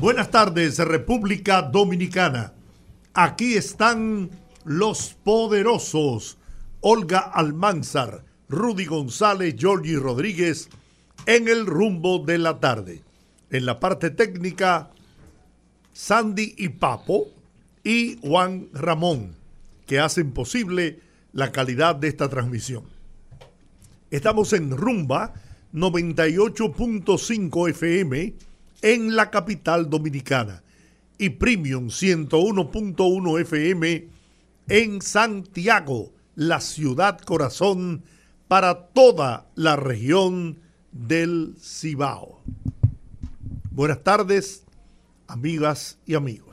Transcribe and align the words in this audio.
Buenas 0.00 0.30
tardes, 0.30 0.78
República 0.78 1.60
Dominicana. 1.60 2.54
Aquí 3.12 3.52
están 3.54 4.30
los 4.64 5.14
poderosos. 5.22 6.38
Olga 6.80 7.18
Almanzar, 7.18 8.24
Rudy 8.48 8.86
González, 8.86 9.56
Georgie 9.58 9.98
Rodríguez 9.98 10.70
en 11.26 11.48
el 11.48 11.66
rumbo 11.66 12.18
de 12.18 12.38
la 12.38 12.60
tarde. 12.60 13.02
En 13.50 13.66
la 13.66 13.78
parte 13.78 14.08
técnica, 14.08 14.88
Sandy 15.92 16.54
y 16.56 16.70
Papo 16.70 17.26
y 17.84 18.18
Juan 18.22 18.70
Ramón, 18.72 19.36
que 19.86 20.00
hacen 20.00 20.32
posible 20.32 21.00
la 21.34 21.52
calidad 21.52 21.94
de 21.94 22.08
esta 22.08 22.30
transmisión. 22.30 22.84
Estamos 24.10 24.54
en 24.54 24.70
Rumba 24.70 25.34
98.5 25.74 27.68
FM 27.68 28.49
en 28.82 29.16
la 29.16 29.30
capital 29.30 29.90
dominicana 29.90 30.62
y 31.18 31.30
Premium 31.30 31.88
101.1 31.88 33.40
FM 33.40 34.08
en 34.68 35.02
Santiago, 35.02 36.12
la 36.34 36.60
ciudad 36.60 37.18
corazón 37.20 38.04
para 38.48 38.88
toda 38.88 39.46
la 39.54 39.76
región 39.76 40.60
del 40.92 41.54
Cibao. 41.60 42.42
Buenas 43.70 44.02
tardes, 44.02 44.64
amigas 45.28 45.98
y 46.06 46.14
amigos 46.14 46.49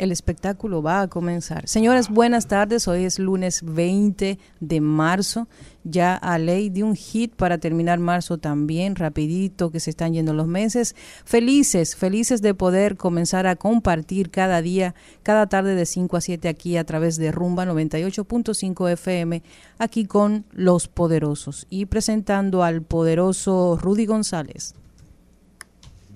el 0.00 0.12
espectáculo 0.12 0.82
va 0.82 1.02
a 1.02 1.08
comenzar. 1.08 1.68
Señores, 1.68 2.08
buenas 2.08 2.46
tardes. 2.46 2.88
Hoy 2.88 3.04
es 3.04 3.18
lunes 3.18 3.60
20 3.62 4.38
de 4.58 4.80
marzo. 4.80 5.46
Ya 5.84 6.14
a 6.14 6.38
ley 6.38 6.70
de 6.70 6.84
un 6.84 6.96
hit 6.96 7.34
para 7.34 7.58
terminar 7.58 7.98
marzo 7.98 8.38
también, 8.38 8.96
rapidito, 8.96 9.70
que 9.70 9.78
se 9.78 9.90
están 9.90 10.14
yendo 10.14 10.32
los 10.32 10.46
meses. 10.46 10.96
Felices, 11.26 11.96
felices 11.96 12.40
de 12.40 12.54
poder 12.54 12.96
comenzar 12.96 13.46
a 13.46 13.56
compartir 13.56 14.30
cada 14.30 14.62
día, 14.62 14.94
cada 15.22 15.48
tarde 15.48 15.74
de 15.74 15.84
5 15.84 16.16
a 16.16 16.20
7 16.22 16.48
aquí 16.48 16.78
a 16.78 16.84
través 16.84 17.18
de 17.18 17.30
Rumba 17.30 17.66
98.5 17.66 18.90
FM, 18.92 19.42
aquí 19.78 20.06
con 20.06 20.46
Los 20.50 20.88
Poderosos. 20.88 21.66
Y 21.68 21.84
presentando 21.86 22.64
al 22.64 22.80
poderoso 22.80 23.78
Rudy 23.78 24.06
González. 24.06 24.74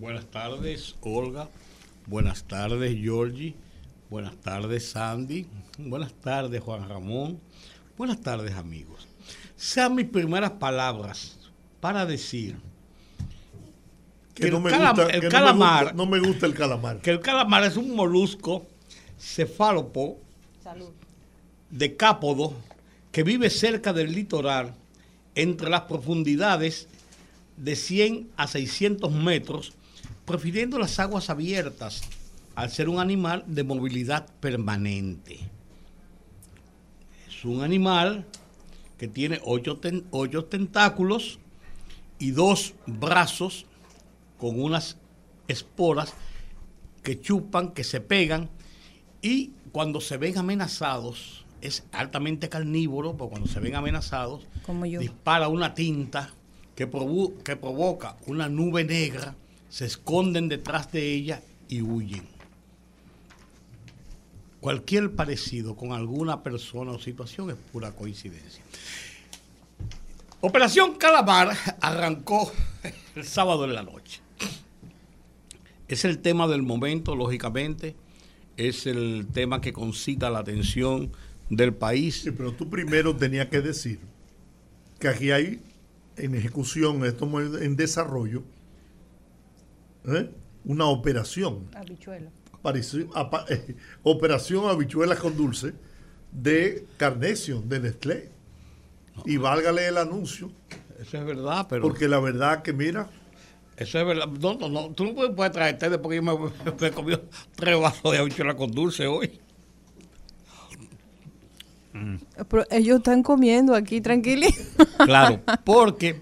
Buenas 0.01 0.25
tardes, 0.25 0.97
Olga. 1.03 1.51
Buenas 2.07 2.45
tardes, 2.45 2.97
Georgie. 2.99 3.55
Buenas 4.11 4.37
tardes, 4.37 4.91
Sandy. 4.91 5.47
Buenas 5.79 6.13
tardes, 6.13 6.63
Juan 6.63 6.89
Ramón. 6.89 7.41
Buenas 7.97 8.21
tardes, 8.21 8.55
amigos. 8.55 9.09
Sean 9.57 9.95
mis 9.95 10.07
primeras 10.07 10.53
palabras 10.53 11.39
para 11.81 12.05
decir 12.05 12.57
que, 14.35 14.49
el, 14.49 15.29
calamar, 15.31 15.95
no 15.95 16.07
me, 16.07 16.19
gusta, 16.19 16.47
el 16.47 16.55
calamar. 16.55 17.01
Que 17.01 17.11
el 17.11 17.21
calamar 17.21 17.65
es 17.65 17.77
un 17.77 17.95
molusco 17.95 18.67
cefálopo 19.19 20.19
decápodo 21.71 22.55
que 23.11 23.23
vive 23.23 23.49
cerca 23.49 23.93
del 23.93 24.13
litoral 24.13 24.75
entre 25.35 25.71
las 25.71 25.83
profundidades 25.83 26.89
de 27.57 27.75
100 27.77 28.31
a 28.37 28.49
600 28.49 29.11
metros, 29.13 29.73
prefiriendo 30.25 30.79
las 30.79 30.99
aguas 30.99 31.31
abiertas 31.31 32.03
al 32.55 32.71
ser 32.71 32.89
un 32.89 33.01
animal 33.01 33.45
de 33.47 33.65
movilidad 33.65 34.27
permanente. 34.41 35.39
Es 37.29 37.45
un 37.45 37.63
animal 37.63 38.27
que 38.97 39.09
tiene 39.09 39.41
ocho, 39.43 39.79
tentáculos 40.47 41.41
y 42.19 42.31
dos 42.31 42.75
brazos 42.87 43.67
con 44.39 44.61
unas 44.61 44.99
esporas 45.49 46.15
que 47.03 47.21
chupan, 47.21 47.73
que 47.73 47.85
se 47.85 48.01
pegan 48.01 48.49
y 49.21 49.53
cuando 49.73 50.01
se 50.01 50.17
ven 50.17 50.39
amenazados, 50.39 51.45
es 51.61 51.85
altamente 51.93 52.49
carnívoro, 52.49 53.17
porque 53.17 53.31
cuando 53.33 53.49
se 53.49 53.59
ven 53.59 53.75
amenazados, 53.75 54.47
dispara 55.01 55.49
una 55.49 55.75
tinta 55.75 56.33
que, 56.77 56.89
que 57.45 57.57
provoca 57.57 58.17
una 58.27 58.49
nube 58.49 58.85
negra, 58.85 59.35
se 59.69 59.87
esconden 59.87 60.49
detrás 60.49 60.93
de 60.93 61.13
ella 61.13 61.43
y 61.69 61.83
huyen 61.83 62.34
cualquier 64.65 65.15
parecido 65.15 65.77
con 65.77 65.93
alguna 65.93 66.43
persona 66.43 66.93
o 66.93 66.99
situación 66.99 67.51
es 67.51 67.57
pura 67.71 67.93
coincidencia. 67.93 68.65
Operación 70.41 70.95
Calamar 70.95 71.55
arrancó 71.83 72.51
el 73.15 73.25
sábado 73.25 73.67
en 73.67 73.75
la 73.75 73.83
noche. 73.83 74.23
Es 75.87 76.07
el 76.07 76.19
tema 76.21 76.49
del 76.49 76.63
momento, 76.63 77.15
lógicamente. 77.15 77.95
Es 78.57 78.87
el 78.87 79.27
tema 79.35 79.61
que 79.61 79.75
concita 79.75 80.31
la 80.31 80.39
atención 80.39 81.13
del 81.51 81.75
país. 81.75 82.23
Sí, 82.23 82.31
pero 82.31 82.55
tú 82.55 82.71
primero 82.71 83.15
tenías 83.15 83.49
que 83.49 83.61
decir 83.61 84.01
que 84.99 85.09
aquí 85.09 85.31
hay 85.31 85.61
en 86.17 86.35
ejecución, 86.35 87.05
esto 87.05 87.29
en 87.61 87.77
desarrollo, 87.77 88.43
¿eh? 90.07 90.31
una 90.65 90.87
operación. 90.87 91.69
Eh, 93.49 93.77
operación 94.03 94.69
habichuelas 94.69 95.19
con 95.19 95.37
dulce 95.37 95.75
de 96.33 96.87
Carnation, 96.97 97.69
de 97.69 97.81
Nestlé. 97.81 98.31
Y 99.25 99.37
válgale 99.37 99.87
el 99.87 99.99
anuncio. 99.99 100.51
Eso 101.01 101.19
es 101.19 101.25
verdad, 101.25 101.67
pero. 101.69 101.83
Porque 101.83 102.09
la 102.09 102.19
verdad 102.21 102.63
que, 102.63 102.73
mira. 102.73 103.09
Eso 103.77 103.99
es 103.99 104.07
verdad. 104.07 104.27
No, 104.27 104.55
no, 104.55 104.69
no. 104.69 104.91
Tú 104.91 105.05
no 105.05 105.35
puedes 105.35 105.53
traerte 105.53 105.91
después 105.91 106.21
porque 106.21 106.57
yo 106.65 106.77
me, 106.81 106.87
he 106.87 106.91
comido 106.91 107.25
tres 107.55 107.79
vasos 107.79 108.13
de 108.13 108.19
habichuelas 108.19 108.55
con 108.57 108.71
dulce 108.71 109.07
hoy. 109.07 109.41
Pero 112.49 112.65
ellos 112.71 112.99
están 112.99 113.23
comiendo 113.23 113.75
aquí 113.75 114.01
tranquilito. 114.01 114.55
Claro, 115.05 115.41
porque 115.65 116.21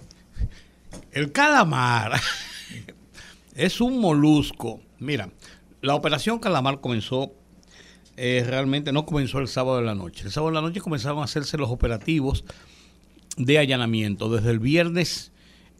el 1.13 1.33
calamar 1.33 2.21
es 3.55 3.81
un 3.81 3.99
molusco. 3.99 4.81
Mira, 4.99 5.31
la 5.83 5.97
operación 5.97 6.39
Calamar 6.39 6.81
comenzó, 6.81 7.33
eh, 8.17 8.45
realmente 8.47 8.93
no 8.93 9.05
comenzó 9.05 9.41
el 9.41 9.49
sábado 9.49 9.79
de 9.79 9.85
la 9.85 9.95
noche. 9.95 10.25
El 10.25 10.31
sábado 10.31 10.51
de 10.51 10.55
la 10.55 10.67
noche 10.67 10.81
comenzaron 10.81 11.19
a 11.19 11.25
hacerse 11.25 11.59
los 11.59 11.71
operativos 11.71 12.45
de 13.37 13.59
allanamiento. 13.59 14.31
Desde 14.31 14.51
el 14.51 14.61
viernes, 14.61 15.33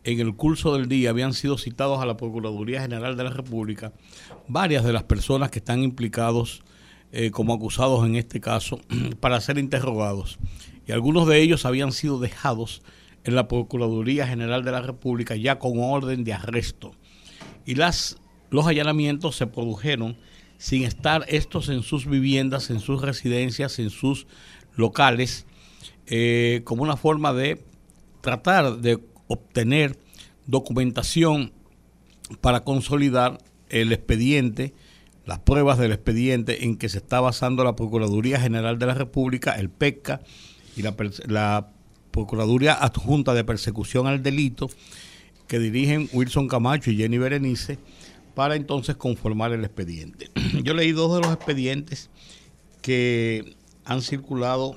en 0.03 0.19
el 0.19 0.35
curso 0.35 0.75
del 0.75 0.89
día, 0.89 1.11
habían 1.11 1.35
sido 1.35 1.57
citados 1.57 2.03
a 2.03 2.07
la 2.07 2.17
Procuraduría 2.17 2.83
General 2.83 3.17
de 3.17 3.25
la 3.25 3.31
República 3.31 3.93
varias 4.49 4.85
de 4.85 4.93
las 4.93 5.05
personas 5.05 5.51
que 5.51 5.61
están 5.61 5.83
implicados 5.85 6.65
eh, 7.13 7.31
como 7.31 7.55
acusados 7.55 8.05
en 8.05 8.17
este 8.17 8.41
caso 8.41 8.81
para 9.21 9.41
ser 9.41 9.57
interrogados. 9.59 10.39
Y 10.85 10.91
algunos 10.91 11.29
de 11.29 11.41
ellos 11.41 11.65
habían 11.65 11.93
sido 11.93 12.19
dejados 12.19 12.83
en 13.23 13.37
la 13.37 13.47
Procuraduría 13.47 14.27
General 14.27 14.65
de 14.65 14.73
la 14.73 14.83
República 14.83 15.37
ya 15.37 15.61
con 15.61 15.75
orden 15.79 16.25
de 16.25 16.33
arresto. 16.33 16.93
Y 17.65 17.77
las 17.77 18.17
los 18.53 18.67
allanamientos 18.67 19.35
se 19.35 19.47
produjeron 19.47 20.17
sin 20.59 20.85
estar 20.85 21.25
estos 21.27 21.71
en 21.71 21.83
sus 21.83 22.07
viviendas, 22.07 22.71
en 22.71 22.81
sus 22.81 23.01
residencias, 23.01 23.79
en 23.79 23.91
sus 23.91 24.27
locales, 24.77 25.47
eh, 26.07 26.61
como 26.65 26.83
una 26.83 26.97
forma 26.97 27.33
de 27.33 27.65
tratar 28.21 28.77
de 28.77 29.01
obtener 29.27 29.99
documentación 30.47 31.53
para 32.43 32.63
consolidar 32.63 33.39
el 33.71 33.91
expediente, 33.91 34.75
las 35.25 35.39
pruebas 35.39 35.79
del 35.79 35.93
expediente 35.93 36.65
en 36.65 36.77
que 36.77 36.91
se 36.91 36.99
está 36.99 37.21
basando 37.21 37.65
la 37.65 37.75
Procuraduría 37.75 38.39
General 38.39 38.79
de 38.79 38.87
la 38.87 38.95
República, 38.95 39.53
el 39.53 39.71
PECA 39.71 40.21
y 40.77 40.83
la, 40.83 40.95
la 41.27 41.71
Procuraduría 42.11 42.75
Adjunta 42.75 43.33
de 43.33 43.45
Persecución 43.45 44.07
al 44.07 44.23
Delito, 44.23 44.69
que 45.49 45.59
dirigen 45.59 46.11
Wilson 46.13 46.49
Camacho 46.49 46.91
y 46.91 46.97
Jenny 46.99 47.17
Berenice, 47.17 47.79
para 48.35 48.57
entonces 48.57 48.97
conformar 48.97 49.53
el 49.53 49.65
expediente. 49.65 50.31
Yo 50.63 50.75
leí 50.75 50.93
dos 50.93 51.15
de 51.15 51.21
los 51.21 51.33
expedientes 51.35 52.11
que 52.81 53.57
han 53.85 54.03
circulado 54.03 54.77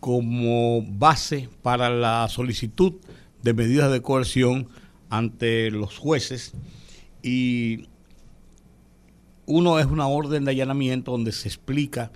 como 0.00 0.82
base 0.82 1.48
para 1.62 1.90
la 1.90 2.28
solicitud 2.28 2.94
de 3.42 3.54
medidas 3.54 3.90
de 3.90 4.02
coerción 4.02 4.68
ante 5.08 5.70
los 5.70 5.98
jueces 5.98 6.52
y 7.22 7.86
uno 9.46 9.78
es 9.78 9.86
una 9.86 10.08
orden 10.08 10.44
de 10.44 10.50
allanamiento 10.50 11.12
donde 11.12 11.32
se 11.32 11.48
explica 11.48 12.10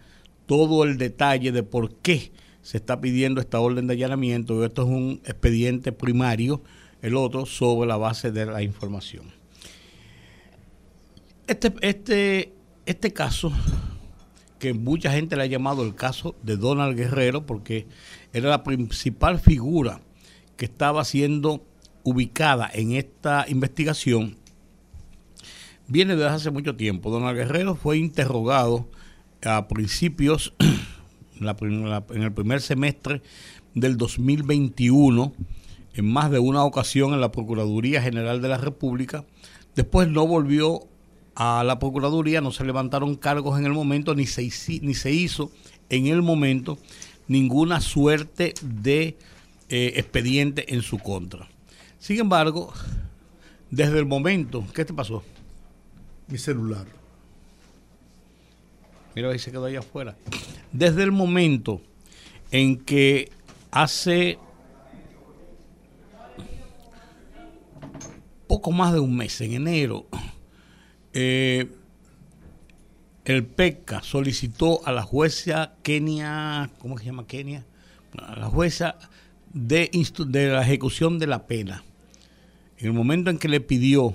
todo 0.47 0.85
el 0.85 0.99
detalle 0.99 1.53
de 1.53 1.63
por 1.63 1.95
qué 1.95 2.33
se 2.63 2.77
está 2.77 3.01
pidiendo 3.01 3.41
esta 3.41 3.61
orden 3.61 3.87
de 3.87 3.95
allanamiento. 3.95 4.65
Esto 4.65 4.83
es 4.83 4.89
un 4.89 5.21
expediente 5.25 5.93
primario, 5.93 6.63
el 7.03 7.17
otro 7.17 7.47
sobre 7.47 7.89
la 7.89 7.97
base 7.97 8.33
de 8.33 8.47
la 8.47 8.63
información. 8.63 9.40
Este, 11.51 11.75
este, 11.81 12.53
este 12.87 13.13
caso, 13.13 13.51
que 14.61 14.73
mucha 14.73 15.11
gente 15.11 15.35
le 15.35 15.43
ha 15.43 15.47
llamado 15.47 15.83
el 15.83 15.97
caso 15.97 16.37
de 16.45 16.57
Donald 16.57 16.97
Guerrero, 16.97 17.45
porque 17.45 17.89
era 18.33 18.49
la 18.49 18.63
principal 18.63 19.41
figura 19.41 20.01
que 20.57 20.67
estaba 20.67 21.05
siendo 21.05 21.67
ubicada 22.05 22.71
en 22.73 22.93
esta 22.93 23.47
investigación, 23.49 24.37
viene 25.89 26.15
desde 26.15 26.29
hace 26.29 26.51
mucho 26.53 26.77
tiempo. 26.77 27.11
Donald 27.11 27.37
Guerrero 27.37 27.75
fue 27.75 27.99
interrogado 27.99 28.89
a 29.45 29.67
principios, 29.67 30.55
en 31.41 32.23
el 32.23 32.33
primer 32.33 32.61
semestre 32.61 33.23
del 33.75 33.97
2021, 33.97 35.33
en 35.95 36.13
más 36.13 36.31
de 36.31 36.39
una 36.39 36.63
ocasión 36.63 37.13
en 37.13 37.21
la 37.21 37.33
Procuraduría 37.33 38.01
General 38.01 38.41
de 38.41 38.49
la 38.49 38.59
República. 38.59 39.25
Después 39.75 40.07
no 40.07 40.29
volvió 40.29 40.90
a 41.43 41.65
la 41.65 41.79
Procuraduría, 41.79 42.43
no 42.43 42.53
se 42.53 42.67
levantaron 42.67 43.15
cargos 43.15 43.59
en 43.59 43.65
el 43.65 43.73
momento, 43.73 44.15
ni 44.15 44.27
se, 44.27 44.43
ni 44.83 44.93
se 44.93 45.11
hizo 45.11 45.51
en 45.89 46.07
el 46.07 46.21
momento 46.21 46.77
ninguna 47.29 47.81
suerte 47.81 48.53
de 48.61 49.17
eh, 49.71 49.93
expediente 49.97 50.75
en 50.75 50.83
su 50.83 50.99
contra. 50.99 51.49
Sin 51.99 52.21
embargo, 52.21 52.75
desde 53.71 53.99
el 53.99 54.05
momento, 54.05 54.67
¿qué 54.75 54.85
te 54.85 54.93
pasó? 54.93 55.25
Mi 56.29 56.37
celular. 56.37 56.85
Mira, 59.15 59.31
ahí 59.31 59.39
se 59.39 59.51
quedó 59.51 59.65
allá 59.65 59.79
afuera. 59.79 60.19
Desde 60.73 61.05
el 61.05 61.11
momento 61.11 61.81
en 62.51 62.77
que 62.77 63.33
hace 63.71 64.39
poco 68.47 68.73
más 68.73 68.93
de 68.93 69.01
un 69.01 69.17
mes, 69.17 69.41
en 69.41 69.55
enero, 69.55 70.05
eh, 71.13 71.69
el 73.25 73.45
PECA 73.45 74.03
solicitó 74.03 74.87
a 74.87 74.93
la 74.93 75.03
jueza 75.03 75.75
Kenia, 75.83 76.71
¿cómo 76.79 76.99
se 76.99 77.05
llama 77.05 77.27
Kenia? 77.27 77.65
A 78.19 78.37
la 78.37 78.47
jueza 78.47 78.97
de, 79.53 79.91
de 80.27 80.49
la 80.49 80.63
ejecución 80.63 81.19
de 81.19 81.27
la 81.27 81.47
pena. 81.47 81.85
En 82.79 82.87
el 82.87 82.93
momento 82.93 83.31
en 83.31 83.39
que 83.39 83.49
le 83.49 83.61
pidió 83.61 84.15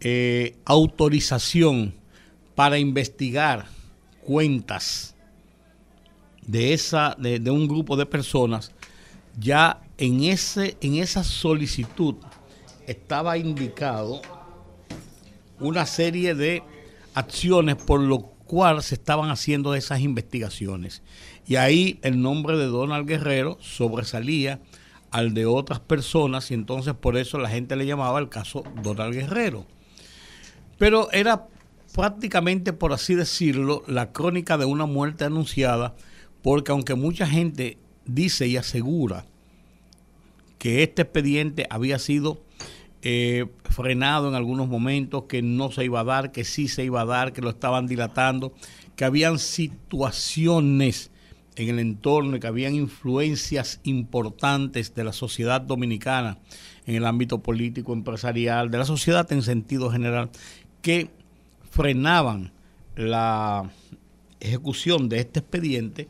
eh, 0.00 0.56
autorización 0.64 1.94
para 2.54 2.78
investigar 2.78 3.66
cuentas 4.24 5.14
de 6.46 6.72
esa 6.72 7.14
de, 7.18 7.38
de, 7.38 7.50
un 7.50 7.68
grupo 7.68 7.96
de 7.96 8.06
personas 8.06 8.72
ya 9.38 9.82
en 9.98 10.24
ese 10.24 10.76
en 10.80 10.96
esa 10.96 11.22
solicitud 11.24 12.16
estaba 12.86 13.36
indicado 13.36 14.22
una 15.60 15.86
serie 15.86 16.34
de 16.34 16.62
acciones 17.14 17.76
por 17.76 18.00
lo 18.00 18.20
cual 18.46 18.82
se 18.82 18.94
estaban 18.94 19.30
haciendo 19.30 19.74
esas 19.74 20.00
investigaciones. 20.00 21.02
Y 21.46 21.56
ahí 21.56 21.98
el 22.02 22.20
nombre 22.20 22.56
de 22.56 22.66
Donald 22.66 23.06
Guerrero 23.06 23.58
sobresalía 23.60 24.60
al 25.10 25.34
de 25.34 25.46
otras 25.46 25.80
personas 25.80 26.50
y 26.50 26.54
entonces 26.54 26.94
por 26.94 27.16
eso 27.16 27.38
la 27.38 27.48
gente 27.48 27.76
le 27.76 27.86
llamaba 27.86 28.18
el 28.18 28.28
caso 28.28 28.64
Donald 28.82 29.14
Guerrero. 29.14 29.66
Pero 30.78 31.10
era 31.12 31.46
prácticamente, 31.94 32.72
por 32.72 32.92
así 32.92 33.14
decirlo, 33.14 33.82
la 33.86 34.12
crónica 34.12 34.58
de 34.58 34.66
una 34.66 34.86
muerte 34.86 35.24
anunciada, 35.24 35.94
porque 36.42 36.72
aunque 36.72 36.94
mucha 36.94 37.26
gente 37.26 37.78
dice 38.04 38.46
y 38.46 38.56
asegura 38.56 39.24
que 40.58 40.82
este 40.82 41.02
expediente 41.02 41.66
había 41.70 41.98
sido 41.98 42.40
eh, 43.02 43.46
frenado 43.64 44.28
en 44.28 44.34
algunos 44.34 44.68
momentos, 44.68 45.24
que 45.24 45.42
no 45.42 45.70
se 45.70 45.84
iba 45.84 46.00
a 46.00 46.04
dar, 46.04 46.32
que 46.32 46.44
sí 46.44 46.68
se 46.68 46.84
iba 46.84 47.02
a 47.02 47.04
dar, 47.04 47.32
que 47.32 47.42
lo 47.42 47.50
estaban 47.50 47.86
dilatando, 47.86 48.52
que 48.96 49.04
habían 49.04 49.38
situaciones 49.38 51.10
en 51.56 51.70
el 51.70 51.78
entorno 51.78 52.38
que 52.38 52.46
habían 52.46 52.74
influencias 52.74 53.80
importantes 53.82 54.94
de 54.94 55.04
la 55.04 55.12
sociedad 55.12 55.60
dominicana 55.60 56.38
en 56.86 56.94
el 56.94 57.06
ámbito 57.06 57.38
político, 57.38 57.92
empresarial, 57.92 58.70
de 58.70 58.78
la 58.78 58.84
sociedad 58.84 59.30
en 59.32 59.42
sentido 59.42 59.90
general, 59.90 60.30
que 60.82 61.10
frenaban 61.70 62.52
la 62.94 63.70
ejecución 64.38 65.08
de 65.08 65.20
este 65.20 65.40
expediente, 65.40 66.08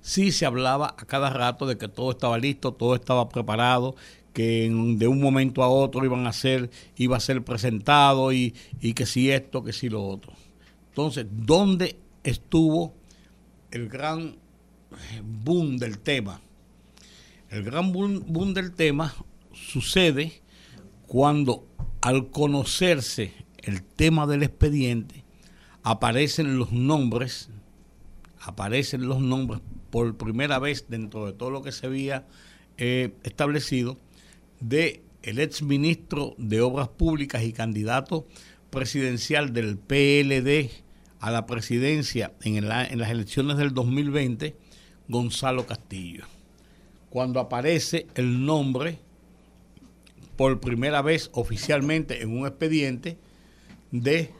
sí 0.00 0.30
se 0.30 0.46
hablaba 0.46 0.94
a 0.96 1.04
cada 1.04 1.30
rato 1.30 1.66
de 1.66 1.76
que 1.76 1.88
todo 1.88 2.12
estaba 2.12 2.38
listo, 2.38 2.72
todo 2.72 2.94
estaba 2.94 3.28
preparado, 3.28 3.96
que 4.36 4.68
de 4.98 5.08
un 5.08 5.18
momento 5.18 5.62
a 5.62 5.68
otro 5.70 6.04
iban 6.04 6.26
a 6.26 6.32
ser, 6.34 6.68
iba 6.94 7.16
a 7.16 7.20
ser 7.20 7.42
presentado 7.42 8.34
y, 8.34 8.54
y 8.82 8.92
que 8.92 9.06
si 9.06 9.30
esto, 9.30 9.64
que 9.64 9.72
si 9.72 9.88
lo 9.88 10.06
otro. 10.06 10.34
Entonces, 10.90 11.24
¿dónde 11.30 11.96
estuvo 12.22 12.92
el 13.70 13.88
gran 13.88 14.36
boom 15.24 15.78
del 15.78 16.00
tema? 16.00 16.42
El 17.48 17.62
gran 17.62 17.92
boom, 17.92 18.24
boom 18.26 18.52
del 18.52 18.72
tema 18.72 19.14
sucede 19.54 20.42
cuando 21.06 21.66
al 22.02 22.28
conocerse 22.28 23.32
el 23.56 23.82
tema 23.82 24.26
del 24.26 24.42
expediente, 24.42 25.24
aparecen 25.82 26.58
los 26.58 26.72
nombres, 26.72 27.48
aparecen 28.42 29.08
los 29.08 29.22
nombres 29.22 29.62
por 29.88 30.14
primera 30.18 30.58
vez 30.58 30.90
dentro 30.90 31.24
de 31.24 31.32
todo 31.32 31.50
lo 31.50 31.62
que 31.62 31.72
se 31.72 31.86
había 31.86 32.26
eh, 32.76 33.14
establecido 33.22 33.96
de 34.60 35.02
el 35.22 35.38
ex 35.38 35.62
ministro 35.62 36.34
de 36.38 36.60
Obras 36.60 36.88
Públicas 36.88 37.42
y 37.42 37.52
candidato 37.52 38.26
presidencial 38.70 39.52
del 39.52 39.76
PLD 39.76 40.70
a 41.20 41.30
la 41.30 41.46
presidencia 41.46 42.32
en, 42.42 42.56
en 42.56 42.68
las 42.68 43.10
elecciones 43.10 43.56
del 43.56 43.74
2020, 43.74 44.56
Gonzalo 45.08 45.66
Castillo. 45.66 46.24
Cuando 47.10 47.40
aparece 47.40 48.06
el 48.14 48.44
nombre 48.44 48.98
por 50.36 50.60
primera 50.60 51.02
vez 51.02 51.30
oficialmente 51.32 52.22
en 52.22 52.36
un 52.38 52.46
expediente 52.46 53.18
de 53.90 54.30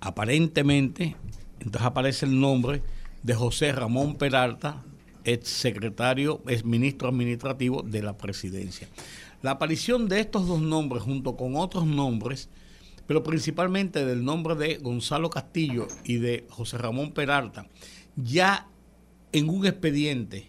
aparentemente, 0.00 1.16
entonces 1.58 1.82
aparece 1.82 2.26
el 2.26 2.38
nombre 2.38 2.82
de 3.22 3.34
José 3.34 3.72
Ramón 3.72 4.16
Peralta, 4.16 4.84
ex 5.26 5.48
secretario, 5.48 6.40
ex 6.48 6.64
ministro 6.64 7.08
administrativo 7.08 7.82
de 7.82 8.02
la 8.02 8.16
presidencia. 8.16 8.88
La 9.42 9.52
aparición 9.52 10.08
de 10.08 10.20
estos 10.20 10.46
dos 10.46 10.62
nombres 10.62 11.02
junto 11.02 11.36
con 11.36 11.56
otros 11.56 11.86
nombres, 11.86 12.48
pero 13.06 13.22
principalmente 13.22 14.04
del 14.04 14.24
nombre 14.24 14.54
de 14.54 14.76
Gonzalo 14.78 15.28
Castillo 15.28 15.86
y 16.04 16.16
de 16.16 16.46
José 16.48 16.78
Ramón 16.78 17.12
Peralta, 17.12 17.66
ya 18.16 18.68
en 19.32 19.48
un 19.48 19.66
expediente 19.66 20.48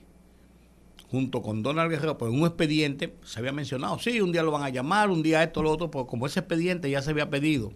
junto 1.10 1.42
con 1.42 1.64
Donald 1.64 1.90
Guerrero, 1.90 2.18
pues 2.18 2.32
un 2.32 2.46
expediente, 2.46 3.16
se 3.24 3.40
había 3.40 3.54
mencionado, 3.54 3.98
sí, 4.00 4.20
un 4.20 4.32
día 4.32 4.44
lo 4.44 4.52
van 4.52 4.64
a 4.64 4.70
llamar, 4.70 5.10
un 5.10 5.24
día 5.24 5.42
esto, 5.42 5.64
lo 5.64 5.72
otro, 5.72 5.90
pues 5.90 6.06
como 6.08 6.28
ese 6.28 6.42
expediente 6.42 6.90
ya 6.90 7.02
se 7.02 7.12
había 7.12 7.30
pedido 7.30 7.72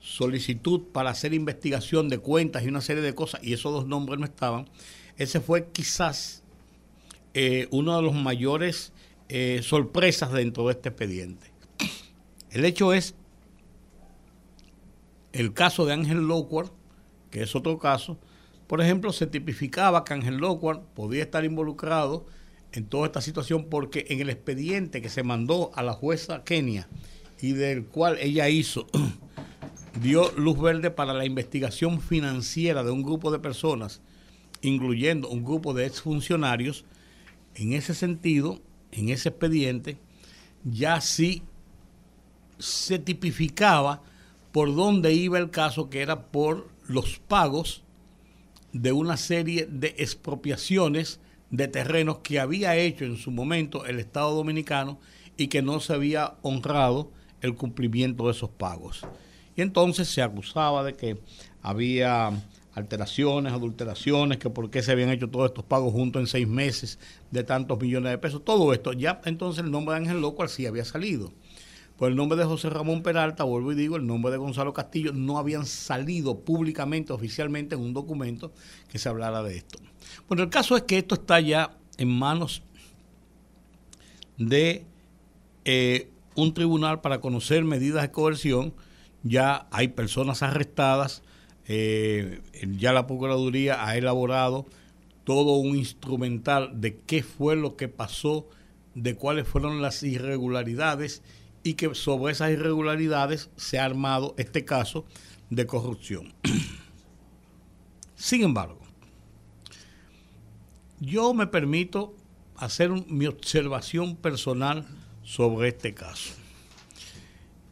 solicitud 0.00 0.82
para 0.92 1.10
hacer 1.10 1.32
investigación 1.32 2.10
de 2.10 2.18
cuentas 2.18 2.62
y 2.62 2.68
una 2.68 2.82
serie 2.82 3.02
de 3.02 3.14
cosas, 3.14 3.42
y 3.42 3.54
esos 3.54 3.72
dos 3.72 3.86
nombres 3.86 4.20
no 4.20 4.26
estaban, 4.26 4.68
ese 5.16 5.40
fue 5.40 5.70
quizás 5.72 6.43
eh, 7.34 7.68
uno 7.70 7.96
de 7.96 8.02
los 8.02 8.14
mayores 8.14 8.92
eh, 9.28 9.60
sorpresas 9.62 10.32
dentro 10.32 10.66
de 10.66 10.72
este 10.72 10.88
expediente. 10.88 11.52
El 12.50 12.64
hecho 12.64 12.92
es 12.92 13.14
el 15.32 15.52
caso 15.52 15.84
de 15.84 15.94
Ángel 15.94 16.28
Lockwood, 16.28 16.70
que 17.30 17.42
es 17.42 17.56
otro 17.56 17.78
caso, 17.78 18.18
por 18.66 18.80
ejemplo, 18.80 19.12
se 19.12 19.26
tipificaba 19.26 20.04
que 20.04 20.14
Ángel 20.14 20.38
Lockwood 20.38 20.78
podía 20.94 21.22
estar 21.22 21.44
involucrado 21.44 22.26
en 22.72 22.86
toda 22.86 23.06
esta 23.06 23.20
situación 23.20 23.66
porque 23.70 24.06
en 24.08 24.20
el 24.20 24.30
expediente 24.30 25.02
que 25.02 25.08
se 25.08 25.22
mandó 25.22 25.70
a 25.74 25.82
la 25.82 25.92
jueza 25.92 26.44
Kenia 26.44 26.88
y 27.40 27.52
del 27.52 27.84
cual 27.84 28.16
ella 28.20 28.48
hizo, 28.48 28.86
dio 30.02 30.32
luz 30.32 30.58
verde 30.58 30.90
para 30.90 31.12
la 31.12 31.26
investigación 31.26 32.00
financiera 32.00 32.82
de 32.82 32.90
un 32.90 33.02
grupo 33.02 33.30
de 33.30 33.38
personas, 33.38 34.00
incluyendo 34.62 35.28
un 35.28 35.44
grupo 35.44 35.74
de 35.74 35.86
exfuncionarios, 35.86 36.84
en 37.54 37.72
ese 37.72 37.94
sentido, 37.94 38.60
en 38.92 39.08
ese 39.08 39.28
expediente, 39.30 39.98
ya 40.64 41.00
sí 41.00 41.42
se 42.58 42.98
tipificaba 42.98 44.02
por 44.52 44.74
dónde 44.74 45.12
iba 45.12 45.38
el 45.38 45.50
caso, 45.50 45.90
que 45.90 46.00
era 46.00 46.26
por 46.26 46.68
los 46.86 47.18
pagos 47.18 47.82
de 48.72 48.92
una 48.92 49.16
serie 49.16 49.66
de 49.66 49.94
expropiaciones 49.98 51.20
de 51.50 51.68
terrenos 51.68 52.18
que 52.18 52.40
había 52.40 52.76
hecho 52.76 53.04
en 53.04 53.16
su 53.16 53.30
momento 53.30 53.86
el 53.86 54.00
Estado 54.00 54.34
Dominicano 54.34 54.98
y 55.36 55.48
que 55.48 55.62
no 55.62 55.80
se 55.80 55.92
había 55.92 56.34
honrado 56.42 57.10
el 57.40 57.54
cumplimiento 57.54 58.26
de 58.26 58.32
esos 58.32 58.50
pagos. 58.50 59.06
Y 59.56 59.62
entonces 59.62 60.08
se 60.08 60.22
acusaba 60.22 60.82
de 60.82 60.94
que 60.94 61.18
había 61.62 62.32
alteraciones, 62.74 63.52
adulteraciones, 63.52 64.38
que 64.38 64.50
por 64.50 64.70
qué 64.70 64.82
se 64.82 64.92
habían 64.92 65.10
hecho 65.10 65.30
todos 65.30 65.46
estos 65.46 65.64
pagos 65.64 65.92
juntos 65.92 66.20
en 66.20 66.26
seis 66.26 66.48
meses 66.48 66.98
de 67.30 67.44
tantos 67.44 67.80
millones 67.80 68.10
de 68.10 68.18
pesos. 68.18 68.44
Todo 68.44 68.72
esto, 68.72 68.92
ya 68.92 69.20
entonces 69.24 69.64
el 69.64 69.70
nombre 69.70 69.94
de 69.94 70.02
Ángel 70.02 70.20
Loco 70.20 70.46
sí 70.48 70.66
había 70.66 70.84
salido. 70.84 71.32
Pues 71.96 72.10
el 72.10 72.16
nombre 72.16 72.36
de 72.36 72.44
José 72.44 72.70
Ramón 72.70 73.02
Peralta, 73.02 73.44
vuelvo 73.44 73.70
y 73.70 73.76
digo, 73.76 73.96
el 73.96 74.06
nombre 74.06 74.32
de 74.32 74.38
Gonzalo 74.38 74.72
Castillo 74.72 75.12
no 75.12 75.38
habían 75.38 75.64
salido 75.64 76.40
públicamente, 76.40 77.12
oficialmente 77.12 77.76
en 77.76 77.82
un 77.82 77.94
documento 77.94 78.52
que 78.90 78.98
se 78.98 79.08
hablara 79.08 79.44
de 79.44 79.56
esto. 79.56 79.78
Bueno, 80.28 80.42
el 80.42 80.50
caso 80.50 80.76
es 80.76 80.82
que 80.82 80.98
esto 80.98 81.14
está 81.14 81.38
ya 81.38 81.78
en 81.96 82.08
manos 82.08 82.62
de 84.36 84.84
eh, 85.64 86.10
un 86.34 86.52
tribunal 86.52 87.00
para 87.00 87.20
conocer 87.20 87.62
medidas 87.64 88.02
de 88.02 88.10
coerción. 88.10 88.74
Ya 89.22 89.68
hay 89.70 89.88
personas 89.88 90.42
arrestadas, 90.42 91.22
eh, 91.66 92.40
ya 92.76 92.92
la 92.92 93.06
Procuraduría 93.06 93.86
ha 93.86 93.96
elaborado 93.96 94.66
todo 95.24 95.56
un 95.56 95.76
instrumental 95.76 96.80
de 96.80 96.98
qué 97.00 97.22
fue 97.22 97.56
lo 97.56 97.76
que 97.76 97.88
pasó, 97.88 98.48
de 98.94 99.14
cuáles 99.14 99.48
fueron 99.48 99.80
las 99.80 100.02
irregularidades 100.02 101.22
y 101.62 101.74
que 101.74 101.94
sobre 101.94 102.32
esas 102.32 102.50
irregularidades 102.50 103.50
se 103.56 103.78
ha 103.78 103.84
armado 103.84 104.34
este 104.36 104.64
caso 104.64 105.06
de 105.50 105.66
corrupción. 105.66 106.34
Sin 108.14 108.42
embargo, 108.42 108.80
yo 111.00 111.34
me 111.34 111.46
permito 111.46 112.14
hacer 112.56 112.90
mi 112.90 113.26
observación 113.26 114.16
personal 114.16 114.86
sobre 115.22 115.68
este 115.68 115.94
caso. 115.94 116.34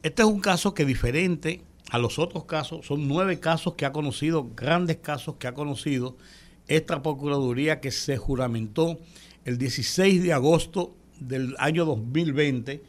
Este 0.02 0.22
es 0.22 0.28
un 0.28 0.40
caso 0.40 0.74
que 0.74 0.84
diferente 0.84 1.62
a 1.92 1.98
los 1.98 2.18
otros 2.18 2.46
casos, 2.46 2.86
son 2.86 3.06
nueve 3.06 3.38
casos 3.38 3.74
que 3.74 3.84
ha 3.84 3.92
conocido, 3.92 4.48
grandes 4.56 4.96
casos 4.96 5.34
que 5.38 5.46
ha 5.46 5.52
conocido 5.52 6.16
esta 6.66 7.02
Procuraduría 7.02 7.80
que 7.80 7.90
se 7.90 8.16
juramentó 8.16 8.98
el 9.44 9.58
16 9.58 10.22
de 10.22 10.32
agosto 10.32 10.96
del 11.20 11.54
año 11.58 11.84
2020 11.84 12.82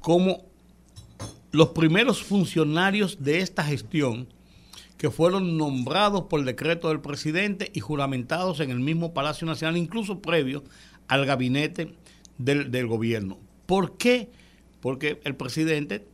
como 0.00 0.44
los 1.50 1.70
primeros 1.70 2.22
funcionarios 2.22 3.24
de 3.24 3.40
esta 3.40 3.64
gestión 3.64 4.28
que 4.98 5.10
fueron 5.10 5.56
nombrados 5.56 6.24
por 6.24 6.44
decreto 6.44 6.90
del 6.90 7.00
presidente 7.00 7.70
y 7.72 7.80
juramentados 7.80 8.60
en 8.60 8.70
el 8.70 8.80
mismo 8.80 9.14
Palacio 9.14 9.46
Nacional, 9.46 9.78
incluso 9.78 10.20
previo 10.20 10.62
al 11.08 11.24
gabinete 11.24 11.94
del, 12.36 12.70
del 12.70 12.86
gobierno. 12.86 13.38
¿Por 13.64 13.96
qué? 13.96 14.28
Porque 14.82 15.22
el 15.24 15.36
presidente 15.36 16.11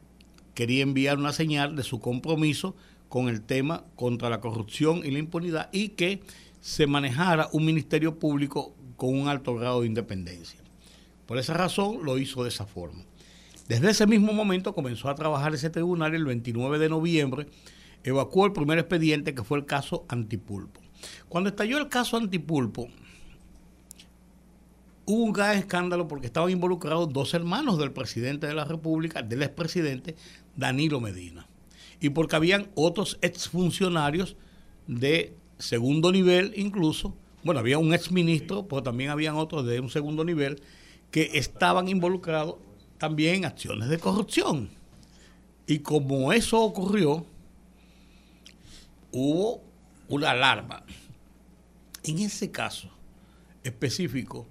quería 0.58 0.82
enviar 0.82 1.18
una 1.18 1.32
señal 1.32 1.76
de 1.76 1.84
su 1.84 2.00
compromiso 2.00 2.74
con 3.08 3.28
el 3.28 3.42
tema 3.42 3.84
contra 3.94 4.28
la 4.28 4.40
corrupción 4.40 5.02
y 5.04 5.12
la 5.12 5.20
impunidad 5.20 5.68
y 5.70 5.90
que 5.90 6.20
se 6.60 6.88
manejara 6.88 7.48
un 7.52 7.64
ministerio 7.64 8.18
público 8.18 8.74
con 8.96 9.16
un 9.16 9.28
alto 9.28 9.54
grado 9.54 9.82
de 9.82 9.86
independencia. 9.86 10.58
Por 11.26 11.38
esa 11.38 11.54
razón 11.54 12.00
lo 12.02 12.18
hizo 12.18 12.42
de 12.42 12.48
esa 12.48 12.66
forma. 12.66 13.04
Desde 13.68 13.88
ese 13.88 14.08
mismo 14.08 14.32
momento 14.32 14.74
comenzó 14.74 15.08
a 15.08 15.14
trabajar 15.14 15.54
ese 15.54 15.70
tribunal 15.70 16.16
el 16.16 16.24
29 16.24 16.80
de 16.80 16.88
noviembre, 16.88 17.46
evacuó 18.02 18.44
el 18.44 18.52
primer 18.52 18.80
expediente 18.80 19.36
que 19.36 19.44
fue 19.44 19.58
el 19.58 19.64
caso 19.64 20.06
Antipulpo. 20.08 20.80
Cuando 21.28 21.50
estalló 21.50 21.78
el 21.78 21.88
caso 21.88 22.16
Antipulpo, 22.16 22.88
hubo 25.04 25.22
un 25.22 25.32
gran 25.32 25.56
escándalo 25.56 26.08
porque 26.08 26.26
estaban 26.26 26.50
involucrados 26.50 27.12
dos 27.12 27.32
hermanos 27.32 27.78
del 27.78 27.92
presidente 27.92 28.48
de 28.48 28.54
la 28.54 28.64
República, 28.64 29.22
del 29.22 29.42
expresidente 29.44 30.16
Danilo 30.58 31.00
Medina, 31.00 31.46
y 32.00 32.10
porque 32.10 32.36
habían 32.36 32.68
otros 32.74 33.16
exfuncionarios 33.22 34.36
de 34.88 35.36
segundo 35.58 36.10
nivel 36.10 36.52
incluso, 36.56 37.14
bueno, 37.44 37.60
había 37.60 37.78
un 37.78 37.94
exministro, 37.94 38.66
pero 38.66 38.82
también 38.82 39.10
habían 39.10 39.36
otros 39.36 39.64
de 39.64 39.78
un 39.78 39.88
segundo 39.88 40.24
nivel 40.24 40.60
que 41.12 41.30
estaban 41.34 41.88
involucrados 41.88 42.56
también 42.98 43.44
acciones 43.44 43.88
de 43.88 43.98
corrupción. 43.98 44.68
Y 45.66 45.78
como 45.78 46.32
eso 46.32 46.60
ocurrió, 46.60 47.24
hubo 49.12 49.62
una 50.08 50.32
alarma. 50.32 50.82
En 52.02 52.18
ese 52.18 52.50
caso 52.50 52.90
específico, 53.62 54.46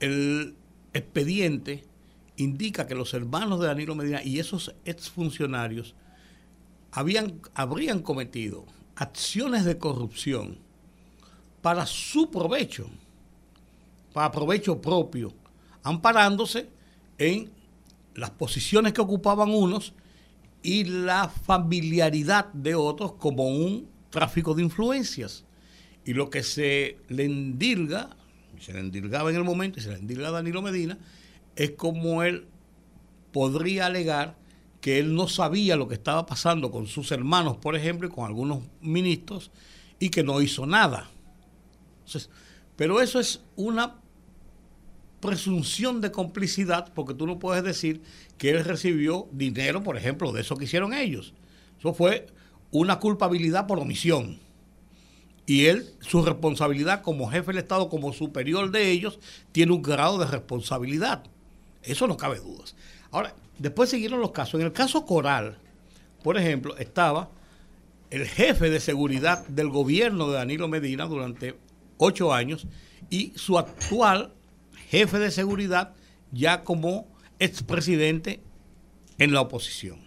el 0.00 0.54
expediente 0.94 1.84
indica 2.36 2.86
que 2.86 2.94
los 2.94 3.14
hermanos 3.14 3.60
de 3.60 3.66
Danilo 3.66 3.94
Medina 3.94 4.22
y 4.22 4.38
esos 4.38 4.74
exfuncionarios 4.84 5.94
habían, 6.92 7.40
habrían 7.54 8.00
cometido 8.00 8.66
acciones 8.94 9.64
de 9.64 9.78
corrupción 9.78 10.58
para 11.62 11.86
su 11.86 12.30
provecho, 12.30 12.88
para 14.12 14.30
provecho 14.30 14.80
propio, 14.80 15.32
amparándose 15.82 16.68
en 17.18 17.50
las 18.14 18.30
posiciones 18.30 18.92
que 18.92 19.00
ocupaban 19.00 19.50
unos 19.50 19.92
y 20.62 20.84
la 20.84 21.28
familiaridad 21.28 22.52
de 22.52 22.74
otros 22.74 23.12
como 23.14 23.46
un 23.46 23.88
tráfico 24.10 24.54
de 24.54 24.62
influencias. 24.62 25.44
Y 26.04 26.14
lo 26.14 26.30
que 26.30 26.42
se 26.42 26.98
le 27.08 27.24
endilga, 27.24 28.16
se 28.58 28.72
le 28.72 28.80
endilgaba 28.80 29.30
en 29.30 29.36
el 29.36 29.44
momento 29.44 29.78
y 29.78 29.82
se 29.82 29.90
le 29.90 29.96
endilga 29.96 30.28
a 30.28 30.32
Danilo 30.32 30.62
Medina, 30.62 30.98
es 31.56 31.72
como 31.72 32.22
él 32.22 32.46
podría 33.32 33.86
alegar 33.86 34.36
que 34.80 34.98
él 34.98 35.14
no 35.14 35.26
sabía 35.26 35.76
lo 35.76 35.88
que 35.88 35.94
estaba 35.94 36.26
pasando 36.26 36.70
con 36.70 36.86
sus 36.86 37.10
hermanos, 37.10 37.56
por 37.56 37.74
ejemplo, 37.74 38.06
y 38.06 38.10
con 38.10 38.24
algunos 38.24 38.62
ministros, 38.80 39.50
y 39.98 40.10
que 40.10 40.22
no 40.22 40.40
hizo 40.40 40.64
nada. 40.66 41.10
pero 42.76 43.00
eso 43.00 43.18
es 43.18 43.42
una 43.56 43.96
presunción 45.20 46.00
de 46.00 46.12
complicidad, 46.12 46.92
porque 46.94 47.14
tú 47.14 47.26
no 47.26 47.38
puedes 47.38 47.64
decir 47.64 48.00
que 48.38 48.50
él 48.50 48.64
recibió 48.64 49.26
dinero, 49.32 49.82
por 49.82 49.96
ejemplo, 49.96 50.30
de 50.30 50.42
eso 50.42 50.56
que 50.56 50.66
hicieron 50.66 50.92
ellos. 50.92 51.34
Eso 51.78 51.94
fue 51.94 52.28
una 52.70 53.00
culpabilidad 53.00 53.66
por 53.66 53.80
omisión. 53.80 54.38
Y 55.46 55.66
él, 55.66 55.94
su 56.00 56.24
responsabilidad 56.24 57.02
como 57.02 57.30
jefe 57.30 57.48
del 57.48 57.58
Estado, 57.58 57.88
como 57.88 58.12
superior 58.12 58.70
de 58.70 58.90
ellos, 58.90 59.18
tiene 59.52 59.72
un 59.72 59.82
grado 59.82 60.18
de 60.18 60.26
responsabilidad. 60.26 61.24
Eso 61.86 62.06
no 62.06 62.16
cabe 62.16 62.40
dudas. 62.40 62.74
Ahora, 63.10 63.34
después 63.58 63.90
siguieron 63.90 64.20
los 64.20 64.32
casos. 64.32 64.60
En 64.60 64.66
el 64.66 64.72
caso 64.72 65.06
Coral, 65.06 65.58
por 66.22 66.36
ejemplo, 66.36 66.76
estaba 66.76 67.30
el 68.10 68.26
jefe 68.26 68.70
de 68.70 68.80
seguridad 68.80 69.46
del 69.46 69.68
gobierno 69.68 70.28
de 70.28 70.34
Danilo 70.34 70.68
Medina 70.68 71.06
durante 71.06 71.56
ocho 71.98 72.32
años 72.32 72.66
y 73.10 73.32
su 73.36 73.58
actual 73.58 74.32
jefe 74.90 75.18
de 75.18 75.30
seguridad 75.30 75.94
ya 76.32 76.64
como 76.64 77.06
expresidente 77.38 78.40
en 79.18 79.32
la 79.32 79.40
oposición. 79.40 80.00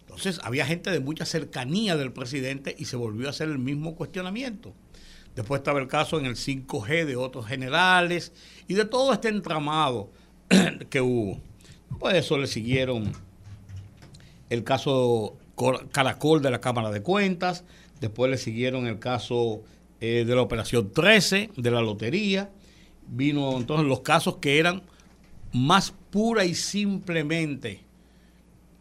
Entonces 0.00 0.40
había 0.42 0.66
gente 0.66 0.90
de 0.90 1.00
mucha 1.00 1.24
cercanía 1.24 1.96
del 1.96 2.12
presidente 2.12 2.74
y 2.78 2.86
se 2.86 2.96
volvió 2.96 3.28
a 3.28 3.30
hacer 3.30 3.48
el 3.48 3.58
mismo 3.58 3.94
cuestionamiento. 3.94 4.74
Después 5.36 5.60
estaba 5.60 5.80
el 5.80 5.86
caso 5.86 6.18
en 6.18 6.26
el 6.26 6.34
5G 6.34 7.04
de 7.04 7.16
otros 7.16 7.46
generales 7.46 8.32
y 8.66 8.74
de 8.74 8.84
todo 8.84 9.12
este 9.12 9.28
entramado 9.28 10.10
que 10.90 11.00
hubo. 11.00 11.38
Pues 11.98 12.16
eso 12.16 12.38
le 12.38 12.46
siguieron 12.46 13.12
el 14.48 14.64
caso 14.64 15.36
Caracol 15.92 16.42
de 16.42 16.50
la 16.50 16.60
Cámara 16.60 16.90
de 16.90 17.02
Cuentas, 17.02 17.64
después 18.00 18.30
le 18.30 18.38
siguieron 18.38 18.86
el 18.86 18.98
caso 18.98 19.62
eh, 20.00 20.24
de 20.26 20.34
la 20.34 20.42
Operación 20.42 20.92
13 20.92 21.50
de 21.56 21.70
la 21.70 21.82
Lotería, 21.82 22.50
vino 23.06 23.56
entonces 23.56 23.86
los 23.86 24.00
casos 24.00 24.36
que 24.36 24.58
eran 24.58 24.82
más 25.52 25.92
pura 26.10 26.44
y 26.44 26.54
simplemente 26.54 27.80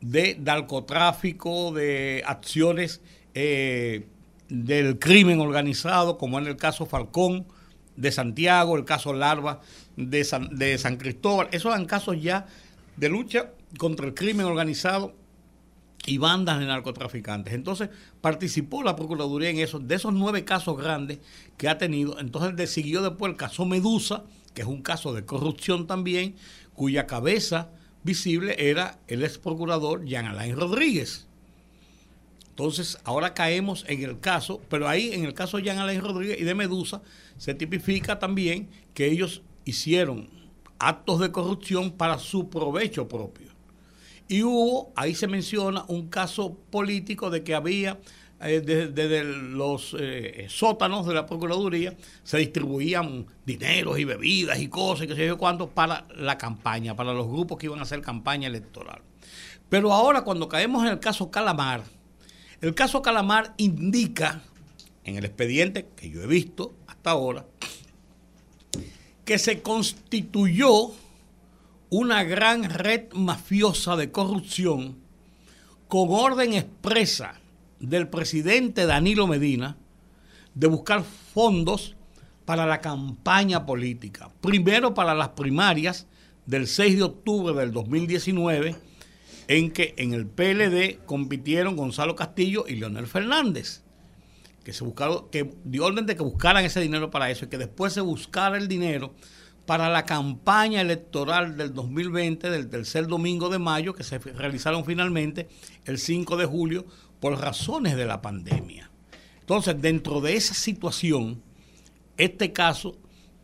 de 0.02 0.38
narcotráfico, 0.40 1.72
de 1.74 2.24
acciones 2.26 3.02
eh, 3.34 4.08
del 4.48 4.98
crimen 4.98 5.42
organizado, 5.42 6.18
como 6.18 6.40
en 6.40 6.48
el 6.48 6.56
caso 6.56 6.86
Falcón 6.86 7.46
de 7.96 8.12
Santiago, 8.12 8.78
el 8.78 8.86
caso 8.86 9.14
Larva 9.14 9.62
de 10.00 10.24
San, 10.24 10.56
de 10.58 10.78
San 10.78 10.98
Cristóbal. 10.98 11.50
Esos 11.52 11.74
eran 11.74 11.86
casos 11.86 12.22
ya 12.22 12.48
de 12.98 13.10
lucha 13.10 13.52
contra 13.78 14.06
el 14.06 14.14
crimen 14.14 14.46
organizado 14.46 15.14
y 16.06 16.18
bandas 16.18 16.60
de 16.60 16.66
narcotraficantes. 16.66 17.54
Entonces 17.54 17.90
participó 18.22 18.84
la 18.84 18.96
Procuraduría 18.96 19.50
en 19.50 19.60
eso, 19.60 19.80
de 19.80 19.96
esos 19.96 20.14
nueve 20.14 20.46
casos 20.46 20.78
grandes 20.78 21.20
que 21.58 21.68
ha 21.68 21.78
tenido. 21.78 22.20
Entonces 22.20 22.70
siguió 22.72 23.02
después 23.02 23.32
el 23.32 23.38
caso 23.38 23.66
Medusa, 23.66 24.24
que 24.54 24.62
es 24.62 24.68
un 24.68 24.82
caso 24.82 25.14
de 25.14 25.26
corrupción 25.26 25.88
también, 25.88 26.36
cuya 26.74 27.06
cabeza 27.06 27.70
visible 28.04 28.56
era 28.70 29.00
el 29.08 29.24
ex 29.24 29.38
procurador 29.38 30.06
Jean 30.06 30.26
Alain 30.26 30.56
Rodríguez. 30.56 31.28
Entonces, 32.50 32.98
ahora 33.06 33.34
caemos 33.34 33.86
en 33.88 34.04
el 34.04 34.20
caso, 34.20 34.62
pero 34.70 34.90
ahí 34.90 35.14
en 35.14 35.24
el 35.24 35.34
caso 35.34 35.58
de 35.58 35.64
Jean 35.64 35.78
Alain 35.78 36.02
Rodríguez 36.02 36.42
y 36.42 36.44
de 36.44 36.56
Medusa, 36.56 37.02
se 37.38 37.54
tipifica 37.54 38.20
también 38.20 38.68
que 38.94 39.08
ellos 39.08 39.44
hicieron 39.70 40.30
actos 40.78 41.20
de 41.20 41.32
corrupción 41.32 41.92
para 41.92 42.20
su 42.20 42.50
provecho 42.50 43.08
propio 43.08 43.50
y 44.30 44.44
hubo, 44.44 44.94
ahí 44.96 45.16
se 45.16 45.28
menciona, 45.28 45.84
un 45.88 46.08
caso 46.08 46.56
político 46.70 47.32
de 47.32 47.44
que 47.44 47.56
había 47.56 48.00
eh, 48.42 48.62
desde, 48.62 49.24
los 49.24 49.98
eh, 50.00 50.46
sótanos 50.50 51.08
de 51.08 51.16
la 51.16 51.26
Procuraduría 51.26 51.98
se 52.24 52.38
distribuían 52.38 53.26
dineros 53.44 53.98
y 53.98 54.06
bebidas 54.06 54.60
y 54.60 54.70
cosas 54.70 55.06
y 55.06 55.08
qué 55.08 55.16
sé 55.16 55.26
yo 55.26 55.38
cuánto 55.40 55.72
para 55.72 56.06
la 56.16 56.38
campaña, 56.38 56.96
para 56.96 57.12
los 57.12 57.28
grupos 57.28 57.58
que 57.58 57.66
iban 57.66 57.80
a 57.80 57.82
hacer 57.82 58.02
campaña 58.02 58.48
electoral. 58.48 59.02
Pero 59.68 59.92
ahora 59.92 60.22
cuando 60.22 60.48
caemos 60.48 60.84
en 60.84 60.92
el 60.92 61.00
caso 61.00 61.32
Calamar, 61.32 61.84
el 62.62 62.76
caso 62.76 63.02
Calamar 63.02 63.56
indica 63.58 64.44
en 65.04 65.18
el 65.18 65.26
expediente 65.26 65.88
que 65.96 66.12
yo 66.12 66.22
he 66.22 66.28
visto 66.28 66.76
hasta 66.86 67.10
ahora 67.10 67.48
que 69.30 69.38
se 69.38 69.62
constituyó 69.62 70.92
una 71.92 72.24
gran 72.24 72.64
red 72.64 73.14
mafiosa 73.14 73.96
de 73.96 74.12
corrupción 74.12 74.98
con 75.88 76.08
orden 76.10 76.54
expresa 76.54 77.40
del 77.80 78.08
presidente 78.08 78.88
Danilo 78.88 79.28
Medina 79.28 79.78
de 80.56 80.66
buscar 80.66 81.04
fondos 81.04 81.96
para 82.44 82.66
la 82.66 82.82
campaña 82.82 83.68
política. 83.68 84.32
Primero 84.42 84.96
para 84.96 85.14
las 85.14 85.30
primarias 85.30 86.08
del 86.48 86.66
6 86.66 86.98
de 86.98 87.04
octubre 87.04 87.54
del 87.54 87.72
2019, 87.72 88.78
en 89.48 89.70
que 89.70 89.94
en 90.00 90.16
el 90.16 90.26
PLD 90.26 91.06
compitieron 91.06 91.76
Gonzalo 91.76 92.16
Castillo 92.16 92.66
y 92.68 92.78
Leonel 92.78 93.06
Fernández, 93.06 93.84
que 94.70 94.74
se 94.74 94.84
buscaron, 94.84 95.30
que 95.32 95.52
dio 95.64 95.84
orden 95.84 96.06
de 96.06 96.16
que 96.16 96.22
buscaran 96.22 96.64
ese 96.64 96.80
dinero 96.80 97.10
para 97.10 97.32
eso 97.32 97.46
y 97.46 97.48
que 97.48 97.58
después 97.58 97.92
se 97.92 98.02
buscara 98.02 98.56
el 98.56 98.68
dinero 98.68 99.16
para 99.66 99.90
la 99.90 100.06
campaña 100.06 100.80
electoral 100.80 101.58
del 101.58 101.74
2020, 101.74 102.52
del 102.52 102.70
tercer 102.70 103.08
domingo 103.08 103.50
de 103.50 103.58
mayo, 103.58 103.96
que 103.96 104.04
se 104.04 104.20
realizaron 104.20 104.86
finalmente 104.86 105.48
el 105.86 105.98
5 105.98 106.38
de 106.38 106.46
julio 106.46 106.86
por 107.20 107.40
razones 107.40 107.96
de 107.96 108.06
la 108.06 108.22
pandemia. 108.22 108.92
Entonces, 109.40 109.82
dentro 109.82 110.22
de 110.22 110.36
esa 110.36 110.54
situación, 110.54 111.42
este 112.18 112.54
caso 112.54 112.96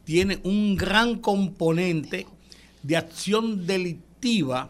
tiene 0.04 0.40
un 0.44 0.76
gran 0.76 1.18
componente 1.18 2.28
de 2.84 2.98
acción 2.98 3.66
delictiva, 3.66 4.70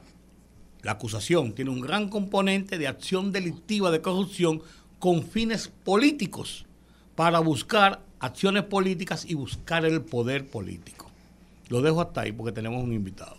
la 0.84 0.94
acusación 0.94 1.54
tiene 1.54 1.72
un 1.72 1.82
gran 1.82 2.08
componente 2.08 2.78
de 2.78 2.88
acción 2.88 3.34
delictiva 3.34 3.92
de 3.92 4.02
corrupción 4.02 4.62
con 5.00 5.24
fines 5.24 5.68
políticos 5.68 6.66
para 7.16 7.40
buscar 7.40 8.02
acciones 8.20 8.64
políticas 8.64 9.26
y 9.26 9.36
buscar 9.36 9.86
el 9.86 10.02
poder 10.02 10.48
político. 10.48 11.10
Lo 11.70 11.82
dejo 11.82 12.02
hasta 12.02 12.22
ahí 12.22 12.32
porque 12.32 12.52
tenemos 12.52 12.84
un 12.84 12.94
invitado. 12.94 13.38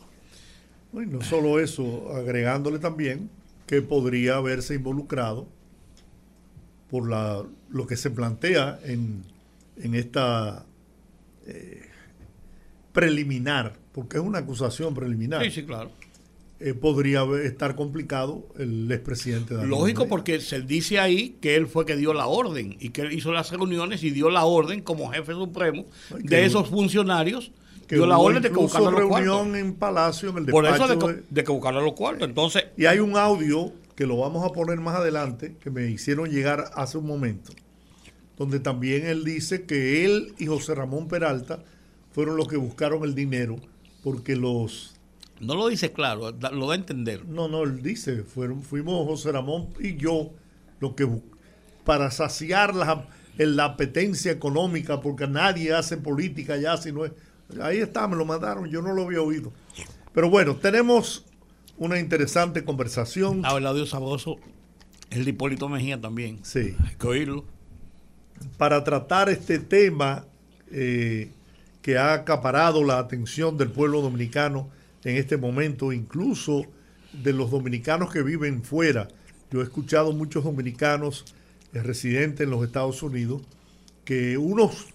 Y 0.92 1.06
no 1.06 1.20
solo 1.20 1.60
eso, 1.60 2.12
agregándole 2.14 2.78
también 2.78 3.28
que 3.66 3.82
podría 3.82 4.36
haberse 4.36 4.74
involucrado 4.74 5.46
por 6.90 7.08
la, 7.08 7.44
lo 7.68 7.86
que 7.86 7.96
se 7.96 8.10
plantea 8.10 8.78
en, 8.84 9.24
esta 9.76 10.64
eh, 11.46 11.88
preliminar, 12.92 13.74
porque 13.92 14.16
es 14.18 14.22
una 14.22 14.38
acusación 14.38 14.94
preliminar. 14.94 15.42
Sí, 15.44 15.50
sí, 15.50 15.64
claro. 15.64 15.90
Eh, 16.58 16.72
podría 16.72 17.22
estar 17.44 17.76
complicado 17.76 18.46
el 18.58 18.90
expresidente 18.90 19.54
Lógico, 19.66 20.08
porque 20.08 20.40
se 20.40 20.62
dice 20.62 20.98
ahí 20.98 21.36
que 21.40 21.54
él 21.54 21.66
fue 21.66 21.84
que 21.84 21.96
dio 21.96 22.14
la 22.14 22.28
orden 22.28 22.76
y 22.80 22.90
que 22.90 23.02
él 23.02 23.12
hizo 23.12 23.30
las 23.30 23.50
reuniones 23.50 24.02
y 24.02 24.10
dio 24.10 24.30
la 24.30 24.46
orden 24.46 24.80
como 24.80 25.10
jefe 25.10 25.32
supremo 25.32 25.84
de 26.18 26.46
esos 26.46 26.68
funcionarios 26.68 27.52
que 27.86 27.96
la 27.98 28.18
orden 28.18 28.42
de 28.42 28.50
que 28.50 28.56
buscaran 28.56 28.92
los 28.92 29.00
reunión 29.00 29.54
en 29.54 29.74
Palacio, 29.74 30.30
en 30.30 30.38
el. 30.38 30.46
Por 30.46 30.66
eso 30.66 30.88
de, 30.88 31.22
de 31.28 31.44
que 31.44 31.52
buscaran 31.52 31.84
los 31.84 31.92
cuartos. 31.92 32.28
Entonces, 32.28 32.64
y 32.76 32.86
hay 32.86 32.98
un 32.98 33.16
audio 33.16 33.72
que 33.94 34.06
lo 34.06 34.18
vamos 34.18 34.44
a 34.44 34.52
poner 34.52 34.78
más 34.78 34.96
adelante, 34.96 35.56
que 35.62 35.70
me 35.70 35.90
hicieron 35.90 36.30
llegar 36.30 36.70
hace 36.74 36.98
un 36.98 37.06
momento, 37.06 37.52
donde 38.36 38.60
también 38.60 39.06
él 39.06 39.24
dice 39.24 39.64
que 39.64 40.04
él 40.04 40.34
y 40.38 40.46
José 40.46 40.74
Ramón 40.74 41.08
Peralta 41.08 41.62
fueron 42.12 42.36
los 42.36 42.48
que 42.48 42.56
buscaron 42.56 43.04
el 43.04 43.14
dinero, 43.14 43.56
porque 44.02 44.36
los... 44.36 44.95
No 45.40 45.54
lo 45.54 45.68
dice 45.68 45.92
claro, 45.92 46.30
lo 46.30 46.66
da 46.66 46.72
a 46.72 46.76
entender. 46.76 47.26
No, 47.26 47.48
no, 47.48 47.64
él 47.64 47.82
dice, 47.82 48.22
fueron, 48.22 48.62
fuimos 48.62 49.06
José 49.06 49.32
Ramón 49.32 49.68
y 49.78 49.96
yo 49.96 50.30
los 50.80 50.94
que 50.94 51.08
para 51.84 52.10
saciar 52.10 52.74
la, 52.74 53.06
la 53.36 53.64
apetencia 53.64 54.32
económica, 54.32 55.00
porque 55.00 55.26
nadie 55.26 55.74
hace 55.74 55.96
política 55.96 56.56
ya 56.56 56.76
si 56.76 56.92
no 56.92 57.04
es 57.04 57.12
Ahí 57.60 57.78
está, 57.78 58.08
me 58.08 58.16
lo 58.16 58.24
mandaron, 58.24 58.68
yo 58.68 58.82
no 58.82 58.92
lo 58.92 59.04
había 59.04 59.22
oído. 59.22 59.52
Pero 60.12 60.28
bueno, 60.28 60.56
tenemos 60.56 61.24
una 61.78 61.98
interesante 61.98 62.64
conversación. 62.64 63.42
Ah, 63.44 63.56
el 63.56 63.66
audio 63.66 63.86
sabroso, 63.86 64.36
el 65.10 65.24
de 65.24 65.30
Hipólito 65.30 65.68
Mejía 65.68 66.00
también. 66.00 66.40
Sí. 66.42 66.74
Hay 66.84 66.96
que 66.98 67.06
oírlo. 67.06 67.44
Para 68.58 68.82
tratar 68.84 69.28
este 69.28 69.58
tema 69.58 70.24
eh, 70.70 71.30
que 71.82 71.96
ha 71.96 72.14
acaparado 72.14 72.82
la 72.82 72.98
atención 72.98 73.56
del 73.56 73.70
pueblo 73.70 74.02
dominicano 74.02 74.68
en 75.06 75.16
este 75.16 75.36
momento, 75.36 75.92
incluso 75.92 76.66
de 77.12 77.32
los 77.32 77.52
dominicanos 77.52 78.12
que 78.12 78.22
viven 78.22 78.64
fuera. 78.64 79.06
Yo 79.52 79.60
he 79.60 79.62
escuchado 79.62 80.12
muchos 80.12 80.42
dominicanos 80.42 81.24
eh, 81.72 81.80
residentes 81.80 82.40
en 82.40 82.50
los 82.50 82.64
Estados 82.64 83.02
Unidos 83.04 83.42
que 84.04 84.36
unos 84.36 84.88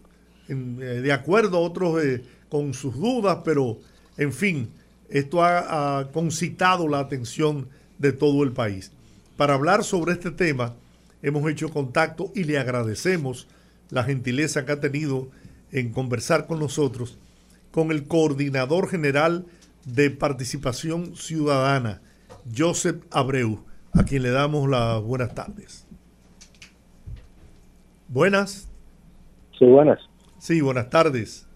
eh, 0.49 0.53
de 0.53 1.13
acuerdo, 1.13 1.59
otros 1.59 2.03
con 2.49 2.73
sus 2.73 2.95
dudas, 2.95 3.39
pero 3.45 3.79
en 4.17 4.33
fin, 4.33 4.69
esto 5.09 5.43
ha, 5.43 6.09
concitado 6.11 6.89
la 6.89 6.99
atención 6.99 7.69
de 7.97 8.11
todo 8.11 8.43
el 8.43 8.51
país. 8.51 8.91
Para 9.37 9.53
hablar 9.53 9.85
sobre 9.85 10.11
este 10.11 10.31
tema, 10.31 10.75
hemos 11.21 11.49
hecho 11.49 11.69
contacto 11.69 12.33
y 12.35 12.43
le 12.43 12.59
agradecemos 12.59 13.47
la 13.89 14.03
gentileza 14.03 14.65
que 14.65 14.73
ha 14.73 14.81
tenido 14.81 15.29
en 15.71 15.91
conversar 15.91 16.47
con 16.47 16.59
nosotros 16.59 17.17
con 17.71 17.91
el 17.91 18.03
coordinador 18.03 18.89
general 18.89 19.45
de 19.85 20.09
participación 20.11 21.15
ciudadana, 21.15 22.01
Joseph 22.55 23.03
Abreu, 23.11 23.63
a 23.93 24.03
quien 24.03 24.23
le 24.23 24.31
damos 24.31 24.69
las 24.69 25.01
buenas 25.01 25.33
tardes. 25.33 25.85
Buenas. 28.07 28.69
Sí, 29.57 29.65
buenas. 29.65 29.99
Sí, 30.37 30.61
buenas 30.61 30.89
tardes. 30.89 31.47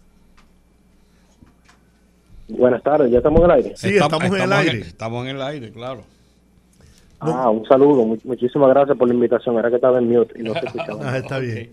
Buenas 2.47 2.83
tardes, 2.83 3.11
¿ya 3.11 3.17
estamos 3.17 3.39
en 3.39 3.45
el 3.45 3.51
aire? 3.51 3.73
Sí, 3.75 3.95
estamos, 3.95 4.23
en 4.23 4.35
el 4.35 4.53
aire. 4.53 4.79
estamos 4.81 5.25
en 5.25 5.35
el 5.35 5.41
aire, 5.41 5.71
claro. 5.71 6.03
Ah, 7.19 7.49
un 7.49 7.65
saludo, 7.65 8.05
muchísimas 8.23 8.69
gracias 8.69 8.97
por 8.97 9.07
la 9.07 9.13
invitación. 9.15 9.57
Era 9.57 9.69
que 9.69 9.75
estaba 9.75 9.97
en 9.97 10.09
mute 10.09 10.39
y 10.39 10.43
no 10.43 10.53
se 10.53 10.59
escuchaba. 10.65 11.11
ah, 11.11 11.17
está 11.17 11.39
bien. 11.39 11.71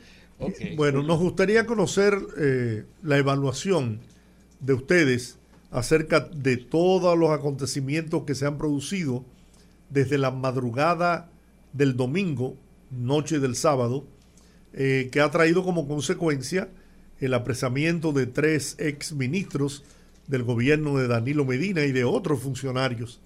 Bueno, 0.77 1.03
nos 1.03 1.21
gustaría 1.21 1.67
conocer 1.67 2.15
eh, 2.39 2.85
la 3.03 3.19
evaluación 3.19 4.01
de 4.61 4.73
ustedes 4.73 5.39
acerca 5.73 6.21
de 6.21 6.59
todos 6.59 7.19
los 7.19 7.31
acontecimientos 7.31 8.23
que 8.25 8.35
se 8.35 8.47
han 8.47 8.59
producido 8.59 9.25
desde 9.91 10.19
la 10.19 10.31
madrugada 10.31 11.31
del 11.73 11.97
domingo, 11.97 12.57
noche 12.91 13.41
del 13.41 13.57
sábado, 13.57 14.07
eh, 14.75 15.09
que 15.11 15.21
ha 15.21 15.31
traído 15.31 15.65
como 15.65 15.89
consecuencia 15.89 16.69
el 17.21 17.35
apresamiento 17.35 18.13
de 18.13 18.27
tres 18.27 18.77
ex 18.79 19.13
ministros 19.13 19.83
del 20.27 20.43
gobierno 20.43 20.97
de 20.99 21.09
Danilo 21.09 21.45
Medina 21.45 21.85
y 21.85 21.93
de 21.93 22.05
otros 22.05 22.41
funcionarios 22.41 23.21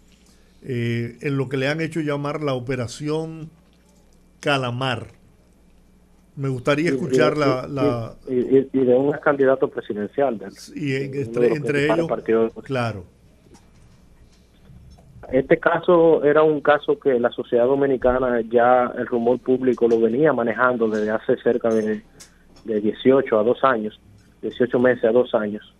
eh, 0.62 1.18
en 1.20 1.36
lo 1.36 1.48
que 1.48 1.56
le 1.56 1.68
han 1.68 1.80
hecho 1.80 2.00
llamar 2.00 2.42
la 2.42 2.54
operación 2.54 3.50
Calamar. 4.40 5.12
Me 6.36 6.48
gustaría 6.48 6.90
escuchar 6.90 7.36
la... 7.36 8.14
y, 8.28 8.62
de 8.62 8.94
un 8.94 9.12
candidato 9.12 9.68
presidencial. 9.68 10.38
y 10.74 10.94
entre, 10.94 11.86
ellos, 11.86 12.52
claro. 12.62 13.04
Este 15.32 15.58
caso 15.58 16.22
era 16.22 16.42
un 16.42 16.60
caso 16.60 16.98
que 17.00 17.18
la 17.18 17.30
sociedad 17.30 17.64
dominicana 17.64 18.40
ya 18.42 18.92
el 18.96 19.06
rumor 19.06 19.40
público 19.40 19.88
lo 19.88 19.98
venía 19.98 20.32
manejando 20.32 20.88
desde 20.88 21.10
hace 21.10 21.36
cerca 21.38 21.68
de, 21.68 22.02
de 22.64 22.80
18 22.80 23.38
a 23.38 23.42
2 23.42 23.64
años, 23.64 24.00
18 24.42 24.78
meses 24.78 25.04
a 25.04 25.12
2 25.12 25.34
años 25.34 25.76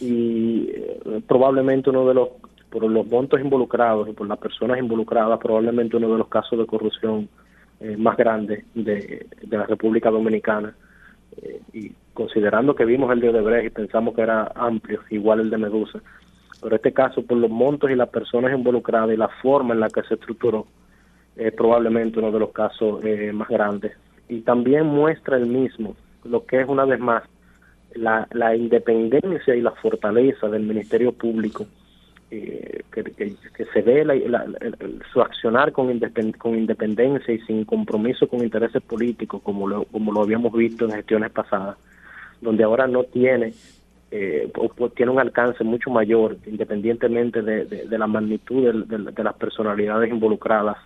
y 0.00 0.70
eh, 0.70 1.22
probablemente 1.26 1.90
uno 1.90 2.06
de 2.06 2.14
los, 2.14 2.28
por 2.70 2.84
los 2.84 3.06
montos 3.06 3.40
involucrados 3.40 4.08
y 4.08 4.12
por 4.12 4.26
las 4.26 4.38
personas 4.38 4.78
involucradas, 4.78 5.38
probablemente 5.38 5.96
uno 5.96 6.10
de 6.10 6.18
los 6.18 6.28
casos 6.28 6.58
de 6.58 6.66
corrupción 6.66 7.28
eh, 7.84 7.98
más 7.98 8.16
grandes 8.16 8.64
de, 8.74 9.26
la 9.50 9.66
República 9.66 10.08
Dominicana. 10.10 10.74
Eh, 11.42 11.60
y 11.74 11.92
considerando 12.14 12.74
que 12.74 12.86
vimos 12.86 13.12
el 13.12 13.20
de 13.20 13.28
Odebrecht 13.28 13.66
y 13.66 13.70
pensamos 13.70 14.14
que 14.14 14.22
era 14.22 14.50
amplio, 14.54 15.00
igual 15.10 15.40
el 15.40 15.50
de 15.50 15.58
Medusa, 15.58 16.00
pero 16.62 16.76
este 16.76 16.94
caso, 16.94 17.22
por 17.26 17.36
los 17.36 17.50
montos 17.50 17.90
y 17.90 17.94
las 17.94 18.08
personas 18.08 18.54
involucradas 18.54 19.12
y 19.12 19.18
la 19.18 19.28
forma 19.28 19.74
en 19.74 19.80
la 19.80 19.90
que 19.90 20.02
se 20.04 20.14
estructuró, 20.14 20.66
es 21.36 21.52
probablemente 21.52 22.20
uno 22.20 22.32
de 22.32 22.38
los 22.38 22.52
casos 22.52 23.02
más 23.34 23.48
grandes. 23.48 23.92
Y 24.30 24.40
también 24.40 24.86
muestra 24.86 25.36
el 25.36 25.44
mismo, 25.44 25.94
lo 26.24 26.46
que 26.46 26.62
es 26.62 26.68
una 26.68 26.86
vez 26.86 27.00
más 27.00 27.22
la, 27.94 28.26
la 28.32 28.56
independencia 28.56 29.54
y 29.54 29.60
la 29.60 29.72
fortaleza 29.72 30.48
del 30.48 30.62
Ministerio 30.62 31.12
Público 31.12 31.66
que, 32.92 33.64
se 33.72 33.82
ve 33.82 34.04
su 35.12 35.20
accionar 35.20 35.72
con, 35.72 35.90
independencia 35.90 37.34
y 37.34 37.40
sin 37.40 37.64
compromiso 37.64 38.28
con 38.28 38.40
intereses 38.40 38.82
políticos, 38.82 39.40
como 39.42 39.68
lo, 39.68 39.84
como 39.84 40.12
lo 40.12 40.22
habíamos 40.22 40.52
visto 40.52 40.84
en 40.84 40.92
gestiones 40.92 41.30
pasadas, 41.30 41.76
donde 42.40 42.64
ahora 42.64 42.86
no 42.86 43.04
tiene 43.04 43.52
eh, 44.10 44.48
tiene 44.94 45.10
un 45.10 45.18
alcance 45.18 45.64
mucho 45.64 45.90
mayor, 45.90 46.36
independientemente 46.46 47.42
de, 47.42 47.98
la 47.98 48.06
magnitud 48.06 48.86
de, 48.86 49.24
las 49.24 49.34
personalidades 49.34 50.10
involucradas. 50.10 50.76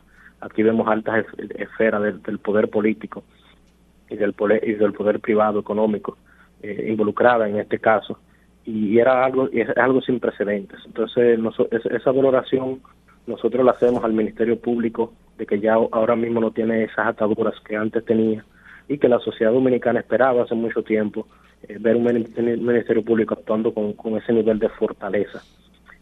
Aquí 0.41 0.63
vemos 0.63 0.89
altas 0.89 1.27
esferas 1.57 2.03
del, 2.23 2.39
poder 2.39 2.69
político 2.69 3.25
y 4.09 4.17
del 4.17 4.33
poder, 4.33 4.67
y 4.67 4.75
del 4.75 4.93
poder 4.93 5.21
privado 5.21 5.61
económico 5.61 6.17
eh, 6.63 6.87
involucrada 6.89 7.49
en 7.49 7.59
este 7.59 7.79
caso 7.79 8.19
y 8.69 8.99
era 8.99 9.25
algo 9.25 9.49
es 9.51 9.67
algo 9.79 10.03
sin 10.03 10.21
precedentes. 10.21 10.79
Entonces, 10.85 11.41
esa 11.91 12.13
valoración 12.13 12.81
nosotros 13.27 13.65
la 13.65 13.73
hacemos 13.73 14.05
al 14.05 14.13
Ministerio 14.13 14.61
Público 14.61 15.15
de 15.39 15.47
que 15.47 15.59
ya 15.59 15.75
ahora 15.75 16.17
mismo 16.17 16.39
no 16.39 16.51
tiene 16.51 16.85
esas 16.85 17.07
ataduras 17.07 17.55
que 17.67 17.77
antes 17.77 18.05
tenía 18.05 18.45
y 18.87 18.99
que 18.99 19.09
la 19.09 19.21
sociedad 19.21 19.53
dominicana 19.53 20.01
esperaba 20.01 20.43
hace 20.43 20.55
mucho 20.55 20.83
tiempo 20.83 21.27
eh, 21.67 21.79
ver 21.81 21.97
un 21.97 22.05
Ministerio 22.05 23.03
Público 23.03 23.35
actuando 23.35 23.73
con, 23.73 23.95
ese 24.19 24.35
nivel 24.35 24.59
de 24.59 24.69
fortaleza. 24.69 25.43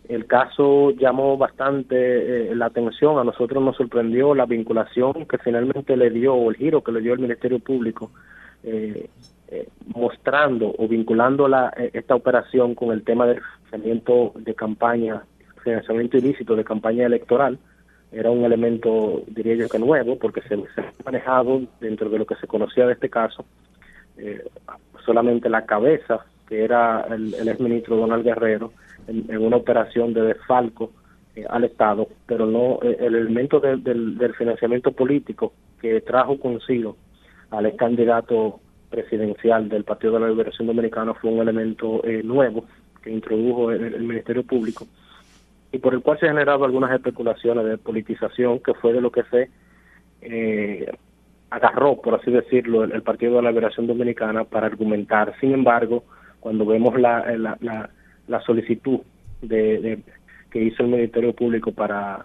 El 0.09 0.27
caso 0.27 0.91
llamó 0.91 1.37
bastante 1.37 2.51
eh, 2.51 2.55
la 2.57 2.67
atención, 2.67 3.19
a 3.19 3.25
nosotros 3.25 3.63
nos 3.63 3.77
sorprendió 3.77 4.35
la 4.35 4.47
vinculación 4.47 5.27
que 5.27 5.39
finalmente 5.39 5.97
le 5.97 6.11
dio, 6.11 6.35
o 6.35 6.51
el 6.51 6.57
giro 6.57 6.83
que 6.83 6.93
le 6.93 7.01
dio 7.01 7.13
el 7.13 7.21
Ministerio 7.21 7.61
Público 7.61 8.11
eh, 8.65 9.09
eh, 9.49 9.69
mostrando 9.95 10.75
o 10.77 10.89
vinculando 10.89 11.47
la, 11.47 11.73
eh, 11.77 11.91
esta 11.93 12.17
operación 12.17 12.75
con 12.75 12.91
el 12.91 13.05
tema 13.05 13.27
del 13.27 13.41
financiamiento 13.41 14.33
de 14.35 14.55
campaña, 14.55 15.23
financiamiento 15.63 16.17
ilícito 16.17 16.57
de 16.57 16.65
campaña 16.65 17.07
electoral, 17.07 17.57
era 18.11 18.31
un 18.31 18.45
elemento, 18.45 19.23
diría 19.29 19.55
yo 19.55 19.69
que 19.69 19.79
nuevo, 19.79 20.19
porque 20.19 20.41
se, 20.43 20.55
ha 20.55 20.93
manejado 21.05 21.63
dentro 21.81 22.11
de 22.11 22.19
lo 22.19 22.27
que 22.27 22.35
se 22.37 22.49
conocía 22.49 22.87
de 22.87 22.95
este 22.95 23.09
caso, 23.09 23.45
eh, 24.17 24.43
solamente 25.05 25.49
la 25.49 25.65
cabeza, 25.65 26.27
que 26.49 26.65
era 26.65 27.03
el, 27.03 27.33
el 27.35 27.49
exministro 27.49 27.97
Donald 27.97 28.25
Guerrero, 28.25 28.73
en, 29.07 29.39
una 29.39 29.59
operación 29.59 30.13
de 30.13 30.23
desfalco 30.23 30.91
al 31.51 31.65
Estado, 31.65 32.09
pero 32.27 32.47
no 32.47 32.81
el 32.81 33.15
elemento 33.15 33.61
del, 33.61 33.85
del 33.85 34.35
financiamiento 34.35 34.91
político 34.91 35.53
que 35.81 36.01
trajo 36.01 36.41
consigo 36.41 36.97
al 37.51 37.67
ex 37.67 37.77
candidato 37.77 38.61
presidencial 38.97 39.69
del 39.69 39.85
Partido 39.85 40.15
de 40.15 40.21
la 40.21 40.29
Liberación 40.29 40.67
Dominicana 40.67 41.13
fue 41.13 41.31
un 41.31 41.41
elemento 41.41 42.03
eh, 42.03 42.23
nuevo 42.23 42.65
que 43.03 43.11
introdujo 43.11 43.71
el, 43.71 44.01
Ministerio 44.01 44.43
Público 44.43 44.87
y 45.71 45.79
por 45.79 45.93
el 45.93 46.01
cual 46.01 46.19
se 46.19 46.27
han 46.27 46.33
generado 46.33 46.65
algunas 46.65 46.91
especulaciones 46.93 47.67
de 47.67 47.77
politización 47.77 48.61
que 48.61 48.73
fue 48.73 48.95
de 48.95 49.03
lo 49.03 49.13
que 49.13 49.23
se 49.25 49.51
eh, 50.23 50.91
agarró, 51.51 52.01
por 52.01 52.15
así 52.15 52.31
decirlo, 52.31 52.85
el, 52.85 53.03
Partido 53.03 53.37
de 53.37 53.43
la 53.43 53.51
Liberación 53.51 53.87
Dominicana 53.87 54.45
para 54.45 54.67
argumentar. 54.67 55.35
Sin 55.41 55.53
embargo, 55.53 56.05
cuando 56.41 56.65
vemos 56.65 56.99
la, 56.99 57.37
la, 57.37 57.91
la, 58.27 58.41
solicitud 58.41 59.01
de, 59.43 59.99
que 60.51 60.63
hizo 60.63 60.83
el 60.83 60.89
Ministerio 60.89 61.35
Público 61.35 61.71
para, 61.71 62.25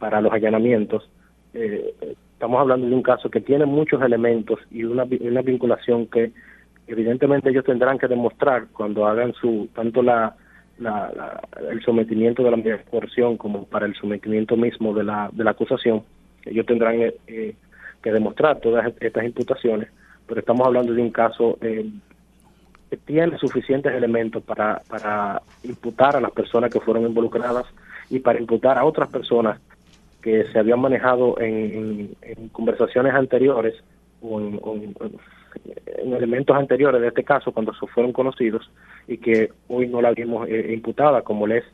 para 0.00 0.20
los 0.20 0.32
allanamientos, 0.32 1.08
eh, 1.54 1.94
estamos 2.38 2.60
hablando 2.60 2.86
de 2.86 2.94
un 2.94 3.02
caso 3.02 3.28
que 3.28 3.40
tiene 3.40 3.66
muchos 3.66 4.00
elementos 4.00 4.60
y 4.70 4.84
una, 4.84 5.02
una 5.02 5.42
vinculación 5.42 6.06
que 6.06 6.30
evidentemente 6.86 7.50
ellos 7.50 7.64
tendrán 7.64 7.98
que 7.98 8.06
demostrar 8.06 8.68
cuando 8.72 9.08
hagan 9.08 9.32
su 9.32 9.68
tanto 9.74 10.02
la, 10.02 10.36
el 11.68 11.82
sometimiento 11.84 12.44
de 12.44 12.52
la 12.52 12.78
coerción 12.84 13.36
como 13.36 13.64
para 13.64 13.86
el 13.86 13.96
sometimiento 13.96 14.56
mismo 14.56 14.94
de 14.94 15.02
la, 15.02 15.28
de 15.32 15.42
la 15.42 15.50
acusación 15.50 16.04
ellos 16.44 16.64
tendrán 16.64 17.02
eh, 17.02 17.14
eh, 17.26 17.56
que 18.00 18.12
demostrar 18.12 18.60
todas 18.60 18.86
estas 19.00 19.24
imputaciones 19.24 19.88
pero 20.28 20.38
estamos 20.38 20.64
hablando 20.64 20.92
de 20.92 21.02
un 21.02 21.10
caso 21.10 21.58
eh, 21.60 21.90
que 22.88 22.96
tiene 22.98 23.36
suficientes 23.38 23.92
elementos 23.92 24.44
para, 24.44 24.80
para 24.88 25.42
imputar 25.64 26.14
a 26.14 26.20
las 26.20 26.30
personas 26.30 26.72
que 26.72 26.78
fueron 26.78 27.02
involucradas 27.02 27.66
y 28.10 28.20
para 28.20 28.38
imputar 28.38 28.78
a 28.78 28.84
otras 28.84 29.08
personas 29.08 29.58
que 30.22 30.44
se 30.52 30.58
habían 30.58 30.80
manejado 30.80 31.40
en, 31.40 32.14
conversaciones 32.52 33.14
anteriores 33.14 33.74
o 34.20 34.40
en, 34.40 34.94
elementos 36.14 36.56
anteriores 36.56 37.00
de 37.00 37.08
este 37.08 37.24
caso 37.24 37.52
cuando 37.52 37.72
se 37.74 37.86
fueron 37.86 38.12
conocidos 38.12 38.70
y 39.06 39.18
que 39.18 39.50
hoy 39.68 39.88
no 39.88 40.02
la 40.02 40.12
vimos 40.12 40.48
eh, 40.48 40.72
imputada 40.72 41.22
como 41.22 41.46
el 41.46 41.52
es 41.52 41.64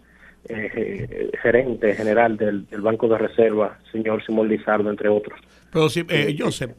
eh, 0.49 1.31
gerente 1.43 1.95
general 1.95 2.37
del, 2.37 2.67
Banco 2.83 3.09
de 3.09 3.17
Reserva, 3.17 3.79
señor 3.91 4.25
Simón 4.25 4.49
Lizardo, 4.49 4.91
entre 4.91 5.09
otros. 5.09 5.41
Pero 5.73 5.89
sí, 5.89 6.05
eh, 6.09 6.37
Joseph, 6.39 6.73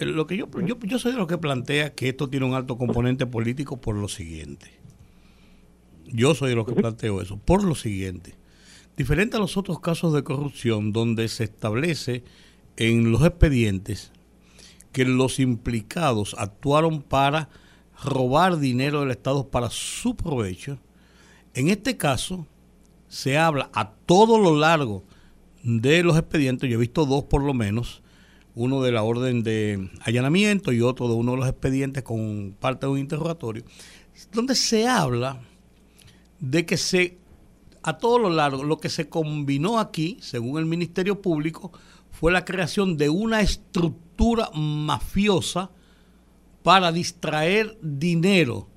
lo 0.00 0.26
que 0.26 0.36
yo, 0.36 0.46
yo, 0.64 0.76
yo 0.82 0.98
soy 0.98 1.12
de 1.12 1.18
lo 1.18 1.26
que 1.26 1.38
plantea 1.38 1.94
que 1.94 2.10
esto 2.10 2.28
tiene 2.28 2.44
un 2.44 2.54
alto 2.54 2.76
componente 2.76 3.26
político 3.26 3.80
por 3.80 3.96
lo 3.96 4.08
siguiente. 4.08 4.78
Yo 6.04 6.34
soy 6.34 6.50
de 6.50 6.56
los 6.56 6.66
que 6.66 6.74
planteo 6.74 7.22
eso, 7.22 7.38
por 7.38 7.64
lo 7.64 7.74
siguiente. 7.74 8.34
Diferente 8.98 9.36
a 9.36 9.40
los 9.40 9.56
otros 9.56 9.78
casos 9.78 10.12
de 10.12 10.24
corrupción 10.24 10.92
donde 10.92 11.28
se 11.28 11.44
establece 11.44 12.24
en 12.76 13.12
los 13.12 13.24
expedientes 13.24 14.10
que 14.90 15.04
los 15.04 15.38
implicados 15.38 16.34
actuaron 16.36 17.02
para 17.02 17.48
robar 18.02 18.58
dinero 18.58 18.98
del 18.98 19.12
Estado 19.12 19.46
para 19.50 19.70
su 19.70 20.16
provecho, 20.16 20.80
en 21.54 21.68
este 21.68 21.96
caso 21.96 22.48
se 23.06 23.38
habla 23.38 23.70
a 23.72 23.92
todo 23.92 24.36
lo 24.36 24.58
largo 24.58 25.04
de 25.62 26.02
los 26.02 26.18
expedientes, 26.18 26.68
yo 26.68 26.74
he 26.74 26.80
visto 26.80 27.06
dos 27.06 27.22
por 27.22 27.44
lo 27.44 27.54
menos, 27.54 28.02
uno 28.56 28.82
de 28.82 28.90
la 28.90 29.04
orden 29.04 29.44
de 29.44 29.90
allanamiento 30.00 30.72
y 30.72 30.80
otro 30.80 31.06
de 31.06 31.14
uno 31.14 31.32
de 31.32 31.38
los 31.38 31.48
expedientes 31.48 32.02
con 32.02 32.56
parte 32.58 32.86
de 32.86 32.92
un 32.92 32.98
interrogatorio, 32.98 33.62
donde 34.32 34.56
se 34.56 34.88
habla 34.88 35.40
de 36.40 36.66
que 36.66 36.76
se 36.76 37.16
a 37.82 37.98
todo 37.98 38.18
lo 38.18 38.30
largo, 38.30 38.64
lo 38.64 38.78
que 38.78 38.88
se 38.88 39.08
combinó 39.08 39.78
aquí, 39.78 40.18
según 40.20 40.58
el 40.58 40.66
Ministerio 40.66 41.20
Público, 41.22 41.72
fue 42.10 42.32
la 42.32 42.44
creación 42.44 42.96
de 42.96 43.08
una 43.08 43.40
estructura 43.40 44.50
mafiosa 44.54 45.70
para 46.62 46.92
distraer 46.92 47.78
dinero 47.80 48.68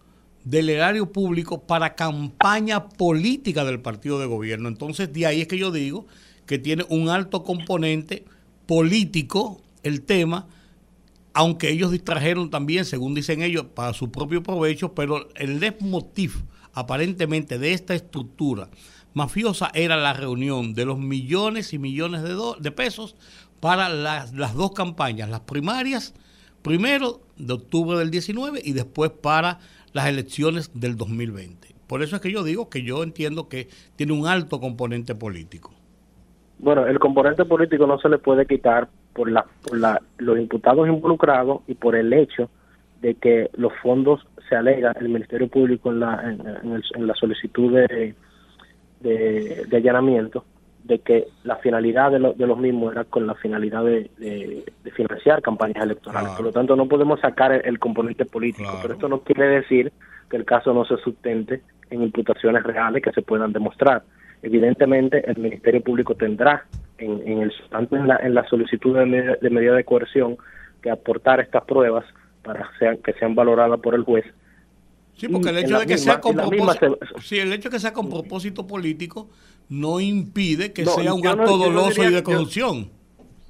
del 0.43 0.69
erario 0.69 1.11
público 1.11 1.61
para 1.63 1.95
campaña 1.95 2.89
política 2.89 3.63
del 3.65 3.81
partido 3.81 4.19
de 4.19 4.25
gobierno. 4.25 4.69
Entonces, 4.69 5.11
de 5.11 5.25
ahí 5.25 5.41
es 5.41 5.47
que 5.47 5.57
yo 5.57 5.71
digo 5.71 6.07
que 6.45 6.59
tiene 6.59 6.85
un 6.89 7.09
alto 7.09 7.43
componente 7.43 8.25
político 8.65 9.61
el 9.83 10.01
tema, 10.01 10.47
aunque 11.33 11.69
ellos 11.69 11.91
distrajeron 11.91 12.49
también, 12.49 12.85
según 12.85 13.13
dicen 13.13 13.41
ellos, 13.41 13.65
para 13.73 13.93
su 13.93 14.11
propio 14.11 14.43
provecho, 14.43 14.93
pero 14.93 15.29
el 15.35 15.59
leitmotiv 15.59 16.43
aparentemente 16.73 17.57
de 17.57 17.73
esta 17.73 17.93
estructura 17.93 18.69
mafiosa 19.13 19.69
era 19.73 19.97
la 19.97 20.13
reunión 20.13 20.73
de 20.73 20.85
los 20.85 20.97
millones 20.97 21.73
y 21.73 21.79
millones 21.79 22.23
de, 22.23 22.35
de 22.59 22.71
pesos 22.71 23.15
para 23.59 23.89
las, 23.89 24.33
las, 24.33 24.55
dos 24.55 24.71
campañas, 24.71 25.29
las 25.29 25.41
primarias, 25.41 26.15
primero 26.61 27.21
de 27.37 27.53
octubre 27.53 27.97
del 27.97 28.09
19 28.09 28.61
y 28.63 28.73
después 28.73 29.11
para 29.11 29.59
las 29.93 30.07
elecciones 30.07 30.71
del 30.79 30.95
2020. 30.95 31.75
Por 31.87 32.01
eso 32.01 32.15
es 32.15 32.21
que 32.21 32.31
yo 32.31 32.43
digo 32.43 32.69
que 32.69 32.83
yo 32.83 33.03
entiendo 33.03 33.49
que 33.49 33.67
tiene 33.95 34.13
un 34.13 34.25
alto 34.25 34.59
componente 34.59 35.13
político. 35.13 35.73
Bueno, 36.59 36.85
el 36.85 36.99
componente 36.99 37.43
político 37.43 37.85
no 37.85 37.99
se 37.99 38.07
le 38.07 38.17
puede 38.17 38.45
quitar 38.45 38.87
por, 39.13 39.29
la, 39.29 39.45
por 39.63 39.77
la, 39.77 40.01
los 40.17 40.39
imputados 40.39 40.87
involucrados 40.87 41.61
y 41.67 41.73
por 41.73 41.95
el 41.95 42.13
hecho 42.13 42.49
de 43.01 43.15
que 43.15 43.49
los 43.55 43.73
fondos 43.81 44.25
se 44.47 44.55
alega 44.55 44.93
el 44.99 45.09
Ministerio 45.09 45.47
Público 45.47 45.91
en 45.91 45.99
la, 45.99 46.21
en, 46.23 47.07
la 47.07 47.15
solicitud 47.15 47.73
de, 47.73 48.13
de, 48.99 49.77
allanamiento, 49.77 50.45
de 50.83 50.99
que 50.99 51.27
la 51.43 51.55
finalidad 51.57 52.11
de, 52.11 52.33
de, 52.35 52.47
los 52.47 52.57
mismos 52.57 52.91
era 52.91 53.05
con 53.05 53.25
la 53.25 53.33
finalidad 53.35 53.83
de, 53.83 54.65
financiar 54.93 55.41
campañas 55.41 55.83
electorales. 55.83 56.31
Por 56.31 56.45
lo 56.45 56.51
tanto, 56.51 56.75
no 56.75 56.87
podemos 56.87 57.19
sacar 57.19 57.53
el, 57.65 57.79
componente 57.79 58.25
político, 58.25 58.77
pero 58.81 58.93
esto 58.93 59.07
no 59.07 59.21
quiere 59.21 59.47
decir 59.47 59.91
que 60.29 60.37
el 60.37 60.45
caso 60.45 60.73
no 60.73 60.85
se 60.85 60.97
sustente 60.97 61.61
en 61.89 62.03
imputaciones 62.03 62.63
reales 62.63 63.01
que 63.01 63.11
se 63.11 63.21
puedan 63.21 63.51
demostrar. 63.51 64.03
Evidentemente, 64.43 65.23
el 65.29 65.37
Ministerio 65.37 65.81
Público 65.81 66.15
tendrá, 66.15 66.65
en, 66.97 67.27
en 67.27 67.41
el, 67.41 67.53
tanto 67.69 67.95
en 67.95 68.07
la, 68.07 68.17
en 68.17 68.33
la 68.33 68.45
solicitud 68.47 68.95
de, 68.95 69.37
de 69.41 69.49
medida 69.49 69.75
de 69.75 69.83
coerción, 69.83 70.37
que 70.81 70.89
aportar 70.89 71.39
estas 71.39 71.63
pruebas 71.63 72.05
para 72.43 72.69
que 73.03 73.13
sean 73.13 73.35
valoradas 73.35 73.79
por 73.79 73.95
el 73.95 74.03
juez 74.03 74.25
Sí, 75.21 75.27
porque 75.27 75.49
el 75.49 75.57
hecho 75.59 75.79
de 75.79 75.85
que 75.85 75.99
sea 75.99 76.19
con 76.19 76.35
propósito, 76.35 76.97
el 77.31 77.53
hecho 77.53 77.69
que 77.69 77.79
sea 77.79 77.93
con 77.93 78.09
propósito 78.09 78.65
político 78.65 79.29
no 79.69 79.99
impide 79.99 80.73
que 80.73 80.83
sea 80.83 81.13
un 81.13 81.27
acto 81.27 81.57
doloso 81.57 82.03
y 82.03 82.11
de 82.11 82.23
corrupción. 82.23 82.89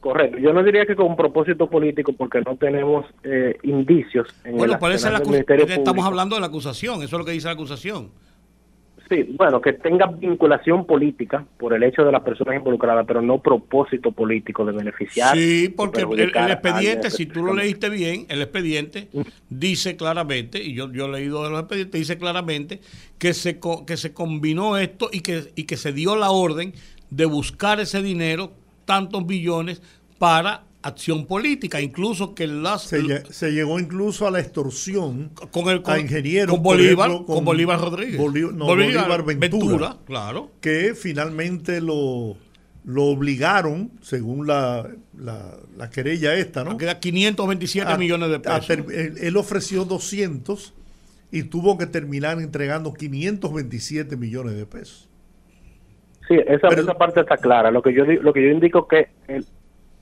correcto, 0.01 0.37
yo 0.37 0.51
no 0.51 0.63
diría 0.63 0.85
que 0.85 0.97
con 0.97 1.15
propósito 1.15 1.69
político 1.69 2.11
porque 2.11 2.41
no 2.41 2.57
tenemos 2.57 3.05
eh, 3.23 3.55
indicios 3.63 4.27
en 4.43 4.57
bueno, 4.57 4.73
el, 4.73 4.79
por 4.79 4.91
eso 4.91 5.07
estamos 5.07 6.05
hablando 6.05 6.35
de 6.35 6.41
la 6.41 6.47
acusación, 6.47 7.03
eso 7.03 7.15
es 7.15 7.19
lo 7.19 7.23
que 7.23 7.31
dice 7.31 7.47
la 7.47 7.53
acusación. 7.53 8.09
Sí, 9.11 9.23
bueno, 9.37 9.59
que 9.59 9.73
tenga 9.73 10.05
vinculación 10.05 10.85
política 10.85 11.45
por 11.57 11.73
el 11.73 11.83
hecho 11.83 12.05
de 12.05 12.13
las 12.13 12.21
personas 12.21 12.55
involucradas, 12.55 13.03
pero 13.05 13.21
no 13.21 13.39
propósito 13.39 14.13
político 14.13 14.63
de 14.63 14.71
beneficiar. 14.71 15.35
Sí, 15.35 15.67
porque 15.75 16.03
el, 16.03 16.31
expediente, 16.49 17.11
si 17.11 17.25
tú 17.25 17.43
lo 17.43 17.53
leíste 17.53 17.89
bien, 17.89 18.25
el 18.29 18.41
expediente 18.41 19.09
dice 19.49 19.97
claramente, 19.97 20.63
y 20.63 20.73
yo, 20.75 20.89
yo 20.93 21.07
he 21.07 21.11
leído 21.11 21.43
de 21.43 21.49
los 21.49 21.59
expedientes, 21.59 21.99
dice 21.99 22.17
claramente 22.17 22.79
que 23.17 23.33
se, 23.33 23.59
que 23.85 23.97
se 23.97 24.13
combinó 24.13 24.77
esto 24.77 25.09
y 25.11 25.19
que, 25.19 25.51
y 25.57 25.65
que 25.65 25.75
se 25.75 25.91
dio 25.91 26.15
la 26.15 26.31
orden 26.31 26.71
de 27.09 27.25
buscar 27.25 27.81
ese 27.81 28.01
dinero, 28.01 28.53
tantos 28.85 29.27
billones, 29.27 29.81
para 30.19 30.63
acción 30.83 31.25
política, 31.25 31.81
incluso 31.81 32.33
que 32.33 32.47
las 32.47 32.83
se, 32.83 33.51
llegó 33.51 33.79
incluso 33.79 34.27
a 34.27 34.31
la 34.31 34.39
extorsión 34.39 35.29
con 35.51 35.69
el 35.69 35.81
a 35.85 35.99
ingenieros 35.99 36.53
con 36.53 36.63
Bolívar, 36.63 37.11
con, 37.25 37.45
Bolívar 37.45 37.79
Rodríguez, 37.79 38.17
Bolívar, 38.17 39.23
Ventura, 39.23 39.97
claro, 40.05 40.51
que 40.59 40.93
finalmente 40.95 41.81
lo 41.81 42.35
lo 42.83 43.05
obligaron, 43.05 43.91
según 44.01 44.47
la, 44.47 44.89
la, 45.15 45.89
querella 45.91 46.33
esta, 46.33 46.63
¿no? 46.63 46.77
queda 46.77 46.99
527 46.99 47.95
millones 47.97 48.29
de 48.31 48.39
pesos. 48.39 48.69
él, 48.69 49.37
ofreció 49.37 49.85
200 49.85 50.73
y 51.31 51.43
tuvo 51.43 51.77
que 51.77 51.85
terminar 51.85 52.39
entregando 52.39 52.93
527 52.93 54.17
millones 54.17 54.55
de 54.55 54.65
pesos. 54.65 55.07
Sí, 56.27 56.37
esa, 56.47 56.69
esa 56.69 56.93
parte 56.95 57.19
está 57.19 57.37
clara. 57.37 57.69
Lo 57.71 57.81
que 57.81 57.93
yo 57.93 58.05
lo 58.05 58.33
que 58.33 58.41
yo 58.41 58.49
indico 58.49 58.87
que 58.87 59.09
el, 59.27 59.45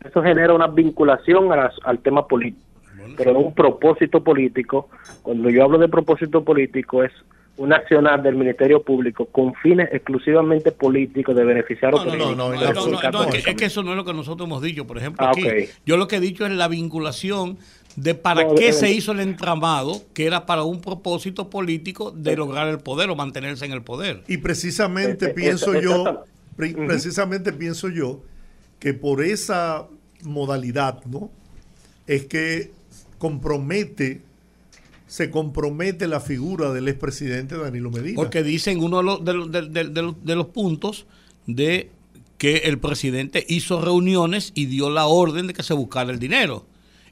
eso 0.03 0.21
genera 0.23 0.53
una 0.53 0.67
vinculación 0.67 1.49
al 1.51 1.99
tema 1.99 2.27
político, 2.27 2.65
pero 3.17 3.33
no 3.33 3.39
un 3.39 3.53
propósito 3.53 4.23
político. 4.23 4.89
Cuando 5.21 5.49
yo 5.49 5.63
hablo 5.63 5.77
de 5.77 5.89
propósito 5.89 6.43
político 6.43 7.03
es 7.03 7.11
un 7.57 7.73
accionar 7.73 8.23
del 8.23 8.35
Ministerio 8.35 8.81
Público 8.81 9.25
con 9.25 9.53
fines 9.55 9.89
exclusivamente 9.91 10.71
políticos 10.71 11.35
de 11.35 11.43
beneficiar 11.43 11.91
no, 11.91 12.05
no, 12.05 12.15
no, 12.15 12.35
no, 12.35 12.53
es, 12.53 13.43
que, 13.43 13.65
eso 13.65 13.83
no 13.83 13.91
es 13.91 13.97
lo 13.97 14.05
que 14.05 14.13
nosotros 14.13 14.47
hemos 14.47 14.61
dicho, 14.61 14.87
por 14.87 14.97
ejemplo, 14.97 15.27
ah, 15.27 15.31
aquí. 15.31 15.69
Yo 15.85 15.97
lo 15.97 16.07
que 16.07 16.15
he 16.15 16.19
dicho 16.21 16.45
es 16.45 16.53
la 16.53 16.69
vinculación 16.69 17.57
de 17.97 18.15
para 18.15 18.47
qué 18.55 18.71
se 18.71 18.89
hizo 18.91 19.11
el 19.11 19.19
entramado, 19.19 20.01
que 20.13 20.25
era 20.25 20.45
para 20.45 20.63
un 20.63 20.79
propósito 20.79 21.49
político 21.49 22.11
de 22.11 22.37
lograr 22.37 22.69
el 22.69 22.79
poder 22.79 23.09
o 23.09 23.15
mantenerse 23.17 23.65
en 23.65 23.73
el 23.73 23.81
poder. 23.81 24.23
Y 24.29 24.37
precisamente 24.37 25.25
eh, 25.25 25.29
eh, 25.31 25.33
pienso 25.33 25.77
yo, 25.81 26.23
precisamente 26.55 27.51
pienso 27.51 27.89
yo 27.89 28.21
que 28.79 28.93
por 28.93 29.23
esa 29.23 29.87
modalidad, 30.23 31.03
¿no? 31.05 31.29
Es 32.07 32.25
que 32.25 32.71
compromete, 33.17 34.21
se 35.07 35.29
compromete 35.29 36.07
la 36.07 36.19
figura 36.19 36.71
del 36.71 36.87
expresidente 36.87 37.57
Danilo 37.57 37.91
Medina. 37.91 38.15
Porque 38.15 38.43
dicen 38.43 38.81
uno 38.81 38.97
de 38.97 39.33
los, 39.33 39.51
de, 39.51 40.35
los, 40.35 40.47
puntos 40.47 41.05
de 41.45 41.91
que 42.37 42.57
el 42.57 42.79
presidente 42.79 43.45
hizo 43.47 43.81
reuniones 43.81 44.51
y 44.55 44.65
dio 44.65 44.89
la 44.89 45.05
orden 45.05 45.47
de 45.47 45.53
que 45.53 45.63
se 45.63 45.73
buscara 45.73 46.11
el 46.11 46.19
dinero. 46.19 46.65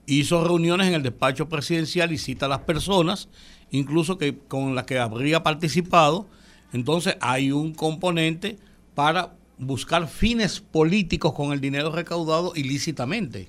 Hizo 0.06 0.43
reuniones 0.43 0.88
en 0.88 0.93
el 0.93 1.03
despacho 1.03 1.49
presidencial 1.49 2.13
y 2.13 2.17
cita 2.17 2.45
a 2.45 2.49
las 2.49 2.62
personas, 2.62 3.27
incluso 3.71 4.17
que 4.17 4.38
con 4.38 4.73
las 4.73 4.86
que 4.86 4.99
habría 4.99 5.43
participado. 5.43 6.27
Entonces 6.71 7.17
hay 7.19 7.51
un 7.51 7.73
componente 7.73 8.58
para 8.95 9.37
buscar 9.57 10.07
fines 10.07 10.59
políticos 10.59 11.33
con 11.33 11.51
el 11.51 11.61
dinero 11.61 11.91
recaudado 11.91 12.53
ilícitamente. 12.55 13.47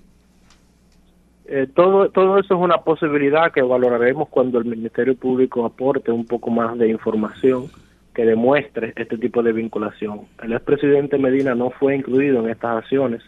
Eh, 1.46 1.66
todo, 1.74 2.10
todo 2.10 2.38
eso 2.38 2.54
es 2.54 2.60
una 2.60 2.78
posibilidad 2.78 3.52
que 3.52 3.62
valoraremos 3.62 4.28
cuando 4.28 4.58
el 4.58 4.66
Ministerio 4.66 5.16
Público 5.16 5.64
aporte 5.64 6.10
un 6.10 6.26
poco 6.26 6.50
más 6.50 6.76
de 6.78 6.88
información 6.88 7.68
que 8.14 8.24
demuestre 8.24 8.92
este 8.96 9.16
tipo 9.16 9.42
de 9.42 9.52
vinculación. 9.52 10.22
El 10.42 10.52
expresidente 10.52 11.18
Medina 11.18 11.54
no 11.54 11.70
fue 11.70 11.94
incluido 11.94 12.40
en 12.40 12.50
estas 12.50 12.82
acciones 12.82 13.22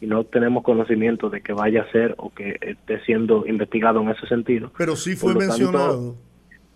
y 0.00 0.06
no 0.06 0.22
tenemos 0.24 0.62
conocimiento 0.62 1.30
de 1.30 1.40
que 1.40 1.52
vaya 1.52 1.82
a 1.82 1.90
ser 1.90 2.14
o 2.18 2.30
que 2.30 2.58
esté 2.60 3.00
siendo 3.04 3.46
investigado 3.46 4.00
en 4.02 4.10
ese 4.10 4.26
sentido. 4.26 4.70
Pero 4.76 4.96
sí 4.96 5.16
fue 5.16 5.34
mencionado 5.34 6.16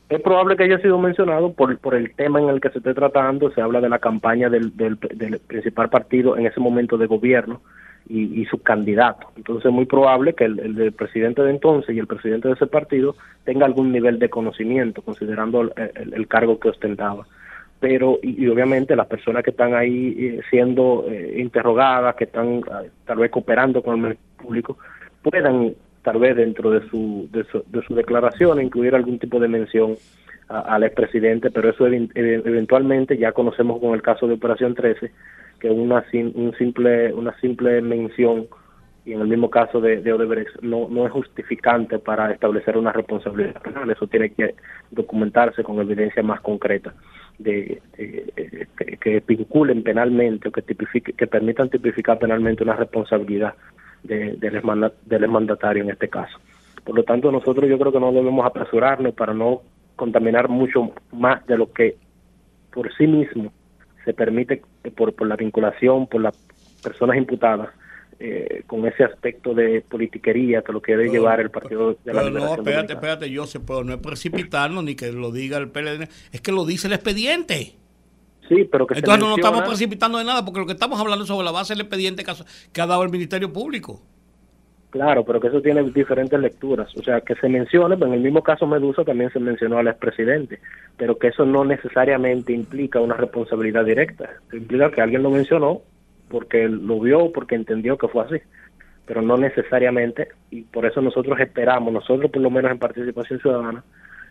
es 0.08 0.22
probable 0.22 0.56
que 0.56 0.64
haya 0.64 0.78
sido 0.78 0.98
mencionado 0.98 1.52
por, 1.52 1.76
por 1.78 1.94
el 1.94 2.14
tema 2.14 2.40
en 2.40 2.48
el 2.48 2.60
que 2.60 2.70
se 2.70 2.78
esté 2.78 2.94
tratando. 2.94 3.50
Se 3.50 3.60
habla 3.60 3.80
de 3.80 3.90
la 3.90 3.98
campaña 3.98 4.48
del, 4.48 4.74
del, 4.76 4.96
principal 5.46 5.90
partido 5.90 6.36
en 6.36 6.46
ese 6.46 6.60
momento 6.60 6.96
de 6.96 7.06
gobierno 7.06 7.60
y, 8.08 8.40
y 8.40 8.46
su 8.46 8.62
candidato. 8.62 9.28
Entonces 9.36 9.66
es 9.66 9.72
muy 9.72 9.84
probable 9.84 10.32
que 10.32 10.44
el, 10.44 10.92
presidente 10.92 11.42
de 11.42 11.50
entonces 11.50 11.94
y 11.94 11.98
el 11.98 12.06
presidente 12.06 12.48
de 12.48 12.54
ese 12.54 12.66
partido 12.66 13.16
tenga 13.44 13.66
algún 13.66 13.92
nivel 13.92 14.18
de 14.18 14.30
conocimiento, 14.30 15.02
considerando 15.02 15.60
el, 15.76 16.28
cargo 16.28 16.58
que 16.58 16.70
ostentaba. 16.70 17.26
Pero, 17.78 18.18
y, 18.22 18.48
obviamente 18.48 18.96
las 18.96 19.06
personas 19.06 19.44
que 19.44 19.50
están 19.50 19.74
ahí 19.74 20.16
eh, 20.18 20.40
siendo 20.50 21.04
eh, 21.06 21.34
interrogadas, 21.38 22.16
que 22.16 22.24
están 22.24 22.56
eh, 22.58 22.90
tal 23.04 23.18
vez 23.18 23.30
cooperando 23.30 23.82
con 23.82 24.06
el 24.06 24.18
público, 24.38 24.78
puedan 25.22 25.74
tal 26.02 26.18
vez 26.18 26.36
dentro 26.36 26.70
de 26.70 26.88
su, 26.88 27.28
de 27.32 27.44
su, 27.44 27.62
de 27.66 27.82
su 27.82 27.94
declaración 27.94 28.60
incluir 28.60 28.94
algún 28.94 29.18
tipo 29.18 29.38
de 29.40 29.48
mención 29.48 29.96
al 30.48 30.82
expresidente, 30.82 31.50
pero 31.50 31.68
eso 31.68 31.86
eventualmente 31.86 33.18
ya 33.18 33.32
conocemos 33.32 33.80
con 33.80 33.94
el 33.94 34.00
caso 34.00 34.26
de 34.26 34.34
Operación 34.34 34.74
13 34.74 35.10
que 35.60 35.70
una 35.70 36.04
un 36.12 36.54
simple 36.56 37.12
una 37.12 37.38
simple 37.40 37.82
mención 37.82 38.46
y 39.04 39.12
en 39.12 39.20
el 39.20 39.28
mismo 39.28 39.50
caso 39.50 39.80
de, 39.80 40.00
de 40.00 40.12
Odebrecht 40.12 40.60
no, 40.62 40.88
no 40.88 41.06
es 41.06 41.12
justificante 41.12 41.98
para 41.98 42.30
establecer 42.30 42.76
una 42.76 42.92
responsabilidad 42.92 43.60
penal, 43.62 43.90
eso 43.90 44.06
tiene 44.06 44.30
que 44.30 44.54
documentarse 44.90 45.62
con 45.62 45.80
evidencia 45.80 46.22
más 46.22 46.40
concreta 46.40 46.94
de, 47.38 47.80
que, 49.00 49.22
vinculen 49.26 49.82
penalmente 49.82 50.48
o 50.48 50.52
que 50.52 50.62
tipifique, 50.62 51.12
que 51.12 51.26
permitan 51.26 51.70
tipificar 51.70 52.18
penalmente 52.18 52.62
una 52.62 52.76
responsabilidad 52.76 53.54
de, 54.02 54.36
del, 54.36 55.28
mandatario 55.28 55.82
en 55.82 55.90
este 55.90 56.08
caso. 56.08 56.38
Por 56.84 56.96
lo 56.96 57.02
tanto, 57.02 57.30
nosotros 57.30 57.68
yo 57.68 57.78
creo 57.78 57.92
que 57.92 58.00
no 58.00 58.12
debemos 58.12 58.46
apresurarnos 58.46 59.14
para 59.14 59.34
no 59.34 59.62
contaminar 59.96 60.48
mucho 60.48 60.92
más 61.12 61.44
de 61.46 61.58
lo 61.58 61.72
que 61.72 61.96
por 62.72 62.94
sí 62.96 63.06
mismo 63.06 63.52
se 64.04 64.14
permite 64.14 64.62
por, 64.96 65.12
por 65.14 65.26
la 65.26 65.36
vinculación, 65.36 66.06
por 66.06 66.22
las 66.22 66.36
personas 66.82 67.16
imputadas, 67.16 67.68
eh, 68.20 68.64
con 68.66 68.84
ese 68.84 69.04
aspecto 69.04 69.54
de 69.54 69.80
politiquería 69.88 70.62
que 70.62 70.72
lo 70.72 70.82
que 70.82 70.96
debe 70.96 71.08
llevar 71.08 71.40
el 71.40 71.50
Partido 71.50 71.96
de 72.04 72.12
la 72.12 72.28
No, 72.28 72.54
espérate, 72.54 72.94
espérate, 72.94 73.30
yo 73.30 73.46
sé, 73.46 73.60
pero 73.60 73.84
no 73.84 73.92
es 73.92 74.00
precipitarnos 74.00 74.82
ni 74.82 74.96
que 74.96 75.12
lo 75.12 75.30
diga 75.30 75.58
el 75.58 75.70
PLD, 75.70 76.08
es 76.32 76.40
que 76.40 76.50
lo 76.50 76.64
dice 76.64 76.88
el 76.88 76.94
expediente. 76.94 77.74
Sí, 78.48 78.68
pero 78.70 78.86
que 78.86 78.94
Entonces 78.94 79.20
no 79.20 79.28
nos 79.28 79.38
estamos 79.38 79.62
precipitando 79.62 80.18
de 80.18 80.24
nada, 80.24 80.44
porque 80.44 80.60
lo 80.60 80.66
que 80.66 80.72
estamos 80.72 80.98
hablando 80.98 81.24
es 81.24 81.28
sobre 81.28 81.44
la 81.44 81.52
base 81.52 81.74
del 81.74 81.82
expediente 81.82 82.24
que 82.72 82.80
ha 82.80 82.86
dado 82.86 83.02
el 83.02 83.10
Ministerio 83.10 83.52
Público. 83.52 84.00
Claro, 84.90 85.22
pero 85.24 85.38
que 85.38 85.48
eso 85.48 85.60
tiene 85.60 85.82
diferentes 85.90 86.40
lecturas. 86.40 86.88
O 86.96 87.02
sea, 87.02 87.20
que 87.20 87.34
se 87.34 87.48
mencione, 87.48 87.94
en 87.94 88.14
el 88.14 88.20
mismo 88.20 88.42
caso 88.42 88.66
Medusa 88.66 89.04
también 89.04 89.30
se 89.30 89.38
mencionó 89.38 89.76
al 89.78 89.88
expresidente, 89.88 90.60
pero 90.96 91.18
que 91.18 91.28
eso 91.28 91.44
no 91.44 91.62
necesariamente 91.64 92.54
implica 92.54 93.00
una 93.00 93.14
responsabilidad 93.14 93.84
directa. 93.84 94.30
Implica 94.50 94.90
que 94.90 95.02
alguien 95.02 95.22
lo 95.22 95.30
mencionó 95.30 95.82
porque 96.30 96.68
lo 96.68 97.00
vio, 97.00 97.32
porque 97.32 97.54
entendió 97.54 97.98
que 97.98 98.08
fue 98.08 98.24
así, 98.24 98.36
pero 99.04 99.20
no 99.20 99.36
necesariamente, 99.36 100.28
y 100.50 100.62
por 100.62 100.86
eso 100.86 101.00
nosotros 101.02 101.38
esperamos, 101.40 101.92
nosotros 101.92 102.30
por 102.30 102.40
lo 102.40 102.50
menos 102.50 102.70
en 102.70 102.78
Participación 102.78 103.40
Ciudadana, 103.40 103.84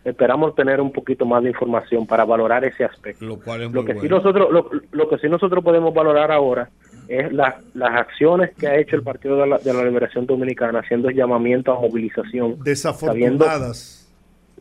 esperamos 0.04 0.54
tener 0.54 0.80
un 0.80 0.92
poquito 0.92 1.24
más 1.26 1.42
de 1.42 1.50
información 1.50 2.06
para 2.06 2.24
valorar 2.24 2.64
ese 2.64 2.84
aspecto. 2.84 3.24
Lo, 3.24 3.38
cual 3.38 3.62
es 3.62 3.72
lo 3.72 3.84
que 3.84 3.98
sí 4.00 4.08
nosotros 4.08 4.48
lo, 4.90 5.08
que 5.08 5.18
sí 5.18 5.28
nosotros 5.28 5.62
podemos 5.62 5.92
valorar 5.92 6.30
ahora 6.30 6.70
es 7.08 7.32
las 7.32 7.54
acciones 7.74 8.54
que 8.56 8.66
ha 8.66 8.76
hecho 8.76 8.96
el 8.96 9.02
Partido 9.02 9.38
de 9.38 9.46
la, 9.46 9.58
de 9.58 9.72
la 9.72 9.84
Liberación 9.84 10.26
Dominicana 10.26 10.80
haciendo 10.80 11.10
llamamiento 11.10 11.72
a 11.72 11.80
movilización 11.80 12.62
desafortunadas 12.62 14.08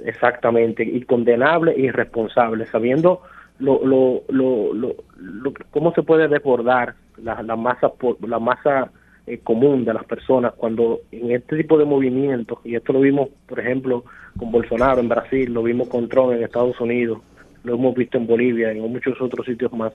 exactamente 0.05 0.83
y 0.83 1.01
condenable 1.01 1.73
y 1.75 1.85
irresponsable 1.85 2.65
sabiendo 2.67 3.21
lo, 3.59 3.83
lo, 3.85 4.21
lo, 4.29 4.73
lo, 4.73 5.53
cómo 5.71 5.91
se 5.93 6.03
puede 6.03 6.27
desbordar 6.27 6.93
la, 7.21 7.41
la 7.41 7.55
masa 7.55 7.91
la 8.21 8.39
masa 8.39 8.91
eh, 9.27 9.39
común 9.43 9.83
de 9.83 9.93
las 9.93 10.05
personas 10.05 10.53
cuando 10.55 11.01
en 11.11 11.31
este 11.31 11.57
tipo 11.57 11.77
de 11.77 11.83
movimientos, 11.83 12.59
y 12.63 12.75
esto 12.75 12.93
lo 12.93 13.01
vimos, 13.01 13.27
por 13.45 13.59
ejemplo, 13.59 14.05
con 14.37 14.53
Bolsonaro 14.53 15.01
en 15.01 15.09
Brasil, 15.09 15.53
lo 15.53 15.63
vimos 15.63 15.89
con 15.89 16.07
Trump 16.07 16.31
en 16.31 16.43
Estados 16.43 16.79
Unidos, 16.79 17.19
lo 17.65 17.73
hemos 17.75 17.93
visto 17.93 18.17
en 18.17 18.25
Bolivia 18.25 18.71
y 18.71 18.77
en 18.77 18.89
muchos 18.89 19.19
otros 19.19 19.45
sitios 19.45 19.73
más, 19.73 19.91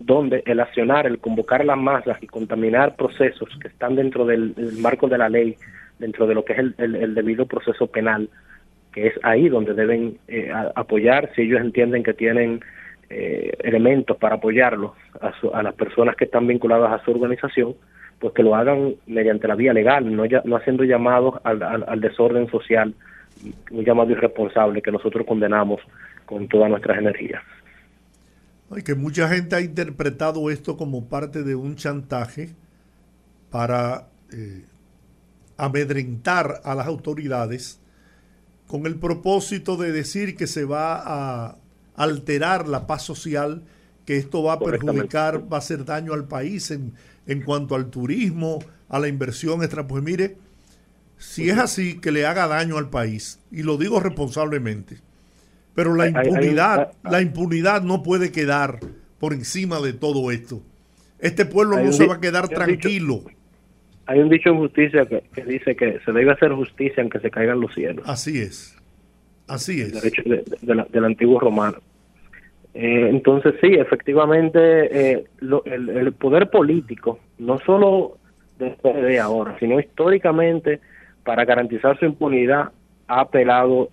donde 0.00 0.42
el 0.44 0.58
accionar, 0.58 1.06
el 1.06 1.20
convocar 1.20 1.64
las 1.64 1.78
masas 1.78 2.20
y 2.20 2.26
contaminar 2.26 2.96
procesos 2.96 3.48
que 3.62 3.68
están 3.68 3.94
dentro 3.94 4.26
del, 4.26 4.56
marco 4.80 5.06
de 5.06 5.18
la 5.18 5.28
ley, 5.28 5.56
dentro 6.00 6.26
de 6.26 6.34
lo 6.34 6.44
que 6.44 6.54
es 6.54 6.58
el, 6.58 7.14
debido 7.14 7.46
proceso 7.46 7.86
penal, 7.86 8.28
que 8.92 9.06
es 9.06 9.14
ahí 9.22 9.48
donde 9.48 9.74
deben 9.74 10.18
eh, 10.26 10.50
apoyar, 10.74 11.30
si 11.36 11.42
ellos 11.42 11.60
entienden 11.60 12.02
que 12.02 12.14
tienen 12.14 12.60
eh, 13.08 13.52
elementos 13.60 14.16
para 14.16 14.34
apoyarlo 14.34 14.94
a, 15.20 15.32
a 15.56 15.62
las 15.62 15.74
personas 15.74 16.16
que 16.16 16.24
están 16.24 16.48
vinculadas 16.48 16.90
a 16.90 17.04
su 17.04 17.12
organización, 17.12 17.76
pues 18.24 18.32
que 18.32 18.42
lo 18.42 18.54
hagan 18.54 18.94
mediante 19.06 19.46
la 19.46 19.54
vía 19.54 19.74
legal, 19.74 20.16
no, 20.16 20.24
ya, 20.24 20.40
no 20.46 20.56
haciendo 20.56 20.82
llamados 20.82 21.34
al, 21.44 21.62
al, 21.62 22.00
desorden 22.00 22.50
social, 22.50 22.94
un 23.70 23.84
llamado 23.84 24.12
irresponsable 24.12 24.80
que 24.80 24.90
nosotros 24.90 25.26
condenamos 25.26 25.82
con 26.24 26.48
todas 26.48 26.70
nuestras 26.70 26.96
energías. 26.96 27.42
que 28.82 28.94
mucha 28.94 29.28
gente 29.28 29.56
ha 29.56 29.60
interpretado 29.60 30.50
esto 30.50 30.78
como 30.78 31.06
parte 31.06 31.42
de 31.42 31.54
un 31.54 31.76
chantaje 31.76 32.54
para 33.50 34.06
eh, 34.32 34.64
amedrentar 35.58 36.62
a 36.64 36.74
las 36.74 36.86
autoridades 36.86 37.78
con 38.66 38.86
el 38.86 38.94
propósito 38.94 39.76
de 39.76 39.92
decir 39.92 40.34
que 40.34 40.46
se 40.46 40.64
va 40.64 40.94
a 41.04 41.56
alterar 41.94 42.68
la 42.68 42.86
paz 42.86 43.02
social, 43.02 43.64
que 44.06 44.16
esto 44.16 44.42
va 44.42 44.54
a 44.54 44.58
perjudicar, 44.60 45.52
va 45.52 45.58
a 45.58 45.60
hacer 45.60 45.84
daño 45.84 46.14
al 46.14 46.26
país 46.26 46.70
en, 46.70 46.94
en 47.26 47.42
cuanto 47.42 47.74
al 47.74 47.90
turismo, 47.90 48.58
a 48.88 48.98
la 48.98 49.08
inversión 49.08 49.62
extra. 49.62 49.86
Pues 49.86 50.02
mire, 50.02 50.36
si 51.16 51.48
es 51.48 51.58
así, 51.58 52.00
que 52.00 52.12
le 52.12 52.26
haga 52.26 52.46
daño 52.46 52.76
al 52.78 52.90
país, 52.90 53.40
y 53.50 53.62
lo 53.62 53.76
digo 53.76 54.00
responsablemente, 54.00 54.98
pero 55.74 55.94
la 55.94 56.08
impunidad, 56.08 56.92
la 57.02 57.20
impunidad 57.20 57.82
no 57.82 58.02
puede 58.02 58.30
quedar 58.30 58.80
por 59.18 59.32
encima 59.32 59.80
de 59.80 59.92
todo 59.92 60.30
esto. 60.30 60.62
Este 61.18 61.46
pueblo 61.46 61.82
no 61.82 61.92
se 61.92 62.06
va 62.06 62.16
a 62.16 62.20
quedar 62.20 62.48
tranquilo. 62.48 63.22
hay 64.06 64.18
un 64.18 64.28
dicho 64.28 64.50
en 64.50 64.58
justicia 64.58 65.06
que, 65.06 65.44
dice 65.44 65.74
que 65.74 65.98
se 66.04 66.12
debe 66.12 66.32
hacer 66.32 66.52
justicia 66.52 67.02
aunque 67.02 67.20
se 67.20 67.30
caigan 67.30 67.60
los 67.60 67.72
cielos. 67.74 68.04
Así 68.06 68.40
es. 68.40 68.76
Así 69.46 69.80
es. 69.80 69.92
derecho 69.94 70.22
del 70.60 71.04
antiguo 71.04 71.40
romano. 71.40 71.78
Eh, 72.74 73.08
entonces 73.08 73.54
sí, 73.60 73.68
efectivamente 73.74 75.12
eh, 75.12 75.24
el, 75.40 76.12
poder 76.14 76.50
político, 76.50 77.20
no 77.38 77.58
solo 77.60 78.18
de 78.58 79.20
ahora, 79.20 79.56
sino 79.60 79.78
históricamente, 79.78 80.80
para 81.22 81.44
garantizar 81.44 81.98
su 81.98 82.04
impunidad, 82.04 82.70
ha 83.06 83.20
apelado 83.20 83.90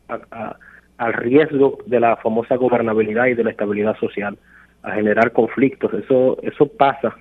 al 0.97 1.13
riesgo 1.13 1.79
de 1.85 1.99
la 1.99 2.15
famosa 2.17 2.55
gobernabilidad 2.55 3.27
y 3.27 3.33
de 3.35 3.43
la 3.43 3.51
estabilidad 3.51 3.97
social, 3.97 4.37
a 4.83 4.93
generar 4.93 5.31
conflictos. 5.31 5.93
Eso, 5.93 6.37
eso 6.41 6.65
pasa. 6.65 7.15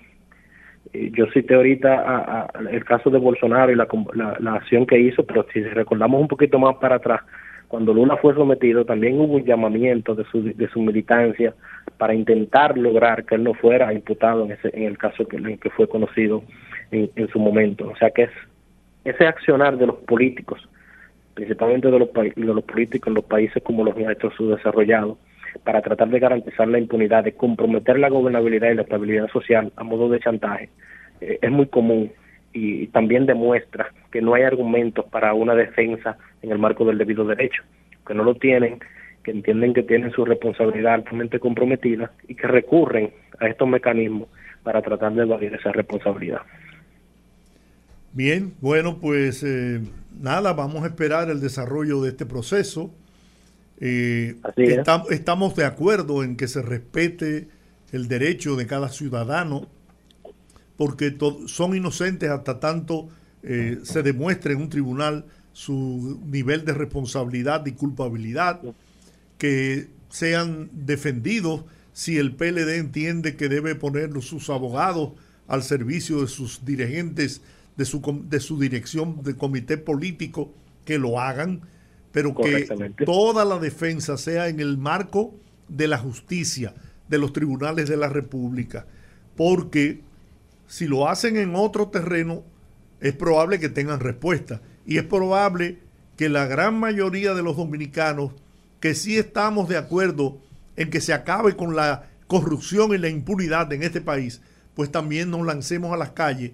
Eh, 0.93 1.11
yo 1.15 1.27
cité 1.33 1.55
ahorita 1.55 2.49
el 2.71 2.85
caso 2.85 3.11
de 3.11 3.19
Bolsonaro 3.19 3.71
y 3.71 3.77
la, 3.77 3.87
la 4.39 4.55
acción 4.55 4.87
que 4.87 4.99
hizo, 4.99 5.25
pero 5.25 5.47
si 5.53 5.63
recordamos 5.63 6.21
un 6.21 6.29
poquito 6.29 6.59
más 6.59 6.77
para 6.77 6.97
atrás, 6.97 7.21
cuando 7.71 7.95
Lula 7.95 8.17
fue 8.17 8.35
sometido, 8.35 8.85
también 8.85 9.21
hubo 9.21 9.35
un 9.35 9.45
llamamiento 9.45 10.17
de 10.17 10.25
su, 10.25 10.43
de 10.43 10.69
su 10.71 10.81
militancia 10.81 11.55
para 11.99 12.13
intentar 12.13 12.77
lograr 12.77 13.25
que 13.25 13.37
él 13.37 13.45
no 13.45 13.55
fuera 13.55 13.93
imputado 13.93 14.45
en, 14.45 14.51
ese, 14.51 14.71
en 14.77 14.83
el 14.83 14.99
caso 14.99 15.25
que, 15.29 15.37
en 15.37 15.57
que 15.57 15.71
fue 15.71 15.89
conocido 15.89 16.43
en, 16.91 17.29
su 17.29 17.39
momento. 17.39 17.89
O 17.89 17.95
sea 17.95 18.11
que 18.11 18.25
es 18.25 18.31
ese 19.05 19.25
accionar 19.25 19.79
de 19.79 19.87
los 19.87 19.99
políticos, 19.99 20.69
principalmente 21.35 21.93
de 21.93 21.99
los, 22.01 22.13
de 22.13 22.33
los 22.35 22.65
políticos 22.65 23.07
en 23.07 23.15
los 23.15 23.25
países 23.25 23.63
como 23.63 23.85
los 23.85 23.97
nuestros 23.97 24.35
subdesarrollados, 24.35 25.17
para 25.63 25.81
tratar 25.81 26.09
de 26.09 26.19
garantizar 26.19 26.67
la 26.67 26.79
impunidad, 26.81 27.23
de 27.23 27.35
comprometer 27.35 28.01
la 28.01 28.09
gobernabilidad 28.09 28.73
y 28.73 28.75
la 28.75 28.83
estabilidad 28.83 29.29
social 29.29 29.73
a 29.77 29.85
modo 29.85 30.09
de 30.09 30.19
chantaje, 30.19 30.71
eh, 31.21 31.39
es 31.41 31.51
muy 31.53 31.67
común 31.67 32.11
y 32.53 32.89
también 32.89 33.27
demuestra 33.27 33.93
que 34.11 34.21
no 34.21 34.35
hay 34.35 34.43
argumentos 34.43 35.05
para 35.07 35.35
una 35.35 35.55
defensa 35.55 36.17
en 36.43 36.51
el 36.51 36.59
marco 36.59 36.85
del 36.85 36.99
debido 36.99 37.25
derecho, 37.25 37.63
que 38.07 38.15
no 38.15 38.25
lo 38.25 38.35
tienen, 38.35 38.81
que 39.23 39.31
entienden 39.31 39.75
que 39.75 39.83
tienen 39.83 40.11
su 40.13 40.25
responsabilidad 40.25 40.95
altamente 40.95 41.39
comprometida 41.39 42.11
y 42.27 42.35
que 42.35 42.47
recurren 42.47 43.13
a 43.39 43.47
estos 43.49 43.69
mecanismos 43.69 44.29
para 44.63 44.83
tratar 44.83 45.13
de 45.15 45.23
evadir 45.23 45.55
esa 45.55 45.73
responsabilidad. 45.73 46.41
Bien, 48.13 48.55
bueno, 48.61 48.99
pues 48.99 49.45
eh, 49.45 49.81
nada, 50.21 50.53
vamos 50.53 50.83
a 50.83 50.87
esperar 50.87 51.31
el 51.31 51.41
desarrollo 51.41 52.03
de 52.03 52.11
este 52.11 52.27
proceso. 52.27 52.93
Eh, 53.81 54.35
estamos 55.11 55.55
de 55.57 55.65
acuerdo 55.65 56.25
en 56.25 56.37
que 56.37 56.49
se 56.49 56.61
respete 56.61 57.47
el 57.93 58.09
derecho 58.09 58.57
de 58.57 58.67
cada 58.67 58.89
ciudadano 58.89 59.69
porque 60.81 61.15
son 61.47 61.77
inocentes 61.77 62.31
hasta 62.31 62.59
tanto 62.59 63.11
eh, 63.43 63.81
se 63.83 64.03
demuestre 64.03 64.55
en 64.55 64.63
un 64.63 64.71
tribunal 64.71 65.27
su 65.53 66.19
nivel 66.25 66.65
de 66.65 66.73
responsabilidad 66.73 67.67
y 67.67 67.73
culpabilidad, 67.73 68.63
que 69.37 69.89
sean 70.09 70.71
defendidos 70.73 71.67
si 71.93 72.17
el 72.17 72.35
PLD 72.35 72.79
entiende 72.79 73.37
que 73.37 73.51
debe 73.51 73.75
poner 73.75 74.11
sus 74.23 74.49
abogados 74.49 75.11
al 75.49 75.65
servicio 75.65 76.23
de 76.23 76.29
sus 76.29 76.65
dirigentes, 76.65 77.43
de 77.77 77.85
su, 77.85 78.25
de 78.31 78.41
su 78.41 78.59
dirección 78.59 79.23
de 79.23 79.37
comité 79.37 79.77
político, 79.77 80.51
que 80.87 80.99
lo 80.99 81.21
hagan, 81.21 81.61
pero 82.11 82.35
que 82.35 82.95
toda 83.05 83.45
la 83.45 83.59
defensa 83.59 84.17
sea 84.17 84.49
en 84.49 84.61
el 84.61 84.79
marco 84.79 85.35
de 85.69 85.89
la 85.89 85.99
justicia, 85.99 86.73
de 87.07 87.19
los 87.19 87.35
tribunales 87.35 87.87
de 87.87 87.99
la 87.99 88.09
República, 88.09 88.87
porque 89.37 90.09
si 90.71 90.87
lo 90.87 91.09
hacen 91.09 91.37
en 91.37 91.57
otro 91.57 91.89
terreno, 91.89 92.45
es 93.01 93.13
probable 93.13 93.59
que 93.59 93.69
tengan 93.69 93.99
respuesta. 93.99 94.61
Y 94.87 94.99
es 94.99 95.03
probable 95.03 95.79
que 96.17 96.29
la 96.29 96.47
gran 96.47 96.79
mayoría 96.79 97.35
de 97.35 97.43
los 97.43 97.57
dominicanos 97.57 98.31
que 98.79 98.95
sí 98.95 99.19
estamos 99.19 99.69
de 99.69 99.77
acuerdo 99.77 100.39
en 100.77 100.89
que 100.89 101.01
se 101.01 101.13
acabe 101.13 101.57
con 101.57 101.75
la 101.75 102.05
corrupción 102.29 102.95
y 102.95 102.99
la 102.99 103.09
impunidad 103.09 103.73
en 103.73 103.83
este 103.83 104.01
país, 104.01 104.43
pues 104.75 104.93
también 104.93 105.33
nos 105.33 105.45
lancemos 105.45 105.93
a 105.93 105.97
las 105.97 106.13
calles 106.13 106.53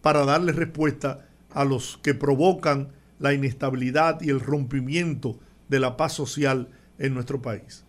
para 0.00 0.24
darle 0.24 0.52
respuesta 0.52 1.26
a 1.52 1.66
los 1.66 1.98
que 1.98 2.14
provocan 2.14 2.88
la 3.18 3.34
inestabilidad 3.34 4.18
y 4.22 4.30
el 4.30 4.40
rompimiento 4.40 5.36
de 5.68 5.78
la 5.78 5.98
paz 5.98 6.14
social 6.14 6.68
en 6.98 7.12
nuestro 7.12 7.42
país. 7.42 7.84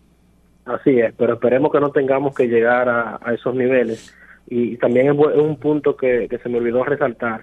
Así 0.66 1.00
es, 1.00 1.14
pero 1.16 1.32
esperemos 1.32 1.72
que 1.72 1.80
no 1.80 1.90
tengamos 1.90 2.34
que 2.34 2.48
llegar 2.48 2.90
a, 2.90 3.18
a 3.22 3.32
esos 3.32 3.54
niveles 3.54 4.14
y 4.50 4.76
también 4.78 5.08
es 5.08 5.12
un 5.12 5.56
punto 5.56 5.96
que, 5.96 6.28
se 6.42 6.48
me 6.48 6.58
olvidó 6.58 6.84
resaltar, 6.84 7.42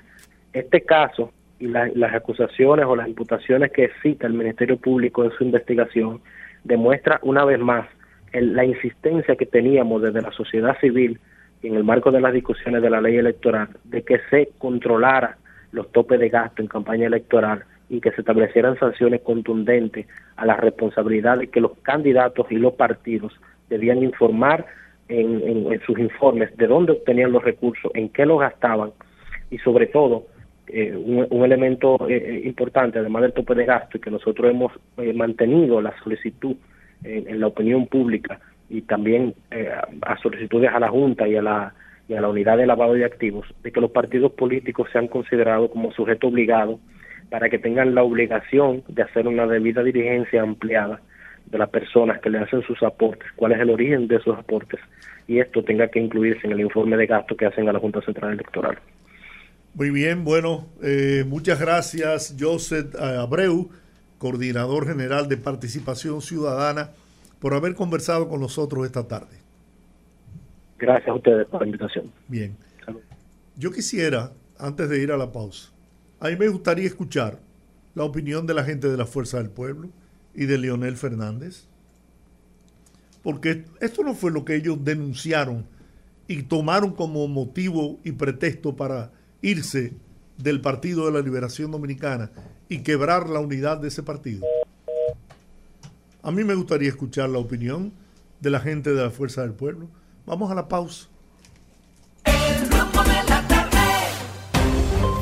este 0.53 0.81
caso 0.81 1.31
y 1.59 1.67
las 1.67 2.13
acusaciones 2.13 2.85
o 2.85 2.95
las 2.95 3.07
imputaciones 3.07 3.71
que 3.71 3.91
cita 4.01 4.27
el 4.27 4.33
Ministerio 4.33 4.77
Público 4.77 5.23
en 5.23 5.31
su 5.31 5.43
investigación 5.43 6.21
demuestra 6.63 7.19
una 7.21 7.45
vez 7.45 7.59
más 7.59 7.87
la 8.33 8.65
insistencia 8.65 9.35
que 9.35 9.45
teníamos 9.45 10.01
desde 10.01 10.21
la 10.21 10.31
sociedad 10.31 10.77
civil 10.79 11.19
en 11.63 11.75
el 11.75 11.83
marco 11.83 12.11
de 12.11 12.19
las 12.19 12.33
discusiones 12.33 12.81
de 12.81 12.89
la 12.89 13.01
ley 13.01 13.15
electoral 13.15 13.69
de 13.85 14.03
que 14.03 14.19
se 14.29 14.49
controlara 14.57 15.37
los 15.71 15.91
topes 15.91 16.19
de 16.19 16.29
gasto 16.29 16.61
en 16.61 16.67
campaña 16.67 17.07
electoral 17.07 17.63
y 17.89 18.01
que 18.01 18.11
se 18.11 18.21
establecieran 18.21 18.77
sanciones 18.77 19.21
contundentes 19.21 20.07
a 20.35 20.45
la 20.45 20.57
responsabilidad 20.57 21.37
de 21.37 21.47
que 21.47 21.61
los 21.61 21.77
candidatos 21.81 22.47
y 22.49 22.55
los 22.55 22.73
partidos 22.73 23.33
debían 23.69 24.03
informar 24.03 24.65
en, 25.07 25.79
sus 25.85 25.99
informes 25.99 26.55
de 26.57 26.67
dónde 26.67 26.93
obtenían 26.93 27.31
los 27.31 27.43
recursos, 27.43 27.91
en 27.93 28.09
qué 28.09 28.25
los 28.25 28.39
gastaban 28.39 28.91
y 29.51 29.57
sobre 29.59 29.87
todo 29.87 30.25
eh, 30.67 30.95
un, 30.95 31.45
elemento 31.45 32.09
eh, 32.09 32.15
eh, 32.17 32.41
importante, 32.45 32.99
además 32.99 33.21
del 33.21 33.33
tope 33.33 33.53
de 33.53 33.65
gasto, 33.65 33.97
y 33.97 34.01
que 34.01 34.09
nosotros 34.09 34.49
hemos 34.49 34.71
mantenido 35.13 35.81
la 35.81 35.93
solicitud 36.03 36.55
en, 37.03 37.39
la 37.39 37.47
opinión 37.47 37.85
pública 37.85 38.39
y 38.67 38.81
también 38.81 39.35
a 40.01 40.17
solicitudes 40.17 40.71
a 40.73 40.79
la 40.79 40.89
Junta 40.89 41.27
y 41.27 41.35
a 41.35 41.41
la, 41.41 41.73
y 42.07 42.15
a 42.15 42.21
la 42.21 42.29
unidad 42.29 42.57
de 42.57 42.65
lavado 42.65 42.93
de 42.93 43.05
activos, 43.05 43.45
de 43.61 43.71
que 43.71 43.79
los 43.79 43.91
partidos 43.91 44.31
políticos 44.31 44.89
sean 44.91 45.07
considerados 45.07 45.69
como 45.69 45.91
sujeto 45.91 46.27
obligado 46.27 46.79
para 47.29 47.49
que 47.49 47.59
tengan 47.59 47.93
la 47.93 48.01
obligación 48.01 48.83
de 48.87 49.03
hacer 49.03 49.27
una 49.27 49.45
debida 49.45 49.83
dirigencia 49.83 50.41
ampliada 50.41 51.01
de 51.45 51.57
las 51.57 51.69
personas 51.69 52.19
que 52.21 52.29
le 52.29 52.39
hacen 52.39 52.61
sus 52.63 52.81
aportes, 52.83 53.27
cuál 53.35 53.53
es 53.53 53.59
el 53.59 53.69
origen 53.69 54.07
de 54.07 54.17
esos 54.17 54.37
aportes, 54.37 54.79
y 55.27 55.39
esto 55.39 55.63
tenga 55.63 55.87
que 55.87 55.99
incluirse 55.99 56.45
en 56.47 56.53
el 56.53 56.61
informe 56.61 56.97
de 56.97 57.05
gasto 57.07 57.35
que 57.35 57.45
hacen 57.45 57.67
a 57.69 57.73
la 57.73 57.79
Junta 57.79 58.01
Central 58.01 58.33
Electoral. 58.33 58.77
Muy 59.73 59.89
bien, 59.89 60.23
bueno, 60.23 60.67
eh, 60.81 61.23
muchas 61.27 61.59
gracias 61.59 62.35
Joseph 62.39 62.95
Abreu, 62.95 63.69
coordinador 64.17 64.87
general 64.87 65.27
de 65.27 65.37
Participación 65.37 66.21
Ciudadana, 66.21 66.91
por 67.39 67.53
haber 67.53 67.75
conversado 67.75 68.29
con 68.29 68.39
nosotros 68.39 68.85
esta 68.85 69.07
tarde. 69.07 69.37
Gracias 70.79 71.09
a 71.09 71.13
ustedes 71.13 71.47
por 71.47 71.61
la 71.61 71.67
invitación. 71.67 72.11
Bien. 72.27 72.55
Yo 73.57 73.71
quisiera, 73.71 74.31
antes 74.57 74.89
de 74.89 75.01
ir 75.01 75.11
a 75.11 75.17
la 75.17 75.31
pausa, 75.31 75.71
a 76.19 76.29
mí 76.29 76.35
me 76.37 76.47
gustaría 76.47 76.85
escuchar 76.85 77.39
la 77.93 78.03
opinión 78.03 78.45
de 78.45 78.53
la 78.53 78.63
gente 78.63 78.89
de 78.89 78.97
la 78.97 79.05
Fuerza 79.05 79.37
del 79.37 79.49
Pueblo 79.49 79.89
y 80.35 80.45
de 80.45 80.57
Leonel 80.57 80.97
Fernández. 80.97 81.65
Porque 83.23 83.65
esto 83.81 84.03
no 84.03 84.13
fue 84.13 84.31
lo 84.31 84.45
que 84.45 84.55
ellos 84.55 84.77
denunciaron 84.83 85.65
y 86.27 86.43
tomaron 86.43 86.91
como 86.91 87.27
motivo 87.27 87.99
y 88.03 88.11
pretexto 88.11 88.75
para 88.75 89.11
irse 89.41 89.93
del 90.37 90.61
Partido 90.61 91.05
de 91.05 91.11
la 91.11 91.21
Liberación 91.21 91.71
Dominicana 91.71 92.31
y 92.69 92.79
quebrar 92.79 93.29
la 93.29 93.39
unidad 93.39 93.77
de 93.77 93.87
ese 93.87 94.03
partido. 94.03 94.45
A 96.21 96.31
mí 96.31 96.43
me 96.43 96.55
gustaría 96.55 96.89
escuchar 96.89 97.29
la 97.29 97.39
opinión 97.39 97.93
de 98.41 98.49
la 98.49 98.59
gente 98.59 98.93
de 98.93 99.03
la 99.03 99.11
Fuerza 99.11 99.41
del 99.41 99.53
Pueblo. 99.53 99.87
Vamos 100.25 100.51
a 100.51 100.55
la 100.55 100.67
pausa. 100.67 101.07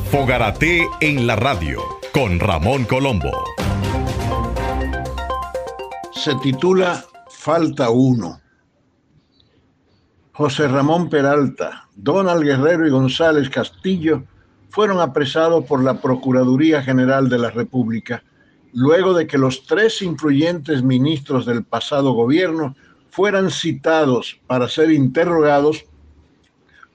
Fogarate 0.09 0.87
en 1.01 1.27
la 1.27 1.35
radio 1.35 1.81
con 2.13 2.39
Ramón 2.39 2.85
Colombo 2.85 3.52
se 6.23 6.35
titula 6.35 7.03
Falta 7.27 7.89
uno. 7.89 8.39
José 10.31 10.69
Ramón 10.69 11.09
Peralta, 11.09 11.89
Donald 11.97 12.45
Guerrero 12.45 12.87
y 12.87 12.91
González 12.91 13.49
Castillo 13.49 14.23
fueron 14.69 15.01
apresados 15.01 15.65
por 15.65 15.83
la 15.83 15.99
Procuraduría 15.99 16.81
General 16.81 17.27
de 17.27 17.39
la 17.39 17.49
República 17.49 18.23
luego 18.71 19.13
de 19.13 19.27
que 19.27 19.37
los 19.37 19.65
tres 19.65 20.01
influyentes 20.01 20.81
ministros 20.81 21.45
del 21.45 21.65
pasado 21.65 22.13
gobierno 22.13 22.73
fueran 23.09 23.51
citados 23.51 24.39
para 24.47 24.69
ser 24.69 24.93
interrogados 24.93 25.83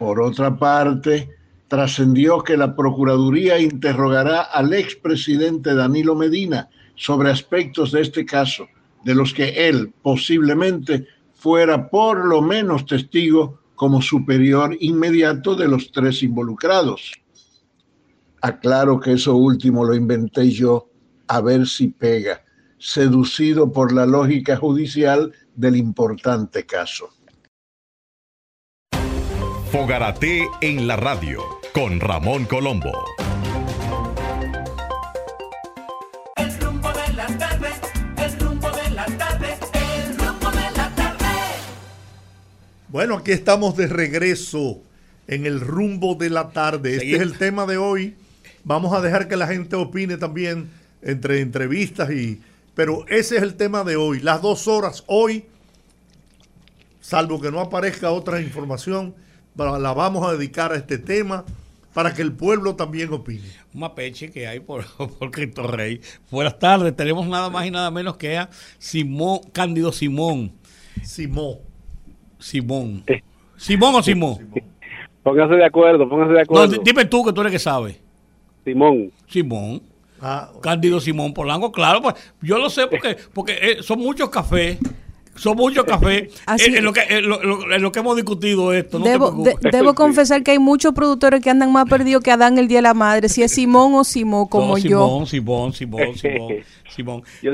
Por 0.00 0.18
otra 0.18 0.56
parte, 0.56 1.28
trascendió 1.68 2.42
que 2.42 2.56
la 2.56 2.74
Procuraduría 2.74 3.60
interrogará 3.60 4.40
al 4.40 4.72
expresidente 4.72 5.74
Danilo 5.74 6.14
Medina 6.14 6.70
sobre 6.94 7.30
aspectos 7.30 7.92
de 7.92 8.00
este 8.00 8.24
caso, 8.24 8.66
de 9.04 9.14
los 9.14 9.34
que 9.34 9.68
él 9.68 9.92
posiblemente 10.00 11.06
fuera 11.34 11.90
por 11.90 12.24
lo 12.24 12.40
menos 12.40 12.86
testigo 12.86 13.60
como 13.74 14.00
superior 14.00 14.74
inmediato 14.80 15.54
de 15.54 15.68
los 15.68 15.92
tres 15.92 16.22
involucrados. 16.22 17.12
Aclaro 18.40 18.98
que 19.00 19.12
eso 19.12 19.36
último 19.36 19.84
lo 19.84 19.94
inventé 19.94 20.48
yo 20.50 20.88
a 21.28 21.42
ver 21.42 21.66
si 21.66 21.88
pega, 21.88 22.42
seducido 22.78 23.70
por 23.70 23.92
la 23.92 24.06
lógica 24.06 24.56
judicial 24.56 25.30
del 25.54 25.76
importante 25.76 26.64
caso. 26.64 27.10
Fogarate 29.72 30.48
en 30.62 30.88
la 30.88 30.96
radio 30.96 31.44
con 31.72 32.00
Ramón 32.00 32.44
Colombo. 32.44 32.90
Bueno, 42.88 43.18
aquí 43.18 43.30
estamos 43.30 43.76
de 43.76 43.86
regreso 43.86 44.80
en 45.28 45.46
el 45.46 45.60
rumbo 45.60 46.16
de 46.16 46.30
la 46.30 46.48
tarde. 46.48 46.96
Este 46.96 47.14
es 47.14 47.20
el 47.20 47.38
tema 47.38 47.64
de 47.64 47.76
hoy. 47.76 48.16
Vamos 48.64 48.92
a 48.92 49.00
dejar 49.00 49.28
que 49.28 49.36
la 49.36 49.46
gente 49.46 49.76
opine 49.76 50.16
también 50.16 50.68
entre 51.00 51.42
entrevistas 51.42 52.10
y... 52.10 52.42
Pero 52.74 53.04
ese 53.06 53.36
es 53.36 53.42
el 53.44 53.54
tema 53.54 53.84
de 53.84 53.94
hoy. 53.94 54.18
Las 54.18 54.42
dos 54.42 54.66
horas 54.66 55.04
hoy, 55.06 55.44
salvo 57.00 57.40
que 57.40 57.52
no 57.52 57.60
aparezca 57.60 58.10
otra 58.10 58.40
información, 58.40 59.14
la 59.56 59.92
vamos 59.92 60.26
a 60.26 60.32
dedicar 60.32 60.72
a 60.72 60.76
este 60.76 60.98
tema 60.98 61.44
para 61.94 62.14
que 62.14 62.22
el 62.22 62.32
pueblo 62.32 62.76
también 62.76 63.12
opine. 63.12 63.48
Un 63.74 63.80
mapeche 63.80 64.30
que 64.30 64.46
hay 64.46 64.60
por, 64.60 64.84
por 65.18 65.30
Cristo 65.30 65.66
Rey. 65.66 66.00
Buenas 66.30 66.58
tardes, 66.58 66.94
tenemos 66.94 67.26
nada 67.26 67.50
más 67.50 67.66
y 67.66 67.70
nada 67.70 67.90
menos 67.90 68.16
que 68.16 68.38
a 68.38 68.48
Simón, 68.78 69.40
Cándido 69.52 69.92
Simón. 69.92 70.52
Simón. 71.02 71.58
Simón. 72.38 73.04
¿Simón 73.56 73.94
o 73.94 74.02
Simón? 74.02 74.50
Póngase 75.22 75.54
de 75.54 75.64
acuerdo, 75.64 76.08
póngase 76.08 76.32
de 76.32 76.40
acuerdo. 76.42 76.76
No, 76.76 76.82
dime 76.82 77.04
tú 77.04 77.24
que 77.24 77.32
tú 77.32 77.40
eres 77.42 77.52
que 77.52 77.58
sabes. 77.58 78.00
Simón. 78.64 79.12
Simón. 79.26 79.82
Ah, 80.20 80.50
Cándido 80.62 81.00
Simón 81.00 81.32
Polanco, 81.32 81.72
claro, 81.72 82.02
pues 82.02 82.14
yo 82.42 82.58
lo 82.58 82.68
sé 82.68 82.86
porque, 82.86 83.16
porque 83.32 83.58
eh, 83.60 83.82
son 83.82 84.00
muchos 84.00 84.28
cafés. 84.28 84.78
Son 85.40 85.56
muchos 85.56 85.84
cafés. 85.84 86.28
en, 86.58 86.74
eh, 86.74 86.80
lo 86.82 86.92
que, 86.92 87.00
eh, 87.08 87.22
lo, 87.22 87.92
que 87.92 87.98
hemos 87.98 88.14
discutido 88.14 88.74
esto. 88.74 88.98
debo, 88.98 89.42
debo 89.60 89.94
confesar 89.94 90.42
que 90.42 90.50
hay 90.50 90.58
muchos 90.58 90.92
productores 90.92 91.42
que 91.42 91.48
andan 91.48 91.72
más 91.72 91.88
perdidos 91.88 92.22
que 92.22 92.30
Adán 92.30 92.58
el 92.58 92.68
Día 92.68 92.78
de 92.78 92.82
la 92.82 92.94
Madre. 92.94 93.30
Si 93.30 93.42
es 93.42 93.52
Simón 93.52 93.94
o 93.94 94.04
Simón, 94.04 94.48
como 94.48 94.76
yo. 94.76 95.24
Simón, 95.26 95.26
Simón, 95.26 95.72
Simón, 95.72 96.14
Simón. 96.16 96.54
Simón. 96.90 97.22
Yo, 97.42 97.52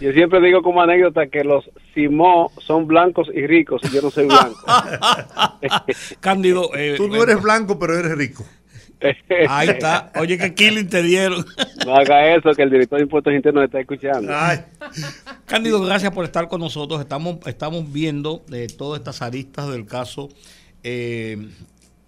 yo 0.00 0.12
siempre 0.12 0.40
digo 0.40 0.62
como 0.62 0.82
anécdota 0.82 1.28
que 1.28 1.44
los 1.44 1.70
Simó 1.94 2.50
son 2.58 2.86
blancos 2.86 3.28
y 3.32 3.46
ricos 3.46 3.82
y 3.84 3.94
yo 3.94 4.02
no 4.02 4.10
soy 4.10 4.26
blanco. 4.26 4.64
Cándido. 6.20 6.70
Eh, 6.74 6.94
Tú 6.96 7.08
no 7.08 7.22
eres 7.22 7.40
blanco, 7.40 7.78
pero 7.78 7.96
eres 7.96 8.16
rico. 8.16 8.44
Ahí 9.48 9.68
está. 9.68 10.12
Oye, 10.16 10.38
¿qué 10.38 10.54
killing 10.54 10.88
te 10.88 11.02
dieron? 11.02 11.44
No 11.86 11.94
haga 11.94 12.34
eso, 12.34 12.50
que 12.50 12.62
el 12.62 12.70
director 12.70 12.98
de 12.98 13.04
impuestos 13.04 13.32
internos 13.32 13.64
está 13.64 13.80
escuchando. 13.80 14.30
Cándido, 15.46 15.80
gracias 15.80 16.12
por 16.12 16.24
estar 16.24 16.48
con 16.48 16.60
nosotros. 16.60 17.00
Estamos, 17.00 17.38
estamos 17.46 17.90
viendo 17.90 18.44
eh, 18.52 18.66
todas 18.76 18.98
estas 18.98 19.22
aristas 19.22 19.70
del 19.70 19.86
caso, 19.86 20.28
eh, 20.82 21.48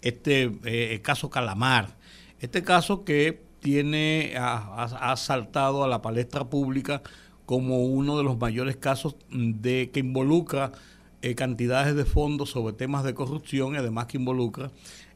este 0.02 1.00
caso 1.02 1.30
Calamar. 1.30 1.96
Este 2.40 2.62
caso 2.62 3.04
que 3.04 3.40
tiene, 3.60 4.34
ha, 4.36 5.12
ha 5.12 5.16
saltado 5.16 5.82
a 5.82 5.88
la 5.88 6.02
palestra 6.02 6.44
pública 6.44 7.00
como 7.46 7.84
uno 7.84 8.18
de 8.18 8.24
los 8.24 8.38
mayores 8.38 8.76
casos 8.76 9.16
de 9.30 9.90
que 9.92 10.00
involucra 10.00 10.72
eh, 11.22 11.34
cantidades 11.34 11.94
de 11.94 12.06
fondos 12.06 12.48
sobre 12.48 12.72
temas 12.72 13.04
de 13.04 13.12
corrupción 13.12 13.74
y 13.74 13.76
además 13.76 14.06
que 14.06 14.16
involucra 14.16 14.70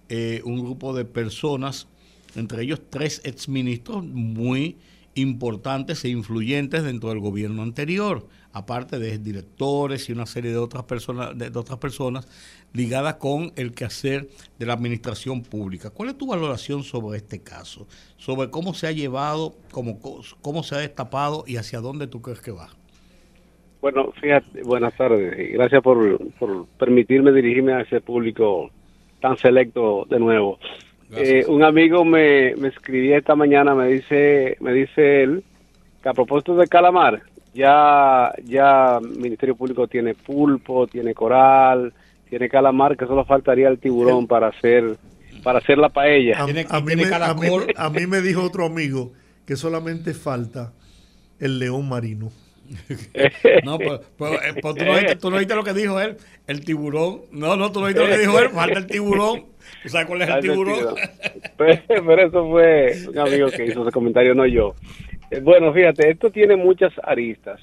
eh, 0.08 0.42
un 0.44 0.60
grupo 0.62 0.94
de 0.94 1.04
personas, 1.04 1.88
entre 2.36 2.62
ellos 2.62 2.80
tres 2.90 3.20
exministros 3.24 4.04
muy 4.04 4.76
importantes 5.14 6.04
e 6.04 6.08
influyentes 6.08 6.82
dentro 6.82 7.10
del 7.10 7.20
gobierno 7.20 7.62
anterior, 7.62 8.26
aparte 8.52 8.98
de 8.98 9.18
directores 9.18 10.08
y 10.08 10.12
una 10.12 10.26
serie 10.26 10.50
de 10.50 10.58
otras 10.58 10.84
personas, 10.84 11.36
de 11.36 11.56
otras 11.58 11.78
personas 11.78 12.26
ligada 12.72 13.18
con 13.18 13.52
el 13.56 13.72
quehacer 13.72 14.28
de 14.58 14.66
la 14.66 14.72
administración 14.74 15.42
pública. 15.42 15.90
¿Cuál 15.90 16.10
es 16.10 16.18
tu 16.18 16.26
valoración 16.26 16.82
sobre 16.82 17.18
este 17.18 17.40
caso? 17.40 17.86
Sobre 18.16 18.50
cómo 18.50 18.74
se 18.74 18.88
ha 18.88 18.92
llevado, 18.92 19.54
cómo, 19.70 20.00
cómo 20.42 20.62
se 20.62 20.74
ha 20.74 20.78
destapado 20.78 21.44
y 21.46 21.56
hacia 21.56 21.80
dónde 21.80 22.08
tú 22.08 22.20
crees 22.20 22.40
que 22.40 22.50
va. 22.50 22.68
Bueno, 23.80 24.12
fíjate, 24.20 24.62
buenas 24.62 24.96
tardes 24.96 25.52
gracias 25.52 25.82
por, 25.82 26.18
permitirme 26.78 27.32
dirigirme 27.32 27.74
a 27.74 27.82
ese 27.82 28.00
público 28.00 28.70
tan 29.24 29.38
selecto 29.38 30.04
de 30.10 30.18
nuevo. 30.18 30.58
Eh, 31.16 31.46
un 31.48 31.64
amigo 31.64 32.04
me, 32.04 32.54
me 32.56 32.68
escribía 32.68 33.16
esta 33.16 33.34
mañana, 33.34 33.74
me 33.74 33.88
dice, 33.88 34.58
me 34.60 34.74
dice 34.74 35.22
él, 35.22 35.42
que 36.02 36.10
a 36.10 36.12
propósito 36.12 36.54
de 36.56 36.66
calamar, 36.66 37.22
ya, 37.54 38.34
ya 38.44 38.98
Ministerio 39.00 39.56
Público 39.56 39.88
tiene 39.88 40.14
pulpo, 40.14 40.86
tiene 40.86 41.14
coral, 41.14 41.94
tiene 42.28 42.50
calamar, 42.50 42.98
que 42.98 43.06
solo 43.06 43.24
faltaría 43.24 43.68
el 43.68 43.78
tiburón 43.78 44.26
para 44.26 44.48
hacer 44.48 44.98
para 45.42 45.58
hacer 45.58 45.78
la 45.78 45.88
paella. 45.88 46.42
A, 46.42 46.46
mí 47.90 48.06
me, 48.06 48.20
dijo 48.20 48.42
otro 48.42 48.66
amigo 48.66 49.12
que 49.46 49.56
solamente 49.56 50.12
falta 50.12 50.74
el 51.40 51.58
león 51.58 51.88
marino. 51.88 52.30
no, 53.64 53.78
pues, 53.78 54.00
pues, 54.16 54.32
eh, 54.32 54.54
pues 54.60 54.74
tú, 54.74 54.84
no 54.84 54.92
oíste, 54.92 55.16
tú, 55.16 55.30
no 55.30 55.36
oíste, 55.36 55.54
lo 55.54 55.64
que 55.64 55.72
dijo 55.72 56.00
él, 56.00 56.16
el 56.46 56.64
tiburón. 56.64 57.22
No, 57.32 57.56
no, 57.56 57.70
tú 57.72 57.80
no 57.80 57.86
oíste 57.86 58.02
lo 58.02 58.08
que 58.08 58.18
dijo 58.18 58.38
él, 58.38 58.50
falta 58.50 58.78
el 58.78 58.86
tiburón. 58.86 59.44
¿Tú 59.82 59.88
sabes 59.88 60.06
cuál 60.06 60.22
es 60.22 60.28
el 60.28 60.40
tiburón? 60.40 60.94
Pero, 61.56 62.20
eso 62.20 62.48
fue 62.48 62.94
un 63.08 63.18
amigo 63.18 63.48
que 63.48 63.66
hizo 63.66 63.82
ese 63.82 63.92
comentario, 63.92 64.34
no 64.34 64.46
yo. 64.46 64.74
Eh, 65.30 65.40
bueno, 65.40 65.72
fíjate, 65.72 66.10
esto 66.10 66.30
tiene 66.30 66.56
muchas 66.56 66.92
aristas. 67.02 67.60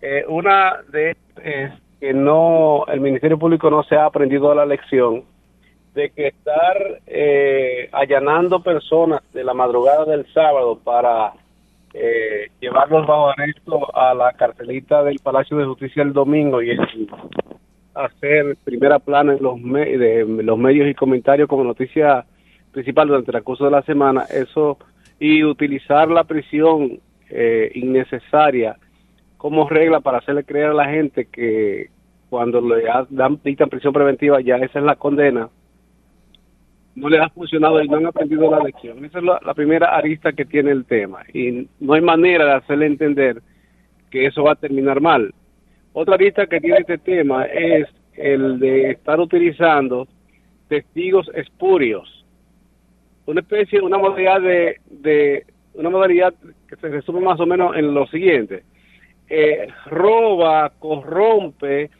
Eh, 0.00 0.24
una 0.28 0.78
de 0.90 1.16
es 1.42 1.72
que 2.00 2.12
no 2.12 2.84
el 2.86 3.00
Ministerio 3.00 3.38
Público 3.38 3.70
no 3.70 3.82
se 3.82 3.96
ha 3.96 4.06
aprendido 4.06 4.54
la 4.54 4.64
lección 4.64 5.24
de 5.94 6.10
que 6.10 6.28
estar 6.28 7.00
eh, 7.06 7.88
allanando 7.92 8.62
personas 8.62 9.20
de 9.32 9.42
la 9.42 9.54
madrugada 9.54 10.04
del 10.04 10.32
sábado 10.32 10.78
para 10.78 11.32
eh, 11.94 12.50
llevarlos 12.60 13.06
bajo 13.06 13.30
arresto 13.30 13.96
a 13.96 14.14
la 14.14 14.32
carcelita 14.32 15.02
del 15.02 15.18
Palacio 15.18 15.56
de 15.56 15.64
Justicia 15.64 16.02
el 16.02 16.12
domingo 16.12 16.62
y 16.62 16.76
hacer 17.94 18.56
primera 18.64 18.98
plana 18.98 19.34
en 19.34 19.42
los, 19.42 19.60
de, 19.62 20.24
los 20.42 20.58
medios 20.58 20.88
y 20.88 20.94
comentarios 20.94 21.48
como 21.48 21.64
noticia 21.64 22.24
principal 22.72 23.08
durante 23.08 23.36
el 23.36 23.42
curso 23.42 23.64
de 23.64 23.70
la 23.70 23.82
semana, 23.82 24.24
eso 24.30 24.78
y 25.18 25.42
utilizar 25.42 26.08
la 26.08 26.24
prisión 26.24 27.00
eh, 27.30 27.72
innecesaria 27.74 28.76
como 29.36 29.68
regla 29.68 30.00
para 30.00 30.18
hacerle 30.18 30.44
creer 30.44 30.70
a 30.70 30.74
la 30.74 30.88
gente 30.88 31.26
que 31.26 31.90
cuando 32.28 32.60
le 32.60 32.84
dan, 33.10 33.40
dictan 33.42 33.70
prisión 33.70 33.92
preventiva 33.92 34.40
ya 34.40 34.56
esa 34.56 34.78
es 34.78 34.84
la 34.84 34.96
condena, 34.96 35.48
no 36.98 37.08
les 37.08 37.20
ha 37.20 37.28
funcionado 37.30 37.82
y 37.82 37.88
no 37.88 37.96
han 37.96 38.06
aprendido 38.06 38.50
la 38.50 38.62
lección. 38.62 39.04
Esa 39.04 39.18
es 39.18 39.24
la, 39.24 39.54
primera 39.54 39.96
arista 39.96 40.32
que 40.32 40.44
tiene 40.44 40.70
el 40.70 40.84
tema 40.84 41.22
y 41.32 41.68
no 41.80 41.94
hay 41.94 42.00
manera 42.00 42.44
de 42.44 42.52
hacerle 42.52 42.86
entender 42.86 43.42
que 44.10 44.26
eso 44.26 44.44
va 44.44 44.52
a 44.52 44.56
terminar 44.56 45.00
mal. 45.00 45.32
Otra 45.92 46.14
arista 46.14 46.46
que 46.46 46.60
tiene 46.60 46.78
este 46.78 46.98
tema 46.98 47.44
es 47.44 47.88
el 48.14 48.58
de 48.58 48.90
estar 48.90 49.20
utilizando 49.20 50.06
testigos 50.68 51.30
espurios. 51.34 52.24
Una 53.26 53.40
especie, 53.40 53.80
una 53.80 53.98
modalidad 53.98 54.40
de, 54.40 54.80
de 54.90 55.44
una 55.74 55.90
modalidad 55.90 56.34
que 56.68 56.76
se 56.76 56.88
resume 56.88 57.20
más 57.20 57.38
o 57.40 57.46
menos 57.46 57.76
en 57.76 57.94
lo 57.94 58.06
siguiente 58.06 58.62
eh, 59.28 59.68
roba, 59.86 60.72
corrompe 60.78 61.90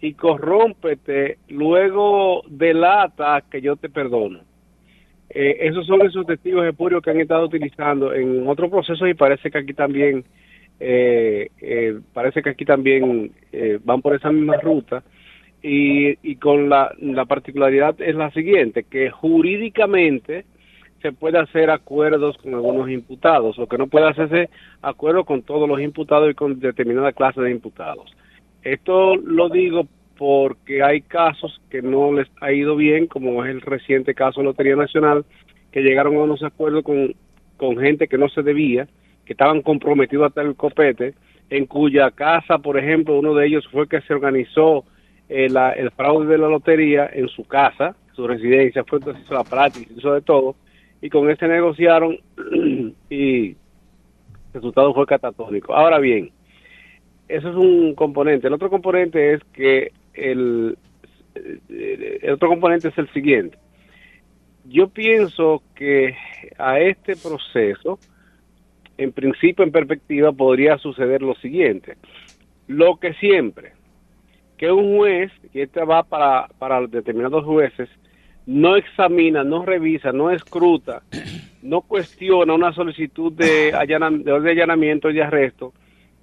y 0.00 0.14
corrómpete, 0.14 1.38
luego 1.48 2.42
delata 2.48 3.42
que 3.50 3.60
yo 3.60 3.76
te 3.76 3.88
perdono. 3.88 4.40
Eh, 5.30 5.58
esos 5.60 5.86
son 5.86 6.02
esos 6.02 6.26
testigos 6.26 6.66
espurios 6.66 7.02
que 7.02 7.10
han 7.10 7.20
estado 7.20 7.44
utilizando 7.44 8.14
en 8.14 8.46
otros 8.48 8.70
procesos 8.70 9.08
y 9.08 9.14
parece 9.14 9.50
que 9.50 9.58
aquí 9.58 9.74
también 9.74 10.24
eh, 10.80 11.50
eh, 11.60 11.98
parece 12.12 12.42
que 12.42 12.50
aquí 12.50 12.64
también 12.64 13.32
van 13.84 14.00
por 14.00 14.14
esa 14.14 14.30
misma 14.30 14.56
ruta 14.56 15.02
y, 15.62 16.16
y 16.22 16.36
con 16.36 16.68
la, 16.68 16.94
la 17.00 17.24
particularidad 17.24 18.00
es 18.00 18.14
la 18.14 18.30
siguiente 18.30 18.84
que 18.84 19.10
jurídicamente 19.10 20.44
se 21.02 21.12
puede 21.12 21.38
hacer 21.38 21.70
acuerdos 21.70 22.36
con 22.38 22.54
algunos 22.54 22.90
imputados, 22.90 23.56
lo 23.58 23.66
que 23.66 23.78
no 23.78 23.86
puede 23.86 24.08
hacerse 24.08 24.48
acuerdo 24.82 25.24
con 25.24 25.42
todos 25.42 25.68
los 25.68 25.80
imputados 25.80 26.30
y 26.30 26.34
con 26.34 26.58
determinada 26.58 27.12
clase 27.12 27.40
de 27.40 27.50
imputados. 27.50 28.10
Esto 28.62 29.16
lo 29.16 29.48
digo 29.48 29.86
porque 30.18 30.82
hay 30.82 31.00
casos 31.00 31.60
que 31.70 31.80
no 31.80 32.12
les 32.12 32.26
ha 32.40 32.52
ido 32.52 32.74
bien, 32.74 33.06
como 33.06 33.44
es 33.44 33.50
el 33.50 33.60
reciente 33.60 34.14
caso 34.14 34.40
de 34.40 34.46
Lotería 34.46 34.74
Nacional, 34.74 35.24
que 35.70 35.80
llegaron 35.80 36.16
a 36.16 36.24
unos 36.24 36.42
acuerdos 36.42 36.82
con, 36.82 37.14
con 37.56 37.78
gente 37.78 38.08
que 38.08 38.18
no 38.18 38.28
se 38.28 38.42
debía, 38.42 38.88
que 39.24 39.34
estaban 39.34 39.62
comprometidos 39.62 40.26
hasta 40.26 40.42
el 40.42 40.56
copete, 40.56 41.14
en 41.50 41.66
cuya 41.66 42.10
casa, 42.10 42.58
por 42.58 42.76
ejemplo, 42.76 43.16
uno 43.18 43.32
de 43.32 43.46
ellos 43.46 43.66
fue 43.70 43.88
que 43.88 44.00
se 44.02 44.12
organizó 44.12 44.84
eh, 45.28 45.46
el 45.76 45.90
fraude 45.92 46.26
de 46.26 46.38
la 46.38 46.48
lotería 46.48 47.08
en 47.12 47.28
su 47.28 47.44
casa, 47.44 47.94
su 48.12 48.26
residencia, 48.26 48.82
fue 48.84 48.98
entonces 48.98 49.22
hizo 49.24 49.34
la 49.34 49.44
práctica, 49.44 49.92
hizo 49.96 50.12
de 50.14 50.20
todo, 50.20 50.56
y 51.00 51.08
con 51.10 51.30
ese 51.30 51.46
negociaron 51.46 52.18
y 53.08 53.50
el 53.50 53.56
resultado 54.52 54.92
fue 54.92 55.06
catatónico. 55.06 55.74
Ahora 55.74 56.00
bien, 56.00 56.32
eso 57.28 57.50
es 57.50 57.54
un 57.54 57.94
componente. 57.94 58.48
El 58.48 58.54
otro 58.54 58.68
componente 58.68 59.34
es 59.34 59.44
que 59.52 59.92
el, 60.18 60.78
otro 62.32 62.48
componente 62.48 62.88
es 62.88 62.98
el 62.98 63.12
siguiente. 63.12 63.58
Yo 64.64 64.88
pienso 64.88 65.62
que 65.74 66.16
a 66.58 66.78
este 66.80 67.16
proceso, 67.16 67.98
en 68.98 69.12
principio, 69.12 69.64
en 69.64 69.72
perspectiva, 69.72 70.32
podría 70.32 70.76
suceder 70.78 71.22
lo 71.22 71.34
siguiente. 71.36 71.96
Lo 72.66 72.96
que 72.96 73.14
siempre, 73.14 73.72
que 74.58 74.70
un 74.70 74.98
juez, 74.98 75.32
y 75.54 75.60
este 75.60 75.82
va 75.84 76.02
para, 76.02 76.48
para 76.58 76.86
determinados 76.86 77.44
jueces, 77.44 77.88
no 78.44 78.76
examina, 78.76 79.44
no 79.44 79.64
revisa, 79.64 80.12
no 80.12 80.30
escruta, 80.30 81.02
no 81.62 81.80
cuestiona 81.82 82.54
una 82.54 82.72
solicitud 82.72 83.32
de, 83.32 83.72
de 83.72 84.50
allanamiento 84.50 85.10
y 85.10 85.14
de 85.14 85.22
arresto 85.22 85.72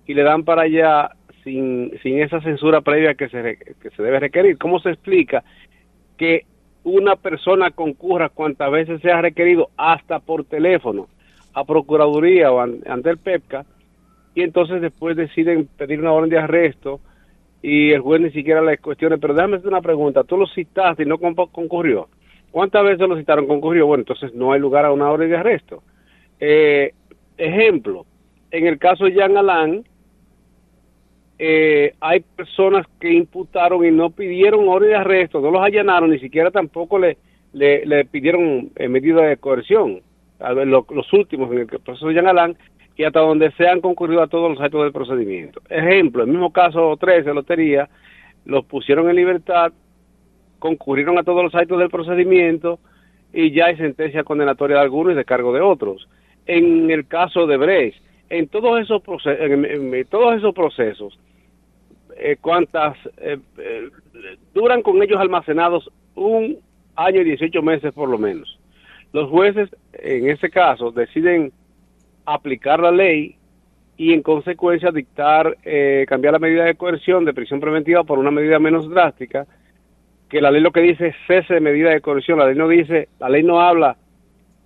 y 0.07 0.13
le 0.13 0.23
dan 0.23 0.43
para 0.43 0.63
allá 0.63 1.11
sin, 1.45 1.97
sin 2.03 2.19
esa 2.19 2.41
censura 2.41 2.81
previa 2.81 3.13
que 3.13 3.29
se, 3.29 3.57
que 3.81 3.89
se 3.91 4.03
debe 4.03 4.19
requerir. 4.19 4.57
¿Cómo 4.57 4.79
se 4.79 4.89
explica 4.89 5.45
que 6.17 6.45
una 6.83 7.15
persona 7.15 7.71
concurra 7.71 8.29
cuantas 8.29 8.69
veces 8.71 9.01
sea 9.01 9.21
requerido, 9.21 9.69
hasta 9.77 10.19
por 10.19 10.43
teléfono, 10.43 11.07
a 11.53 11.63
Procuraduría 11.63 12.51
o 12.51 12.59
ante 12.59 13.09
el 13.09 13.17
PEPCA, 13.17 13.65
y 14.35 14.41
entonces 14.41 14.81
después 14.81 15.15
deciden 15.15 15.67
pedir 15.77 15.99
una 15.99 16.11
orden 16.11 16.29
de 16.29 16.39
arresto 16.39 16.99
y 17.61 17.91
el 17.91 18.01
juez 18.01 18.21
ni 18.21 18.31
siquiera 18.31 18.61
le 18.61 18.77
cuestione, 18.77 19.17
pero 19.17 19.33
déjame 19.33 19.57
una 19.63 19.81
pregunta, 19.81 20.23
tú 20.23 20.37
lo 20.37 20.45
citaste 20.47 21.03
y 21.03 21.05
no 21.05 21.17
concurrió. 21.17 22.09
¿Cuántas 22.51 22.83
veces 22.83 23.07
lo 23.07 23.17
citaron? 23.17 23.47
Concurrió. 23.47 23.87
Bueno, 23.87 24.01
entonces 24.01 24.33
no 24.33 24.51
hay 24.51 24.59
lugar 24.59 24.85
a 24.85 24.91
una 24.91 25.09
orden 25.09 25.29
de 25.29 25.37
arresto. 25.37 25.83
Eh, 26.39 26.93
ejemplo, 27.37 28.05
en 28.51 28.67
el 28.67 28.77
caso 28.77 29.05
de 29.05 29.13
Jean 29.13 29.35
Alain, 29.35 29.83
eh, 31.37 31.93
hay 31.99 32.21
personas 32.21 32.85
que 32.99 33.13
imputaron 33.13 33.85
y 33.85 33.91
no 33.91 34.09
pidieron 34.09 34.67
orden 34.67 34.89
de 34.89 34.95
arresto, 34.95 35.41
no 35.41 35.51
los 35.51 35.61
allanaron, 35.61 36.09
ni 36.09 36.19
siquiera 36.19 36.51
tampoco 36.51 36.97
le, 36.99 37.17
le, 37.53 38.05
pidieron 38.05 38.71
eh, 38.75 38.87
medida 38.87 39.21
de 39.21 39.37
coerción. 39.37 40.01
A 40.39 40.51
los 40.53 41.13
últimos 41.13 41.49
en 41.51 41.59
el 41.59 41.67
proceso 41.67 42.07
de 42.07 42.13
Jean 42.13 42.27
Alain, 42.27 42.57
y 42.97 43.03
hasta 43.03 43.21
donde 43.21 43.51
se 43.51 43.67
han 43.67 43.81
concurrido 43.81 44.21
a 44.21 44.27
todos 44.27 44.49
los 44.49 44.59
actos 44.59 44.83
del 44.83 44.91
procedimiento. 44.91 45.61
Ejemplo, 45.69 46.23
el 46.23 46.29
mismo 46.29 46.51
caso 46.51 46.95
13, 46.97 47.33
Lotería, 47.33 47.89
los 48.45 48.65
pusieron 48.65 49.09
en 49.09 49.15
libertad 49.15 49.71
concurrieron 50.59 51.19
a 51.19 51.23
todos 51.23 51.43
los 51.43 51.53
actos 51.53 51.77
del 51.77 51.89
procedimiento 51.89 52.79
y 53.31 53.51
ya 53.51 53.65
hay 53.65 53.77
sentencia 53.77 54.23
condenatoria 54.23 54.77
de 54.77 54.81
algunos 54.81 55.13
y 55.13 55.15
de 55.15 55.25
cargo 55.25 55.53
de 55.53 55.61
otros. 55.61 56.07
En 56.47 56.89
el 56.89 57.07
caso 57.07 57.45
de 57.45 57.57
Brecht, 57.57 58.01
en 58.29 58.47
todos 58.47 58.81
esos 58.81 59.01
procesos, 59.01 59.39
en, 59.39 60.05
todos 60.07 60.37
esos 60.37 60.53
procesos, 60.53 61.19
eh, 62.17 62.37
cuántas 62.39 62.97
eh, 63.17 63.37
eh, 63.57 63.89
duran 64.53 64.81
con 64.81 65.01
ellos 65.01 65.19
almacenados 65.19 65.89
un 66.15 66.57
año 66.95 67.21
y 67.21 67.25
18 67.25 67.61
meses 67.61 67.93
por 67.93 68.09
lo 68.09 68.17
menos. 68.17 68.59
Los 69.11 69.29
jueces, 69.29 69.69
en 69.93 70.29
ese 70.29 70.49
caso, 70.49 70.91
deciden 70.91 71.51
aplicar 72.25 72.79
la 72.79 72.91
ley 72.91 73.35
y 73.97 74.13
en 74.13 74.21
consecuencia 74.21 74.91
dictar, 74.91 75.55
cambiar 76.07 76.33
la 76.33 76.39
medida 76.39 76.65
de 76.65 76.75
coerción 76.75 77.23
de 77.23 77.33
prisión 77.33 77.61
preventiva 77.61 78.03
por 78.03 78.19
una 78.19 78.31
medida 78.31 78.59
menos 78.59 78.89
drástica 78.89 79.47
que 80.29 80.41
la 80.41 80.51
ley 80.51 80.61
lo 80.61 80.71
que 80.71 80.81
dice 80.81 81.07
es 81.07 81.15
cese 81.27 81.55
de 81.55 81.59
medida 81.61 81.91
de 81.91 82.01
coerción, 82.01 82.39
la 82.39 82.47
ley 82.47 82.55
no 82.55 82.67
dice, 82.67 83.09
la 83.19 83.29
ley 83.29 83.43
no 83.43 83.61
habla 83.61 83.95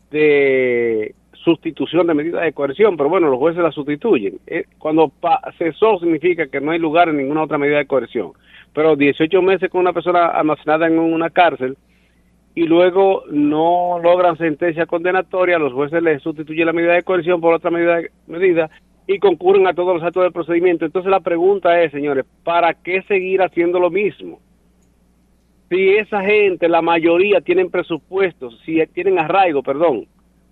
de 0.10 1.14
sustitución 1.50 2.08
de 2.08 2.14
medida 2.14 2.42
de 2.42 2.54
coerción, 2.54 2.96
pero 2.96 3.10
bueno, 3.10 3.30
los 3.30 3.40
jueces 3.40 3.64
la 3.64 3.72
sustituyen. 3.72 4.40
Eh, 4.48 4.66
cuando 4.78 5.12
cesó 5.58 6.00
significa 6.00 6.48
que 6.48 6.62
no 6.62 6.72
hay 6.72 6.80
lugar 6.80 7.10
en 7.10 7.18
ninguna 7.18 7.44
otra 7.44 7.58
medida 7.58 7.78
de 7.78 7.88
coerción. 7.88 8.34
Pero 8.74 8.96
18 8.96 9.42
meses 9.42 9.70
con 9.70 9.82
una 9.82 9.94
persona 9.94 10.28
almacenada 10.28 10.88
en 10.88 11.00
una 11.00 11.30
cárcel 11.30 11.78
y 12.54 12.66
luego 12.66 13.24
no 13.32 14.00
logran 14.02 14.38
sentencia 14.38 14.86
condenatoria, 14.86 15.58
los 15.58 15.74
jueces 15.74 16.04
le 16.04 16.20
sustituyen 16.20 16.68
la 16.68 16.74
medida 16.74 16.94
de 16.94 17.04
coerción 17.04 17.42
por 17.42 17.54
otra 17.54 17.72
medida, 17.72 18.00
medida 18.28 18.70
y 19.08 19.18
concurren 19.18 19.66
a 19.66 19.74
todos 19.74 19.96
los 19.96 20.04
actos 20.04 20.24
del 20.24 20.32
procedimiento. 20.32 20.86
Entonces 20.86 21.10
la 21.10 21.20
pregunta 21.20 21.82
es, 21.82 21.92
señores, 21.92 22.26
¿para 22.44 22.74
qué 22.76 23.02
seguir 23.04 23.42
haciendo 23.42 23.80
lo 23.80 23.90
mismo? 23.90 24.40
si 25.70 25.90
esa 25.98 26.22
gente, 26.24 26.68
la 26.68 26.82
mayoría 26.82 27.42
tienen 27.42 27.70
presupuestos, 27.70 28.60
si 28.66 28.84
tienen 28.88 29.20
arraigo, 29.20 29.62
perdón, 29.62 30.08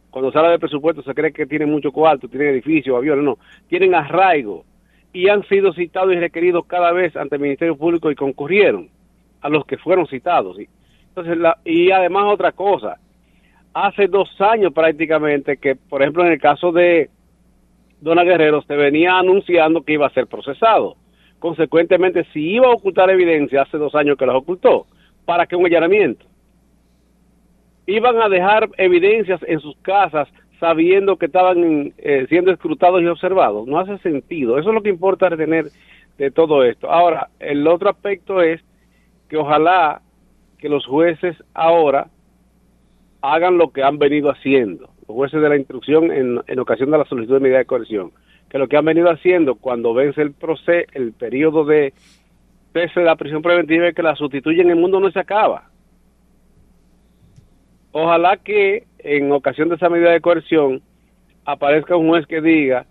cuando 0.10 0.32
se 0.32 0.38
habla 0.38 0.52
de 0.52 0.60
presupuesto 0.60 1.04
se 1.04 1.14
cree 1.14 1.32
que 1.32 1.46
tienen 1.46 1.70
mucho 1.70 1.92
cuarto, 1.92 2.28
tienen 2.28 2.50
edificios, 2.50 2.96
aviones, 2.96 3.24
no, 3.24 3.38
tienen 3.68 3.94
arraigo 3.94 4.64
y 5.14 5.30
han 5.30 5.44
sido 5.48 5.74
citados 5.74 6.14
y 6.14 6.20
requeridos 6.20 6.66
cada 6.66 6.92
vez 6.92 7.16
ante 7.16 7.36
el 7.36 7.42
Ministerio 7.42 7.76
Público 7.76 8.12
y 8.12 8.16
concurrieron 8.16 8.90
a 9.42 9.50
los 9.50 9.66
que 9.66 9.78
fueron 9.78 10.08
citados. 10.08 10.58
Entonces, 11.10 11.38
y 11.66 11.92
además 11.92 12.26
otra 12.28 12.52
cosa, 12.52 12.98
hace 13.74 14.08
dos 14.08 14.30
años 14.40 14.74
prácticamente 14.74 15.58
que, 15.58 15.76
por 15.76 16.02
ejemplo, 16.02 16.26
en 16.26 16.34
el 16.34 16.40
caso 16.40 16.72
de 16.72 17.10
Dona 18.02 18.24
Guerrero 18.24 18.62
se 18.62 18.76
venía 18.76 19.18
anunciando 19.18 19.82
que 19.82 19.94
iba 19.94 20.08
a 20.08 20.14
ser 20.14 20.28
procesado. 20.28 20.96
Consecuentemente, 21.40 22.26
si 22.34 22.52
iba 22.56 22.68
a 22.68 22.72
ocultar 22.72 23.10
evidencia, 23.10 23.64
hace 23.64 23.78
dos 23.78 23.94
años 23.96 24.18
que 24.18 24.26
las 24.26 24.36
ocultó 24.36 24.88
para 25.26 25.46
que 25.46 25.56
un 25.56 25.66
allanamiento. 25.66 26.26
Iban 27.88 28.22
a 28.22 28.30
dejar 28.30 28.70
evidencias 28.78 29.42
en 29.48 29.60
sus 29.60 29.76
casas 29.78 30.28
sabiendo 30.60 31.18
que 31.18 31.26
estaban 31.28 31.94
eh, 31.98 32.26
siendo 32.30 32.52
escrutados 32.52 33.02
y 33.02 33.08
observados. 33.08 33.68
No 33.68 33.80
hace 33.80 33.98
sentido. 34.00 34.60
Eso 34.60 34.70
es 34.70 34.76
lo 34.76 34.84
que 34.84 34.90
importa 34.90 35.30
retener 35.30 35.66
de 36.18 36.32
todo 36.32 36.64
esto. 36.64 36.92
Ahora, 36.92 37.30
el 37.40 37.68
otro 37.68 37.90
aspecto 37.90 38.42
es 38.42 38.62
que 39.30 39.38
ojalá 39.38 40.02
que 40.60 40.70
los 40.70 40.86
jueces 40.86 41.36
ahora 41.54 42.08
hagan 43.22 43.58
lo 43.58 43.72
que 43.72 43.84
han 43.84 43.98
venido 43.98 44.30
haciendo, 44.30 44.90
los 45.08 45.16
jueces 45.16 45.42
de 45.42 45.50
la 45.50 45.58
instrucción 45.58 46.12
en, 46.12 46.42
en 46.46 46.60
ocasión 46.60 46.92
de 46.92 46.98
la 46.98 47.06
solicitud 47.06 47.36
de 47.36 47.42
medida 47.42 47.58
de 47.58 47.66
coerción, 47.66 48.12
que 48.50 48.58
lo 48.58 48.68
que 48.68 48.78
han 48.78 48.86
venido 48.86 49.10
haciendo 49.10 49.56
cuando 49.56 49.94
vence 49.94 50.22
el 50.22 50.34
proceso, 50.34 50.88
el 50.94 51.14
periodo 51.14 51.66
de 51.66 51.94
de 52.74 53.04
la 53.04 53.16
prisión 53.16 53.42
preventiva 53.42 53.90
y 53.90 53.94
que 53.94 54.04
la 54.04 54.16
sustituyen, 54.16 54.70
el 54.70 54.76
mundo 54.76 55.00
no 55.00 55.10
se 55.10 55.20
acaba. 55.20 55.64
Ojalá 58.00 58.38
que 58.38 58.84
en 59.00 59.32
ocasión 59.32 59.70
de 59.70 59.76
esa 59.76 59.90
medida 59.90 60.12
de 60.12 60.22
coerción 60.22 60.84
aparezca 61.46 61.96
un 61.96 62.10
juez 62.10 62.28
que 62.28 62.42
diga, 62.42 62.86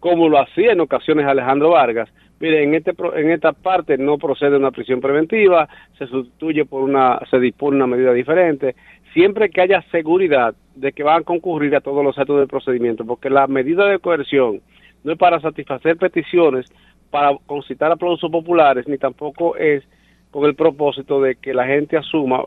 como 0.00 0.28
lo 0.28 0.40
hacía 0.40 0.72
en 0.72 0.80
ocasiones 0.80 1.24
Alejandro 1.24 1.70
Vargas, 1.70 2.12
mire, 2.40 2.64
en, 2.64 2.74
este, 2.74 2.94
en 3.14 3.30
esta 3.30 3.52
parte 3.52 3.96
no 3.96 4.18
procede 4.18 4.56
una 4.56 4.72
prisión 4.72 5.00
preventiva, 5.00 5.68
se 5.96 6.08
sustituye 6.08 6.64
por 6.64 6.82
una, 6.82 7.20
se 7.30 7.38
dispone 7.38 7.76
una 7.76 7.86
medida 7.86 8.12
diferente, 8.12 8.74
siempre 9.12 9.50
que 9.50 9.60
haya 9.60 9.82
seguridad 9.92 10.56
de 10.74 10.90
que 10.90 11.04
van 11.04 11.20
a 11.20 11.24
concurrir 11.24 11.76
a 11.76 11.80
todos 11.80 12.02
los 12.02 12.18
actos 12.18 12.40
del 12.40 12.48
procedimiento, 12.48 13.06
porque 13.06 13.30
la 13.30 13.46
medida 13.46 13.86
de 13.86 14.00
coerción 14.00 14.62
no 15.04 15.12
es 15.12 15.18
para 15.18 15.38
satisfacer 15.38 15.96
peticiones 15.96 16.66
para 17.12 17.36
concitar 17.46 17.92
aplausos 17.92 18.32
populares, 18.32 18.88
ni 18.88 18.98
tampoco 18.98 19.56
es 19.56 19.84
con 20.32 20.44
el 20.46 20.56
propósito 20.56 21.22
de 21.22 21.36
que 21.36 21.54
la 21.54 21.66
gente 21.68 21.96
asuma 21.96 22.46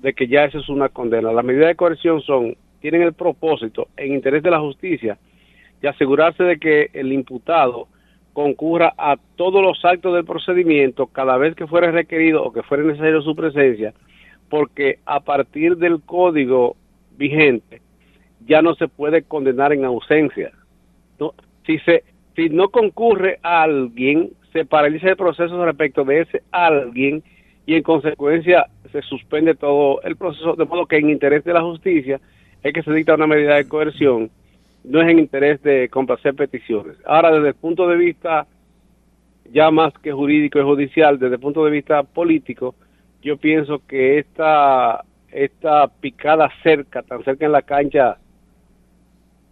de 0.00 0.12
que 0.12 0.28
ya 0.28 0.44
eso 0.44 0.58
es 0.58 0.68
una 0.68 0.88
condena. 0.88 1.32
Las 1.32 1.44
medidas 1.44 1.68
de 1.68 1.74
coerción 1.74 2.20
son, 2.22 2.56
tienen 2.80 3.02
el 3.02 3.12
propósito, 3.12 3.88
en 3.96 4.14
interés 4.14 4.42
de 4.42 4.50
la 4.50 4.60
justicia, 4.60 5.18
de 5.80 5.88
asegurarse 5.88 6.42
de 6.44 6.58
que 6.58 6.90
el 6.92 7.12
imputado 7.12 7.88
concurra 8.32 8.94
a 8.96 9.16
todos 9.36 9.62
los 9.62 9.84
actos 9.84 10.14
del 10.14 10.24
procedimiento 10.24 11.06
cada 11.06 11.36
vez 11.36 11.54
que 11.54 11.66
fuera 11.66 11.90
requerido 11.90 12.44
o 12.44 12.52
que 12.52 12.62
fuera 12.62 12.84
necesario 12.84 13.20
su 13.22 13.34
presencia, 13.34 13.94
porque 14.48 14.98
a 15.06 15.20
partir 15.20 15.76
del 15.76 16.00
código 16.02 16.76
vigente, 17.16 17.80
ya 18.46 18.62
no 18.62 18.74
se 18.76 18.88
puede 18.88 19.22
condenar 19.22 19.72
en 19.72 19.84
ausencia. 19.84 20.52
¿no? 21.18 21.34
Si, 21.66 21.78
se, 21.80 22.04
si 22.36 22.48
no 22.48 22.68
concurre 22.68 23.40
a 23.42 23.62
alguien, 23.62 24.30
se 24.52 24.64
paraliza 24.64 25.10
el 25.10 25.16
proceso 25.16 25.62
respecto 25.64 26.04
de 26.04 26.20
ese 26.20 26.42
alguien 26.52 27.22
y 27.68 27.74
en 27.74 27.82
consecuencia 27.82 28.66
se 28.90 29.02
suspende 29.02 29.54
todo 29.54 30.00
el 30.00 30.16
proceso, 30.16 30.54
de 30.54 30.64
modo 30.64 30.86
que 30.86 30.96
en 30.96 31.10
interés 31.10 31.44
de 31.44 31.52
la 31.52 31.60
justicia 31.60 32.18
es 32.62 32.72
que 32.72 32.82
se 32.82 32.90
dicta 32.94 33.14
una 33.14 33.26
medida 33.26 33.56
de 33.56 33.68
coerción, 33.68 34.30
no 34.84 35.02
es 35.02 35.08
en 35.10 35.18
interés 35.18 35.62
de 35.62 35.90
complacer 35.90 36.34
peticiones. 36.34 36.96
Ahora, 37.04 37.30
desde 37.30 37.48
el 37.48 37.54
punto 37.54 37.86
de 37.86 37.98
vista 37.98 38.46
ya 39.52 39.70
más 39.70 39.92
que 40.02 40.12
jurídico 40.12 40.58
y 40.58 40.62
judicial, 40.62 41.18
desde 41.18 41.34
el 41.34 41.40
punto 41.42 41.62
de 41.62 41.70
vista 41.70 42.04
político, 42.04 42.74
yo 43.20 43.36
pienso 43.36 43.82
que 43.86 44.18
esta, 44.18 45.04
esta 45.30 45.88
picada 45.88 46.50
cerca, 46.62 47.02
tan 47.02 47.22
cerca 47.22 47.44
en 47.44 47.52
la 47.52 47.60
cancha 47.60 48.16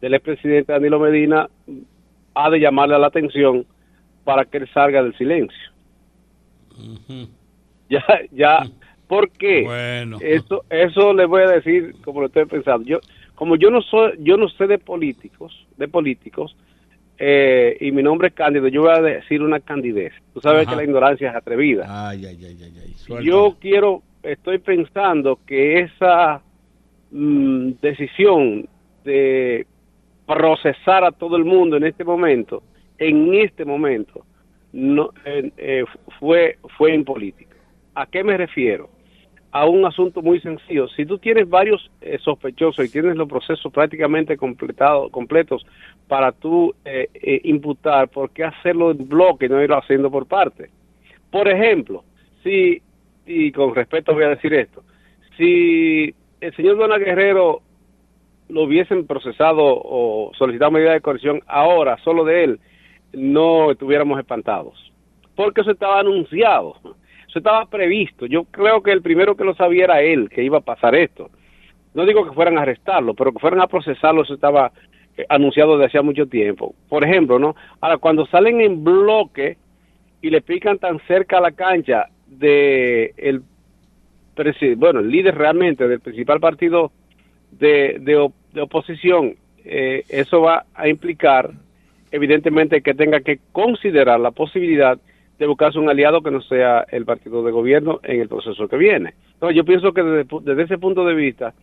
del 0.01 0.15
expresidente 0.15 0.73
Danilo 0.73 0.99
Medina, 0.99 1.51
ha 2.35 2.49
de 2.49 2.61
llamarle 2.61 2.99
la 2.99 3.09
atención 3.09 3.67
para 4.25 4.47
que 4.47 4.57
él 4.57 4.69
salga 4.73 5.03
del 5.03 5.15
silencio. 5.19 5.71
Ya, 7.89 8.03
ya, 8.33 8.67
¿por 9.07 9.31
qué? 9.31 9.63
Bueno. 9.63 10.19
Eso, 10.21 10.65
eso 10.71 11.15
le 11.15 11.25
voy 11.25 11.43
a 11.43 11.49
decir 11.49 11.95
como 12.05 12.21
lo 12.21 12.27
estoy 12.27 12.47
pensando. 12.47 12.85
Yo, 12.85 12.99
como 13.37 13.55
yo 13.55 13.71
no 13.71 13.81
soy, 13.83 14.15
yo 14.19 14.37
no 14.37 14.49
sé 14.49 14.67
de 14.67 14.79
políticos, 14.79 15.67
de 15.77 15.87
políticos, 15.87 16.57
eh, 17.19 17.77
y 17.81 17.93
mi 17.93 18.03
nombre 18.03 18.29
es 18.29 18.35
Cándido, 18.35 18.69
yo 18.69 18.83
voy 18.83 18.91
a 18.91 19.01
decir 19.01 19.43
una 19.43 19.61
candidez. 19.61 20.13
Tú 20.35 20.41
sabes 20.41 20.67
Ajá. 20.67 20.71
que 20.71 20.77
la 20.77 20.85
ignorancia 20.85 21.31
es 21.31 21.37
atrevida. 21.37 22.11
Ay, 22.11 22.27
ay, 22.27 22.39
ay. 22.45 23.25
Yo 23.25 23.57
quiero, 23.61 24.03
estoy 24.23 24.59
pensando 24.59 25.39
que 25.47 25.81
esa 25.81 26.43
mm, 27.11 27.71
decisión 27.81 28.69
de 29.05 29.67
procesar 30.27 31.05
a 31.05 31.13
todo 31.13 31.37
el 31.37 31.45
mundo 31.45 31.77
en 31.77 31.85
este 31.85 32.05
momento, 32.05 32.63
en 32.99 33.35
este 33.35 33.65
momento, 33.65 34.27
no 34.73 35.11
eh, 35.25 35.51
eh, 35.57 35.85
fue 36.19 36.59
fue 36.77 36.95
impolítico. 36.95 37.56
¿A 37.97 38.05
qué 38.05 38.23
me 38.23 38.37
refiero? 38.37 38.91
A 39.53 39.65
un 39.65 39.87
asunto 39.87 40.21
muy 40.21 40.39
sencillo. 40.41 40.87
Si 40.89 41.07
tú 41.07 41.17
tienes 41.17 41.49
varios 41.49 41.91
eh, 42.03 42.19
sospechosos 42.23 42.85
y 42.85 42.93
tienes 42.93 43.17
los 43.17 43.27
procesos 43.27 43.73
prácticamente 43.73 44.37
completados, 44.37 45.11
completos 45.11 45.65
para 46.07 46.31
tú 46.33 46.75
eh, 46.85 47.09
eh, 47.15 47.41
imputar, 47.45 48.09
¿por 48.11 48.29
qué 48.31 48.45
hacerlo 48.45 48.91
en 48.91 49.09
bloque 49.09 49.47
y 49.47 49.49
no 49.49 49.63
irlo 49.63 49.79
haciendo 49.79 50.11
por 50.11 50.27
parte? 50.27 50.69
Por 51.31 51.49
ejemplo, 51.49 52.05
si, 52.45 52.83
y 53.25 53.51
con 53.51 53.75
respeto 53.75 54.13
voy 54.13 54.25
a 54.25 54.29
decir 54.29 54.53
esto, 54.53 54.85
si 55.39 56.15
el 56.43 56.55
señor 56.55 56.77
Dona 56.77 56.99
Guerrero 56.99 57.63
lo 58.51 58.65
hubiesen 58.65 59.07
procesado 59.07 59.63
o 59.65 60.33
solicitado 60.37 60.71
medida 60.71 60.93
de 60.93 61.01
coerción 61.01 61.41
ahora, 61.47 61.97
solo 62.05 62.25
de 62.25 62.45
él, 62.45 62.61
no 63.15 63.71
estuviéramos 63.71 64.19
espantados. 64.19 64.93
Porque 65.35 65.63
eso 65.63 65.71
estaba 65.71 66.01
anunciado, 66.01 66.77
eso 67.37 67.41
estaba 67.41 67.67
previsto. 67.67 68.25
Yo 68.25 68.45
creo 68.45 68.83
que 68.83 68.93
el 68.93 69.03
primero 69.03 69.37
que 69.37 69.45
lo 69.45 69.55
sabía 69.55 69.85
era 69.85 70.01
él, 70.01 70.31
que 70.31 70.43
iba 70.43 70.59
a 70.59 70.63
pasar 70.63 70.95
esto. 70.95 71.29
No 71.93 72.07
digo 72.07 72.27
que 72.27 72.35
fueran 72.35 72.57
a 72.57 72.63
arrestarlo, 72.63 73.13
pero 73.13 73.33
que 73.33 73.41
fueran 73.41 73.61
a 73.61 73.67
procesarlo, 73.67 74.23
eso 74.23 74.35
estaba 74.35 74.73
eh, 75.19 75.27
anunciado 75.29 75.77
desde 75.77 75.89
hacía 75.89 76.03
mucho 76.03 76.27
tiempo. 76.27 76.75
Por 76.89 77.05
ejemplo, 77.05 77.39
¿no? 77.39 77.55
Ahora, 77.83 77.99
cuando 77.99 78.25
salen 78.27 78.63
en 78.63 78.83
bloque 78.83 79.59
y 80.23 80.31
le 80.31 80.41
pican 80.41 80.79
tan 80.79 80.99
cerca 81.01 81.37
a 81.37 81.43
la 81.43 81.53
cancha 81.53 82.07
de 82.27 83.13
el 83.19 83.43
bueno, 84.77 85.01
el 85.01 85.11
líder 85.11 85.35
realmente 85.35 85.89
del 85.89 86.01
principal 86.01 86.41
partido 86.41 86.93
de, 87.51 87.99
de 88.01 88.61
oposición, 88.61 89.35
eh, 89.65 90.05
eso 90.09 90.43
va 90.43 90.65
a 90.75 90.89
implicar 90.89 91.51
evidentemente 92.11 92.83
que 92.83 92.95
tenga 92.95 93.21
que 93.21 93.41
considerar 93.53 94.21
la 94.21 94.31
posibilidad 94.31 94.99
de 95.39 95.47
buscarse 95.47 95.79
un 95.79 95.89
aliado 95.89 96.23
que 96.23 96.31
no 96.31 96.41
sea 96.43 96.87
el 96.91 97.05
partido 97.05 97.45
de 97.45 97.53
gobierno 97.53 98.01
en 98.03 98.21
el 98.21 98.29
proceso 98.29 98.69
que 98.69 98.77
viene. 98.77 99.15
Entonces 99.35 99.57
yo 99.57 99.65
pienso 99.65 99.93
que 99.93 100.03
desde, 100.03 100.63
ese 100.63 100.79
punto 100.79 101.05
de 101.05 101.15
vista 101.15 101.55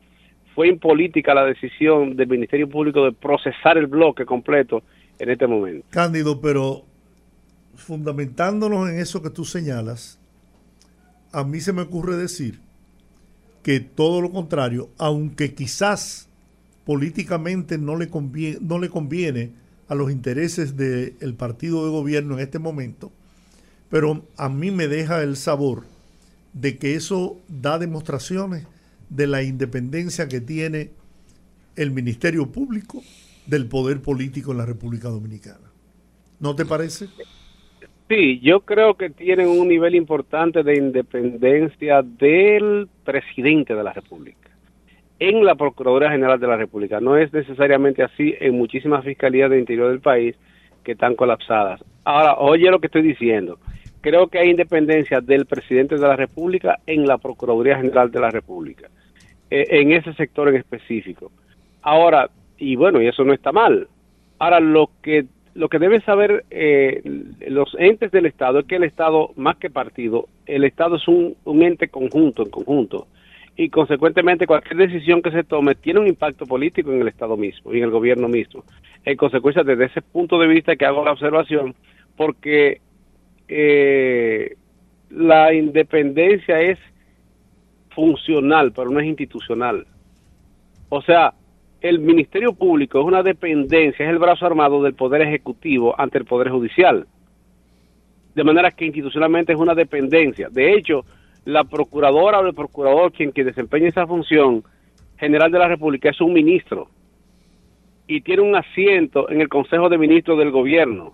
fue 0.53 0.67
impolítica 0.67 1.33
la 1.33 1.45
decisión 1.45 2.15
del 2.15 2.27
Ministerio 2.27 2.69
Público 2.69 3.03
de 3.03 3.11
procesar 3.11 3.77
el 3.77 3.87
bloque 3.87 4.25
completo 4.25 4.83
en 5.17 5.29
este 5.29 5.47
momento. 5.47 5.85
Cándido, 5.89 6.39
pero 6.39 6.83
fundamentándonos 7.75 8.89
en 8.89 8.99
eso 8.99 9.23
que 9.23 9.31
tú 9.31 9.45
señalas, 9.45 10.19
a 11.31 11.43
mí 11.43 11.59
se 11.59 11.73
me 11.73 11.81
ocurre 11.81 12.15
decir 12.15 12.59
que 13.63 13.79
todo 13.79 14.21
lo 14.21 14.29
contrario, 14.29 14.89
aunque 14.99 15.55
quizás 15.55 16.29
políticamente 16.85 17.79
no 17.79 17.95
le 17.95 18.09
conviene, 18.09 18.59
no 18.61 18.77
le 18.77 18.89
conviene 18.89 19.51
a 19.87 19.95
los 19.95 20.11
intereses 20.11 20.77
del 20.77 21.33
partido 21.35 21.85
de 21.85 21.91
gobierno 21.91 22.35
en 22.35 22.41
este 22.41 22.59
momento, 22.59 23.11
pero 23.93 24.23
a 24.39 24.49
mí 24.49 24.71
me 24.71 24.87
deja 24.87 25.21
el 25.21 25.35
sabor 25.35 25.83
de 26.51 26.79
que 26.79 26.95
eso 26.95 27.37
da 27.47 27.77
demostraciones 27.77 28.65
de 29.09 29.27
la 29.27 29.43
independencia 29.43 30.27
que 30.27 30.41
tiene 30.41 30.89
el 31.75 31.91
Ministerio 31.91 32.51
Público 32.51 33.03
del 33.45 33.67
poder 33.67 34.01
político 34.01 34.51
en 34.51 34.57
la 34.57 34.65
República 34.65 35.09
Dominicana. 35.09 35.69
¿No 36.39 36.55
te 36.55 36.65
parece? 36.65 37.05
Sí, 38.09 38.39
yo 38.39 38.61
creo 38.61 38.95
que 38.95 39.11
tienen 39.11 39.47
un 39.47 39.67
nivel 39.67 39.93
importante 39.93 40.63
de 40.63 40.73
independencia 40.73 42.01
del 42.01 42.89
presidente 43.05 43.75
de 43.75 43.83
la 43.83 43.93
República 43.93 44.49
en 45.19 45.45
la 45.45 45.53
Procuraduría 45.53 46.09
General 46.09 46.39
de 46.39 46.47
la 46.47 46.57
República. 46.57 46.99
No 46.99 47.15
es 47.15 47.31
necesariamente 47.31 48.01
así 48.01 48.33
en 48.39 48.57
muchísimas 48.57 49.05
fiscalías 49.05 49.51
de 49.51 49.59
interior 49.59 49.91
del 49.91 49.99
país 49.99 50.35
que 50.83 50.93
están 50.93 51.13
colapsadas. 51.13 51.79
Ahora, 52.03 52.37
oye 52.39 52.71
lo 52.71 52.79
que 52.79 52.87
estoy 52.87 53.03
diciendo. 53.03 53.59
Creo 54.03 54.27
que 54.27 54.37
hay 54.37 54.49
independencia 54.49 55.21
del 55.21 55.45
presidente 55.45 55.95
de 55.95 56.01
la 56.01 56.17
República 56.17 56.77
en 56.85 57.07
la 57.07 57.17
Procuraduría 57.17 57.77
General 57.77 58.11
de 58.11 58.19
la 58.19 58.29
República, 58.29 58.89
eh, 59.49 59.65
en 59.69 59.93
ese 59.93 60.13
sector 60.15 60.49
en 60.49 60.57
específico. 60.57 61.31
Ahora, 61.81 62.29
y 62.57 62.75
bueno, 62.75 63.01
y 63.01 63.07
eso 63.07 63.23
no 63.23 63.31
está 63.31 63.53
mal. 63.53 63.87
Ahora, 64.39 64.59
lo 64.59 64.89
que 65.01 65.23
lo 65.55 65.69
que 65.69 65.79
deben 65.79 66.03
saber 66.03 66.43
eh, 66.51 67.01
los 67.47 67.77
entes 67.79 68.11
del 68.11 68.25
Estado 68.25 68.59
es 68.59 68.65
que 68.65 68.75
el 68.75 68.83
Estado, 68.83 69.31
más 69.37 69.55
que 69.55 69.69
partido, 69.69 70.27
el 70.47 70.65
Estado 70.65 70.97
es 70.97 71.07
un, 71.07 71.37
un 71.45 71.63
ente 71.63 71.87
conjunto, 71.87 72.43
en 72.43 72.49
conjunto. 72.49 73.07
Y 73.55 73.69
consecuentemente 73.69 74.47
cualquier 74.47 74.89
decisión 74.89 75.21
que 75.21 75.31
se 75.31 75.45
tome 75.45 75.75
tiene 75.75 76.01
un 76.01 76.07
impacto 76.07 76.45
político 76.45 76.91
en 76.91 76.99
el 76.99 77.07
Estado 77.07 77.37
mismo 77.37 77.73
y 77.73 77.77
en 77.77 77.83
el 77.85 77.91
gobierno 77.91 78.27
mismo. 78.27 78.65
En 79.05 79.15
consecuencia, 79.15 79.63
desde 79.63 79.85
ese 79.85 80.01
punto 80.01 80.37
de 80.39 80.47
vista 80.47 80.75
que 80.75 80.85
hago 80.85 81.05
la 81.05 81.13
observación, 81.13 81.73
porque 82.17 82.81
eh, 83.55 84.55
la 85.11 85.53
independencia 85.53 86.59
es 86.59 86.79
funcional, 87.89 88.71
pero 88.71 88.89
no 88.89 88.99
es 88.99 89.05
institucional. 89.05 89.85
O 90.89 91.01
sea, 91.03 91.33
el 91.81 91.99
Ministerio 91.99 92.53
Público 92.53 92.99
es 92.99 93.05
una 93.05 93.21
dependencia, 93.21 94.05
es 94.05 94.09
el 94.09 94.17
brazo 94.17 94.45
armado 94.45 94.81
del 94.81 94.95
Poder 94.95 95.21
Ejecutivo 95.21 95.93
ante 95.99 96.17
el 96.17 96.25
Poder 96.25 96.49
Judicial. 96.49 97.05
De 98.33 98.43
manera 98.43 98.71
que 98.71 98.85
institucionalmente 98.85 99.53
es 99.53 99.59
una 99.59 99.75
dependencia. 99.75 100.49
De 100.49 100.73
hecho, 100.73 101.05
la 101.45 101.63
procuradora 101.63 102.39
o 102.39 102.47
el 102.47 102.55
procurador 102.55 103.11
quien 103.11 103.31
que 103.31 103.43
desempeña 103.43 103.89
esa 103.89 104.07
función 104.07 104.63
general 105.17 105.51
de 105.51 105.59
la 105.59 105.67
República 105.67 106.09
es 106.09 106.19
un 106.21 106.33
ministro 106.33 106.89
y 108.07 108.21
tiene 108.21 108.41
un 108.41 108.55
asiento 108.55 109.29
en 109.29 109.41
el 109.41 109.49
Consejo 109.49 109.89
de 109.89 109.97
Ministros 109.97 110.39
del 110.39 110.51
Gobierno. 110.51 111.13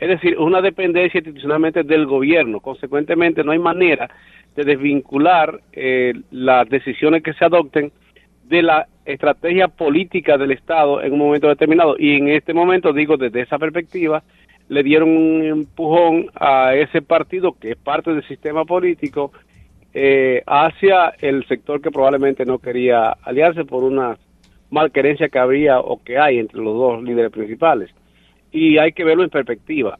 Es 0.00 0.08
decir, 0.08 0.38
una 0.38 0.62
dependencia 0.62 1.18
institucionalmente 1.18 1.82
del 1.82 2.06
gobierno. 2.06 2.60
Consecuentemente, 2.60 3.44
no 3.44 3.52
hay 3.52 3.58
manera 3.58 4.08
de 4.56 4.64
desvincular 4.64 5.60
eh, 5.72 6.14
las 6.30 6.68
decisiones 6.70 7.22
que 7.22 7.34
se 7.34 7.44
adopten 7.44 7.92
de 8.44 8.62
la 8.62 8.86
estrategia 9.04 9.68
política 9.68 10.38
del 10.38 10.52
Estado 10.52 11.02
en 11.02 11.12
un 11.12 11.18
momento 11.18 11.48
determinado. 11.48 11.96
Y 11.98 12.16
en 12.16 12.28
este 12.28 12.54
momento, 12.54 12.94
digo, 12.94 13.18
desde 13.18 13.42
esa 13.42 13.58
perspectiva, 13.58 14.22
le 14.68 14.82
dieron 14.82 15.10
un 15.10 15.44
empujón 15.44 16.30
a 16.34 16.74
ese 16.74 17.02
partido 17.02 17.52
que 17.52 17.72
es 17.72 17.76
parte 17.76 18.12
del 18.12 18.26
sistema 18.26 18.64
político 18.64 19.32
eh, 19.92 20.42
hacia 20.46 21.10
el 21.18 21.46
sector 21.46 21.82
que 21.82 21.90
probablemente 21.90 22.46
no 22.46 22.58
quería 22.58 23.10
aliarse 23.10 23.64
por 23.64 23.84
una 23.84 24.16
malquerencia 24.70 25.28
que 25.28 25.38
había 25.38 25.80
o 25.80 26.02
que 26.02 26.18
hay 26.18 26.38
entre 26.38 26.60
los 26.60 26.74
dos 26.74 27.02
líderes 27.02 27.32
principales. 27.32 27.90
Y 28.52 28.78
hay 28.78 28.92
que 28.92 29.04
verlo 29.04 29.22
en 29.24 29.30
perspectiva. 29.30 29.98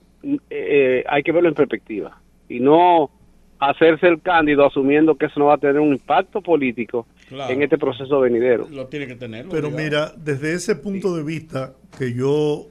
Eh, 0.51 1.05
hay 1.09 1.23
que 1.23 1.33
verlo 1.33 1.49
en 1.49 1.55
perspectiva. 1.55 2.21
Y 2.49 2.61
no 2.61 3.11
hacerse 3.59 4.09
el 4.09 4.21
cándido 4.23 4.67
asumiendo 4.67 5.17
que 5.17 5.27
eso 5.27 5.39
no 5.39 5.47
va 5.47 5.55
a 5.55 5.59
tener 5.59 5.79
un 5.81 5.93
impacto 5.93 6.41
político 6.41 7.07
Claro. 7.29 7.53
en 7.53 7.63
este 7.63 7.79
proceso 7.79 8.19
venidero. 8.21 8.67
Lo 8.71 8.87
tiene 8.89 9.07
que 9.07 9.15
tener. 9.15 9.47
Pero 9.49 9.69
obligado. 9.69 9.85
mira, 9.85 10.13
desde 10.17 10.55
ese 10.55 10.75
punto 10.75 11.15
de 11.17 11.23
vista 11.23 11.75
que 11.97 12.13
yo 12.13 12.67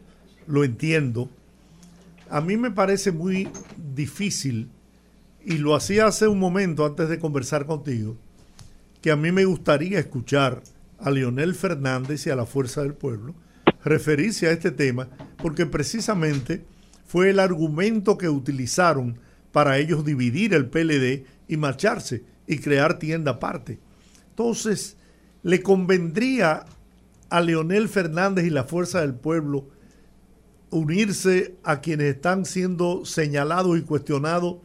lo 0.48 0.64
entiendo, 0.66 1.30
a 2.30 2.42
mí 2.42 2.58
me 2.58 2.70
parece 2.72 3.12
muy 3.14 3.48
difícil, 3.96 4.68
y 5.46 5.60
lo 5.60 5.76
hacía 5.76 6.08
hace 6.08 6.28
un 6.28 6.40
momento 6.40 6.86
antes 6.86 7.08
de 7.08 7.20
conversar 7.20 7.66
contigo, 7.66 8.18
que 9.02 9.12
a 9.12 9.16
mí 9.16 9.32
me 9.32 9.46
gustaría 9.46 9.98
escuchar 10.00 10.62
a 11.00 11.10
Leonel 11.10 11.56
Fernández 11.56 12.28
y 12.28 12.30
a 12.30 12.36
la 12.36 12.46
Fuerza 12.46 12.82
del 12.84 12.94
Pueblo 12.94 13.34
referirse 13.84 14.48
a 14.48 14.52
este 14.52 14.72
tema 14.72 15.10
porque 15.38 15.66
precisamente 15.66 16.66
fue 17.06 17.30
el 17.30 17.40
argumento 17.40 18.18
que 18.18 18.30
utilizaron 18.30 19.20
para 19.52 19.78
ellos 19.78 20.06
dividir 20.06 20.54
el 20.54 20.68
PLD 20.68 21.26
y 21.48 21.58
marcharse 21.58 22.24
y 22.46 22.60
crear 22.60 23.00
tienda 23.00 23.32
aparte. 23.32 23.80
Entonces, 24.30 24.98
le 25.44 25.62
convendría 25.62 26.66
a 27.30 27.42
Leonel 27.42 27.90
Fernández 27.90 28.46
y 28.46 28.50
la 28.50 28.64
Fuerza 28.64 29.02
del 29.02 29.14
Pueblo 29.14 29.68
unirse 30.72 31.56
a 31.64 31.82
quienes 31.82 32.16
están 32.16 32.46
siendo 32.46 33.06
señalados 33.06 33.78
y 33.78 33.82
cuestionados 33.82 34.58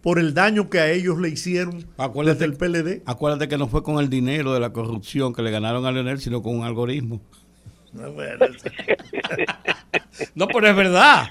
por 0.00 0.18
el 0.18 0.32
daño 0.32 0.70
que 0.70 0.78
a 0.78 0.90
ellos 0.90 1.18
le 1.18 1.28
hicieron 1.28 1.86
desde 2.24 2.44
el 2.44 2.54
PLD. 2.54 3.02
Acuérdate 3.04 3.48
que 3.48 3.58
no 3.58 3.68
fue 3.68 3.82
con 3.82 3.98
el 3.98 4.08
dinero 4.08 4.54
de 4.54 4.60
la 4.60 4.72
corrupción 4.72 5.32
que 5.32 5.42
le 5.42 5.50
ganaron 5.50 5.84
a 5.84 5.92
Leonel, 5.92 6.20
sino 6.20 6.42
con 6.42 6.56
un 6.56 6.64
algoritmo. 6.64 7.20
No, 10.34 10.48
pero 10.48 10.68
es 10.68 10.76
verdad. 10.76 11.28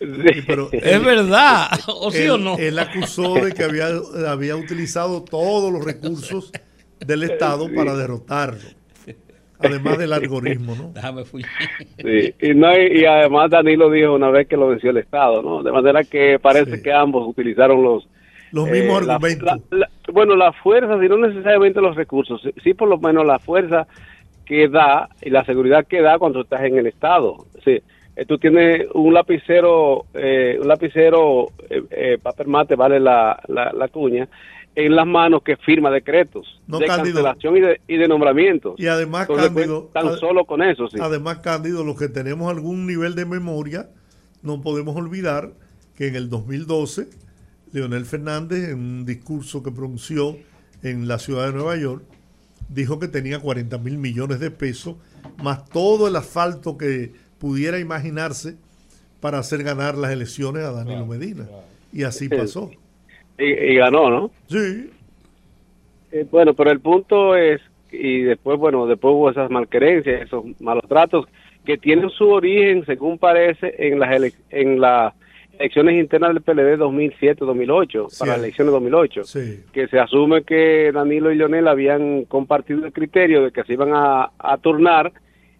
es 0.00 1.04
verdad, 1.04 1.68
o 1.86 2.10
sí 2.10 2.22
él, 2.22 2.30
o 2.30 2.38
no. 2.38 2.56
Él 2.58 2.78
acusó 2.78 3.34
de 3.34 3.52
que 3.52 3.64
había, 3.64 3.88
había 4.28 4.56
utilizado 4.56 5.22
todos 5.22 5.70
los 5.72 5.84
recursos 5.84 6.50
del 6.98 7.24
Estado 7.24 7.68
para 7.74 7.94
derrotarlo. 7.94 8.60
Además 9.58 9.98
del 9.98 10.14
algoritmo, 10.14 10.74
¿no? 10.74 10.92
Déjame 10.94 11.24
fui. 11.24 11.44
Sí, 11.98 12.34
y, 12.40 12.54
no, 12.54 12.72
y, 12.78 13.04
además 13.04 13.50
Danilo 13.50 13.90
dijo 13.90 14.14
una 14.14 14.30
vez 14.30 14.48
que 14.48 14.56
lo 14.56 14.68
venció 14.68 14.88
el 14.88 14.96
Estado, 14.96 15.42
¿no? 15.42 15.62
De 15.62 15.70
manera 15.70 16.02
que 16.02 16.38
parece 16.40 16.76
sí. 16.76 16.82
que 16.82 16.92
ambos 16.92 17.28
utilizaron 17.28 17.82
los... 17.82 18.08
Los 18.52 18.70
mismos 18.70 19.06
eh, 19.06 19.10
argumentos. 19.10 19.60
La, 19.70 19.70
la, 19.70 19.90
bueno, 20.12 20.34
la 20.34 20.54
fuerza, 20.54 20.96
y 21.04 21.08
no 21.10 21.18
necesariamente 21.18 21.78
los 21.80 21.94
recursos, 21.94 22.40
sí 22.64 22.72
por 22.72 22.88
lo 22.88 22.98
menos 22.98 23.26
la 23.26 23.38
fuerza 23.38 23.86
que 24.50 24.66
da 24.66 25.08
y 25.22 25.30
la 25.30 25.44
seguridad 25.44 25.86
que 25.86 26.02
da 26.02 26.18
cuando 26.18 26.40
estás 26.40 26.62
en 26.62 26.76
el 26.76 26.88
Estado. 26.88 27.36
Sí, 27.64 27.80
eh, 28.16 28.24
tú 28.26 28.36
tienes 28.36 28.84
un 28.94 29.14
lapicero, 29.14 30.06
eh, 30.12 30.58
un 30.60 30.66
lapicero, 30.66 31.52
eh, 31.68 32.18
papel 32.20 32.48
mate, 32.48 32.74
vale 32.74 32.98
la, 32.98 33.40
la, 33.46 33.72
la 33.72 33.86
cuña, 33.86 34.28
en 34.74 34.96
las 34.96 35.06
manos 35.06 35.44
que 35.44 35.56
firma 35.56 35.88
decretos 35.88 36.60
no, 36.66 36.80
de 36.80 36.86
Cándido. 36.86 37.22
cancelación 37.22 37.58
y 37.58 37.60
de, 37.60 37.80
y 37.86 37.96
de 37.96 38.08
nombramientos. 38.08 38.74
Y 38.76 38.88
además, 38.88 39.28
Entonces, 39.30 39.52
Cándido, 39.52 39.88
pues, 39.88 40.04
tan 40.04 40.18
solo 40.18 40.44
con 40.44 40.64
eso, 40.64 40.88
sí. 40.88 40.98
Además, 41.00 41.38
Cándido, 41.38 41.84
los 41.84 41.96
que 41.96 42.08
tenemos 42.08 42.50
algún 42.50 42.88
nivel 42.88 43.14
de 43.14 43.26
memoria, 43.26 43.88
no 44.42 44.60
podemos 44.62 44.96
olvidar 44.96 45.50
que 45.96 46.08
en 46.08 46.16
el 46.16 46.28
2012, 46.28 47.06
Leonel 47.72 48.04
Fernández, 48.04 48.70
en 48.70 48.78
un 48.80 49.06
discurso 49.06 49.62
que 49.62 49.70
pronunció 49.70 50.36
en 50.82 51.06
la 51.06 51.20
ciudad 51.20 51.46
de 51.46 51.52
Nueva 51.52 51.76
York, 51.76 52.02
dijo 52.72 52.98
que 52.98 53.08
tenía 53.08 53.40
40 53.40 53.76
mil 53.78 53.98
millones 53.98 54.40
de 54.40 54.50
pesos, 54.50 54.96
más 55.42 55.68
todo 55.68 56.08
el 56.08 56.16
asfalto 56.16 56.78
que 56.78 57.12
pudiera 57.38 57.78
imaginarse 57.78 58.56
para 59.20 59.38
hacer 59.38 59.62
ganar 59.62 59.96
las 59.96 60.12
elecciones 60.12 60.64
a 60.64 60.72
Danilo 60.72 61.06
claro, 61.06 61.06
Medina. 61.06 61.46
Claro. 61.46 61.64
Y 61.92 62.04
así 62.04 62.28
pasó. 62.28 62.70
Y, 63.38 63.44
y, 63.44 63.74
ganó, 63.76 64.10
¿no? 64.10 64.30
Sí. 64.48 64.90
Eh, 66.12 66.26
bueno, 66.30 66.54
pero 66.54 66.70
el 66.70 66.80
punto 66.80 67.36
es, 67.36 67.60
y 67.90 68.22
después, 68.22 68.58
bueno, 68.58 68.86
después 68.86 69.12
hubo 69.12 69.30
esas 69.30 69.50
malquerencias, 69.50 70.22
esos 70.22 70.44
malos 70.60 70.84
tratos, 70.88 71.26
que 71.64 71.76
tienen 71.76 72.10
su 72.10 72.28
origen, 72.28 72.84
según 72.86 73.18
parece, 73.18 73.74
en 73.78 73.98
las, 73.98 74.14
ele 74.14 74.32
en 74.50 74.80
las 74.80 75.14
elecciones 75.60 76.00
internas 76.00 76.34
del 76.34 76.42
PLD 76.42 76.78
2007-2008, 76.78 78.08
sí. 78.08 78.18
para 78.18 78.32
las 78.32 78.40
elecciones 78.40 78.72
2008, 78.72 79.24
sí. 79.24 79.64
que 79.72 79.88
se 79.88 79.98
asume 79.98 80.42
que 80.42 80.90
Danilo 80.92 81.30
y 81.30 81.36
Leonel 81.36 81.68
habían 81.68 82.24
compartido 82.24 82.86
el 82.86 82.92
criterio 82.92 83.44
de 83.44 83.52
que 83.52 83.62
se 83.64 83.74
iban 83.74 83.90
a, 83.92 84.30
a 84.38 84.56
turnar 84.58 85.12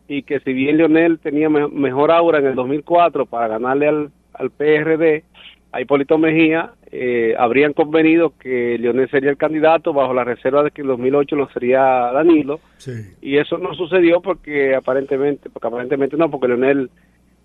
y 0.08 0.22
que 0.22 0.40
si 0.40 0.52
bien 0.52 0.78
Leonel 0.78 1.18
tenía 1.18 1.48
me 1.48 1.68
mejor 1.68 2.10
aura 2.10 2.38
en 2.38 2.46
el 2.46 2.54
2004 2.54 3.26
para 3.26 3.48
ganarle 3.48 3.88
al, 3.88 4.10
al 4.32 4.50
PRD, 4.50 5.22
a 5.72 5.80
Hipólito 5.80 6.18
Mejía, 6.18 6.72
eh, 6.90 7.34
habrían 7.38 7.72
convenido 7.72 8.32
que 8.36 8.76
Leonel 8.78 9.08
sería 9.10 9.30
el 9.30 9.36
candidato 9.36 9.92
bajo 9.92 10.12
la 10.12 10.24
reserva 10.24 10.64
de 10.64 10.72
que 10.72 10.80
en 10.82 10.88
2008 10.88 11.36
lo 11.36 11.48
sería 11.50 11.80
Danilo. 12.12 12.58
Sí. 12.78 12.92
Y 13.20 13.36
eso 13.36 13.58
no 13.58 13.74
sucedió 13.74 14.20
porque 14.20 14.74
aparentemente, 14.74 15.48
porque 15.50 15.68
aparentemente 15.68 16.16
no, 16.16 16.30
porque 16.30 16.48
Leonel 16.48 16.90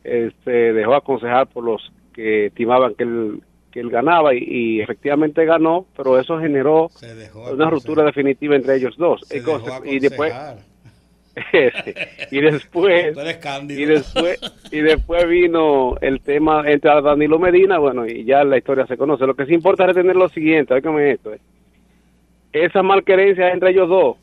eh, 0.03 0.31
se 0.43 0.51
dejó 0.51 0.95
aconsejar 0.95 1.47
por 1.47 1.63
los 1.63 1.91
que 2.15 2.45
estimaban 2.47 2.95
que 2.95 3.03
él, 3.03 3.41
que 3.71 3.81
él 3.81 3.89
ganaba 3.89 4.33
y, 4.33 4.37
y 4.39 4.81
efectivamente 4.81 5.43
ganó, 5.43 5.85
pero 5.97 6.17
eso 6.17 6.39
generó 6.39 6.89
una 7.51 7.69
ruptura 7.69 8.03
definitiva 8.05 8.55
entre 8.55 8.77
ellos 8.77 8.95
dos. 8.97 9.21
Se 9.27 9.37
Entonces, 9.37 9.73
y 9.83 9.99
después 9.99 10.33
y 12.31 12.39
después 12.39 13.17
y 13.67 13.85
después 13.85 14.39
y 14.71 14.79
después 14.79 15.27
vino 15.27 15.97
el 15.99 16.21
tema 16.21 16.63
entre 16.65 17.01
Danilo 17.01 17.37
Medina 17.37 17.77
bueno 17.77 18.07
y 18.07 18.23
ya 18.23 18.45
la 18.45 18.57
historia 18.57 18.87
se 18.87 18.95
conoce. 18.95 19.27
Lo 19.27 19.35
que 19.35 19.45
sí 19.45 19.53
importa 19.53 19.83
es 19.83 19.87
retener 19.87 20.15
lo 20.15 20.29
siguiente 20.29 20.73
óigame 20.73 21.11
esto 21.11 21.33
eh. 21.33 21.41
esa 22.53 22.81
malquerencia 22.81 23.51
entre 23.51 23.71
ellos 23.71 23.89
dos. 23.89 24.15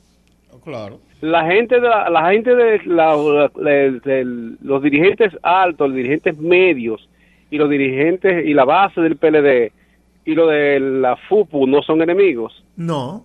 Oh, 0.50 0.60
claro. 0.60 1.00
La 1.20 1.44
gente 1.44 1.78
de 1.78 1.88
la, 1.88 2.08
la 2.08 2.30
gente 2.30 2.54
de, 2.54 2.80
la, 2.86 3.14
de, 3.56 4.00
de, 4.00 4.24
los 4.62 4.82
dirigentes 4.82 5.32
altos 5.42 5.88
los 5.88 5.96
dirigentes 5.96 6.38
medios 6.38 7.06
y 7.52 7.58
los 7.58 7.70
dirigentes 7.70 8.44
y 8.44 8.52
la 8.52 8.64
base 8.64 9.00
del 9.00 9.16
PLD 9.16 9.72
y 10.24 10.34
lo 10.34 10.48
de 10.48 10.80
la 10.80 11.16
FUPU 11.28 11.68
no 11.68 11.82
son 11.82 12.02
enemigos 12.02 12.64
no 12.76 13.24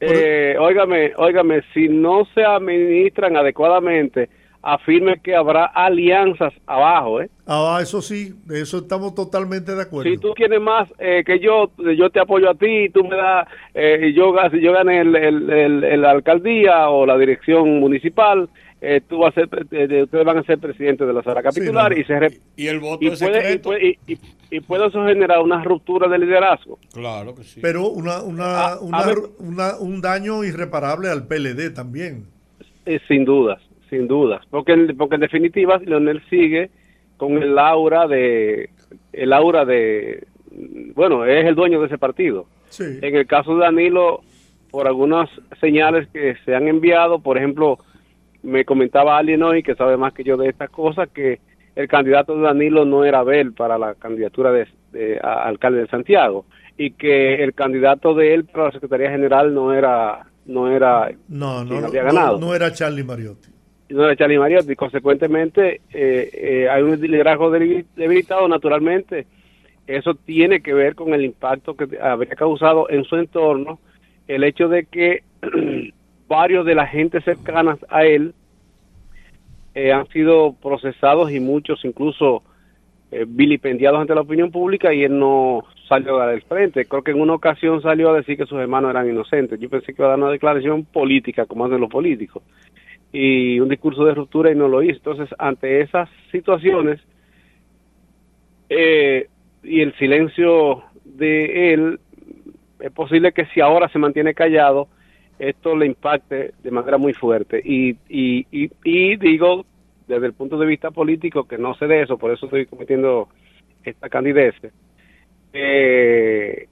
eh, 0.00 0.56
óigame, 0.58 1.12
óigame, 1.16 1.62
si 1.72 1.88
no 1.88 2.26
se 2.34 2.44
administran 2.44 3.34
adecuadamente, 3.36 4.28
afirme 4.62 5.20
que 5.22 5.34
habrá 5.34 5.66
alianzas 5.66 6.52
abajo, 6.66 7.22
¿eh? 7.22 7.30
Ah, 7.46 7.78
eso 7.80 8.02
sí, 8.02 8.34
de 8.44 8.60
eso 8.60 8.78
estamos 8.78 9.14
totalmente 9.14 9.74
de 9.74 9.82
acuerdo. 9.82 10.10
Si 10.10 10.18
tú 10.18 10.34
tienes 10.34 10.60
más 10.60 10.88
eh, 10.98 11.22
que 11.24 11.38
yo, 11.38 11.70
yo 11.96 12.10
te 12.10 12.20
apoyo 12.20 12.50
a 12.50 12.54
ti, 12.54 12.90
tú 12.90 13.04
me 13.04 13.16
das, 13.16 13.46
eh, 13.74 14.12
yo, 14.14 14.34
si 14.50 14.60
yo 14.60 14.72
gane 14.72 15.00
el, 15.00 15.14
el, 15.16 15.50
el, 15.50 15.84
el, 15.84 16.04
alcaldía 16.04 16.90
o 16.90 17.06
la 17.06 17.16
dirección 17.16 17.78
municipal, 17.80 18.48
eh, 18.80 19.00
tú 19.08 19.18
vas 19.18 19.36
a 19.36 19.40
ser, 19.40 19.48
eh, 19.70 20.02
ustedes 20.02 20.24
van 20.24 20.38
a 20.38 20.42
ser 20.42 20.58
presidentes 20.58 21.06
de 21.06 21.12
la 21.12 21.22
sala 21.22 21.42
capitular 21.42 21.94
sí, 21.94 22.00
y 22.00 22.04
se 22.04 22.20
re, 22.20 22.40
y 22.56 22.66
el 22.66 22.78
voto 22.78 23.04
y 23.04 23.08
es 23.08 23.18
puede, 23.18 23.34
secreto. 23.34 23.54
Y, 23.56 23.62
puede, 23.62 23.98
y, 24.06 24.56
y, 24.56 24.60
puede 24.60 24.86
eso 24.86 25.04
generar 25.06 25.40
una 25.40 25.64
ruptura 25.64 26.08
de 26.08 26.18
liderazgo. 26.18 26.78
Claro 26.92 27.34
que 27.34 27.42
sí. 27.44 27.60
Pero 27.62 27.88
una, 27.88 28.22
una, 28.22 28.66
a, 28.66 28.80
una, 28.80 28.98
a 28.98 29.06
ver, 29.06 29.16
una, 29.38 29.76
un 29.78 30.02
daño 30.02 30.44
irreparable 30.44 31.08
al 31.08 31.26
PLD 31.26 31.72
también. 31.74 32.26
Eh, 32.84 33.00
sin 33.08 33.24
dudas, 33.24 33.60
sin 33.88 34.06
dudas, 34.06 34.42
porque 34.50 34.74
porque 34.96 35.14
en 35.14 35.22
definitiva 35.22 35.78
Leonel 35.78 36.22
sigue 36.28 36.70
con 37.16 37.42
el 37.42 37.58
aura 37.58 38.06
de 38.06 38.68
el 39.12 39.32
aura 39.32 39.64
de 39.64 40.26
bueno, 40.94 41.24
es 41.24 41.46
el 41.46 41.54
dueño 41.54 41.80
de 41.80 41.86
ese 41.86 41.98
partido. 41.98 42.46
Sí. 42.68 42.84
En 43.00 43.16
el 43.16 43.26
caso 43.26 43.54
de 43.54 43.64
Danilo 43.64 44.20
por 44.70 44.86
algunas 44.86 45.30
señales 45.60 46.06
que 46.08 46.36
se 46.44 46.54
han 46.54 46.68
enviado, 46.68 47.20
por 47.20 47.38
ejemplo, 47.38 47.78
me 48.42 48.64
comentaba 48.64 49.18
alguien 49.18 49.42
hoy 49.42 49.62
que 49.62 49.74
sabe 49.74 49.96
más 49.96 50.12
que 50.12 50.24
yo 50.24 50.36
de 50.36 50.48
estas 50.48 50.70
cosas 50.70 51.08
que 51.10 51.40
el 51.74 51.88
candidato 51.88 52.34
de 52.34 52.42
Danilo 52.42 52.84
no 52.84 53.04
era 53.04 53.20
Abel 53.20 53.52
para 53.52 53.78
la 53.78 53.94
candidatura 53.94 54.50
de, 54.50 54.66
de 54.92 55.20
a, 55.22 55.44
alcalde 55.44 55.80
de 55.80 55.88
Santiago 55.88 56.46
y 56.78 56.92
que 56.92 57.42
el 57.42 57.54
candidato 57.54 58.14
de 58.14 58.34
él 58.34 58.44
para 58.44 58.66
la 58.66 58.72
Secretaría 58.72 59.10
General 59.10 59.54
no 59.54 59.72
era 59.72 60.26
no 60.46 60.70
era 60.70 61.10
no 61.28 61.64
no 61.64 61.86
había 61.86 62.04
ganado. 62.04 62.38
No, 62.38 62.46
no, 62.46 62.54
era 62.54 62.72
Charlie 62.72 63.04
Mariotti 63.04 63.48
no 63.90 64.04
era 64.04 64.16
Charlie 64.16 64.38
Mariotti 64.38 64.72
y 64.72 64.76
consecuentemente 64.76 65.82
eh, 65.92 66.30
eh, 66.32 66.68
hay 66.68 66.82
un 66.82 67.00
liderazgo 67.00 67.50
debilitado 67.50 68.48
naturalmente 68.48 69.26
eso 69.86 70.14
tiene 70.14 70.60
que 70.60 70.74
ver 70.74 70.94
con 70.94 71.14
el 71.14 71.24
impacto 71.24 71.76
que 71.76 71.98
habría 72.00 72.34
causado 72.34 72.90
en 72.90 73.04
su 73.04 73.16
entorno 73.16 73.78
el 74.26 74.44
hecho 74.44 74.68
de 74.68 74.86
que 74.86 75.22
varios 76.28 76.64
de 76.66 76.74
la 76.74 76.86
gente 76.86 77.20
cercanas 77.20 77.78
a 77.88 78.04
él 78.04 78.34
eh, 79.74 79.92
han 79.92 80.08
sido 80.08 80.54
procesados 80.54 81.30
y 81.30 81.40
muchos 81.40 81.84
incluso 81.84 82.42
eh, 83.10 83.24
vilipendiados 83.26 84.00
ante 84.00 84.14
la 84.14 84.22
opinión 84.22 84.50
pública 84.50 84.92
y 84.92 85.04
él 85.04 85.18
no 85.18 85.64
salió 85.88 86.20
a 86.20 86.26
dar 86.26 86.42
frente. 86.42 86.86
Creo 86.86 87.02
que 87.02 87.12
en 87.12 87.20
una 87.20 87.34
ocasión 87.34 87.80
salió 87.80 88.10
a 88.10 88.16
decir 88.16 88.36
que 88.36 88.46
sus 88.46 88.58
hermanos 88.58 88.90
eran 88.90 89.08
inocentes. 89.08 89.60
Yo 89.60 89.68
pensé 89.68 89.94
que 89.94 90.02
iba 90.02 90.06
a 90.06 90.10
dar 90.10 90.18
una 90.18 90.30
declaración 90.30 90.84
política, 90.84 91.46
como 91.46 91.64
hacen 91.64 91.80
los 91.80 91.90
políticos, 91.90 92.42
y 93.12 93.60
un 93.60 93.68
discurso 93.68 94.04
de 94.04 94.14
ruptura 94.14 94.50
y 94.50 94.56
no 94.56 94.66
lo 94.66 94.82
hizo. 94.82 94.96
Entonces, 94.96 95.28
ante 95.38 95.80
esas 95.82 96.08
situaciones 96.32 97.00
eh, 98.68 99.28
y 99.62 99.80
el 99.80 99.94
silencio 99.98 100.82
de 101.04 101.74
él, 101.74 102.00
es 102.80 102.90
posible 102.90 103.32
que 103.32 103.46
si 103.46 103.60
ahora 103.60 103.88
se 103.88 103.98
mantiene 103.98 104.34
callado, 104.34 104.88
esto 105.38 105.76
le 105.76 105.86
impacte 105.86 106.54
de 106.62 106.70
manera 106.70 106.98
muy 106.98 107.12
fuerte. 107.12 107.60
Y, 107.64 107.96
y, 108.08 108.46
y, 108.50 108.70
y, 108.84 109.16
digo, 109.16 109.64
desde 110.06 110.26
el 110.26 110.32
punto 110.32 110.58
de 110.58 110.66
vista 110.66 110.90
político, 110.90 111.44
que 111.44 111.58
no 111.58 111.74
sé 111.74 111.86
de 111.86 112.02
eso, 112.02 112.18
por 112.18 112.30
eso 112.30 112.46
estoy 112.46 112.66
cometiendo 112.66 113.28
esta 113.84 114.08
candidatura. 114.08 114.72
Eh, 115.52 116.68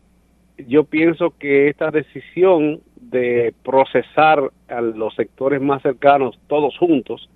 yo 0.59 0.85
pienso 0.85 1.35
que 1.39 1.69
esta 1.69 1.91
decisión 1.91 2.81
de 2.97 3.55
procesar 3.63 4.51
a 4.69 4.81
los 4.81 5.15
sectores 5.15 5.61
más 5.61 5.83
cercanos 5.83 6.39
todos 6.49 6.77
juntos. 6.79 7.29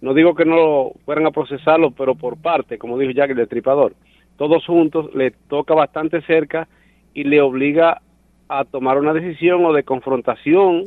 No 0.00 0.14
digo 0.14 0.34
que 0.34 0.44
no 0.44 0.92
fueran 1.04 1.26
a 1.26 1.30
procesarlo, 1.30 1.90
pero 1.90 2.14
por 2.14 2.40
parte, 2.40 2.78
como 2.78 2.98
dijo 2.98 3.12
Jack 3.12 3.30
el 3.30 3.36
destripador, 3.36 3.94
todos 4.36 4.64
juntos 4.66 5.12
le 5.14 5.32
toca 5.32 5.74
bastante 5.74 6.22
cerca 6.22 6.68
y 7.14 7.24
le 7.24 7.40
obliga 7.40 8.00
a 8.48 8.64
tomar 8.64 8.98
una 8.98 9.12
decisión 9.12 9.64
o 9.64 9.72
de 9.72 9.82
confrontación, 9.82 10.84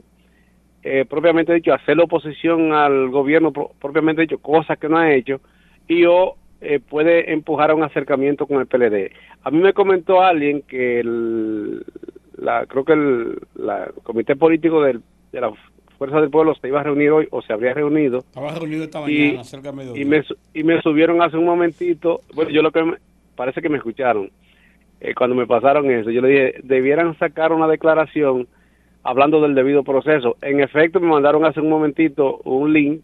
eh, 0.83 1.05
propiamente 1.07 1.53
dicho, 1.53 1.73
hacer 1.73 1.97
la 1.97 2.03
oposición 2.03 2.73
al 2.73 3.09
gobierno, 3.09 3.51
propiamente 3.51 4.23
dicho, 4.23 4.39
cosas 4.39 4.79
que 4.79 4.89
no 4.89 4.97
ha 4.97 5.13
hecho, 5.13 5.41
y 5.87 6.05
o 6.05 6.35
eh, 6.59 6.79
puede 6.79 7.31
empujar 7.31 7.71
a 7.71 7.75
un 7.75 7.83
acercamiento 7.83 8.47
con 8.47 8.59
el 8.59 8.67
PLD. 8.67 9.11
A 9.43 9.51
mí 9.51 9.59
me 9.59 9.73
comentó 9.73 10.21
alguien 10.21 10.63
que 10.63 10.99
el, 10.99 11.83
la, 12.37 12.65
creo 12.65 12.83
que 12.83 12.93
el 12.93 13.39
comité 14.03 14.35
político 14.35 14.81
del, 14.81 15.01
de 15.31 15.41
la 15.41 15.51
Fuerza 15.97 16.19
del 16.19 16.31
Pueblo 16.31 16.55
se 16.55 16.67
iba 16.67 16.79
a 16.79 16.83
reunir 16.83 17.11
hoy 17.11 17.27
o 17.29 17.43
se 17.43 17.53
habría 17.53 17.75
reunido. 17.75 18.19
Estaba 18.19 18.55
reunido 18.55 18.83
esta 18.83 19.01
mañana, 19.01 19.43
cerca 19.43 19.71
de 19.71 19.99
y 19.99 20.05
me, 20.05 20.23
y 20.53 20.63
me 20.63 20.81
subieron 20.81 21.21
hace 21.21 21.37
un 21.37 21.45
momentito, 21.45 22.21
bueno, 22.33 22.49
yo 22.49 22.63
lo 22.63 22.71
que 22.71 22.95
parece 23.35 23.61
que 23.61 23.69
me 23.69 23.77
escucharon 23.77 24.31
eh, 25.01 25.13
cuando 25.15 25.35
me 25.35 25.47
pasaron 25.47 25.89
eso, 25.91 26.09
yo 26.11 26.21
le 26.21 26.29
dije, 26.29 26.53
debieran 26.63 27.17
sacar 27.17 27.51
una 27.51 27.67
declaración 27.67 28.47
hablando 29.03 29.41
del 29.41 29.55
debido 29.55 29.83
proceso. 29.83 30.37
En 30.41 30.61
efecto, 30.61 30.99
me 30.99 31.07
mandaron 31.07 31.43
hace 31.43 31.59
un 31.59 31.69
momentito 31.69 32.37
un 32.45 32.71
link 32.71 33.01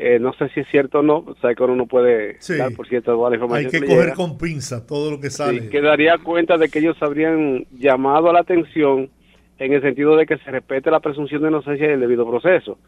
eh, 0.00 0.20
no 0.20 0.32
sé 0.34 0.48
si 0.50 0.60
es 0.60 0.68
cierto 0.70 1.00
o 1.00 1.02
no, 1.02 1.24
o 1.26 1.34
sea 1.40 1.56
que 1.56 1.62
uno 1.64 1.74
no 1.74 1.86
puede 1.86 2.38
dar 2.56 2.72
por 2.72 2.86
cierto 2.86 3.12
toda 3.12 3.30
la 3.30 3.36
información. 3.36 3.74
Hay 3.74 3.80
que, 3.80 3.86
coger 3.86 4.12
con 4.14 4.38
pinza 4.38 4.86
todo 4.86 5.10
lo 5.10 5.18
que 5.18 5.28
sale. 5.28 5.62
Sí, 5.62 5.68
que 5.70 5.80
daría 5.80 6.18
cuenta 6.18 6.56
de 6.56 6.68
que 6.68 6.78
ellos 6.78 6.96
habrían 7.00 7.66
llamado 7.72 8.30
a 8.30 8.32
la 8.32 8.38
atención 8.38 9.10
en 9.58 9.72
el 9.72 9.82
sentido 9.82 10.16
de 10.16 10.24
que 10.24 10.38
se 10.38 10.52
respete 10.52 10.92
la 10.92 11.00
presunción 11.00 11.42
de 11.42 11.48
inocencia 11.48 11.88
y 11.88 11.94
el 11.94 12.00
debido 12.00 12.30
proceso. 12.30 12.78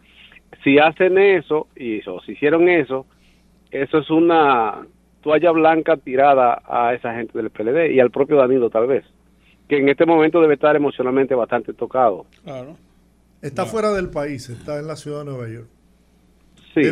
Si 0.62 0.78
hacen 0.78 1.18
eso, 1.18 1.66
y 1.74 2.00
o 2.08 2.20
si 2.20 2.32
hicieron 2.32 2.68
eso, 2.68 3.06
eso 3.72 3.98
es 3.98 4.10
una 4.10 4.86
toalla 5.22 5.50
blanca 5.50 5.96
tirada 5.96 6.62
a 6.66 6.94
esa 6.94 7.14
gente 7.14 7.36
del 7.36 7.50
PLD 7.50 7.92
y 7.92 8.00
al 8.00 8.10
propio 8.10 8.36
Danilo 8.36 8.70
tal 8.70 8.86
vez, 8.86 9.04
que 9.68 9.78
en 9.78 9.88
este 9.88 10.06
momento 10.06 10.40
debe 10.40 10.54
estar 10.54 10.74
emocionalmente 10.76 11.34
bastante 11.34 11.72
tocado. 11.72 12.26
Claro. 12.44 12.76
Está 13.42 13.64
fuera 13.64 13.92
del 13.92 14.10
país, 14.10 14.48
está 14.50 14.78
en 14.78 14.86
la 14.86 14.96
ciudad 14.96 15.20
de 15.20 15.24
Nueva 15.26 15.48
York. 15.48 15.68
Sí, 16.74 16.82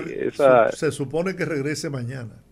se, 0.72 0.93
supone 0.93 1.37
que 1.37 1.45
regrese 1.45 1.91
mañana. 1.91 2.43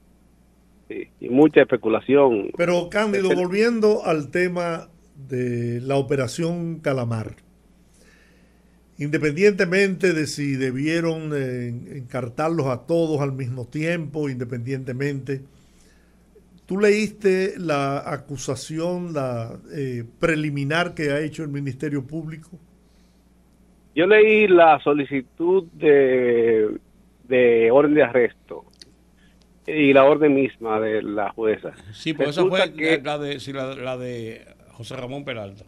Sí, 0.88 1.08
y 1.18 1.28
mucha 1.28 1.62
especulación. 1.62 2.50
Pero 2.56 2.88
Cándido, 2.90 3.34
volviendo 3.34 4.04
al 4.04 4.30
tema 4.30 4.88
de 5.28 5.80
la 5.80 5.96
operación 5.96 6.78
Calamar, 6.80 7.36
independientemente 8.98 10.12
de 10.12 10.26
si 10.26 10.52
debieron 10.52 11.32
eh, 11.34 11.68
encartarlos 11.96 12.66
a 12.66 12.86
todos 12.86 13.20
al 13.20 13.32
mismo 13.32 13.66
tiempo, 13.66 14.28
independientemente, 14.28 15.42
¿tú 16.66 16.78
leíste 16.78 17.54
la 17.58 18.12
acusación, 18.12 19.12
la 19.12 19.58
eh, 19.74 20.04
preliminar 20.18 20.94
que 20.94 21.10
ha 21.10 21.20
hecho 21.20 21.42
el 21.42 21.48
Ministerio 21.48 22.06
Público? 22.06 22.50
Yo 23.94 24.06
leí 24.06 24.46
la 24.46 24.78
solicitud 24.80 25.64
de 25.72 26.78
de 27.28 27.70
orden 27.70 27.94
de 27.94 28.02
arresto 28.02 28.64
y 29.66 29.92
la 29.92 30.04
orden 30.04 30.34
misma 30.34 30.80
de 30.80 31.02
la 31.02 31.30
jueza. 31.30 31.72
Sí, 31.92 32.14
pues 32.14 32.30
esa 32.30 32.44
fue 32.46 32.58
la, 32.60 33.18
de, 33.18 33.76
la, 33.82 33.96
de 33.96 34.46
José 34.72 34.96
Ramón 34.96 35.24
Peralta. 35.24 35.64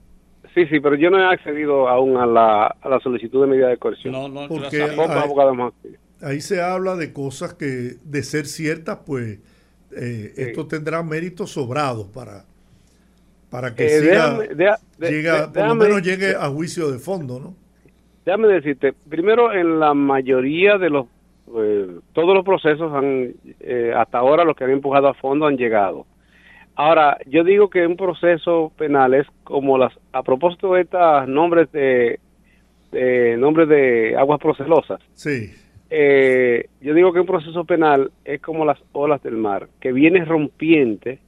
Sí, 0.55 0.67
sí, 0.67 0.81
pero 0.81 0.95
yo 0.95 1.11
no 1.11 1.19
he 1.19 1.27
accedido 1.27 1.89
aún 1.89 2.17
a 2.17 2.27
la, 2.27 2.67
a 2.67 2.89
la 2.89 3.01
solicitud 3.01 3.43
de 3.43 3.49
medida 3.49 3.69
de 3.69 3.77
coerción. 3.77 4.13
No, 4.13 4.29
no, 4.29 4.49
porque 4.49 4.83
ahí, 4.83 5.71
ahí 6.23 6.41
se 6.41 6.61
habla 6.61 6.97
de 6.97 7.13
cosas 7.13 7.55
que, 7.55 7.97
de 8.03 8.23
ser 8.23 8.47
ciertas, 8.47 9.01
pues 9.05 9.41
eh, 9.93 10.33
esto 10.37 10.67
tendrá 10.67 11.03
méritos 11.03 11.51
sobrados 11.51 12.07
para, 12.09 12.45
para 13.51 13.75
que 13.75 13.87
eh, 13.87 14.01
siga, 15.01 15.53
por 15.53 15.67
lo 15.67 15.75
menos 15.75 16.03
llegue 16.03 16.35
a 16.35 16.49
juicio 16.49 16.91
de 16.91 16.99
fondo, 16.99 17.41
¿no? 17.41 17.55
Déjame 18.25 18.49
decirte, 18.49 18.93
primero 19.09 19.53
en 19.53 19.81
la 19.81 19.95
mayoría 19.95 20.77
de 20.77 20.91
los 20.91 21.07
eh, 21.57 22.01
todos 22.13 22.35
los 22.35 22.45
procesos 22.45 22.93
han, 22.93 23.33
eh, 23.61 23.93
hasta 23.97 24.19
ahora 24.19 24.45
los 24.45 24.55
que 24.55 24.65
han 24.65 24.71
empujado 24.71 25.09
a 25.09 25.15
fondo 25.15 25.47
han 25.47 25.57
llegado. 25.57 26.07
Ahora, 26.75 27.19
yo 27.27 27.43
digo 27.43 27.71
que 27.71 27.87
un 27.87 27.97
proceso 27.97 28.71
penal 28.77 29.15
es 29.15 29.27
como 29.45 29.79
las, 29.79 29.93
a 30.13 30.23
propósito 30.23 30.75
de 30.75 30.83
estos 30.83 31.27
nombres 31.27 31.73
de, 31.73 32.21
nombres 33.39 33.69
de 33.69 34.15
aguas 34.17 34.39
procelosas. 34.39 35.01
Sí. 35.15 35.53
Eh, 35.91 36.69
yo 36.81 36.95
digo 36.95 37.13
que 37.13 37.21
un 37.21 37.27
proceso 37.27 37.65
penal 37.65 38.11
es 38.25 38.41
como 38.41 38.65
las 38.65 38.79
olas 38.93 39.23
del 39.23 39.37
mar, 39.37 39.69
que 39.81 39.93
viene 39.93 40.25
rompiente, 40.25 41.19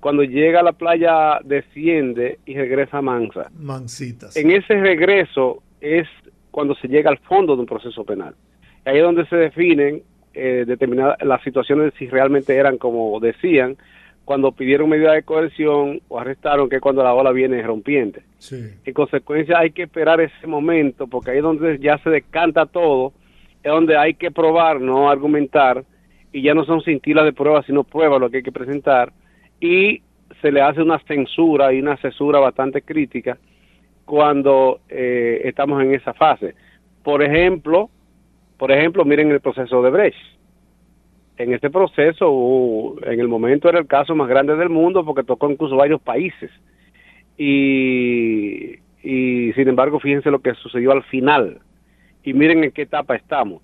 cuando 0.00 0.22
llega 0.22 0.60
a 0.60 0.62
la 0.62 0.72
playa 0.72 1.40
desciende 1.44 2.38
y 2.44 2.54
regresa 2.54 3.00
mansa. 3.00 3.50
Mancitas. 3.58 4.36
En 4.36 4.50
ese 4.50 4.74
regreso 4.80 5.62
es 5.80 6.06
cuando 6.50 6.74
se 6.76 6.88
llega 6.88 7.10
al 7.10 7.18
fondo 7.18 7.54
de 7.54 7.60
un 7.60 7.66
proceso 7.66 8.04
penal. 8.04 8.34
Ahí 8.84 8.98
es 8.98 9.02
donde 9.02 9.26
se 9.26 9.36
definen 9.36 10.02
eh, 10.34 10.64
determinadas 10.66 11.16
las 11.22 11.42
situaciones 11.42 11.94
si 11.98 12.06
realmente 12.06 12.54
eran 12.56 12.76
como 12.76 13.18
decían 13.20 13.76
cuando 14.24 14.52
pidieron 14.52 14.88
medida 14.88 15.12
de 15.12 15.22
coerción 15.22 16.00
o 16.08 16.18
arrestaron, 16.18 16.68
que 16.68 16.76
es 16.76 16.82
cuando 16.82 17.02
la 17.02 17.14
ola 17.14 17.30
viene 17.30 17.62
rompiente. 17.62 18.22
En 18.50 18.94
consecuencia 18.94 19.58
hay 19.58 19.70
que 19.70 19.82
esperar 19.82 20.20
ese 20.20 20.46
momento, 20.46 21.06
porque 21.06 21.30
ahí 21.30 21.38
es 21.38 21.42
donde 21.42 21.78
ya 21.78 21.98
se 21.98 22.10
descanta 22.10 22.66
todo, 22.66 23.12
es 23.64 23.72
donde 23.72 23.96
hay 23.96 24.14
que 24.14 24.30
probar, 24.30 24.80
no 24.80 25.10
argumentar, 25.10 25.84
y 26.32 26.42
ya 26.42 26.52
no 26.54 26.64
son 26.64 26.82
cintilas 26.82 27.24
de 27.24 27.32
prueba, 27.32 27.62
sino 27.62 27.82
pruebas 27.82 28.20
lo 28.20 28.28
que 28.28 28.38
hay 28.38 28.42
que 28.42 28.52
presentar, 28.52 29.10
y 29.58 30.02
se 30.42 30.52
le 30.52 30.60
hace 30.60 30.82
una 30.82 30.98
censura 31.00 31.72
y 31.72 31.80
una 31.80 31.96
cesura 31.96 32.38
bastante 32.38 32.82
crítica 32.82 33.38
cuando 34.04 34.80
eh, 34.90 35.40
estamos 35.44 35.82
en 35.82 35.94
esa 35.94 36.12
fase. 36.12 36.54
Por 37.02 37.22
ejemplo, 37.22 37.88
por 38.58 38.70
ejemplo, 38.70 39.04
miren 39.06 39.30
el 39.30 39.40
proceso 39.40 39.82
de 39.82 39.90
Brecht. 39.90 40.18
En 41.38 41.54
este 41.54 41.70
proceso, 41.70 42.94
en 43.02 43.18
el 43.18 43.28
momento 43.28 43.68
era 43.68 43.78
el 43.78 43.86
caso 43.86 44.14
más 44.14 44.28
grande 44.28 44.54
del 44.56 44.68
mundo 44.68 45.04
porque 45.04 45.24
tocó 45.24 45.50
incluso 45.50 45.76
varios 45.76 46.00
países. 46.02 46.50
Y, 47.38 48.76
y 49.02 49.52
sin 49.54 49.68
embargo, 49.68 49.98
fíjense 49.98 50.30
lo 50.30 50.40
que 50.40 50.54
sucedió 50.54 50.92
al 50.92 51.02
final. 51.04 51.60
Y 52.24 52.32
miren 52.32 52.64
en 52.64 52.72
qué 52.72 52.82
etapa 52.82 53.14
estamos. 53.14 53.62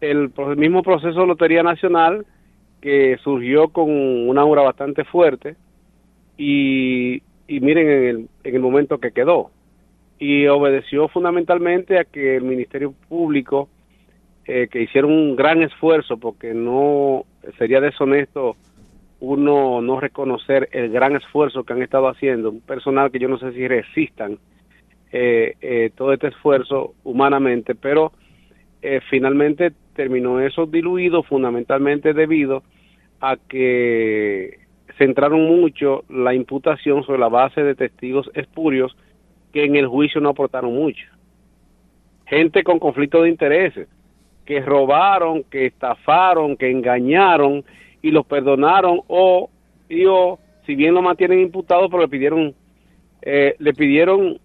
El, 0.00 0.32
mismo 0.56 0.82
proceso 0.82 1.20
de 1.20 1.26
Lotería 1.26 1.62
Nacional, 1.62 2.26
que 2.80 3.16
surgió 3.22 3.68
con 3.68 3.88
una 3.90 4.42
aura 4.42 4.62
bastante 4.62 5.04
fuerte, 5.04 5.56
y, 6.36 7.22
y 7.46 7.60
miren 7.60 7.88
en 7.88 8.04
el, 8.04 8.28
en 8.44 8.54
el 8.54 8.60
momento 8.60 8.98
que 8.98 9.12
quedó. 9.12 9.50
Y 10.18 10.46
obedeció 10.48 11.08
fundamentalmente 11.08 11.98
a 11.98 12.04
que 12.04 12.36
el 12.36 12.42
Ministerio 12.42 12.92
Público 13.08 13.68
eh, 14.44 14.66
que 14.68 14.82
hicieron 14.82 15.12
un 15.12 15.36
gran 15.36 15.62
esfuerzo 15.62 16.16
porque 16.16 16.52
no 16.52 17.24
sería 17.58 17.80
deshonesto 17.80 18.56
uno 19.20 19.80
no 19.80 20.00
reconocer 20.00 20.68
el 20.72 20.90
gran 20.90 21.14
esfuerzo 21.14 21.62
que 21.62 21.72
han 21.72 21.82
estado 21.82 22.08
haciendo, 22.08 22.50
un 22.50 22.60
personal 22.60 23.12
que 23.12 23.20
yo 23.20 23.28
no 23.28 23.38
sé 23.38 23.52
si 23.52 23.68
resistan 23.68 24.38
eh, 25.12 25.54
eh, 25.60 25.90
todo 25.94 26.12
este 26.12 26.28
esfuerzo 26.28 26.94
humanamente, 27.04 27.74
pero 27.74 28.12
finalmente 29.10 29.70
terminó 29.94 30.40
eso 30.40 30.66
diluido 30.66 31.22
fundamentalmente 31.22 32.12
debido 32.14 32.64
a 33.20 33.36
que 33.36 34.58
centraron 34.98 35.44
mucho 35.44 36.02
la 36.08 36.34
imputación 36.34 37.04
sobre 37.04 37.20
la 37.20 37.28
base 37.28 37.62
de 37.62 37.76
testigos 37.76 38.28
espurios 38.34 38.96
que 39.52 39.64
en 39.64 39.76
el 39.76 39.86
juicio 39.86 40.20
no 40.20 40.30
aportaron 40.30 40.74
mucho. 40.74 41.04
Gente 42.26 42.64
con 42.64 42.80
conflicto 42.80 43.22
de 43.22 43.28
intereses, 43.28 43.88
que 44.44 44.60
robaron, 44.60 45.44
que 45.44 45.66
estafaron, 45.66 46.56
que 46.56 46.70
engañaron 46.70 47.64
y 48.00 48.10
los 48.10 48.26
perdonaron 48.26 49.00
o, 49.06 49.48
si 49.88 50.74
bien 50.74 50.94
lo 50.94 51.02
mantienen 51.02 51.40
imputado, 51.40 51.88
pero 51.88 52.02
le 52.02 52.08
pidieron, 52.08 52.54
eh, 53.22 53.54
le 53.58 53.72
pidieron 53.74 54.38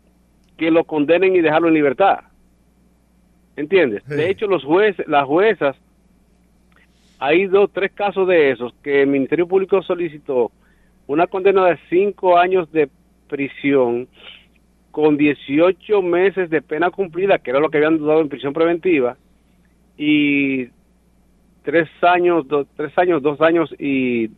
que 0.58 0.72
lo 0.72 0.84
condenen 0.84 1.36
y 1.36 1.42
dejarlo 1.42 1.68
en 1.68 1.74
libertad. 1.76 2.20
¿Entiendes? 3.56 4.06
De 4.08 4.30
hecho, 4.30 4.48
los 4.48 4.64
jueces, 4.64 5.08
las 5.08 5.26
juezas, 5.26 5.76
hay 7.20 7.48
dos, 7.48 7.72
tres 7.74 7.92
casos 7.92 8.28
de 8.28 8.52
esos 8.52 8.74
que 8.84 9.02
el 9.02 9.08
Ministerio 9.08 9.48
Público 9.48 9.82
solicitó 9.82 10.52
una 11.08 11.26
condena 11.26 11.66
de 11.66 11.80
cinco 11.90 12.38
años 12.38 12.72
de 12.72 12.90
prisión 13.28 14.08
con 14.92 15.18
18 15.18 16.02
meses 16.02 16.50
de 16.50 16.62
pena 16.62 16.92
cumplida, 16.92 17.40
que 17.40 17.52
era 17.52 17.60
lo 17.60 17.70
que 17.70 17.78
habían 17.78 18.00
dado 18.00 18.22
en 18.22 18.30
prisión 18.30 18.54
preventiva, 18.54 19.18
y 19.98 20.68
tres 21.64 21.90
años, 22.02 22.46
tres 22.76 22.98
años, 22.98 23.22
dos 23.22 23.42
años 23.42 23.74
y, 23.80 24.30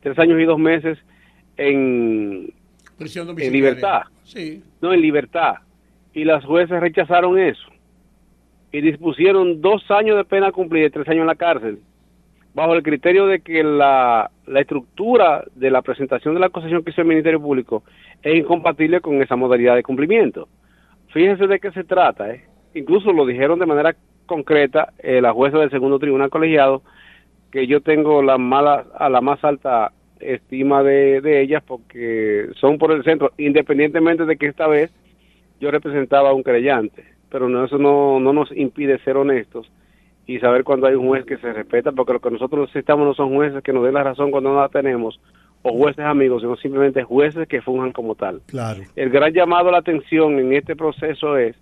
tres 0.00 0.18
años 0.18 0.40
y 0.40 0.44
dos 0.44 0.58
meses 0.58 0.98
en, 1.56 2.52
en 2.98 3.52
libertad. 3.52 4.02
Sí. 4.24 4.62
No, 4.80 4.92
en 4.92 5.00
libertad. 5.00 5.56
Y 6.18 6.24
las 6.24 6.44
jueces 6.44 6.80
rechazaron 6.80 7.38
eso 7.38 7.68
y 8.72 8.80
dispusieron 8.80 9.60
dos 9.60 9.88
años 9.88 10.16
de 10.16 10.24
pena 10.24 10.50
cumplida 10.50 10.86
y 10.86 10.90
tres 10.90 11.08
años 11.08 11.20
en 11.20 11.28
la 11.28 11.36
cárcel, 11.36 11.78
bajo 12.54 12.74
el 12.74 12.82
criterio 12.82 13.26
de 13.26 13.38
que 13.40 13.62
la, 13.62 14.28
la 14.46 14.60
estructura 14.60 15.44
de 15.54 15.70
la 15.70 15.80
presentación 15.80 16.34
de 16.34 16.40
la 16.40 16.46
acusación 16.46 16.82
que 16.82 16.90
hizo 16.90 17.02
el 17.02 17.06
Ministerio 17.06 17.40
Público 17.40 17.84
es 18.20 18.36
incompatible 18.36 19.00
con 19.00 19.22
esa 19.22 19.36
modalidad 19.36 19.76
de 19.76 19.84
cumplimiento. 19.84 20.48
Fíjense 21.12 21.46
de 21.46 21.60
qué 21.60 21.70
se 21.70 21.84
trata, 21.84 22.28
¿eh? 22.34 22.44
incluso 22.74 23.12
lo 23.12 23.24
dijeron 23.24 23.60
de 23.60 23.66
manera 23.66 23.94
concreta 24.26 24.92
eh, 24.98 25.20
la 25.20 25.32
jueza 25.32 25.58
del 25.58 25.70
segundo 25.70 26.00
tribunal 26.00 26.30
colegiado, 26.30 26.82
que 27.52 27.68
yo 27.68 27.80
tengo 27.80 28.22
la 28.22 28.38
mala, 28.38 28.86
a 28.98 29.08
la 29.08 29.20
más 29.20 29.42
alta 29.44 29.92
estima 30.18 30.82
de, 30.82 31.20
de 31.20 31.40
ellas 31.42 31.62
porque 31.64 32.48
son 32.56 32.76
por 32.76 32.90
el 32.90 33.04
centro, 33.04 33.30
independientemente 33.38 34.24
de 34.24 34.36
que 34.36 34.46
esta 34.46 34.66
vez 34.66 34.92
yo 35.60 35.70
representaba 35.70 36.30
a 36.30 36.34
un 36.34 36.42
creyente 36.42 37.18
pero 37.30 37.48
no, 37.48 37.64
eso 37.64 37.78
no, 37.78 38.20
no 38.20 38.32
nos 38.32 38.50
impide 38.52 38.98
ser 39.00 39.16
honestos 39.16 39.70
y 40.26 40.38
saber 40.40 40.64
cuando 40.64 40.86
hay 40.86 40.94
un 40.94 41.06
juez 41.06 41.24
que 41.24 41.38
se 41.38 41.52
respeta, 41.52 41.92
porque 41.92 42.12
lo 42.12 42.20
que 42.20 42.30
nosotros 42.30 42.68
necesitamos 42.68 43.06
no 43.06 43.14
son 43.14 43.34
jueces 43.34 43.62
que 43.62 43.72
nos 43.72 43.84
den 43.84 43.94
la 43.94 44.02
razón 44.02 44.30
cuando 44.30 44.50
no 44.52 44.60
la 44.60 44.68
tenemos, 44.68 45.18
o 45.62 45.72
jueces 45.72 46.04
amigos, 46.04 46.42
sino 46.42 46.56
simplemente 46.56 47.02
jueces 47.02 47.48
que 47.48 47.62
funjan 47.62 47.92
como 47.92 48.14
tal. 48.14 48.42
Claro. 48.46 48.82
El 48.94 49.10
gran 49.10 49.32
llamado 49.32 49.70
a 49.70 49.72
la 49.72 49.78
atención 49.78 50.38
en 50.38 50.52
este 50.52 50.76
proceso 50.76 51.36
es 51.38 51.56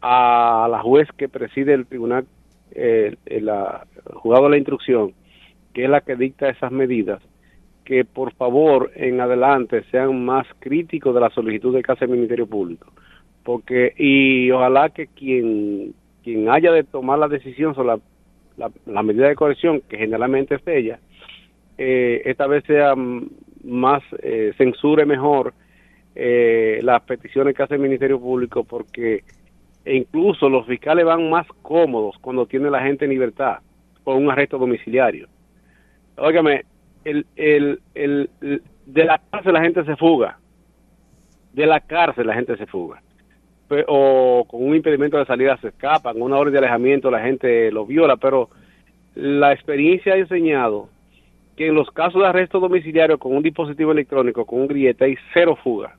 a 0.00 0.68
la 0.70 0.80
juez 0.80 1.08
que 1.16 1.28
preside 1.28 1.72
el 1.74 1.86
tribunal, 1.86 2.26
eh, 2.72 3.14
el, 3.26 3.50
juzgado 4.14 4.44
de 4.44 4.50
la 4.50 4.58
instrucción, 4.58 5.14
que 5.72 5.84
es 5.84 5.90
la 5.90 6.00
que 6.00 6.16
dicta 6.16 6.48
esas 6.48 6.72
medidas, 6.72 7.22
que 7.88 8.04
por 8.04 8.34
favor 8.34 8.92
en 8.96 9.18
adelante 9.18 9.82
sean 9.90 10.22
más 10.22 10.46
críticos 10.58 11.14
de 11.14 11.22
la 11.22 11.30
solicitud 11.30 11.74
de 11.74 11.80
casa 11.80 12.00
del 12.00 12.10
Ministerio 12.10 12.46
Público 12.46 12.92
porque 13.42 13.94
y 13.96 14.50
ojalá 14.50 14.90
que 14.90 15.06
quien 15.06 15.94
quien 16.22 16.50
haya 16.50 16.70
de 16.70 16.84
tomar 16.84 17.18
la 17.18 17.28
decisión 17.28 17.74
sobre 17.74 17.98
la, 18.58 18.70
la, 18.84 19.02
medida 19.02 19.26
de 19.28 19.34
corrección 19.34 19.80
que 19.88 19.96
generalmente 19.96 20.56
es 20.56 20.66
ella 20.66 20.98
eh, 21.78 22.20
esta 22.26 22.46
vez 22.46 22.62
sea 22.64 22.92
más 23.64 24.02
eh, 24.22 24.52
censure 24.58 25.06
mejor 25.06 25.54
eh, 26.14 26.80
las 26.82 27.00
peticiones 27.04 27.56
que 27.56 27.62
hace 27.62 27.76
el 27.76 27.80
Ministerio 27.80 28.20
Público 28.20 28.64
porque 28.64 29.24
incluso 29.86 30.50
los 30.50 30.66
fiscales 30.66 31.06
van 31.06 31.30
más 31.30 31.46
cómodos 31.62 32.16
cuando 32.20 32.44
tiene 32.44 32.68
la 32.68 32.82
gente 32.82 33.06
en 33.06 33.12
libertad 33.12 33.60
con 34.04 34.18
un 34.18 34.30
arresto 34.30 34.58
domiciliario. 34.58 35.26
Óigame, 36.18 36.64
el, 37.04 37.26
el, 37.36 37.80
el, 37.94 38.30
de 38.86 39.04
la 39.04 39.20
cárcel 39.30 39.52
la 39.52 39.62
gente 39.62 39.84
se 39.84 39.96
fuga. 39.96 40.38
De 41.52 41.66
la 41.66 41.80
cárcel 41.80 42.26
la 42.26 42.34
gente 42.34 42.56
se 42.56 42.66
fuga 42.66 43.02
o 43.86 44.46
con 44.48 44.64
un 44.64 44.74
impedimento 44.74 45.18
de 45.18 45.26
salida 45.26 45.58
se 45.58 45.68
escapan, 45.68 46.20
una 46.20 46.36
orden 46.36 46.52
de 46.52 46.58
alejamiento 46.58 47.10
la 47.10 47.20
gente 47.20 47.70
lo 47.70 47.84
viola, 47.84 48.16
pero 48.16 48.48
la 49.14 49.52
experiencia 49.52 50.14
ha 50.14 50.16
enseñado 50.16 50.88
que 51.56 51.66
en 51.66 51.74
los 51.74 51.90
casos 51.90 52.22
de 52.22 52.28
arresto 52.28 52.60
domiciliario 52.60 53.18
con 53.18 53.36
un 53.36 53.42
dispositivo 53.42 53.92
electrónico, 53.92 54.46
con 54.46 54.60
un 54.60 54.68
grillete, 54.68 55.04
hay 55.04 55.16
cero 55.34 55.58
fuga. 55.62 55.96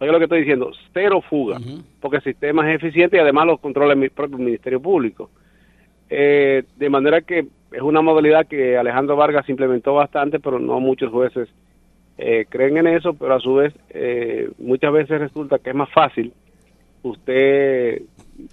Oiga 0.00 0.12
lo 0.12 0.18
que 0.18 0.24
estoy 0.24 0.40
diciendo, 0.40 0.70
cero 0.94 1.20
fuga, 1.28 1.58
porque 2.00 2.18
el 2.18 2.22
sistema 2.22 2.70
es 2.70 2.76
eficiente 2.76 3.16
y 3.16 3.20
además 3.20 3.46
los 3.46 3.60
controla 3.60 3.94
el 3.94 4.10
propio 4.10 4.38
Ministerio 4.38 4.80
Público. 4.80 5.30
Eh, 6.08 6.62
de 6.76 6.88
manera 6.88 7.20
que 7.20 7.46
es 7.72 7.82
una 7.82 8.00
modalidad 8.00 8.46
que 8.46 8.76
Alejandro 8.76 9.16
Vargas 9.16 9.48
implementó 9.48 9.94
bastante, 9.94 10.40
pero 10.40 10.58
no 10.58 10.80
muchos 10.80 11.10
jueces 11.10 11.48
eh, 12.16 12.46
creen 12.48 12.78
en 12.78 12.86
eso, 12.88 13.14
pero 13.14 13.34
a 13.34 13.40
su 13.40 13.54
vez 13.54 13.74
eh, 13.90 14.50
muchas 14.58 14.92
veces 14.92 15.20
resulta 15.20 15.58
que 15.58 15.70
es 15.70 15.76
más 15.76 15.90
fácil 15.90 16.32
usted 17.02 18.02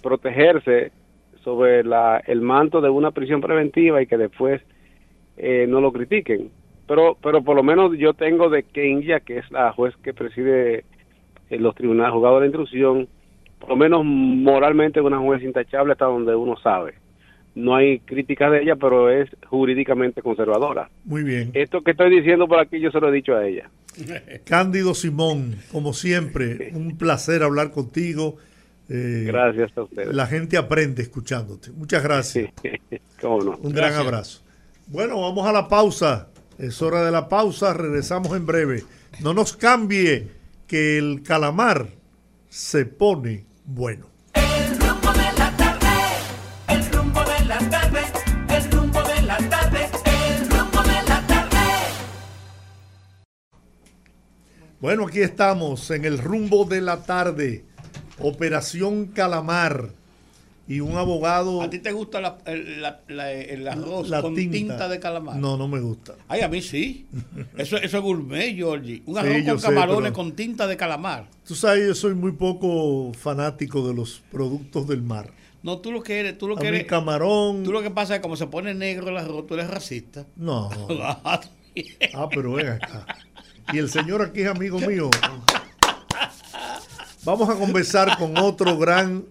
protegerse 0.02 0.92
sobre 1.42 1.82
la, 1.82 2.22
el 2.26 2.42
manto 2.42 2.80
de 2.80 2.90
una 2.90 3.10
prisión 3.10 3.40
preventiva 3.40 4.02
y 4.02 4.06
que 4.06 4.18
después 4.18 4.62
eh, 5.36 5.66
no 5.68 5.80
lo 5.80 5.92
critiquen. 5.92 6.50
Pero, 6.86 7.16
pero 7.20 7.42
por 7.42 7.56
lo 7.56 7.62
menos 7.62 7.96
yo 7.98 8.14
tengo 8.14 8.48
de 8.48 8.62
Kenya, 8.62 9.20
que 9.20 9.38
es 9.38 9.50
la 9.50 9.72
juez 9.72 9.96
que 9.96 10.14
preside 10.14 10.84
los 11.50 11.74
tribunales 11.74 12.12
juzgados 12.12 12.40
de 12.40 12.46
intrusión, 12.46 13.08
por 13.58 13.70
lo 13.70 13.76
menos 13.76 14.04
moralmente 14.04 15.00
una 15.00 15.18
juez 15.18 15.42
intachable 15.42 15.92
hasta 15.92 16.04
donde 16.04 16.34
uno 16.36 16.56
sabe 16.58 16.94
no 17.56 17.74
hay 17.74 18.00
críticas 18.00 18.52
de 18.52 18.62
ella, 18.62 18.76
pero 18.76 19.10
es 19.10 19.30
jurídicamente 19.48 20.20
conservadora. 20.20 20.90
Muy 21.04 21.24
bien. 21.24 21.50
Esto 21.54 21.82
que 21.82 21.92
estoy 21.92 22.10
diciendo 22.10 22.46
por 22.46 22.60
aquí 22.60 22.78
yo 22.78 22.90
se 22.90 23.00
lo 23.00 23.08
he 23.08 23.12
dicho 23.12 23.34
a 23.34 23.46
ella. 23.46 23.70
Cándido 24.44 24.94
Simón, 24.94 25.56
como 25.72 25.94
siempre, 25.94 26.70
un 26.74 26.98
placer 26.98 27.42
hablar 27.42 27.70
contigo. 27.70 28.36
Eh, 28.90 29.24
gracias 29.26 29.76
a 29.76 29.82
ustedes. 29.84 30.14
La 30.14 30.26
gente 30.26 30.58
aprende 30.58 31.02
escuchándote. 31.02 31.70
Muchas 31.72 32.02
gracias. 32.02 32.52
¿Cómo 33.22 33.42
no? 33.42 33.56
Un 33.56 33.72
gran 33.72 33.94
abrazo. 33.94 34.42
Bueno, 34.86 35.22
vamos 35.22 35.46
a 35.46 35.52
la 35.52 35.66
pausa. 35.66 36.28
Es 36.58 36.82
hora 36.82 37.04
de 37.06 37.10
la 37.10 37.26
pausa. 37.26 37.72
Regresamos 37.72 38.36
en 38.36 38.44
breve. 38.44 38.82
No 39.22 39.32
nos 39.32 39.56
cambie 39.56 40.28
que 40.66 40.98
el 40.98 41.22
calamar 41.22 41.86
se 42.50 42.84
pone 42.84 43.46
bueno. 43.64 44.15
Bueno, 54.86 55.08
aquí 55.08 55.18
estamos 55.18 55.90
en 55.90 56.04
el 56.04 56.16
rumbo 56.16 56.64
de 56.64 56.80
la 56.80 57.02
tarde. 57.02 57.64
Operación 58.20 59.06
Calamar. 59.06 59.88
Y 60.68 60.78
un 60.78 60.96
abogado. 60.96 61.60
¿A 61.60 61.68
ti 61.68 61.80
te 61.80 61.90
gusta 61.90 62.20
la, 62.20 62.38
el 62.46 63.66
arroz 63.66 64.08
con 64.20 64.36
tinta. 64.36 64.88
de 64.88 65.00
calamar? 65.00 65.38
No, 65.38 65.56
no 65.56 65.66
me 65.66 65.80
gusta. 65.80 66.14
Ay, 66.28 66.42
a 66.42 66.48
mí 66.48 66.62
sí. 66.62 67.04
Eso, 67.56 67.78
eso 67.78 67.96
es 67.96 68.02
gourmet, 68.04 68.54
Georgie. 68.54 69.02
Un 69.06 69.18
arroz 69.18 69.42
con 69.44 69.58
camarones 69.58 70.12
con 70.12 70.36
tinta 70.36 70.68
de 70.68 70.76
calamar. 70.76 71.26
Tú 71.44 71.56
sabes, 71.56 71.84
yo 71.84 71.94
soy 71.96 72.14
muy 72.14 72.30
poco 72.30 73.12
fanático 73.12 73.88
de 73.88 73.92
los 73.92 74.22
productos 74.30 74.86
del 74.86 75.02
mar. 75.02 75.32
No, 75.64 75.78
tú 75.78 75.90
lo 75.90 76.00
que 76.00 76.20
eres, 76.20 76.38
tú 76.38 76.46
lo 76.46 76.54
que 76.54 76.68
eres. 76.68 76.84
camarón. 76.84 77.64
Tú 77.64 77.72
lo 77.72 77.82
que 77.82 77.90
pasa 77.90 78.14
es 78.14 78.20
que 78.20 78.22
como 78.22 78.36
se 78.36 78.46
pone 78.46 78.72
negro 78.72 79.08
el 79.08 79.16
arroz, 79.16 79.48
tú 79.48 79.54
eres 79.54 79.68
racista. 79.68 80.26
No. 80.36 80.70
ah, 81.24 81.40
pero 82.30 82.52
ven 82.52 82.68
acá 82.68 83.04
y 83.72 83.78
el 83.78 83.88
señor 83.88 84.22
aquí 84.22 84.42
es 84.42 84.48
amigo 84.48 84.78
mío. 84.78 85.10
Vamos 87.24 87.48
a 87.48 87.54
conversar 87.54 88.16
con 88.18 88.38
otro 88.38 88.78
gran 88.78 89.24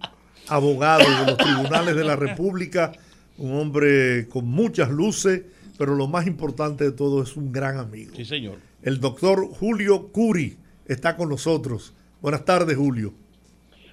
abogado 0.48 1.04
de 1.08 1.26
los 1.26 1.36
tribunales 1.38 1.96
de 1.96 2.04
la 2.04 2.16
República, 2.16 2.92
un 3.38 3.58
hombre 3.58 4.28
con 4.28 4.46
muchas 4.46 4.90
luces, 4.90 5.42
pero 5.78 5.94
lo 5.94 6.06
más 6.06 6.26
importante 6.26 6.84
de 6.84 6.92
todo 6.92 7.22
es 7.22 7.36
un 7.36 7.52
gran 7.52 7.78
amigo. 7.78 8.12
Sí, 8.14 8.24
señor. 8.24 8.58
El 8.82 9.00
doctor 9.00 9.48
Julio 9.48 10.08
Curi 10.08 10.56
está 10.86 11.16
con 11.16 11.28
nosotros. 11.28 11.94
Buenas 12.20 12.44
tardes, 12.44 12.76
Julio. 12.76 13.14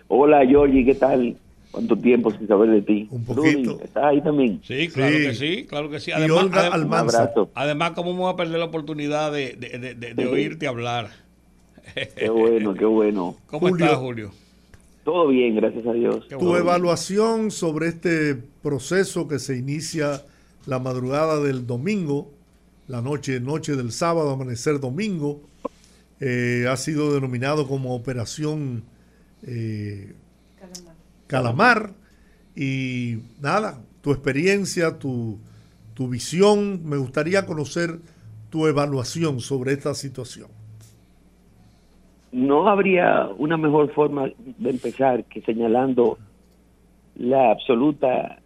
Hola, 0.07 0.45
Giorgi, 0.45 0.85
¿qué 0.85 0.95
tal? 0.95 1.37
¿Cuánto 1.74 1.97
tiempo 1.97 2.30
sin 2.30 2.47
saber 2.47 2.69
de 2.69 2.82
ti? 2.84 3.07
Un 3.09 3.26
poquito. 3.26 3.80
¿Estás 3.84 4.03
ahí 4.03 4.21
también? 4.21 4.61
Sí, 4.63 4.89
claro 4.89 5.17
que 5.17 5.34
sí, 5.34 5.65
claro 5.65 5.89
que 5.89 5.99
sí. 5.99 6.11
Además, 6.11 6.43
y 6.43 6.45
Olga 6.45 7.32
Además, 7.55 7.91
¿cómo 7.95 8.13
me 8.13 8.19
voy 8.19 8.32
a 8.32 8.36
perder 8.36 8.59
la 8.59 8.65
oportunidad 8.65 9.32
de, 9.32 9.53
de, 9.55 10.13
de, 10.13 10.28
oírte 10.28 10.67
hablar? 10.67 11.09
Qué 12.15 12.30
bueno, 12.30 12.76
qué 12.76 12.86
bueno. 12.86 13.38
¿Cómo 13.47 13.69
estás, 13.69 13.95
Julio? 13.95 14.30
Todo 15.03 15.30
bien, 15.30 15.55
gracias 15.55 15.88
a 15.88 15.93
Dios. 15.93 16.28
tu 16.28 16.55
evaluación 16.55 17.49
sobre 17.49 17.88
este 17.88 18.36
proceso 18.61 19.28
que 19.28 19.39
se 19.39 19.57
inicia 19.57 20.21
la 20.67 20.78
madrugada 20.78 21.39
del 21.39 21.65
domingo, 21.65 22.30
la 22.88 23.01
noche, 23.01 23.39
noche 23.39 23.76
del 23.76 23.91
sábado, 23.91 24.30
amanecer 24.30 24.80
domingo, 24.80 25.41
eh, 26.19 26.67
ha 26.69 26.78
sido 26.78 27.15
denominado 27.15 27.67
como 27.67 27.95
Operación 27.95 28.84
eh, 29.41 30.13
Calamar. 31.34 31.89
Y 32.55 33.15
nada, 33.41 33.81
tu 34.03 34.11
experiencia, 34.11 34.99
tu, 34.99 35.39
tu 35.95 36.07
visión, 36.07 36.88
me 36.88 36.97
gustaría 36.97 37.47
conocer 37.47 37.89
tu 38.51 38.67
evaluación 38.67 39.39
sobre 39.39 39.73
esta 39.73 39.95
situación. 39.95 40.49
No 42.31 42.69
habría 42.69 43.29
una 43.36 43.57
mejor 43.57 43.91
forma 43.95 44.29
de 44.59 44.69
empezar 44.69 45.23
que 45.23 45.41
señalando 45.41 46.19
la 47.15 47.49
absoluta 47.49 48.38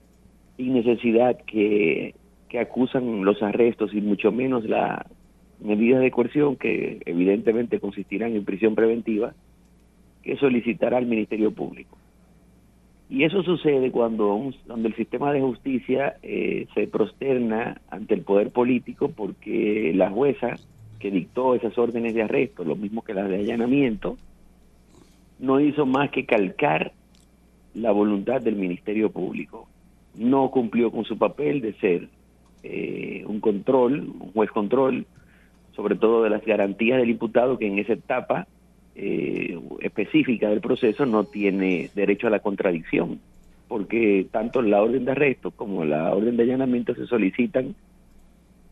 innecesidad 0.58 1.38
que, 1.46 2.16
que 2.48 2.60
acusan 2.62 3.26
los 3.26 3.44
arrestos 3.44 3.94
y 3.94 4.00
mucho 4.00 4.32
menos 4.32 4.64
las 4.64 5.06
medidas 5.60 6.00
de 6.00 6.12
coerción 6.12 6.56
que 6.56 7.02
evidentemente 7.06 7.82
consistirán 7.82 8.34
en 8.34 8.46
prisión 8.46 8.76
preventiva 8.76 9.34
que 10.24 10.38
solicitará 10.38 11.00
el 11.00 11.08
Ministerio 11.08 11.52
Público. 11.52 11.97
Y 13.10 13.24
eso 13.24 13.42
sucede 13.44 13.92
cuando, 13.92 14.52
cuando 14.66 14.88
el 14.88 14.96
sistema 14.96 15.32
de 15.32 15.42
justicia 15.42 16.18
eh, 16.24 16.68
se 16.74 16.88
prosterna 16.88 17.80
ante 17.90 18.14
el 18.14 18.22
poder 18.22 18.52
político 18.52 19.10
porque 19.10 19.94
la 19.96 20.10
jueza 20.10 20.56
que 21.00 21.12
dictó 21.12 21.56
esas 21.56 21.78
órdenes 21.78 22.14
de 22.14 22.24
arresto, 22.24 22.66
lo 22.66 22.76
mismo 22.76 23.04
que 23.04 23.14
las 23.14 23.30
de 23.30 23.38
allanamiento, 23.38 24.18
no 25.40 25.60
hizo 25.60 25.86
más 25.86 26.10
que 26.10 26.26
calcar 26.26 26.92
la 27.74 27.92
voluntad 27.92 28.42
del 28.42 28.56
Ministerio 28.56 29.12
Público. 29.12 29.70
No 30.16 30.50
cumplió 30.52 30.92
con 30.92 31.06
su 31.06 31.18
papel 31.18 31.62
de 31.62 31.74
ser 31.74 32.10
eh, 32.64 33.24
un 33.28 33.40
control, 33.40 34.00
un 34.20 34.32
juez 34.34 34.50
control, 34.50 35.06
sobre 35.76 35.96
todo 35.96 36.24
de 36.24 36.32
las 36.32 36.44
garantías 36.44 37.00
del 37.00 37.12
imputado 37.12 37.58
que 37.58 37.68
en 37.68 37.78
esa 37.78 37.94
etapa 37.94 38.48
eh, 39.00 39.60
específica 39.82 40.50
del 40.50 40.60
proceso 40.60 41.06
no 41.06 41.24
tiene 41.24 41.92
derecho 41.94 42.26
a 42.26 42.32
la 42.32 42.40
contradicción, 42.40 43.20
porque 43.68 44.26
tanto 44.32 44.64
la 44.64 44.82
orden 44.82 45.06
de 45.06 45.12
arresto 45.12 45.52
como 45.52 45.86
la 45.86 46.16
orden 46.16 46.36
de 46.36 46.44
allanamiento 46.44 46.96
se 46.96 47.06
solicitan 47.06 47.76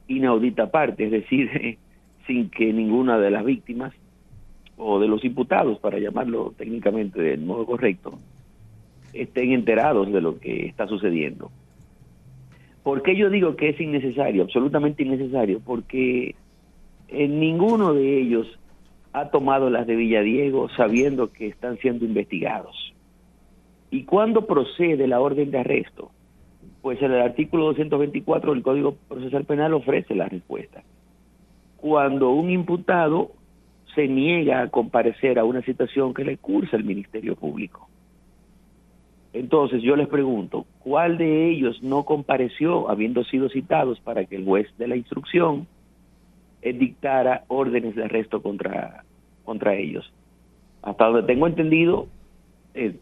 inaudita 0.08 0.72
parte, 0.72 1.06
es 1.06 1.12
decir, 1.12 1.78
sin 2.28 2.50
que 2.50 2.74
ninguna 2.74 3.20
de 3.20 3.30
las 3.30 3.46
víctimas 3.46 3.94
o 4.78 5.00
de 5.00 5.08
los 5.08 5.24
imputados, 5.24 5.78
para 5.78 6.00
llamarlo 6.00 6.56
técnicamente 6.58 7.22
del 7.22 7.42
modo 7.42 7.68
correcto, 7.68 8.18
estén 9.14 9.52
enterados 9.54 10.12
de 10.12 10.22
lo 10.22 10.40
que 10.40 10.66
está 10.66 10.88
sucediendo. 10.88 11.52
¿Por 12.82 13.04
qué 13.04 13.16
yo 13.16 13.30
digo 13.30 13.56
que 13.56 13.70
es 13.70 13.80
innecesario, 13.80 14.42
absolutamente 14.42 15.04
innecesario? 15.04 15.60
Porque 15.64 16.34
en 17.10 17.40
ninguno 17.40 17.94
de 17.94 18.22
ellos 18.22 18.60
ha 19.16 19.30
tomado 19.30 19.70
las 19.70 19.88
de 19.88 19.96
Villadiego 19.96 20.68
sabiendo 20.76 21.32
que 21.32 21.48
están 21.48 21.78
siendo 21.78 22.04
investigados. 22.04 22.94
¿Y 23.90 24.04
cuándo 24.04 24.46
procede 24.46 25.08
la 25.08 25.22
orden 25.22 25.52
de 25.52 25.60
arresto? 25.60 26.12
Pues 26.82 27.02
el 27.02 27.14
artículo 27.14 27.68
224 27.68 28.54
del 28.54 28.62
Código 28.62 28.98
Procesal 29.08 29.46
Penal 29.46 29.74
ofrece 29.74 30.16
la 30.16 30.28
respuesta. 30.28 30.84
Cuando 31.78 32.32
un 32.32 32.52
imputado 32.52 33.32
se 33.96 34.10
niega 34.10 34.62
a 34.62 34.68
comparecer 34.68 35.40
a 35.40 35.46
una 35.46 35.62
citación 35.62 36.14
que 36.14 36.26
le 36.26 36.36
cursa 36.36 36.76
el 36.76 36.84
Ministerio 36.84 37.38
Público. 37.38 37.88
Entonces 39.32 39.82
yo 39.82 39.96
les 39.96 40.10
pregunto, 40.10 40.66
¿cuál 40.80 41.18
de 41.18 41.50
ellos 41.52 41.82
no 41.82 42.04
compareció 42.04 42.90
habiendo 42.90 43.24
sido 43.24 43.48
citados 43.48 43.98
para 44.02 44.26
que 44.26 44.36
el 44.36 44.44
juez 44.44 44.68
de 44.78 44.90
la 44.90 44.98
instrucción 44.98 45.68
dictara 46.74 47.44
órdenes 47.48 47.96
de 47.96 48.06
arresto 48.06 48.42
contra, 48.42 49.05
contra 49.46 49.76
ellos? 49.76 50.12
Hasta 50.82 51.06
donde 51.06 51.24
tengo 51.24 51.48
entendido, 51.48 52.08
eh, 52.74 52.98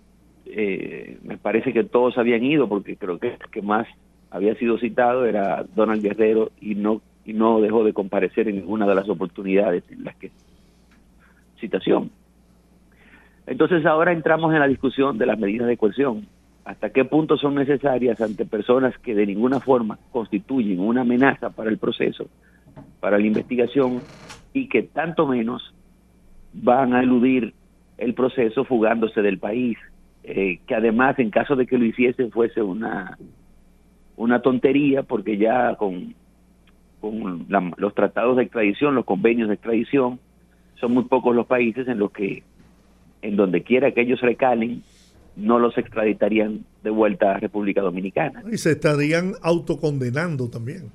eh, 0.45 1.17
me 1.23 1.37
parece 1.37 1.73
que 1.73 1.83
todos 1.83 2.17
habían 2.17 2.43
ido 2.43 2.69
porque 2.69 2.95
creo 2.95 3.17
que 3.17 3.29
el 3.29 3.49
que 3.51 3.61
más 3.61 3.87
había 4.29 4.55
sido 4.55 4.77
citado 4.77 5.25
era 5.25 5.65
Donald 5.75 6.01
Guerrero 6.01 6.51
y 6.61 6.75
no 6.75 7.01
y 7.25 7.33
no 7.33 7.61
dejó 7.61 7.83
de 7.83 7.93
comparecer 7.93 8.49
en 8.49 8.57
ninguna 8.57 8.85
de 8.85 8.95
las 8.95 9.07
oportunidades 9.07 9.83
en 9.89 10.03
las 10.03 10.15
que 10.15 10.31
citación. 11.59 12.11
Entonces 13.47 13.85
ahora 13.85 14.11
entramos 14.11 14.53
en 14.53 14.59
la 14.59 14.67
discusión 14.67 15.17
de 15.17 15.25
las 15.25 15.39
medidas 15.39 15.67
de 15.67 15.77
coerción. 15.77 16.27
¿Hasta 16.65 16.91
qué 16.91 17.03
punto 17.03 17.37
son 17.37 17.55
necesarias 17.55 18.21
ante 18.21 18.45
personas 18.45 18.97
que 18.99 19.15
de 19.15 19.25
ninguna 19.25 19.59
forma 19.59 19.99
constituyen 20.11 20.79
una 20.79 21.01
amenaza 21.01 21.49
para 21.49 21.69
el 21.69 21.77
proceso, 21.77 22.27
para 22.99 23.17
la 23.17 23.27
investigación 23.27 24.01
y 24.53 24.69
que 24.69 24.83
tanto 24.83 25.27
menos 25.27 25.73
van 26.53 26.93
a 26.93 27.01
eludir 27.01 27.53
el 27.97 28.13
proceso 28.13 28.65
fugándose 28.65 29.21
del 29.21 29.39
país? 29.39 29.77
Eh, 30.23 30.59
que 30.65 30.75
además 30.75 31.19
en 31.19 31.29
caso 31.29 31.55
de 31.55 31.67
que 31.67 31.77
lo 31.77 31.83
hiciesen 31.83 32.31
fuese 32.31 32.61
una, 32.61 33.17
una 34.15 34.41
tontería 34.41 35.03
porque 35.03 35.37
ya 35.37 35.75
con, 35.75 36.15
con 37.01 37.45
los 37.75 37.93
tratados 37.93 38.37
de 38.37 38.43
extradición, 38.43 38.95
los 38.95 39.03
convenios 39.03 39.49
de 39.49 39.55
extradición, 39.55 40.19
son 40.79 40.93
muy 40.93 41.03
pocos 41.03 41.35
los 41.35 41.45
países 41.45 41.87
en 41.89 41.99
los 41.99 42.11
que, 42.11 42.43
en 43.21 43.35
donde 43.35 43.63
quiera 43.63 43.91
que 43.91 44.01
ellos 44.01 44.21
recalen, 44.21 44.83
no 45.35 45.59
los 45.59 45.77
extraditarían 45.77 46.65
de 46.83 46.89
vuelta 46.89 47.35
a 47.35 47.39
República 47.39 47.81
Dominicana. 47.81 48.43
Y 48.49 48.57
se 48.57 48.71
estarían 48.71 49.33
autocondenando 49.41 50.49
también. 50.49 50.91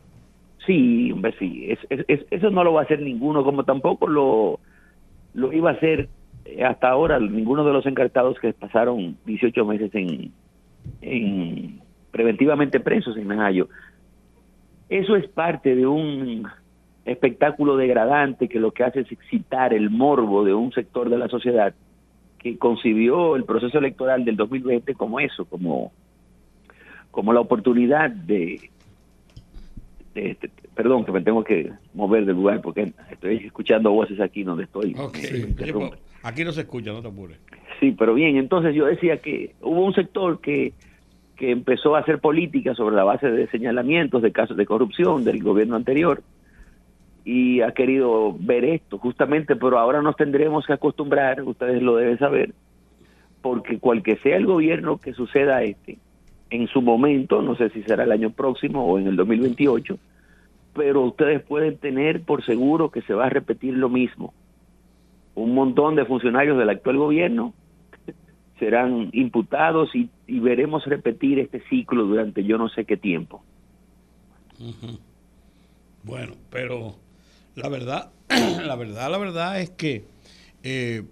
Sí, 0.64 1.12
hombre, 1.12 1.34
sí. 1.38 1.68
eso 2.30 2.50
no 2.50 2.64
lo 2.64 2.74
va 2.74 2.82
a 2.82 2.84
hacer 2.84 3.00
ninguno, 3.00 3.42
como 3.44 3.64
tampoco 3.64 4.06
lo, 4.06 4.60
lo 5.34 5.52
iba 5.52 5.70
a 5.70 5.74
hacer 5.74 6.08
eh, 6.44 6.64
hasta 6.64 6.88
ahora 6.88 7.18
ninguno 7.18 7.64
de 7.64 7.72
los 7.72 7.86
encartados 7.86 8.38
que 8.40 8.52
pasaron 8.52 9.16
18 9.26 9.64
meses 9.64 9.94
en, 9.94 10.32
en 11.00 11.80
preventivamente 12.10 12.80
presos 12.80 13.16
en 13.16 13.28
Najayo. 13.28 13.68
Eso 14.88 15.16
es 15.16 15.28
parte 15.28 15.74
de 15.74 15.86
un 15.86 16.46
espectáculo 17.04 17.76
degradante 17.76 18.48
que 18.48 18.60
lo 18.60 18.72
que 18.72 18.84
hace 18.84 19.00
es 19.00 19.12
excitar 19.12 19.74
el 19.74 19.90
morbo 19.90 20.44
de 20.44 20.54
un 20.54 20.72
sector 20.72 21.08
de 21.10 21.18
la 21.18 21.28
sociedad 21.28 21.74
que 22.38 22.56
concibió 22.56 23.36
el 23.36 23.44
proceso 23.44 23.78
electoral 23.78 24.24
del 24.24 24.36
2020 24.36 24.94
como 24.94 25.20
eso, 25.20 25.44
como, 25.44 25.92
como 27.10 27.32
la 27.32 27.40
oportunidad 27.40 28.10
de, 28.10 28.70
perdón 30.78 31.04
que 31.04 31.10
me 31.10 31.20
tengo 31.22 31.42
que 31.42 31.72
mover 31.92 32.24
del 32.24 32.36
lugar 32.36 32.60
porque 32.60 32.92
estoy 33.10 33.38
escuchando 33.38 33.90
voces 33.90 34.20
aquí 34.20 34.44
donde 34.44 34.62
estoy. 34.62 34.94
aquí 36.22 36.44
no 36.44 36.52
se 36.52 36.60
escucha, 36.60 36.92
no 36.92 37.02
te 37.02 37.08
apures. 37.08 37.36
Sí, 37.80 37.96
pero 37.98 38.14
bien, 38.14 38.36
entonces 38.36 38.76
yo 38.76 38.86
decía 38.86 39.16
que 39.16 39.56
hubo 39.60 39.84
un 39.84 39.92
sector 39.92 40.40
que, 40.40 40.72
que 41.34 41.50
empezó 41.50 41.96
a 41.96 41.98
hacer 41.98 42.20
política 42.20 42.76
sobre 42.76 42.94
la 42.94 43.02
base 43.02 43.28
de 43.28 43.48
señalamientos 43.48 44.22
de 44.22 44.30
casos 44.30 44.56
de 44.56 44.66
corrupción 44.66 45.24
del 45.24 45.42
gobierno 45.42 45.74
anterior 45.74 46.22
y 47.24 47.60
ha 47.60 47.72
querido 47.72 48.36
ver 48.38 48.64
esto 48.64 48.98
justamente, 48.98 49.56
pero 49.56 49.80
ahora 49.80 50.00
nos 50.00 50.14
tendremos 50.14 50.64
que 50.64 50.74
acostumbrar, 50.74 51.42
ustedes 51.42 51.82
lo 51.82 51.96
deben 51.96 52.20
saber, 52.20 52.54
porque 53.42 53.80
cual 53.80 54.04
que 54.04 54.14
sea 54.18 54.36
el 54.36 54.46
gobierno 54.46 54.98
que 54.98 55.12
suceda 55.12 55.60
este, 55.64 55.98
en 56.50 56.68
su 56.68 56.82
momento, 56.82 57.42
no 57.42 57.56
sé 57.56 57.68
si 57.70 57.82
será 57.82 58.04
el 58.04 58.12
año 58.12 58.30
próximo 58.30 58.86
o 58.86 58.96
en 59.00 59.08
el 59.08 59.16
2028, 59.16 59.98
pero 60.78 61.02
ustedes 61.02 61.42
pueden 61.42 61.76
tener 61.76 62.22
por 62.22 62.44
seguro 62.44 62.92
que 62.92 63.02
se 63.02 63.12
va 63.12 63.26
a 63.26 63.30
repetir 63.30 63.74
lo 63.74 63.88
mismo. 63.88 64.32
Un 65.34 65.52
montón 65.52 65.96
de 65.96 66.04
funcionarios 66.04 66.56
del 66.56 66.70
actual 66.70 66.96
gobierno 66.98 67.52
serán 68.60 69.10
imputados 69.12 69.90
y, 69.94 70.08
veremos 70.38 70.84
repetir 70.86 71.40
este 71.40 71.60
ciclo 71.68 72.04
durante 72.04 72.44
yo 72.44 72.58
no 72.58 72.68
sé 72.68 72.84
qué 72.84 72.96
tiempo. 72.96 73.42
Bueno, 76.04 76.34
pero 76.48 76.94
la 77.56 77.68
verdad, 77.68 78.12
la 78.64 78.76
verdad, 78.76 79.10
la 79.10 79.18
verdad 79.18 79.60
es 79.60 79.70
que 79.70 80.04
eh, 80.62 81.02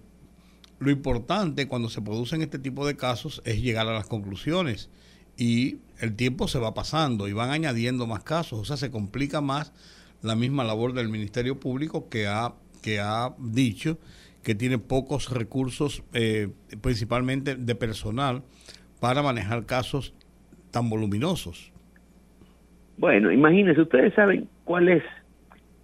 lo 0.79 0.91
importante 0.91 1.67
cuando 1.67 1.89
se 1.89 2.01
producen 2.01 2.41
este 2.41 2.57
tipo 2.57 2.87
de 2.87 2.95
casos 2.95 3.41
es 3.43 3.61
llegar 3.61 3.85
a 3.87 3.93
las 3.93 4.07
conclusiones 4.07 4.89
y 5.37 5.77
el 5.99 6.15
tiempo 6.15 6.47
se 6.47 6.59
va 6.59 6.73
pasando 6.73 7.27
y 7.27 7.33
van 7.33 7.51
añadiendo 7.51 8.07
más 8.07 8.23
casos, 8.23 8.59
o 8.59 8.65
sea, 8.65 8.77
se 8.77 8.91
complica 8.91 9.41
más 9.41 9.73
la 10.21 10.35
misma 10.35 10.63
labor 10.63 10.93
del 10.93 11.09
Ministerio 11.09 11.59
Público 11.59 12.09
que 12.09 12.27
ha, 12.27 12.53
que 12.81 12.99
ha 12.99 13.33
dicho 13.37 13.97
que 14.43 14.55
tiene 14.55 14.77
pocos 14.77 15.29
recursos, 15.29 16.03
eh, 16.13 16.49
principalmente 16.81 17.55
de 17.55 17.75
personal, 17.75 18.43
para 18.99 19.21
manejar 19.21 19.65
casos 19.65 20.13
tan 20.71 20.89
voluminosos. 20.89 21.71
Bueno, 22.97 23.31
imagínense, 23.31 23.81
ustedes 23.81 24.13
saben 24.13 24.47
cuál 24.63 24.89
es 24.89 25.03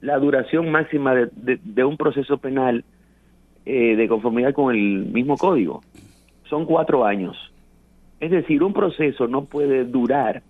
la 0.02 0.18
duración 0.18 0.72
máxima 0.72 1.14
de, 1.14 1.84
un 1.84 1.98
proceso 1.98 2.38
penal 2.38 2.84
eh, 3.66 3.96
de 3.96 4.08
conformidad 4.08 4.54
con 4.54 4.74
el 4.74 5.06
mismo 5.06 5.38
código. 5.38 5.82
Son 6.50 6.66
cuatro 6.66 7.06
años. 7.06 7.53
Es 8.24 8.32
decir, 8.32 8.64
un 8.64 8.72
proceso 8.72 9.28
no 9.28 9.44
puede 9.44 9.84
durar 9.84 10.44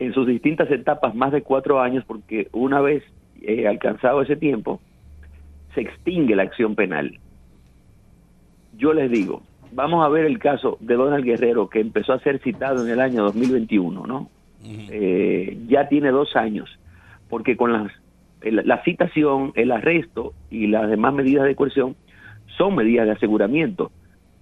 en 0.00 0.12
sus 0.12 0.26
distintas 0.26 0.68
etapas 0.68 1.14
más 1.14 1.30
de 1.30 1.42
cuatro 1.42 1.80
años 1.80 2.02
porque 2.04 2.48
una 2.50 2.80
vez 2.80 3.04
eh, 3.40 3.68
alcanzado 3.68 4.20
ese 4.20 4.34
tiempo, 4.34 4.80
se 5.76 5.82
extingue 5.82 6.34
la 6.34 6.42
acción 6.42 6.74
penal. 6.74 7.20
Yo 8.76 8.92
les 8.94 9.12
digo, 9.12 9.44
vamos 9.70 10.04
a 10.04 10.08
ver 10.08 10.24
el 10.24 10.40
caso 10.40 10.76
de 10.80 10.96
Donald 10.96 11.24
Guerrero 11.24 11.68
que 11.68 11.78
empezó 11.78 12.14
a 12.14 12.18
ser 12.18 12.40
citado 12.40 12.84
en 12.84 12.90
el 12.90 12.98
año 12.98 13.22
2021, 13.22 14.04
¿no? 14.04 14.28
Eh, 14.64 15.56
ya 15.68 15.88
tiene 15.88 16.10
dos 16.10 16.34
años, 16.34 16.68
porque 17.28 17.56
con 17.56 17.72
las 17.72 17.92
la 18.42 18.82
citación, 18.82 19.52
el 19.54 19.70
arresto 19.70 20.34
y 20.50 20.66
las 20.66 20.90
demás 20.90 21.14
medidas 21.14 21.44
de 21.44 21.54
coerción 21.54 21.94
son 22.58 22.74
medidas 22.74 23.06
de 23.06 23.12
aseguramiento. 23.12 23.92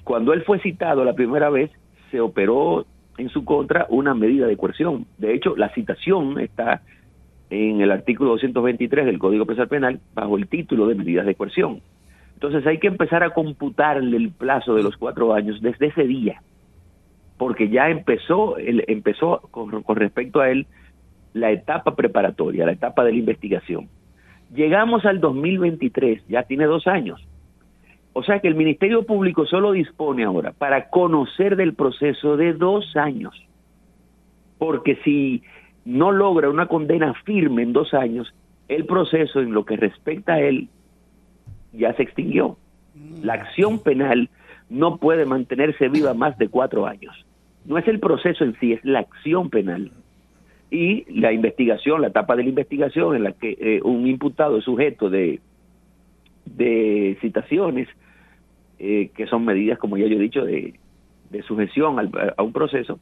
Cuando 0.05 0.33
él 0.33 0.43
fue 0.45 0.59
citado 0.61 1.05
la 1.05 1.13
primera 1.13 1.51
vez, 1.51 1.71
se 2.15 2.21
operó 2.21 2.87
en 3.19 3.29
su 3.29 3.45
contra 3.45 3.87
una 3.89 4.15
medida 4.15 4.47
de 4.47 4.57
coerción. 4.57 5.05
De 5.19 5.35
hecho, 5.35 5.57
la 5.57 5.71
citación 5.71 6.39
está 6.39 6.83
en 7.51 7.81
el 7.81 7.91
artículo 7.91 8.31
223 8.31 9.05
del 9.05 9.19
Código 9.19 9.47
Penal 9.47 9.67
Penal 9.67 10.01
bajo 10.15 10.37
el 10.37 10.47
título 10.47 10.87
de 10.87 10.95
medidas 10.95 11.27
de 11.27 11.35
coerción. 11.35 11.81
Entonces 12.35 12.65
hay 12.69 12.79
que 12.79 12.87
empezar 12.87 13.25
a 13.25 13.31
computarle 13.31 14.17
el 14.17 14.31
plazo 14.31 14.77
de 14.77 14.85
los 14.85 14.97
cuatro 14.97 15.35
años 15.35 15.61
desde 15.61 15.87
ese 15.87 16.05
día, 16.05 16.41
porque 17.37 17.69
ya 17.69 17.91
empezó, 17.91 18.59
empezó 18.59 19.41
con 19.51 19.97
respecto 19.97 20.41
a 20.41 20.51
él 20.51 20.69
la 21.33 21.51
etapa 21.51 21.97
preparatoria, 21.97 22.65
la 22.65 22.73
etapa 22.73 23.03
de 23.03 23.11
la 23.11 23.19
investigación. 23.19 23.89
Llegamos 24.55 25.05
al 25.05 25.19
2023, 25.19 26.29
ya 26.29 26.45
tiene 26.45 26.67
dos 26.67 26.87
años, 26.87 27.27
O 28.15 28.23
sea 28.23 28.39
que 28.39 28.49
el 28.49 28.55
Ministerio 28.55 29.05
Público 29.05 29.45
solo 29.45 29.73
dispone 29.73 30.25
ahora 30.25 30.53
para 30.53 30.89
conocer 30.89 31.57
del 31.57 31.75
proceso 31.75 32.37
de 32.37 32.53
dos 32.53 32.97
años. 32.97 33.35
Porque 34.57 34.97
si 35.05 35.43
no 35.85 36.13
logra 36.13 36.49
una 36.49 36.67
condena 36.67 37.13
firme 37.25 37.63
en 37.63 37.73
dos 37.73 37.93
años, 37.93 38.33
el 38.69 38.87
proceso 38.87 39.41
en 39.41 39.53
lo 39.53 39.65
que 39.65 39.77
respecta 39.77 40.35
a 40.35 40.41
él 40.41 40.69
ya 41.73 41.93
se 41.95 42.05
extinguió. 42.05 42.57
La 43.21 43.35
acción 43.35 43.81
penal 43.81 44.31
no 44.71 44.99
puede 44.99 45.27
mantenerse 45.27 45.89
viva 45.89 46.15
más 46.15 46.39
de 46.39 46.49
cuatro 46.49 46.87
años. 46.87 47.27
No 47.65 47.79
es 47.79 47.89
el 47.89 47.99
proceso 47.99 48.45
en 48.45 48.57
sí, 48.61 48.75
es 48.75 48.85
la 48.85 49.01
acción 49.01 49.51
penal. 49.51 49.91
Y 50.71 51.05
la 51.21 51.33
investigación, 51.33 52.01
la 52.01 52.09
etapa 52.09 52.37
de 52.37 52.45
la 52.45 52.49
investigación 52.51 53.17
en 53.17 53.25
la 53.25 53.33
que 53.33 53.57
eh, 53.61 53.81
un 53.83 54.07
imputado 54.07 54.59
es 54.59 54.65
sujeto 54.65 55.11
de, 55.11 55.41
de 56.47 57.19
citaciones, 57.21 57.89
eh, 58.79 59.11
que 59.15 59.27
son 59.27 59.45
medidas, 59.45 59.79
como 59.79 59.97
ya 59.97 60.07
yo 60.07 60.17
he 60.17 60.23
dicho, 60.23 60.45
de, 60.45 60.75
de 61.31 61.43
sujeción 61.43 61.97
a 62.37 62.43
un 62.43 62.53
proceso. 62.53 62.99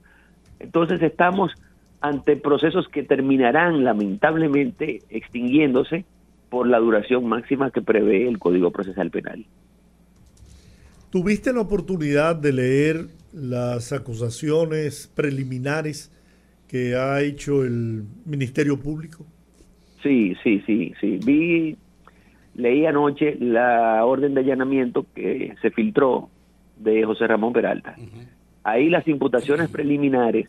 Entonces 0.58 1.02
estamos 1.02 1.52
ante 2.00 2.36
procesos 2.36 2.88
que 2.88 3.02
terminarán 3.02 3.84
lamentablemente 3.84 5.02
extinguiéndose 5.08 6.04
por 6.50 6.68
la 6.68 6.78
duración 6.78 7.26
máxima 7.26 7.70
que 7.70 7.80
prevé 7.80 8.28
el 8.28 8.38
Código 8.38 8.70
Procesal 8.70 9.10
Penal. 9.10 9.46
¿Tuviste 11.10 11.52
la 11.52 11.60
oportunidad 11.60 12.36
de 12.36 12.52
leer 12.52 13.06
las 13.32 13.92
acusaciones 13.92 15.10
preliminares 15.14 16.10
que 16.68 16.96
ha 16.96 17.20
hecho 17.20 17.64
el 17.64 18.04
Ministerio 18.24 18.78
Público? 18.78 19.26
Sí, 20.02 20.34
sí, 20.42 20.62
sí, 20.66 20.92
sí. 21.00 21.20
Vi, 21.24 21.76
leí 22.54 22.86
anoche 22.86 23.36
la 23.40 24.04
orden 24.04 24.34
de 24.34 24.40
allanamiento 24.40 25.06
que 25.14 25.54
se 25.62 25.70
filtró 25.70 26.28
de 26.76 27.04
José 27.04 27.26
Ramón 27.26 27.52
Peralta. 27.52 27.96
Ahí 28.64 28.88
las 28.88 29.06
imputaciones 29.08 29.70
preliminares, 29.70 30.48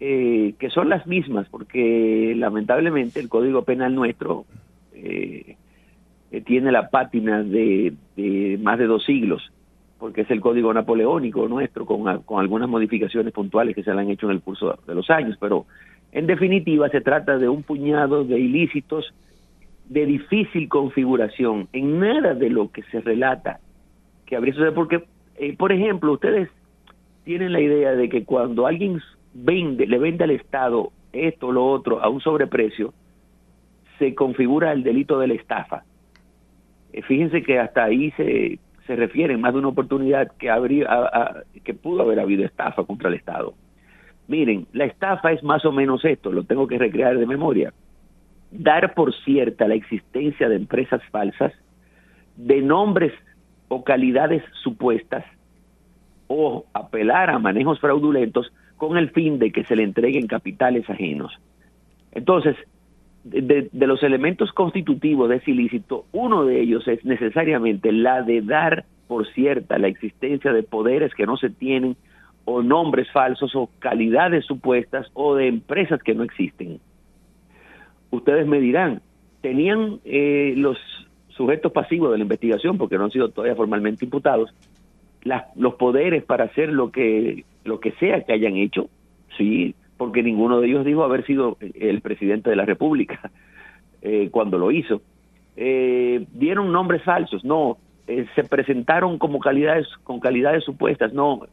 eh, 0.00 0.54
que 0.58 0.70
son 0.70 0.88
las 0.88 1.06
mismas, 1.06 1.48
porque 1.48 2.34
lamentablemente 2.36 3.20
el 3.20 3.28
Código 3.28 3.62
Penal 3.62 3.94
nuestro 3.94 4.44
eh, 4.92 5.56
tiene 6.44 6.70
la 6.70 6.90
pátina 6.90 7.42
de, 7.42 7.94
de 8.16 8.58
más 8.62 8.78
de 8.78 8.86
dos 8.86 9.04
siglos 9.04 9.50
porque 9.98 10.22
es 10.22 10.30
el 10.30 10.40
código 10.40 10.72
napoleónico 10.74 11.48
nuestro, 11.48 11.86
con, 11.86 12.22
con 12.22 12.40
algunas 12.40 12.68
modificaciones 12.68 13.32
puntuales 13.32 13.74
que 13.74 13.82
se 13.82 13.94
le 13.94 14.00
han 14.00 14.10
hecho 14.10 14.26
en 14.26 14.32
el 14.32 14.42
curso 14.42 14.78
de 14.86 14.94
los 14.94 15.08
años, 15.10 15.36
pero 15.40 15.66
en 16.12 16.26
definitiva 16.26 16.88
se 16.90 17.00
trata 17.00 17.38
de 17.38 17.48
un 17.48 17.62
puñado 17.62 18.24
de 18.24 18.38
ilícitos 18.38 19.12
de 19.88 20.06
difícil 20.06 20.68
configuración, 20.68 21.68
en 21.72 22.00
nada 22.00 22.34
de 22.34 22.50
lo 22.50 22.70
que 22.70 22.82
se 22.84 23.00
relata 23.00 23.60
que 24.26 24.36
habría 24.36 24.54
sucedido, 24.54 24.74
porque, 24.74 25.04
eh, 25.36 25.56
por 25.56 25.72
ejemplo, 25.72 26.12
ustedes 26.12 26.48
tienen 27.24 27.52
la 27.52 27.60
idea 27.60 27.92
de 27.92 28.08
que 28.08 28.24
cuando 28.24 28.66
alguien 28.66 29.00
vende, 29.34 29.86
le 29.86 29.98
vende 29.98 30.24
al 30.24 30.30
Estado 30.30 30.90
esto 31.12 31.48
o 31.48 31.52
lo 31.52 31.66
otro 31.66 32.02
a 32.02 32.08
un 32.08 32.20
sobreprecio, 32.20 32.92
se 33.98 34.14
configura 34.14 34.72
el 34.72 34.82
delito 34.82 35.18
de 35.18 35.28
la 35.28 35.34
estafa. 35.34 35.84
Eh, 36.92 37.02
fíjense 37.02 37.42
que 37.42 37.58
hasta 37.58 37.84
ahí 37.84 38.10
se 38.12 38.58
se 38.86 38.96
refiere 38.96 39.36
más 39.36 39.52
de 39.52 39.58
una 39.58 39.68
oportunidad 39.68 40.30
que, 40.38 40.48
habría, 40.48 40.88
que 41.64 41.74
pudo 41.74 42.02
haber 42.02 42.20
habido 42.20 42.44
estafa 42.44 42.84
contra 42.84 43.08
el 43.08 43.14
Estado. 43.14 43.54
Miren, 44.28 44.66
la 44.72 44.84
estafa 44.84 45.32
es 45.32 45.42
más 45.42 45.64
o 45.64 45.72
menos 45.72 46.04
esto, 46.04 46.32
lo 46.32 46.44
tengo 46.44 46.66
que 46.66 46.78
recrear 46.78 47.18
de 47.18 47.26
memoria. 47.26 47.72
Dar 48.50 48.94
por 48.94 49.14
cierta 49.24 49.68
la 49.68 49.74
existencia 49.74 50.48
de 50.48 50.56
empresas 50.56 51.02
falsas, 51.10 51.52
de 52.36 52.62
nombres 52.62 53.12
o 53.68 53.82
calidades 53.82 54.42
supuestas, 54.62 55.24
o 56.28 56.64
apelar 56.72 57.30
a 57.30 57.38
manejos 57.38 57.80
fraudulentos 57.80 58.52
con 58.76 58.96
el 58.96 59.10
fin 59.10 59.38
de 59.38 59.52
que 59.52 59.64
se 59.64 59.76
le 59.76 59.82
entreguen 59.82 60.26
capitales 60.26 60.88
ajenos. 60.90 61.32
Entonces, 62.12 62.56
de, 63.24 63.68
los 63.72 64.02
elementos 64.02 64.52
constitutivos 64.52 65.28
de 65.28 65.36
ese 65.36 65.50
ilícito, 65.50 66.06
uno 66.12 66.44
de 66.44 66.60
ellos 66.60 66.86
es 66.86 67.04
necesariamente 67.04 67.92
la 67.92 68.22
de 68.22 68.40
dar 68.42 68.84
por 69.08 69.26
cierta 69.32 69.78
la 69.78 69.88
existencia 69.88 70.52
de 70.52 70.62
poderes 70.62 71.14
que 71.14 71.26
no 71.26 71.36
se 71.36 71.50
tienen 71.50 71.96
o 72.44 72.62
nombres 72.62 73.10
falsos 73.10 73.54
o 73.54 73.68
calidades 73.80 74.44
supuestas 74.44 75.06
o 75.14 75.34
de 75.34 75.48
empresas 75.48 76.02
que 76.02 76.14
no 76.14 76.22
existen. 76.22 76.80
Ustedes 78.10 78.46
me 78.46 78.60
dirán, 78.60 79.02
¿tenían 79.40 80.00
eh, 80.04 80.54
los 80.56 80.78
sujetos 81.28 81.72
pasivos 81.72 82.12
de 82.12 82.18
la 82.18 82.24
investigación, 82.24 82.78
porque 82.78 82.96
no 82.96 83.04
han 83.04 83.10
sido 83.10 83.28
todavía 83.28 83.54
formalmente 83.54 84.04
imputados, 84.04 84.54
los 85.56 85.74
poderes 85.74 86.24
para 86.24 86.44
hacer 86.44 86.70
lo 86.70 86.90
que, 86.90 87.44
lo 87.64 87.80
que 87.80 87.92
sea 87.92 88.22
que 88.22 88.32
hayan 88.32 88.56
hecho? 88.56 88.88
Sí, 89.36 89.74
porque 89.96 90.22
ninguno 90.22 90.60
de 90.60 90.68
ellos 90.68 90.84
dijo 90.84 91.04
haber 91.04 91.24
sido 91.26 91.56
el 91.60 92.00
presidente 92.00 92.50
de 92.50 92.56
la 92.56 92.64
República 92.64 93.30
eh, 94.02 94.28
cuando 94.30 94.58
lo 94.58 94.70
hizo. 94.70 95.02
Eh, 95.56 96.26
dieron 96.32 96.72
nombres 96.72 97.02
falsos, 97.02 97.44
no, 97.44 97.78
eh, 98.06 98.26
se 98.34 98.44
presentaron 98.44 99.18
como 99.18 99.38
calidades, 99.38 99.86
con 100.04 100.20
calidades 100.20 100.64
supuestas, 100.64 101.12
no, 101.12 101.46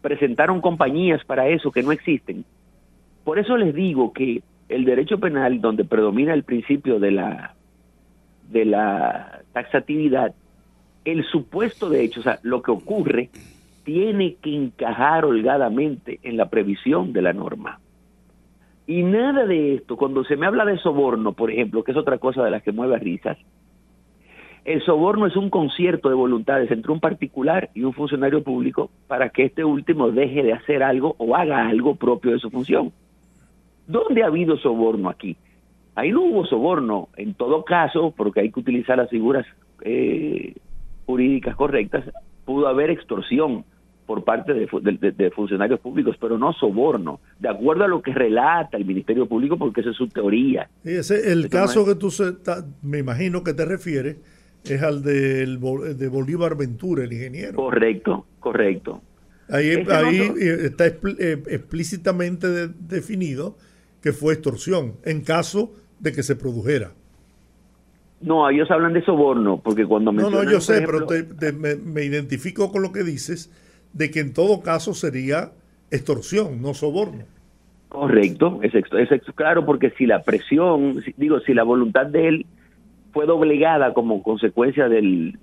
presentaron 0.00 0.60
compañías 0.60 1.24
para 1.24 1.48
eso 1.48 1.70
que 1.70 1.82
no 1.82 1.92
existen. 1.92 2.44
Por 3.24 3.38
eso 3.38 3.56
les 3.56 3.74
digo 3.74 4.12
que 4.12 4.42
el 4.72 4.84
derecho 4.84 5.18
penal, 5.18 5.60
donde 5.60 5.84
predomina 5.84 6.32
el 6.32 6.44
principio 6.44 6.98
de 6.98 7.10
la, 7.10 7.54
de 8.50 8.64
la 8.64 9.42
taxatividad, 9.52 10.34
el 11.04 11.24
supuesto 11.24 11.90
de 11.90 12.04
hecho, 12.04 12.20
o 12.20 12.22
sea, 12.22 12.38
lo 12.42 12.62
que 12.62 12.70
ocurre, 12.70 13.30
tiene 13.84 14.36
que 14.40 14.54
encajar 14.54 15.24
holgadamente 15.24 16.20
en 16.22 16.36
la 16.36 16.48
previsión 16.48 17.12
de 17.12 17.22
la 17.22 17.32
norma. 17.32 17.80
Y 18.86 19.02
nada 19.02 19.46
de 19.46 19.74
esto, 19.74 19.96
cuando 19.96 20.24
se 20.24 20.36
me 20.36 20.46
habla 20.46 20.64
de 20.64 20.78
soborno, 20.78 21.32
por 21.32 21.50
ejemplo, 21.50 21.84
que 21.84 21.92
es 21.92 21.96
otra 21.96 22.18
cosa 22.18 22.42
de 22.42 22.50
las 22.50 22.62
que 22.62 22.72
mueve 22.72 22.98
risas, 22.98 23.38
el 24.64 24.80
soborno 24.84 25.26
es 25.26 25.36
un 25.36 25.50
concierto 25.50 26.08
de 26.08 26.14
voluntades 26.14 26.70
entre 26.70 26.92
un 26.92 27.00
particular 27.00 27.70
y 27.74 27.82
un 27.82 27.92
funcionario 27.92 28.42
público 28.44 28.90
para 29.08 29.28
que 29.30 29.44
este 29.44 29.64
último 29.64 30.10
deje 30.12 30.42
de 30.42 30.52
hacer 30.52 30.82
algo 30.84 31.16
o 31.18 31.34
haga 31.34 31.68
algo 31.68 31.96
propio 31.96 32.30
de 32.30 32.38
su 32.38 32.48
función. 32.48 32.92
¿Dónde 33.86 34.22
ha 34.22 34.26
habido 34.26 34.56
soborno 34.58 35.08
aquí? 35.08 35.36
Ahí 35.94 36.10
no 36.10 36.22
hubo 36.22 36.46
soborno, 36.46 37.08
en 37.16 37.34
todo 37.34 37.64
caso, 37.64 38.14
porque 38.16 38.40
hay 38.40 38.50
que 38.50 38.60
utilizar 38.60 38.96
las 38.96 39.10
figuras 39.10 39.46
eh, 39.82 40.54
jurídicas 41.06 41.54
correctas, 41.56 42.04
pudo 42.44 42.68
haber 42.68 42.90
extorsión, 42.90 43.64
por 44.06 44.24
parte 44.24 44.52
de, 44.52 45.30
funcionarios 45.30 45.80
públicos, 45.80 46.16
pero 46.20 46.36
no 46.36 46.52
soborno, 46.52 47.20
de 47.38 47.48
acuerdo 47.48 47.84
a 47.84 47.88
lo 47.88 48.02
que 48.02 48.12
relata 48.12 48.76
el 48.76 48.84
Ministerio 48.84 49.26
Público, 49.26 49.56
porque 49.56 49.80
esa 49.80 49.90
es 49.90 49.96
su 49.96 50.08
teoría. 50.08 50.68
ese, 50.84 51.32
el 51.32 51.48
caso 51.48 51.86
que 51.86 51.94
tú 51.94 52.10
me 52.82 52.98
imagino 52.98 53.42
que 53.42 53.54
te 53.54 53.64
refieres 53.64 54.18
es 54.64 54.82
al 54.82 55.02
del, 55.02 55.60
de 55.96 56.08
Bolívar 56.08 56.56
Ventura, 56.56 57.04
el 57.04 57.12
ingeniero. 57.12 57.54
Correcto, 57.54 58.26
correcto. 58.38 59.00
Ahí, 59.48 59.70
ahí 59.90 60.20
está 60.64 60.86
eh, 60.86 61.42
explícitamente 61.48 62.68
definido 62.68 63.56
que 64.02 64.12
fue 64.12 64.34
extorsión 64.34 64.94
en 65.04 65.22
caso 65.22 65.72
de 66.00 66.12
que 66.12 66.22
se 66.22 66.36
produjera. 66.36 66.92
No, 68.20 68.48
ellos 68.48 68.70
hablan 68.70 68.92
de 68.92 69.04
soborno, 69.04 69.60
porque 69.62 69.84
cuando 69.84 70.12
No, 70.12 70.30
no, 70.30 70.44
yo 70.44 70.60
sé, 70.60 70.82
pero 70.82 71.06
me, 71.58 71.74
me, 71.76 72.04
identifico 72.04 72.70
con 72.70 72.82
lo 72.82 72.92
que 72.92 73.02
dices 73.02 73.50
de 73.92 74.10
que 74.10 74.20
en 74.20 74.32
todo 74.32 74.62
caso 74.62 74.94
sería 74.94 75.52
extorsión, 75.90 76.62
no 76.62 76.74
soborno. 76.74 77.24
Correcto, 77.88 78.60
es, 78.62 78.74
es, 78.74 79.22
claro, 79.34 79.66
porque 79.66 79.90
si 79.90 80.06
la 80.06 80.22
presión, 80.22 81.02
digo, 81.16 81.40
si 81.40 81.52
la 81.52 81.62
voluntad 81.62 82.06
de 82.06 82.28
él 82.28 82.46
fue 83.12 83.26
doblegada 83.26 83.92
como 83.92 84.22
consecuencia 84.22 84.88
del, 84.88 85.38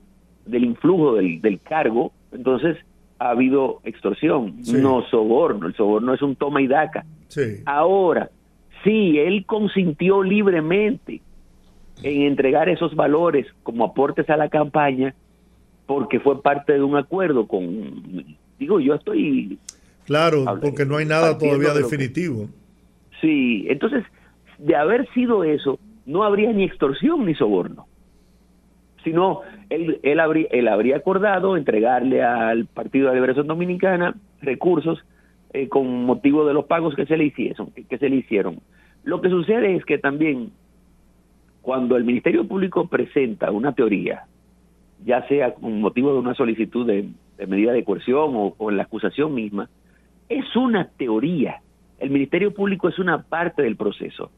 del 0.46 0.64
influjo 0.64 1.16
del, 1.16 1.42
del 1.42 1.60
cargo, 1.60 2.12
entonces 2.32 2.78
ha 3.20 3.32
habido 3.32 3.82
extorsión, 3.84 4.56
no 4.74 5.04
soborno. 5.10 5.68
El 5.68 5.76
soborno 5.76 6.14
es 6.14 6.22
un 6.22 6.36
toma 6.36 6.62
y 6.62 6.68
daca. 6.68 7.06
Ahora, 7.66 8.30
si 8.84 9.18
él 9.20 9.46
consintió 9.46 10.24
libremente 10.24 11.22
en 12.04 12.22
entregar 12.24 12.70
esos 12.70 12.96
valores 12.96 13.48
como 13.64 13.86
aportes 13.86 14.30
a 14.30 14.38
la 14.38 14.50
campaña, 14.50 15.14
porque 15.86 16.20
fue 16.20 16.42
parte 16.42 16.74
de 16.74 16.84
un 16.84 16.96
acuerdo 16.96 17.48
con, 17.48 18.38
digo, 18.58 18.80
yo 18.80 18.96
estoy... 18.96 19.58
Claro, 20.06 20.46
porque 20.62 20.86
no 20.86 20.98
hay 20.98 21.06
nada 21.06 21.38
todavía 21.38 21.74
definitivo. 21.74 22.50
sí, 23.22 23.66
entonces, 23.70 24.04
de 24.58 24.76
haber 24.76 25.08
sido 25.14 25.44
eso, 25.44 25.80
no 26.06 26.24
habría 26.24 26.52
ni 26.52 26.64
extorsión 26.64 27.26
ni 27.26 27.36
soborno, 27.36 27.86
sino 29.04 29.42
él, 29.70 30.00
él, 30.02 30.20
habría, 30.20 30.48
él 30.52 30.68
habría 30.68 30.98
acordado 30.98 31.56
entregarle 31.56 32.24
al 32.24 32.66
Partido 32.66 33.06
de 33.06 33.10
la 33.10 33.16
Liberación 33.16 33.48
Dominicana 33.48 34.16
recursos 34.42 35.00
eh, 35.54 35.68
con 35.68 36.06
motivo 36.06 36.46
de 36.46 36.54
los 36.54 36.66
pagos 36.66 36.96
que 36.96 37.06
se 37.06 37.18
le 37.18 37.26
hicieron, 37.26 37.72
que 37.72 37.98
se 37.98 38.10
le 38.10 38.18
hicieron. 38.18 38.60
Lo 39.04 39.22
que 39.22 39.30
sucede 39.30 39.76
es 39.76 39.86
que 39.86 39.98
también 39.98 40.52
cuando 41.62 41.96
el 41.96 42.04
Ministerio 42.04 42.48
Público 42.48 42.88
presenta 42.88 43.52
una 43.52 43.74
teoría 43.74 44.26
ya 45.06 45.28
sea 45.28 45.54
con 45.54 45.82
motivo 45.82 46.14
de 46.14 46.20
una 46.20 46.34
solicitud 46.34 46.86
de, 46.86 47.10
medida 47.48 47.72
de 47.72 47.84
coerción 47.84 48.36
o, 48.36 48.56
o 48.58 48.70
en 48.70 48.78
la 48.78 48.84
acusación 48.84 49.34
misma, 49.34 49.70
es 50.28 50.56
una 50.56 50.86
teoría. 50.86 51.62
El 52.00 52.12
Ministerio 52.12 52.54
Público 52.54 52.90
es 52.90 53.00
una 53.00 53.24
parte 53.24 53.62
del 53.62 53.76
proceso. 53.76 54.32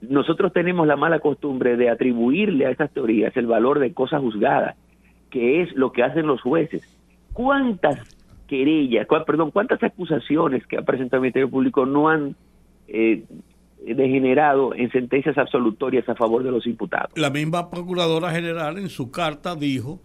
Nosotros 0.00 0.52
tenemos 0.52 0.86
la 0.86 0.96
mala 0.96 1.20
costumbre 1.20 1.76
de 1.76 1.90
atribuirle 1.90 2.66
a 2.66 2.70
esas 2.70 2.90
teorías 2.90 3.36
el 3.36 3.46
valor 3.46 3.78
de 3.78 3.92
cosas 3.92 4.20
juzgadas, 4.20 4.76
que 5.30 5.62
es 5.62 5.72
lo 5.74 5.92
que 5.92 6.02
hacen 6.02 6.26
los 6.26 6.40
jueces. 6.40 6.82
¿Cuántas 7.32 7.98
querellas, 8.50 9.06
perdón, 9.24 9.52
cuántas 9.52 9.80
acusaciones 9.80 10.66
que 10.66 10.76
ha 10.76 10.82
presentado 10.82 11.18
el 11.18 11.22
Ministerio 11.22 11.48
Público 11.48 11.86
no 11.86 12.08
han 12.08 12.34
eh, 12.88 13.22
degenerado 13.86 14.74
en 14.74 14.90
sentencias 14.90 15.38
absolutorias 15.38 16.08
a 16.08 16.16
favor 16.16 16.42
de 16.42 16.50
los 16.50 16.66
imputados? 16.66 17.12
La 17.14 17.30
misma 17.30 17.70
Procuradora 17.70 18.32
General 18.32 18.76
en 18.76 18.88
su 18.88 19.12
carta 19.12 19.54
dijo 19.54 20.00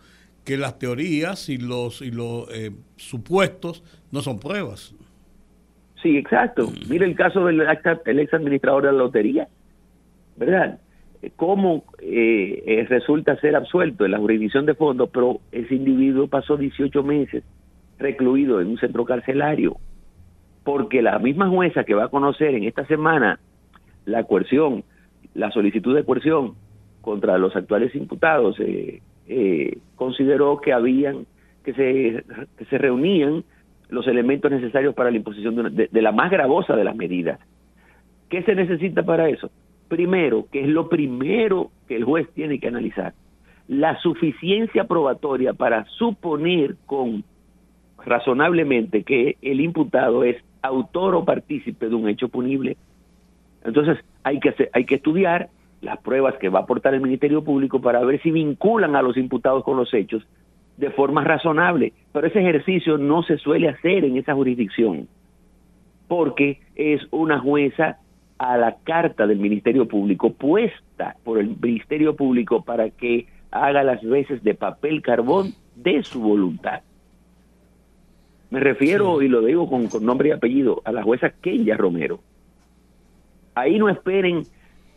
que 0.46 0.58
las 0.58 0.78
teorías 0.78 1.50
y 1.50 1.58
los, 1.58 2.04
y 2.04 2.12
los 2.12 2.48
eh, 2.54 2.70
supuestos 2.98 3.84
no 4.12 4.22
son 4.22 4.40
pruebas. 4.40 4.94
Sí, 6.04 6.18
exacto. 6.18 6.72
Mire 6.88 7.08
el 7.08 7.16
caso 7.16 7.44
del 7.46 7.62
ex 7.62 8.34
administrador 8.34 8.84
de 8.84 8.92
la 8.92 9.00
lotería, 9.00 9.48
¿verdad? 10.36 10.80
Cómo 11.36 11.84
eh, 12.00 12.64
eh, 12.68 12.86
resulta 12.88 13.36
ser 13.42 13.56
absuelto 13.56 14.06
en 14.06 14.12
la 14.12 14.20
jurisdicción 14.20 14.68
de 14.68 14.76
fondo, 14.76 15.08
pero 15.08 15.40
ese 15.52 15.74
individuo 15.74 16.28
pasó 16.28 16.58
18 16.58 17.02
meses 17.02 17.44
recluido 17.98 18.62
en 18.62 18.68
un 18.68 18.78
centro 18.78 19.06
carcelario, 19.06 19.78
porque 20.64 21.02
la 21.02 21.20
misma 21.20 21.50
jueza 21.50 21.84
que 21.84 21.94
va 21.94 22.06
a 22.06 22.10
conocer 22.10 22.56
en 22.56 22.64
esta 22.64 22.86
semana 22.86 23.40
la 24.06 24.24
coerción, 24.24 24.84
la 25.34 25.52
solicitud 25.52 25.96
de 25.96 26.04
coerción 26.04 26.56
contra 27.02 27.38
los 27.38 27.56
actuales 27.56 27.96
imputados, 27.96 28.58
eh, 28.60 29.78
consideró 29.96 30.60
que 30.60 30.74
habían, 30.74 31.26
que 31.64 31.74
se, 31.74 32.24
que 32.58 32.66
se 32.66 32.78
reunían 32.78 33.44
los 33.90 34.08
elementos 34.08 34.52
necesarios 34.52 34.96
para 34.96 35.12
la 35.12 35.18
imposición 35.18 35.76
de, 35.76 36.02
la 36.02 36.12
más 36.12 36.32
gravosa 36.32 36.76
de 36.76 36.84
las 36.84 36.96
medidas. 36.96 37.40
¿Qué 38.30 38.42
se 38.44 38.56
necesita 38.56 39.04
para 39.04 39.30
eso? 39.30 39.52
Primero, 39.88 40.48
que 40.52 40.62
es 40.62 40.68
lo 40.68 40.90
primero 40.90 41.72
que 41.88 41.96
el 41.96 42.04
juez 42.04 42.28
tiene 42.34 42.60
que 42.60 42.68
analizar, 42.68 43.14
la 43.68 44.00
suficiencia 44.00 44.86
probatoria 44.86 45.54
para 45.54 45.86
suponer 45.86 46.76
con 46.86 47.24
razonablemente 48.06 49.04
que 49.04 49.38
el 49.42 49.60
imputado 49.62 50.24
es 50.24 50.38
autor 50.62 51.16
o 51.16 51.26
partícipe 51.26 51.90
de 51.90 51.96
un 51.96 52.08
hecho 52.08 52.30
punible. 52.30 52.78
Entonces, 53.64 53.98
hay 54.24 54.40
que, 54.40 54.54
hay 54.74 54.86
que 54.86 54.96
estudiar 54.96 55.50
las 55.82 56.00
pruebas 56.00 56.36
que 56.36 56.50
va 56.50 56.60
a 56.60 56.64
aportar 56.64 56.94
el 56.94 57.02
Ministerio 57.02 57.44
Público 57.44 57.82
para 57.82 58.04
ver 58.04 58.22
si 58.22 58.32
vinculan 58.32 58.96
a 58.96 59.02
los 59.02 59.18
imputados 59.18 59.64
con 59.64 59.78
los 59.78 59.94
hechos 59.94 60.26
de 60.78 60.90
forma 60.92 61.24
razonable, 61.24 61.94
pero 62.12 62.28
ese 62.28 62.40
ejercicio 62.40 62.98
no 62.98 63.24
se 63.24 63.38
suele 63.38 63.70
hacer 63.70 64.04
en 64.04 64.18
esa 64.18 64.34
jurisdicción, 64.34 65.08
porque 66.08 66.60
es 66.76 67.02
una 67.12 67.40
jueza 67.40 68.00
a 68.38 68.58
la 68.58 68.76
carta 68.84 69.26
del 69.26 69.40
Ministerio 69.40 69.88
Público, 69.88 70.34
puesta 70.34 71.16
por 71.24 71.40
el 71.40 71.56
Ministerio 71.62 72.16
Público 72.16 72.64
para 72.64 72.90
que 72.90 73.28
haga 73.52 73.84
las 73.84 74.04
veces 74.04 74.44
de 74.44 74.54
papel 74.54 75.02
carbón 75.02 75.54
de 75.76 76.04
su 76.04 76.20
voluntad. 76.20 76.82
Me 78.56 78.62
refiero, 78.62 79.22
y 79.22 79.28
lo 79.28 79.42
digo 79.42 79.70
con, 79.70 79.88
con, 79.88 80.06
nombre 80.06 80.30
y 80.30 80.32
apellido, 80.32 80.82
a 80.86 80.94
la 80.94 81.04
jueza 81.04 81.30
Kenya 81.30 81.76
Romero. 81.76 82.22
Ahí 83.54 83.78
no 83.78 83.90
esperen 83.90 84.44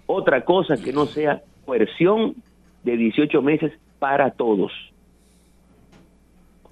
otra 0.06 0.44
cosa 0.44 0.76
que 0.76 0.92
no 0.92 1.06
sea 1.06 1.42
coerción 1.66 2.36
de 2.84 2.96
18 2.96 3.42
meses 3.42 3.72
para 3.98 4.30
todos. 4.30 4.70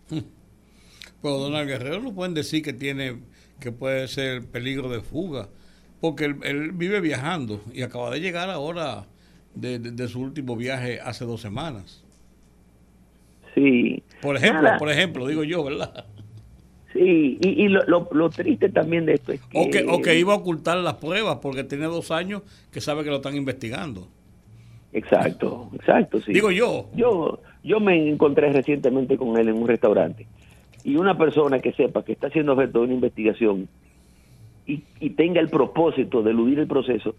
Pero 0.11 1.39
Donald 1.39 1.67
Guerrero 1.69 2.01
no 2.01 2.15
pueden 2.15 2.35
decir 2.35 2.63
que 2.63 2.73
tiene 2.73 3.17
que 3.59 3.73
puede 3.73 4.07
ser 4.07 4.47
peligro 4.47 4.89
de 4.89 5.01
fuga, 5.01 5.49
porque 6.01 6.27
él, 6.27 6.71
vive 6.71 7.01
viajando 7.01 7.63
y 7.73 7.83
acaba 7.83 8.13
de 8.13 8.21
llegar 8.21 8.49
ahora 8.49 9.07
de, 9.57 10.07
su 10.07 10.21
último 10.21 10.55
viaje 10.55 11.01
hace 11.01 11.25
dos 11.25 11.41
semanas. 11.41 12.05
Sí. 13.57 14.05
Por 14.23 14.37
ejemplo, 14.37 14.71
por 14.79 14.89
ejemplo, 14.89 15.27
digo 15.27 15.43
yo, 15.43 15.65
¿verdad? 15.65 16.07
Sí, 16.97 17.39
y, 17.41 17.69
lo, 17.69 18.09
lo, 18.11 18.31
triste 18.31 18.69
también 18.69 19.07
de 19.07 19.15
esto 19.15 19.33
es 19.33 19.41
que... 19.43 19.87
O 19.89 20.01
que, 20.01 20.19
iba 20.19 20.33
a 20.33 20.37
ocultar 20.37 20.79
las 20.79 20.95
pruebas 20.95 21.39
porque 21.43 21.65
tiene 21.65 21.85
dos 21.87 22.11
años 22.11 22.43
que 22.73 22.81
sabe 22.81 23.05
que 23.05 23.11
lo 23.11 23.17
están 23.17 23.37
investigando. 23.37 24.09
Exacto, 24.93 25.71
exacto, 25.75 26.21
sí. 26.21 26.33
Digo 26.33 26.51
yo. 26.51 26.89
Yo, 26.95 27.41
yo 27.63 27.81
me 27.81 28.09
encontré 28.09 28.53
recientemente 28.53 29.17
con 29.17 29.37
él 29.39 29.49
en 29.49 29.57
un 29.57 29.69
restaurante 29.69 30.27
y 30.85 30.97
una 30.97 31.19
persona 31.19 31.59
que 31.59 31.73
sepa 31.73 32.05
que 32.05 32.13
está 32.13 32.29
haciendo 32.29 32.53
objeto 32.53 32.79
de 32.79 32.85
una 32.85 32.95
investigación 32.95 33.69
y, 34.67 35.11
tenga 35.11 35.41
el 35.41 35.49
propósito 35.49 36.23
de 36.23 36.31
eludir 36.31 36.59
el 36.59 36.67
proceso, 36.67 37.15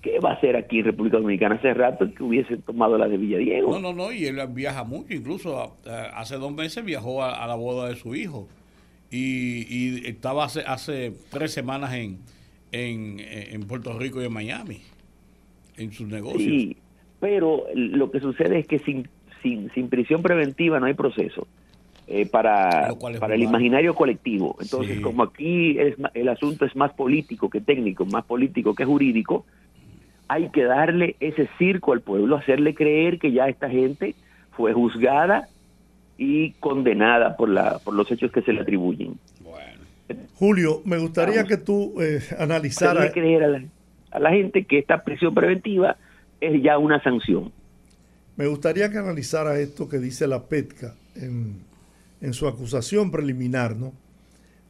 ¿qué 0.00 0.18
va 0.20 0.30
a 0.30 0.34
hacer 0.34 0.56
aquí 0.56 0.80
en 0.80 0.86
República 0.86 1.18
Dominicana? 1.18 1.56
Hace 1.56 1.74
rato 1.74 2.12
que 2.14 2.22
hubiese 2.22 2.56
tomado 2.56 2.96
la 2.96 3.08
de 3.08 3.16
Villadiego. 3.16 3.72
No, 3.72 3.80
no, 3.80 3.92
no, 3.92 4.12
y 4.12 4.26
él 4.26 4.40
viaja 4.50 4.84
mucho, 4.84 5.12
incluso 5.14 5.76
hace 6.14 6.36
dos 6.36 6.52
meses 6.52 6.84
viajó 6.84 7.22
a, 7.22 7.46
la 7.46 7.54
boda 7.54 7.88
de 7.88 7.96
su 7.96 8.14
hijo 8.14 8.48
y, 9.12 10.08
estaba 10.08 10.44
hace, 10.44 10.62
hace 10.62 11.12
tres 11.30 11.52
semanas 11.52 11.92
en, 11.92 12.18
en, 12.72 13.62
Puerto 13.64 13.98
Rico 13.98 14.22
y 14.22 14.24
en 14.24 14.32
Miami, 14.32 14.80
en 15.76 15.92
sus 15.92 16.08
negocios. 16.08 16.42
Sí, 16.42 16.76
pero 17.20 17.64
lo 17.74 18.10
que 18.10 18.20
sucede 18.20 18.60
es 18.60 18.66
que 18.66 18.78
sin, 18.78 19.08
sin, 19.42 19.70
sin 19.74 19.88
prisión 19.88 20.22
preventiva 20.22 20.80
no 20.80 20.86
hay 20.86 20.94
proceso. 20.94 21.46
Eh, 22.08 22.26
para, 22.26 22.94
para 23.20 23.36
el 23.36 23.42
imaginario 23.42 23.94
colectivo. 23.94 24.56
Entonces, 24.60 25.00
como 25.00 25.22
aquí 25.22 25.78
es, 25.78 25.94
el 26.14 26.28
asunto 26.28 26.64
es 26.64 26.74
más 26.74 26.92
político 26.92 27.48
que 27.48 27.60
técnico, 27.60 28.04
más 28.04 28.24
político 28.24 28.74
que 28.74 28.84
jurídico, 28.84 29.46
hay 30.26 30.48
que 30.50 30.64
darle 30.64 31.14
ese 31.20 31.48
circo 31.58 31.92
al 31.92 32.00
pueblo, 32.00 32.36
hacerle 32.36 32.74
creer 32.74 33.18
que 33.18 33.30
ya 33.30 33.48
esta 33.48 33.70
gente 33.70 34.14
fue 34.50 34.72
juzgada 34.72 35.48
y 36.22 36.52
condenada 36.60 37.36
por, 37.36 37.48
la, 37.48 37.80
por 37.80 37.94
los 37.94 38.08
hechos 38.12 38.30
que 38.30 38.42
se 38.42 38.52
le 38.52 38.60
atribuyen. 38.60 39.18
Julio, 40.34 40.82
me 40.84 40.98
gustaría 40.98 41.42
que 41.44 41.56
tú 41.56 42.00
eh, 42.00 42.20
analizaras... 42.38 43.10
creer 43.12 43.42
a 43.42 43.48
la, 43.48 43.64
a 44.12 44.20
la 44.20 44.30
gente 44.30 44.64
que 44.64 44.78
esta 44.78 45.02
prisión 45.02 45.34
preventiva 45.34 45.96
es 46.40 46.62
ya 46.62 46.78
una 46.78 47.02
sanción. 47.02 47.50
Me 48.36 48.46
gustaría 48.46 48.88
que 48.88 48.98
analizara 48.98 49.58
esto 49.58 49.88
que 49.88 49.98
dice 49.98 50.28
la 50.28 50.44
PETCA 50.44 50.94
en, 51.16 51.56
en 52.20 52.34
su 52.34 52.46
acusación 52.46 53.10
preliminar, 53.10 53.74
¿no? 53.74 53.92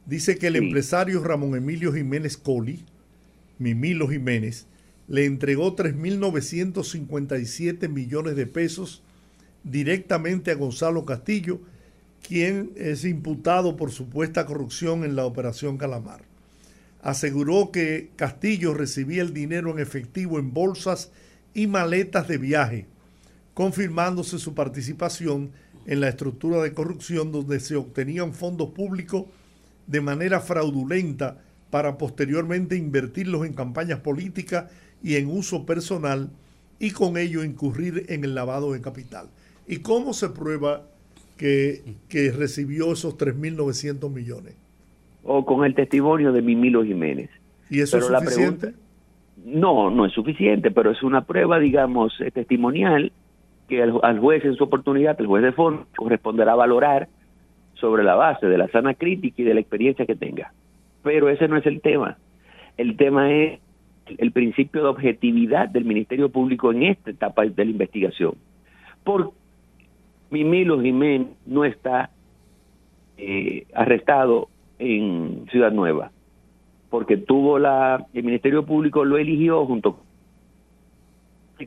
Dice 0.07 0.39
que 0.39 0.47
el 0.47 0.55
empresario 0.55 1.23
Ramón 1.23 1.55
Emilio 1.55 1.93
Jiménez 1.93 2.35
Coli, 2.35 2.79
Mimilo 3.59 4.07
Jiménez, 4.07 4.65
le 5.07 5.25
entregó 5.25 5.75
3.957 5.75 7.89
millones 7.89 8.35
de 8.35 8.47
pesos 8.47 9.02
directamente 9.63 10.51
a 10.51 10.55
Gonzalo 10.55 11.05
Castillo, 11.05 11.59
quien 12.27 12.71
es 12.75 13.05
imputado 13.05 13.75
por 13.75 13.91
supuesta 13.91 14.45
corrupción 14.45 15.03
en 15.03 15.15
la 15.15 15.25
operación 15.25 15.77
Calamar. 15.77 16.21
Aseguró 17.01 17.71
que 17.71 18.11
Castillo 18.15 18.73
recibía 18.73 19.21
el 19.21 19.33
dinero 19.33 19.71
en 19.71 19.79
efectivo 19.79 20.39
en 20.39 20.53
bolsas 20.53 21.11
y 21.53 21.67
maletas 21.67 22.27
de 22.27 22.37
viaje, 22.37 22.85
confirmándose 23.53 24.39
su 24.39 24.53
participación 24.55 25.51
en 25.85 25.99
la 25.99 26.09
estructura 26.09 26.61
de 26.61 26.73
corrupción 26.73 27.31
donde 27.31 27.59
se 27.59 27.75
obtenían 27.75 28.33
fondos 28.33 28.69
públicos 28.69 29.25
de 29.85 29.99
manera 29.99 30.39
fraudulenta 30.39 31.41
para 31.69 31.97
posteriormente 31.97 32.77
invertirlos 32.77 33.45
en 33.45 33.53
campañas 33.53 33.99
políticas 33.99 34.71
y 35.03 35.15
en 35.15 35.29
uso 35.29 35.65
personal 35.65 36.29
y 36.79 36.91
con 36.91 37.17
ello 37.17 37.43
incurrir 37.43 38.05
en 38.09 38.23
el 38.23 38.33
lavado 38.33 38.71
de 38.71 38.81
capital. 38.81 39.29
¿Y 39.67 39.81
cómo 39.81 40.13
se 40.13 40.29
prueba 40.29 40.83
que, 41.37 41.81
recibió 42.37 42.91
esos 42.91 43.17
3.900 43.17 44.09
millones? 44.09 44.55
O 45.23 45.45
con 45.45 45.65
el 45.65 45.75
testimonio 45.75 46.31
de 46.31 46.41
Mimilo 46.41 46.83
Jiménez. 46.83 47.29
¿Y 47.69 47.79
eso 47.81 47.97
es 47.97 48.05
suficiente? 48.05 48.73
no, 49.45 49.89
no 49.89 50.05
es 50.05 50.13
suficiente, 50.13 50.71
pero 50.71 50.91
es 50.91 51.03
una 51.03 51.21
prueba, 51.21 51.59
digamos, 51.59 52.13
testimonial 52.33 53.11
que 53.67 53.81
al, 53.81 54.19
juez 54.19 54.43
en 54.45 54.55
su 54.55 54.63
oportunidad, 54.63 55.19
el 55.19 55.27
juez 55.27 55.43
de 55.43 55.51
fondo, 55.51 55.85
corresponderá 55.95 56.55
valorar 56.55 57.07
sobre 57.75 58.03
la 58.03 58.15
base 58.15 58.47
de 58.47 58.57
la 58.57 58.67
sana 58.69 58.93
crítica 58.93 59.41
y 59.41 59.45
de 59.45 59.53
la 59.53 59.59
experiencia 59.59 60.05
que 60.05 60.15
tenga. 60.15 60.53
Pero 61.01 61.29
ese 61.29 61.47
no 61.47 61.57
es 61.57 61.65
el 61.65 61.81
tema. 61.81 62.17
El 62.77 62.95
tema 62.95 63.31
es 63.31 63.59
el 64.17 64.31
principio 64.31 64.83
de 64.83 64.89
objetividad 64.89 65.69
del 65.69 65.85
Ministerio 65.85 66.29
Público 66.29 66.71
en 66.71 66.83
esta 66.83 67.11
etapa 67.11 67.45
de 67.45 67.65
la 67.65 67.71
investigación. 67.71 68.35
Por 69.03 69.33
Mimilo 70.33 70.81
Jiménez 70.81 71.27
no 71.45 71.63
está 71.63 72.09
eh, 73.17 73.67
arrestado 73.73 74.49
en 74.79 75.45
Ciudad 75.51 75.71
Nueva, 75.71 76.11
porque 76.89 77.17
tuvo 77.17 77.59
la, 77.59 78.05
el 78.13 78.23
Ministerio 78.23 78.65
Público 78.65 79.05
lo 79.05 79.17
eligió 79.17 79.65
junto 79.65 79.99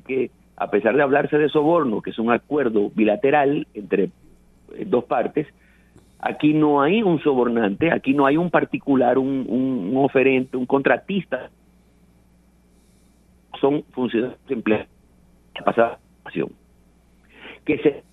que 0.04 0.30
a 0.56 0.68
pesar 0.68 0.94
de 0.96 1.02
hablarse 1.02 1.38
de 1.38 1.48
soborno, 1.48 2.02
que 2.02 2.10
es 2.10 2.18
un 2.18 2.30
acuerdo 2.30 2.90
bilateral 2.94 3.66
entre 3.72 4.10
eh, 4.74 4.84
dos 4.84 5.04
partes, 5.04 5.46
aquí 6.18 6.52
no 6.52 6.82
hay 6.82 7.02
un 7.02 7.20
sobornante, 7.20 7.92
aquí 7.92 8.14
no 8.14 8.26
hay 8.26 8.36
un 8.36 8.50
particular, 8.50 9.16
un, 9.16 9.92
oferente, 9.96 10.56
un 10.56 10.66
contratista. 10.66 11.50
Son 13.60 13.84
funcionarios 13.92 14.38
empleados 14.48 14.88
que 17.64 17.78
se 17.78 18.05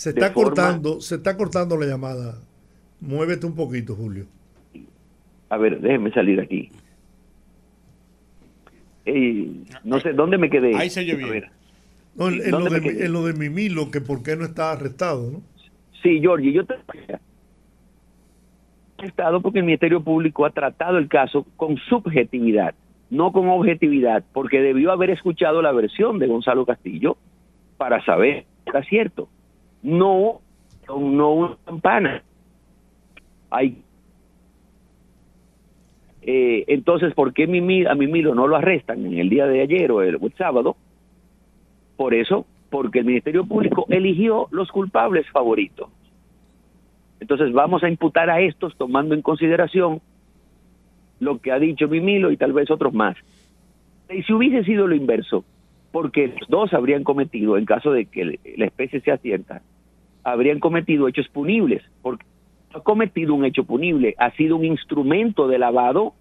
se 0.00 0.10
está 0.10 0.32
cortando, 0.32 0.98
se 1.02 1.16
está 1.16 1.36
cortando 1.36 1.76
la 1.76 1.84
llamada. 1.84 2.38
Muévete 3.02 3.44
un 3.44 3.54
poquito, 3.54 3.94
Julio. 3.94 4.24
A 5.50 5.58
ver, 5.58 5.78
déjeme 5.78 6.10
salir 6.12 6.40
aquí. 6.40 6.70
no 9.84 10.00
sé, 10.00 10.14
¿dónde 10.14 10.38
me 10.38 10.48
quedé? 10.48 10.74
Ahí 10.74 10.88
se 10.88 11.04
bien. 11.04 11.44
en, 12.18 12.50
lo 12.50 12.70
de, 12.70 13.04
en, 13.04 13.12
lo 13.12 13.26
de, 13.26 13.34
Mimilo, 13.34 13.90
que 13.90 14.00
por 14.00 14.22
qué 14.22 14.36
no 14.36 14.46
está 14.46 14.72
arrestado, 14.72 15.32
¿no? 15.32 15.42
Sí, 16.02 16.18
Georgie, 16.18 16.54
yo 16.54 16.64
te 16.64 16.76
arrestado 18.96 19.42
porque 19.42 19.58
el 19.58 19.66
Ministerio 19.66 20.02
Público 20.02 20.46
ha 20.46 20.50
tratado 20.50 20.96
el 20.96 21.08
caso 21.08 21.44
con 21.56 21.76
subjetividad, 21.76 22.74
no 23.10 23.32
con 23.32 23.50
objetividad, 23.50 24.24
porque 24.32 24.62
debió 24.62 24.92
haber 24.92 25.10
escuchado 25.10 25.60
la 25.60 25.72
versión 25.72 26.18
de 26.18 26.26
Gonzalo 26.26 26.64
Castillo 26.64 27.18
para 27.76 28.02
saber 28.02 28.46
si 28.64 28.70
era 28.70 28.82
cierto. 28.84 29.28
No, 29.82 30.40
no 30.88 31.32
una 31.32 31.56
campana. 31.64 32.22
Hay 33.50 33.82
eh, 36.22 36.64
entonces, 36.68 37.14
¿por 37.14 37.32
qué 37.32 37.44
a 37.44 37.94
Mimilo 37.94 38.34
no 38.34 38.46
lo 38.46 38.56
arrestan 38.56 39.06
en 39.06 39.18
el 39.18 39.30
día 39.30 39.46
de 39.46 39.62
ayer 39.62 39.90
o 39.90 40.02
el, 40.02 40.18
sábado? 40.36 40.76
Por 41.96 42.14
eso, 42.14 42.46
porque 42.68 43.00
el 43.00 43.06
Ministerio 43.06 43.46
Público 43.46 43.86
eligió 43.88 44.48
los 44.50 44.70
culpables 44.70 45.28
favoritos. 45.30 45.88
Entonces 47.20 47.52
vamos 47.52 47.82
a 47.82 47.88
imputar 47.88 48.30
a 48.30 48.40
estos 48.40 48.76
tomando 48.76 49.14
en 49.14 49.22
consideración 49.22 50.00
lo 51.20 51.38
que 51.38 51.52
ha 51.52 51.58
dicho 51.58 51.88
Mimilo 51.88 52.30
y 52.30 52.36
tal 52.36 52.52
vez 52.52 52.70
otros 52.70 52.94
más. 52.94 53.16
Y 54.10 54.22
si 54.22 54.32
hubiese 54.32 54.64
sido 54.64 54.86
lo 54.86 54.94
inverso, 54.94 55.44
porque 55.92 56.28
los 56.28 56.48
dos 56.48 56.72
habrían 56.72 57.04
cometido, 57.04 57.56
en 57.56 57.66
caso 57.66 57.92
de 57.92 58.06
que 58.06 58.38
la 58.56 58.64
especie 58.64 59.00
sea 59.00 59.18
cierta, 59.18 59.62
habrían 60.24 60.60
cometido 60.60 61.08
hechos 61.08 61.28
punibles, 61.28 61.82
porque 62.02 62.24
ha 62.74 62.80
cometido 62.80 63.34
un 63.34 63.44
hecho 63.44 63.64
punible, 63.64 64.14
ha 64.18 64.30
sido 64.32 64.56
un 64.56 64.64
instrumento 64.64 65.48
de 65.48 65.58
lavado, 65.58 66.14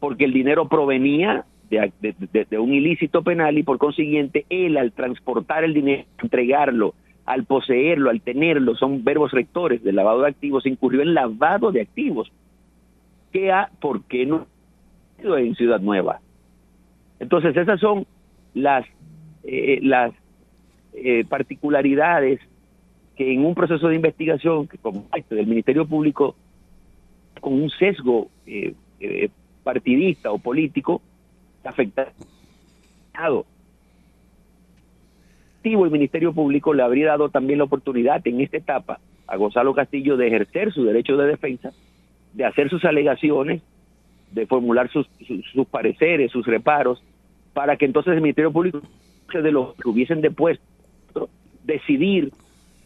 porque 0.00 0.24
el 0.24 0.32
dinero 0.32 0.68
provenía 0.68 1.44
de, 1.70 2.58
un 2.58 2.74
ilícito 2.74 3.22
penal 3.22 3.56
y 3.56 3.62
por 3.62 3.78
consiguiente 3.78 4.44
él 4.50 4.76
al 4.76 4.92
transportar 4.92 5.64
el 5.64 5.72
dinero, 5.72 6.04
entregarlo, 6.22 6.94
al 7.24 7.44
poseerlo, 7.44 8.10
al 8.10 8.20
tenerlo, 8.20 8.74
son 8.76 9.04
verbos 9.04 9.32
rectores 9.32 9.82
del 9.82 9.96
lavado 9.96 10.22
de 10.22 10.28
activos, 10.28 10.66
incurrió 10.66 11.02
en 11.02 11.14
lavado 11.14 11.72
de 11.72 11.80
activos. 11.80 12.30
¿Qué 13.32 13.50
ha, 13.50 13.70
¿Por 13.80 14.04
qué 14.04 14.26
no 14.26 14.46
en 15.22 15.54
Ciudad 15.54 15.80
Nueva? 15.80 16.20
Entonces 17.20 17.56
esas 17.56 17.80
son 17.80 18.06
las, 18.54 18.84
eh, 19.44 19.78
las 19.82 20.12
eh, 20.92 21.24
particularidades 21.26 22.40
que 23.16 23.32
en 23.32 23.44
un 23.44 23.54
proceso 23.54 23.88
de 23.88 23.96
investigación 23.96 24.66
que 24.66 24.78
como 24.78 25.06
este 25.14 25.34
del 25.34 25.46
Ministerio 25.46 25.86
Público 25.86 26.34
con 27.40 27.54
un 27.54 27.70
sesgo 27.70 28.28
eh, 28.46 28.74
partidista 29.62 30.30
o 30.30 30.38
político 30.38 31.02
afecta 31.64 32.12
el 35.84 35.90
Ministerio 35.90 36.32
Público 36.32 36.74
le 36.74 36.82
habría 36.82 37.08
dado 37.08 37.28
también 37.28 37.58
la 37.58 37.64
oportunidad 37.64 38.26
en 38.26 38.40
esta 38.40 38.56
etapa 38.56 38.98
a 39.26 39.36
Gonzalo 39.36 39.74
Castillo 39.74 40.16
de 40.16 40.26
ejercer 40.26 40.72
su 40.72 40.84
derecho 40.84 41.16
de 41.16 41.28
defensa, 41.28 41.72
de 42.32 42.44
hacer 42.44 42.68
sus 42.68 42.84
alegaciones, 42.84 43.62
de 44.32 44.46
formular 44.46 44.90
sus, 44.90 45.08
sus 45.52 45.66
pareceres, 45.68 46.32
sus 46.32 46.46
reparos, 46.46 47.02
para 47.52 47.76
que 47.76 47.84
entonces 47.84 48.14
el 48.14 48.20
Ministerio 48.20 48.52
Público 48.52 48.80
de 49.32 49.52
los 49.52 49.74
que 49.76 49.88
hubiesen 49.88 50.20
depuesto 50.20 50.62
decidir 51.64 52.32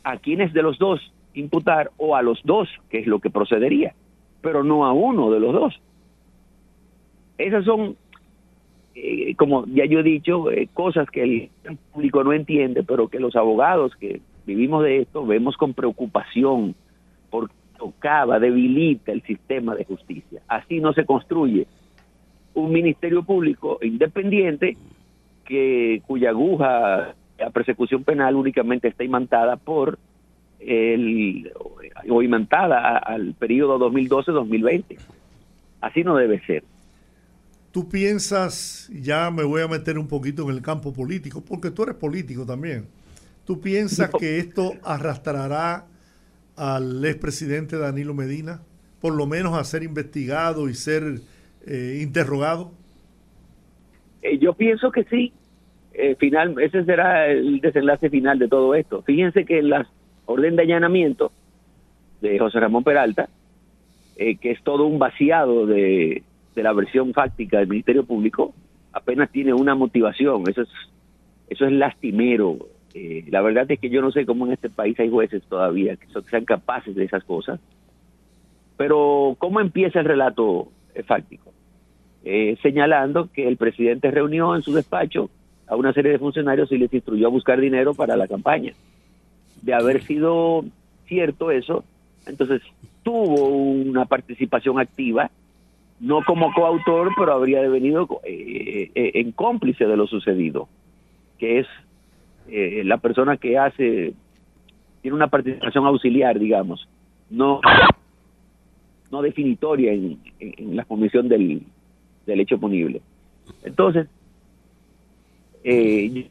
a 0.06 0.18
quiénes 0.18 0.52
de 0.52 0.62
los 0.62 0.78
dos 0.78 1.00
imputar 1.34 1.90
o 1.96 2.14
a 2.14 2.22
los 2.22 2.40
dos, 2.44 2.68
que 2.88 3.00
es 3.00 3.08
lo 3.08 3.18
que 3.18 3.28
procedería, 3.28 3.92
pero 4.40 4.62
no 4.62 4.86
a 4.86 4.92
uno 4.92 5.32
de 5.32 5.40
los 5.40 5.52
dos. 5.52 5.80
Esas 7.38 7.64
son, 7.64 7.96
eh, 8.94 9.34
como 9.34 9.66
ya 9.66 9.84
yo 9.84 9.98
he 9.98 10.04
dicho, 10.04 10.50
eh, 10.52 10.68
cosas 10.72 11.10
que 11.10 11.50
el 11.64 11.76
público 11.92 12.22
no 12.22 12.32
entiende, 12.32 12.84
pero 12.84 13.08
que 13.08 13.18
los 13.18 13.34
abogados 13.34 13.96
que 13.96 14.20
vivimos 14.46 14.84
de 14.84 15.00
esto 15.00 15.26
vemos 15.26 15.56
con 15.56 15.74
preocupación 15.74 16.76
porque 17.28 17.54
tocaba, 17.76 18.38
debilita 18.38 19.10
el 19.10 19.22
sistema 19.22 19.74
de 19.74 19.84
justicia. 19.84 20.40
Así 20.46 20.78
no 20.78 20.92
se 20.92 21.04
construye 21.04 21.66
un 22.54 22.70
ministerio 22.70 23.24
público 23.24 23.80
independiente 23.82 24.76
que 25.44 26.00
cuya 26.06 26.30
aguja 26.30 27.16
la 27.38 27.50
persecución 27.50 28.04
penal 28.04 28.36
únicamente 28.36 28.88
está 28.88 29.04
imantada 29.04 29.56
por 29.56 29.98
el 30.60 31.52
o 32.08 32.22
imantada 32.22 32.98
al 32.98 33.34
periodo 33.34 33.78
2012-2020. 33.90 34.98
Así 35.80 36.02
no 36.02 36.16
debe 36.16 36.40
ser. 36.46 36.64
Tú 37.72 37.88
piensas, 37.88 38.90
ya 38.90 39.30
me 39.30 39.44
voy 39.44 39.62
a 39.62 39.68
meter 39.68 39.98
un 39.98 40.08
poquito 40.08 40.44
en 40.44 40.56
el 40.56 40.62
campo 40.62 40.92
político, 40.92 41.42
porque 41.42 41.70
tú 41.70 41.82
eres 41.82 41.96
político 41.96 42.46
también. 42.46 42.86
¿Tú 43.44 43.60
piensas 43.60 44.10
que 44.18 44.38
esto 44.38 44.74
arrastrará 44.82 45.84
al 46.56 47.04
expresidente 47.04 47.76
Danilo 47.76 48.14
Medina, 48.14 48.62
por 49.00 49.14
lo 49.14 49.26
menos 49.26 49.54
a 49.54 49.64
ser 49.64 49.82
investigado 49.82 50.68
y 50.68 50.74
ser 50.74 51.20
eh, 51.66 52.00
interrogado? 52.02 52.72
Eh, 54.22 54.38
yo 54.38 54.54
pienso 54.54 54.90
que 54.90 55.04
sí. 55.04 55.32
Eh, 55.98 56.14
final, 56.16 56.54
ese 56.60 56.84
será 56.84 57.26
el 57.26 57.60
desenlace 57.60 58.10
final 58.10 58.38
de 58.38 58.48
todo 58.48 58.74
esto. 58.74 59.02
Fíjense 59.02 59.46
que 59.46 59.62
la 59.62 59.86
orden 60.26 60.54
de 60.56 60.62
allanamiento 60.62 61.32
de 62.20 62.38
José 62.38 62.60
Ramón 62.60 62.84
Peralta, 62.84 63.28
que 64.16 64.50
es 64.50 64.62
todo 64.62 64.86
un 64.86 64.98
vaciado 64.98 65.66
de, 65.66 66.22
de, 66.54 66.62
la 66.62 66.72
versión 66.72 67.12
fáctica 67.12 67.58
del 67.58 67.68
Ministerio 67.68 68.04
Público, 68.04 68.54
apenas 68.92 69.30
tiene 69.30 69.54
una 69.54 69.74
motivación. 69.74 70.44
Eso 70.48 70.62
es, 70.62 70.68
eso 71.48 71.64
es 71.64 71.72
lastimero. 71.72 72.58
la 73.30 73.40
verdad 73.40 73.70
es 73.70 73.78
que 73.78 73.90
yo 73.90 74.02
no 74.02 74.10
sé 74.12 74.26
cómo 74.26 74.46
en 74.46 74.52
este 74.52 74.68
país 74.68 74.98
hay 75.00 75.10
jueces 75.10 75.42
todavía 75.44 75.96
que 75.96 76.06
sean 76.28 76.44
capaces 76.44 76.94
de 76.94 77.04
esas 77.04 77.24
cosas. 77.24 77.58
Pero, 78.76 79.36
¿cómo 79.38 79.60
empieza 79.60 80.00
el 80.00 80.06
relato 80.06 80.68
fáctico? 81.06 81.52
Eh, 82.28 82.58
señalando 82.60 83.30
que 83.32 83.46
el 83.46 83.56
presidente 83.56 84.10
reunió 84.10 84.56
en 84.56 84.62
su 84.62 84.74
despacho 84.74 85.30
a 85.68 85.76
una 85.76 85.92
serie 85.92 86.12
de 86.12 86.18
funcionarios 86.18 86.70
y 86.72 86.78
les 86.78 86.92
instruyó 86.92 87.26
a 87.26 87.30
buscar 87.30 87.60
dinero 87.60 87.94
para 87.94 88.16
la 88.16 88.28
campaña. 88.28 88.72
De 89.62 89.74
haber 89.74 90.02
sido 90.02 90.64
cierto 91.06 91.50
eso, 91.50 91.84
entonces 92.26 92.62
tuvo 93.02 93.48
una 93.48 94.04
participación 94.04 94.78
activa, 94.78 95.30
no 96.00 96.22
como 96.24 96.52
coautor, 96.52 97.10
pero 97.18 97.32
habría 97.32 97.62
devenido 97.62 98.06
eh, 98.24 98.90
eh, 98.94 99.10
en 99.14 99.32
cómplice 99.32 99.86
de 99.86 99.96
lo 99.96 100.06
sucedido, 100.06 100.68
que 101.38 101.60
es 101.60 101.66
la 102.48 102.98
persona 102.98 103.36
que 103.38 103.58
hace, 103.58 104.14
tiene 105.02 105.16
una 105.16 105.26
participación 105.26 105.84
auxiliar, 105.84 106.38
digamos, 106.38 106.88
no, 107.28 107.60
no 109.10 109.20
definitoria 109.20 109.92
en 109.92 110.76
la 110.76 110.84
comisión 110.84 111.28
del, 111.28 111.62
del 112.26 112.40
hecho 112.40 112.58
punible. 112.58 113.00
Entonces, 113.64 114.08
eh, 115.68 116.30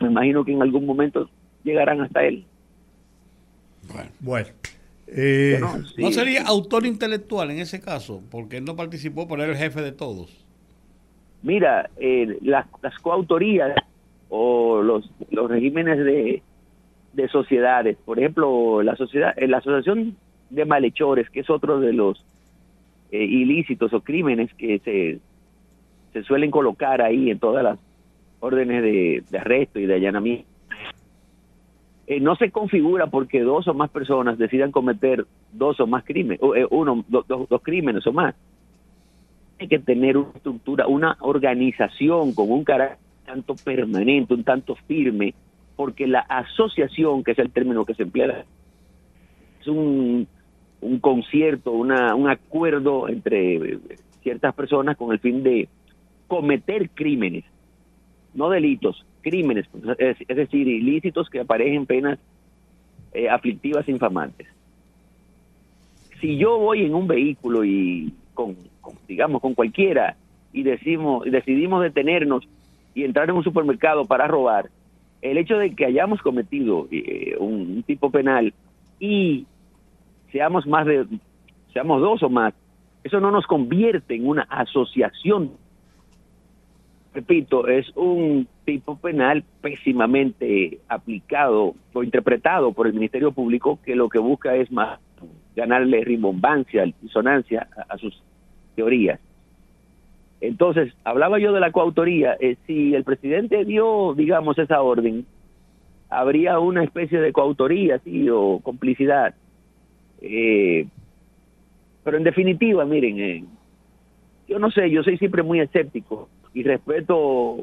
me 0.00 0.06
imagino 0.06 0.44
que 0.44 0.52
en 0.52 0.62
algún 0.62 0.86
momento 0.86 1.28
llegarán 1.64 2.00
hasta 2.00 2.24
él. 2.24 2.44
Bueno. 4.20 4.48
Eh, 5.08 5.60
¿No 5.98 6.10
sería 6.10 6.42
autor 6.42 6.86
intelectual 6.86 7.50
en 7.50 7.58
ese 7.58 7.80
caso? 7.80 8.22
Porque 8.30 8.58
él 8.58 8.64
no 8.64 8.76
participó, 8.76 9.26
pero 9.26 9.42
era 9.42 9.52
el 9.52 9.58
jefe 9.58 9.80
de 9.82 9.92
todos. 9.92 10.44
Mira, 11.42 11.90
eh, 11.96 12.38
las, 12.42 12.66
coautorías 13.02 13.74
o 14.28 14.82
los, 14.82 15.10
los 15.30 15.50
regímenes 15.50 15.98
de, 15.98 16.42
de 17.12 17.28
sociedades, 17.28 17.96
por 18.04 18.18
ejemplo, 18.18 18.82
la 18.82 18.94
sociedad, 18.94 19.34
la 19.36 19.58
asociación 19.58 20.16
de 20.50 20.64
malhechores, 20.64 21.28
que 21.30 21.40
es 21.40 21.50
otro 21.50 21.80
de 21.80 21.92
los 21.92 22.24
ilícitos 23.10 23.92
o 23.92 24.00
crímenes 24.00 24.52
que 24.54 24.80
se 24.80 25.20
se 26.16 26.22
suelen 26.22 26.50
colocar 26.50 27.02
ahí 27.02 27.30
en 27.30 27.38
todas 27.38 27.62
las 27.62 27.78
órdenes 28.40 28.82
de, 28.82 29.38
arresto 29.38 29.78
y 29.78 29.86
de 29.86 29.94
allanamiento. 29.94 30.48
Eh, 32.06 32.20
no 32.20 32.36
se 32.36 32.50
configura 32.50 33.08
porque 33.08 33.40
dos 33.40 33.66
o 33.66 33.74
más 33.74 33.90
personas 33.90 34.38
decidan 34.38 34.70
cometer 34.70 35.26
dos 35.52 35.80
o 35.80 35.86
más 35.86 36.04
crímenes, 36.04 36.40
eh, 36.56 36.66
uno, 36.70 37.04
dos 37.08 37.62
crímenes 37.62 38.06
o 38.06 38.12
más. 38.12 38.34
Hay 39.58 39.68
que 39.68 39.78
tener 39.78 40.16
una 40.16 40.30
estructura, 40.34 40.86
una 40.86 41.16
organización 41.20 42.34
con 42.34 42.50
un 42.50 42.62
carácter 42.62 43.06
tanto 43.26 43.56
permanente, 43.56 44.32
un 44.32 44.44
tanto 44.44 44.76
firme, 44.86 45.34
porque 45.74 46.06
la 46.06 46.20
asociación, 46.20 47.22
que 47.22 47.32
es 47.32 47.38
el 47.38 47.50
término 47.50 47.84
que 47.84 47.94
se 47.94 48.04
emplea, 48.04 48.44
es 49.60 49.66
un, 49.66 50.26
un 50.80 51.00
concierto, 51.00 51.72
una, 51.72 52.14
un 52.14 52.30
acuerdo 52.30 53.08
entre 53.08 53.78
ciertas 54.22 54.54
personas 54.54 54.96
con 54.96 55.12
el 55.12 55.18
fin 55.18 55.42
de 55.42 55.68
cometer 56.28 56.88
crímenes, 56.90 57.44
no 58.36 58.50
delitos, 58.50 59.04
crímenes, 59.22 59.66
es, 59.98 60.18
decir, 60.28 60.68
ilícitos 60.68 61.28
que 61.28 61.40
aparejen 61.40 61.86
penas 61.86 62.18
eh, 63.12 63.28
aflictivas 63.28 63.88
infamantes. 63.88 64.46
Si 66.20 66.36
yo 66.36 66.58
voy 66.58 66.84
en 66.84 66.94
un 66.94 67.06
vehículo 67.06 67.64
y 67.64 68.12
con, 68.34 68.56
con, 68.80 68.94
digamos, 69.08 69.42
con 69.42 69.54
cualquiera 69.54 70.16
y 70.52 70.62
decimos, 70.62 71.24
decidimos 71.24 71.82
detenernos 71.82 72.46
y 72.94 73.04
entrar 73.04 73.28
en 73.28 73.36
un 73.36 73.44
supermercado 73.44 74.04
para 74.04 74.26
robar, 74.26 74.70
el 75.22 75.38
hecho 75.38 75.58
de 75.58 75.74
que 75.74 75.86
hayamos 75.86 76.20
cometido 76.22 76.86
eh, 76.90 77.36
un, 77.38 77.52
un, 77.76 77.82
tipo 77.82 78.10
penal 78.10 78.54
y 79.00 79.46
seamos 80.30 80.66
más 80.66 80.86
de, 80.86 81.06
seamos 81.72 82.00
dos 82.00 82.22
o 82.22 82.28
más, 82.28 82.54
eso 83.02 83.20
no 83.20 83.30
nos 83.30 83.46
convierte 83.46 84.14
en 84.14 84.26
una 84.26 84.42
asociación. 84.42 85.52
Repito, 87.16 87.66
es 87.66 87.90
un 87.96 88.46
tipo 88.66 88.98
penal 88.98 89.42
pésimamente 89.62 90.80
aplicado 90.86 91.74
o 91.94 92.02
interpretado 92.02 92.74
por 92.74 92.86
el 92.86 92.92
Ministerio 92.92 93.32
Público 93.32 93.78
que 93.82 93.96
lo 93.96 94.10
que 94.10 94.18
busca 94.18 94.54
es 94.54 94.70
más 94.70 95.00
ganarle 95.54 96.04
rimbombancia, 96.04 96.84
disonancia 97.00 97.68
a, 97.74 97.94
a 97.94 97.96
sus 97.96 98.22
teorías. 98.74 99.18
Entonces, 100.42 100.92
hablaba 101.04 101.38
yo 101.38 101.54
de 101.54 101.60
la 101.60 101.72
coautoría. 101.72 102.36
Eh, 102.38 102.58
si 102.66 102.94
el 102.94 103.02
presidente 103.02 103.64
dio, 103.64 104.12
digamos, 104.12 104.58
esa 104.58 104.82
orden, 104.82 105.24
habría 106.10 106.58
una 106.58 106.84
especie 106.84 107.18
de 107.18 107.32
coautoría, 107.32 107.98
sí, 108.00 108.28
o 108.28 108.60
complicidad. 108.62 109.34
Eh, 110.20 110.86
pero 112.04 112.18
en 112.18 112.24
definitiva, 112.24 112.84
miren, 112.84 113.18
eh, 113.18 113.44
yo 114.48 114.58
no 114.58 114.70
sé, 114.70 114.90
yo 114.90 115.02
soy 115.02 115.16
siempre 115.16 115.42
muy 115.42 115.60
escéptico 115.60 116.28
y 116.56 116.62
respeto 116.62 117.58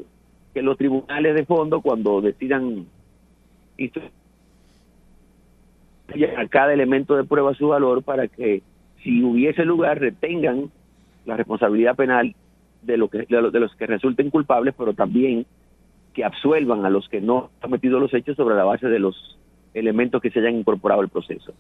que 0.54 0.62
los 0.62 0.78
tribunales 0.78 1.34
de 1.34 1.46
fondo, 1.46 1.82
cuando 1.82 2.22
decidan 2.22 2.86
a 6.38 6.48
cada 6.48 6.74
elemento 6.74 7.16
de 7.16 7.24
prueba 7.24 7.56
su 7.56 7.70
valor 7.70 8.04
para 8.04 8.28
que 8.28 8.62
si 9.02 9.24
hubiese 9.24 9.66
lugar 9.66 10.00
retengan 10.00 10.70
la 11.26 11.36
responsabilidad 11.36 11.96
penal 11.96 12.36
de, 12.84 12.98
lo 12.98 13.08
que, 13.08 13.26
de, 13.28 13.42
lo, 13.42 13.50
de 13.50 13.62
los 13.62 13.76
que 13.78 13.88
resulten 13.88 14.30
culpables, 14.30 14.76
pero 14.78 14.94
también 14.94 15.48
que 16.14 16.24
absuelvan 16.24 16.86
a 16.86 16.92
los 16.92 17.10
que 17.10 17.20
no 17.20 17.50
han 17.56 17.62
cometido 17.62 18.00
los 18.00 18.14
hechos 18.14 18.38
sobre 18.38 18.54
la 18.54 18.64
base 18.64 18.90
de 18.90 19.00
los 19.00 19.40
elementos 19.74 20.22
que 20.22 20.30
se 20.30 20.38
hayan 20.38 20.58
incorporado 20.58 21.02
al 21.02 21.10
proceso. 21.10 21.52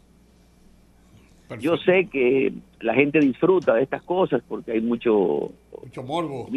Perfecto. 1.47 1.63
Yo 1.63 1.77
sé 1.77 2.07
que 2.09 2.53
la 2.79 2.93
gente 2.93 3.19
disfruta 3.19 3.75
de 3.75 3.83
estas 3.83 4.01
cosas 4.03 4.41
porque 4.47 4.71
hay 4.71 4.81
mucho, 4.81 5.51
mucho 5.83 6.03
morbo. 6.03 6.47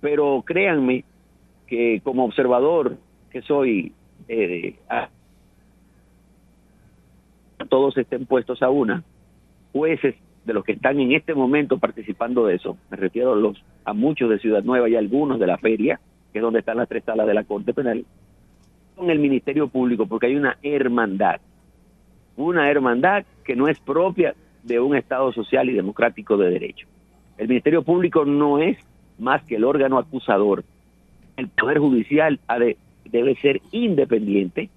pero 0.00 0.42
créanme 0.42 1.04
que 1.66 2.00
como 2.04 2.24
observador 2.24 2.98
que 3.30 3.42
soy, 3.42 3.92
eh, 4.28 4.76
a, 4.88 5.08
todos 7.68 7.96
estén 7.96 8.26
puestos 8.26 8.62
a 8.62 8.68
una, 8.68 9.02
jueces 9.72 10.14
de 10.44 10.52
los 10.52 10.64
que 10.64 10.72
están 10.72 11.00
en 11.00 11.12
este 11.12 11.34
momento 11.34 11.78
participando 11.78 12.46
de 12.46 12.56
eso, 12.56 12.76
me 12.90 12.96
refiero 12.96 13.32
a, 13.32 13.36
los, 13.36 13.64
a 13.84 13.94
muchos 13.94 14.28
de 14.28 14.38
Ciudad 14.38 14.62
Nueva 14.62 14.88
y 14.88 14.96
algunos 14.96 15.40
de 15.40 15.46
la 15.46 15.58
feria, 15.58 15.98
que 16.32 16.38
es 16.38 16.42
donde 16.42 16.60
están 16.60 16.76
las 16.76 16.88
tres 16.88 17.04
salas 17.04 17.26
de 17.26 17.34
la 17.34 17.44
Corte 17.44 17.72
Penal, 17.72 18.04
con 18.94 19.10
el 19.10 19.18
Ministerio 19.18 19.68
Público, 19.68 20.06
porque 20.06 20.26
hay 20.26 20.36
una 20.36 20.58
hermandad, 20.62 21.40
una 22.36 22.70
hermandad 22.70 23.24
que 23.44 23.56
no 23.56 23.68
es 23.68 23.78
propia 23.80 24.34
de 24.62 24.80
un 24.80 24.96
Estado 24.96 25.32
social 25.32 25.68
y 25.68 25.74
democrático 25.74 26.36
de 26.36 26.50
derecho. 26.50 26.86
El 27.38 27.48
Ministerio 27.48 27.82
Público 27.82 28.24
no 28.24 28.58
es 28.58 28.78
más 29.18 29.42
que 29.44 29.56
el 29.56 29.64
órgano 29.64 29.98
acusador. 29.98 30.64
El 31.36 31.48
Poder 31.48 31.78
Judicial 31.78 32.40
debe 33.04 33.36
ser 33.36 33.60
independiente 33.72 34.70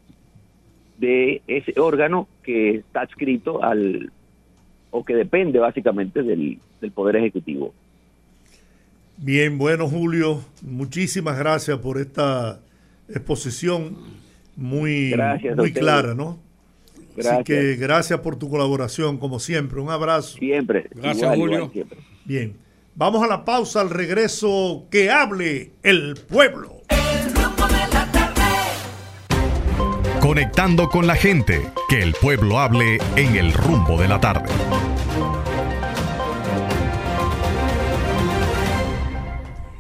de 0.98 1.42
ese 1.48 1.80
órgano 1.80 2.28
que 2.44 2.78
está 2.78 3.02
adscrito 3.02 3.64
al 3.64 4.12
o 4.90 5.04
que 5.04 5.16
depende 5.16 5.60
básicamente 5.60 6.24
del, 6.24 6.60
del, 6.82 6.92
Poder 6.92 7.18
Ejecutivo. 7.18 7.74
Bien, 9.18 9.58
bueno 9.58 9.88
Julio, 9.88 10.42
muchísimas 10.62 11.38
gracias 11.38 11.78
por 11.80 11.98
esta 12.00 12.60
exposición 13.10 13.98
muy, 14.56 15.12
gracias 15.12 15.56
muy 15.58 15.72
clara, 15.72 16.14
¿no? 16.16 16.40
Gracias. 17.18 17.34
Así 17.34 17.44
que 17.46 17.76
gracias 17.76 18.20
por 18.20 18.38
tu 18.38 18.48
colaboración, 18.50 19.18
como 19.18 19.40
siempre. 19.40 19.82
Un 19.82 19.90
abrazo. 19.90 20.38
Siempre. 20.38 20.88
Gracias, 20.94 21.24
igual, 21.24 21.40
Julio. 21.40 21.58
Igual, 21.58 21.74
siempre. 21.74 21.98
Bien. 22.26 22.56
Vamos 22.94 23.24
a 23.24 23.28
la 23.28 23.44
pausa, 23.44 23.82
al 23.82 23.90
regreso, 23.90 24.86
que 24.92 25.10
hable 25.10 25.72
el 25.84 26.16
pueblo. 26.16 26.84
El 26.90 27.34
rumbo 27.34 27.68
de 27.68 27.88
la 27.94 28.12
tarde. 28.12 28.42
Conectando 30.20 30.90
con 30.90 31.08
la 31.08 31.16
gente, 31.16 31.72
que 31.90 32.02
el 32.02 32.14
pueblo 32.14 32.60
hable 32.60 33.00
en 33.16 33.36
el 33.36 33.52
rumbo 33.54 34.00
de 34.00 34.08
la 34.08 34.20
tarde. 34.20 34.50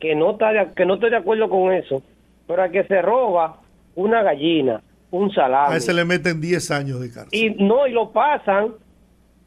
que 0.00 0.14
no 0.14 0.32
está 0.32 0.52
de, 0.52 0.68
que 0.76 0.84
no 0.86 0.94
estoy 0.94 1.10
de 1.10 1.16
acuerdo 1.16 1.48
con 1.48 1.72
eso, 1.72 2.02
pero 2.46 2.62
a 2.62 2.68
que 2.68 2.84
se 2.84 3.02
roba 3.02 3.60
una 3.94 4.22
gallina, 4.22 4.80
un 5.10 5.32
salame. 5.32 5.74
A 5.74 5.76
ese 5.76 5.92
le 5.92 6.04
meten 6.04 6.40
10 6.40 6.70
años 6.70 7.00
de 7.00 7.10
cárcel. 7.12 7.38
Y 7.38 7.50
no, 7.62 7.86
y 7.86 7.92
lo 7.92 8.10
pasan 8.12 8.68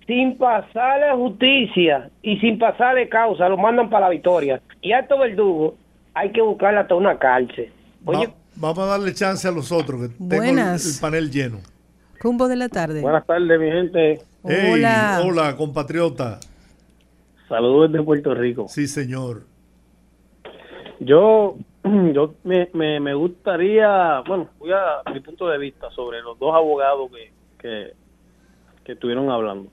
sin 0.08 0.38
pasarle 0.38 1.12
justicia 1.16 2.10
y 2.22 2.38
sin 2.38 2.60
pasarle 2.60 3.10
causa, 3.10 3.50
lo 3.50 3.58
mandan 3.58 3.90
para 3.90 4.06
la 4.08 4.12
victoria. 4.12 4.62
Y 4.82 4.92
a 4.92 5.00
estos 5.00 5.20
verdugos 5.20 5.74
hay 6.14 6.32
que 6.32 6.42
buscarle 6.42 6.80
hasta 6.82 6.96
una 6.96 7.18
cárcel. 7.18 7.72
Oye, 8.06 8.30
Vamos 8.58 8.80
a 8.80 8.86
darle 8.86 9.14
chance 9.14 9.46
a 9.46 9.52
los 9.52 9.70
otros, 9.74 10.00
que 10.04 10.08
tengo 10.08 10.32
el- 10.36 10.40
Buenas. 10.40 10.96
el 10.96 11.02
panel 11.02 11.30
lleno. 11.30 11.58
Rumbo 12.22 12.48
de 12.48 12.56
la 12.56 12.70
tarde. 12.70 13.02
Buenas 13.02 13.26
tardes, 13.26 13.60
mi 13.60 13.70
gente. 13.70 14.20
Hey, 14.48 14.74
Hola. 14.74 15.22
hola, 15.24 15.56
compatriota. 15.56 16.40
Saludos 17.50 17.92
desde 17.92 18.06
Puerto 18.06 18.36
Rico. 18.36 18.68
Sí, 18.68 18.88
señor. 18.88 19.44
Yo, 21.00 21.56
yo 21.84 22.36
me, 22.44 22.70
me, 22.74 23.00
me 23.00 23.14
gustaría, 23.16 24.22
bueno, 24.28 24.50
voy 24.60 24.72
a 24.72 25.02
mi 25.12 25.20
punto 25.20 25.48
de 25.48 25.58
vista 25.58 25.90
sobre 25.92 26.22
los 26.22 26.38
dos 26.38 26.54
abogados 26.54 27.10
que, 27.12 27.32
que, 27.58 27.94
que 28.84 28.92
estuvieron 28.92 29.32
hablando. 29.32 29.72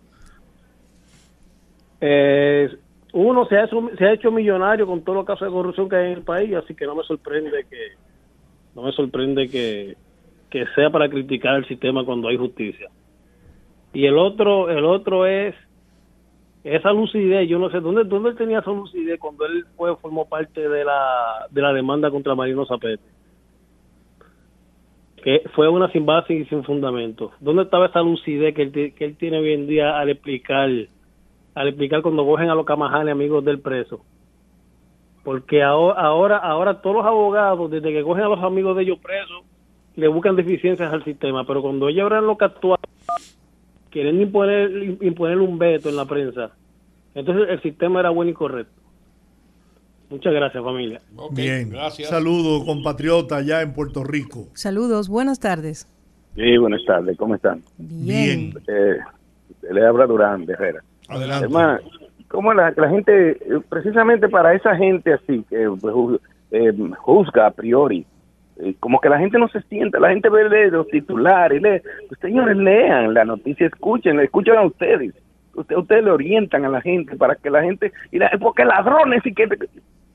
Eh, 2.00 2.74
uno 3.12 3.44
se 3.46 3.56
ha, 3.56 3.64
hecho, 3.64 3.90
se 3.98 4.04
ha 4.06 4.12
hecho 4.14 4.32
millonario 4.32 4.86
con 4.86 5.02
todos 5.02 5.16
los 5.16 5.26
casos 5.26 5.48
de 5.48 5.52
corrupción 5.52 5.88
que 5.88 5.96
hay 5.96 6.06
en 6.12 6.18
el 6.18 6.24
país, 6.24 6.54
así 6.54 6.74
que 6.74 6.86
no 6.86 6.94
me 6.94 7.04
sorprende 7.04 7.66
que 7.68 7.92
no 8.74 8.82
me 8.82 8.92
sorprende 8.92 9.48
que, 9.50 9.96
que 10.48 10.64
sea 10.74 10.88
para 10.88 11.10
criticar 11.10 11.56
el 11.56 11.68
sistema 11.68 12.06
cuando 12.06 12.28
hay 12.28 12.38
justicia. 12.38 12.88
Y 13.92 14.06
el 14.06 14.16
otro, 14.16 14.70
el 14.70 14.84
otro 14.84 15.26
es 15.26 15.54
esa 16.64 16.92
lucidez, 16.92 17.48
yo 17.48 17.58
no 17.58 17.70
sé 17.70 17.80
dónde 17.80 18.04
dónde 18.04 18.30
él 18.30 18.36
tenía 18.36 18.60
esa 18.60 18.70
lucidez 18.70 19.18
cuando 19.18 19.44
él 19.46 19.64
fue 19.76 19.96
formó 19.96 20.28
parte 20.28 20.68
de 20.68 20.84
la 20.84 21.46
de 21.50 21.60
la 21.60 21.72
demanda 21.72 22.10
contra 22.10 22.34
Marino 22.34 22.64
Zapete. 22.66 23.02
Que 25.22 25.42
fue 25.54 25.68
una 25.68 25.90
sin 25.92 26.06
base 26.06 26.34
y 26.34 26.44
sin 26.46 26.64
fundamento. 26.64 27.32
¿Dónde 27.40 27.62
estaba 27.62 27.86
esa 27.86 28.00
lucidez 28.00 28.54
que 28.54 28.62
él, 28.62 28.94
que 28.94 29.04
él 29.04 29.16
tiene 29.16 29.38
hoy 29.38 29.52
en 29.52 29.66
día 29.66 29.98
al 29.98 30.10
explicar 30.10 30.68
al 31.54 31.68
explicar 31.68 32.00
cuando 32.00 32.24
cogen 32.24 32.48
a 32.48 32.54
los 32.54 32.64
camajanes 32.64 33.12
amigos 33.12 33.44
del 33.44 33.60
preso? 33.60 34.04
Porque 35.24 35.62
ahora, 35.62 36.00
ahora 36.00 36.36
ahora 36.38 36.80
todos 36.80 36.96
los 36.96 37.06
abogados 37.06 37.70
desde 37.70 37.92
que 37.92 38.02
cogen 38.02 38.24
a 38.24 38.28
los 38.28 38.42
amigos 38.42 38.76
de 38.76 38.84
ellos 38.84 38.98
presos 39.00 39.44
le 39.94 40.08
buscan 40.08 40.36
deficiencias 40.36 40.92
al 40.92 41.04
sistema, 41.04 41.44
pero 41.44 41.60
cuando 41.60 41.88
ellos 41.88 42.04
abran 42.04 42.26
lo 42.26 42.38
que 42.38 42.46
actúa 42.46 42.78
quieren 43.92 44.20
imponer, 44.20 44.96
imponer 45.02 45.38
un 45.38 45.58
veto 45.58 45.88
en 45.88 45.96
la 45.96 46.06
prensa. 46.06 46.50
Entonces 47.14 47.48
el 47.50 47.60
sistema 47.62 48.00
era 48.00 48.10
bueno 48.10 48.30
y 48.30 48.34
correcto. 48.34 48.72
Muchas 50.10 50.32
gracias 50.34 50.62
familia. 50.62 51.00
Bien. 51.30 51.70
gracias. 51.70 52.08
Saludos, 52.08 52.64
compatriota, 52.64 53.36
allá 53.36 53.62
en 53.62 53.72
Puerto 53.72 54.02
Rico. 54.04 54.48
Saludos, 54.54 55.08
buenas 55.08 55.40
tardes. 55.40 55.86
Sí, 56.34 56.56
buenas 56.58 56.84
tardes, 56.86 57.16
¿cómo 57.16 57.34
están? 57.34 57.62
Bien. 57.78 58.54
Eh, 58.66 58.96
le 59.70 59.86
habla 59.86 60.06
Durán 60.06 60.44
de 60.46 60.54
Herrera. 60.54 60.82
Adelante. 61.08 61.48
¿cómo 62.28 62.54
la, 62.54 62.72
la 62.76 62.88
gente, 62.88 63.32
eh, 63.32 63.60
precisamente 63.68 64.28
para 64.28 64.54
esa 64.54 64.74
gente 64.76 65.12
así, 65.12 65.44
que 65.50 65.68
pues, 65.80 65.94
ju- 65.94 66.20
eh, 66.50 66.72
juzga 66.98 67.46
a 67.48 67.50
priori, 67.50 67.98
eh, 68.00 68.04
como 68.80 69.00
que 69.00 69.08
la 69.08 69.18
gente 69.18 69.38
no 69.38 69.48
se 69.48 69.60
sienta, 69.62 69.98
la 70.00 70.10
gente 70.10 70.28
ve 70.28 70.48
lee 70.48 70.70
los 70.70 70.86
titulares, 70.88 71.60
lee, 71.62 71.80
pues, 72.08 72.20
señores, 72.20 72.56
lean 72.56 73.14
la 73.14 73.24
noticia, 73.24 73.66
escuchen, 73.66 74.20
escuchen 74.20 74.56
a 74.56 74.62
ustedes. 74.66 75.14
Usted, 75.54 75.76
ustedes 75.76 76.04
le 76.04 76.10
orientan 76.10 76.64
a 76.64 76.68
la 76.68 76.80
gente 76.80 77.16
para 77.16 77.34
que 77.34 77.50
la 77.50 77.62
gente, 77.62 77.92
y 78.10 78.18
la- 78.18 78.30
porque 78.40 78.64
ladrones 78.64 79.24
y 79.26 79.34
que... 79.34 79.48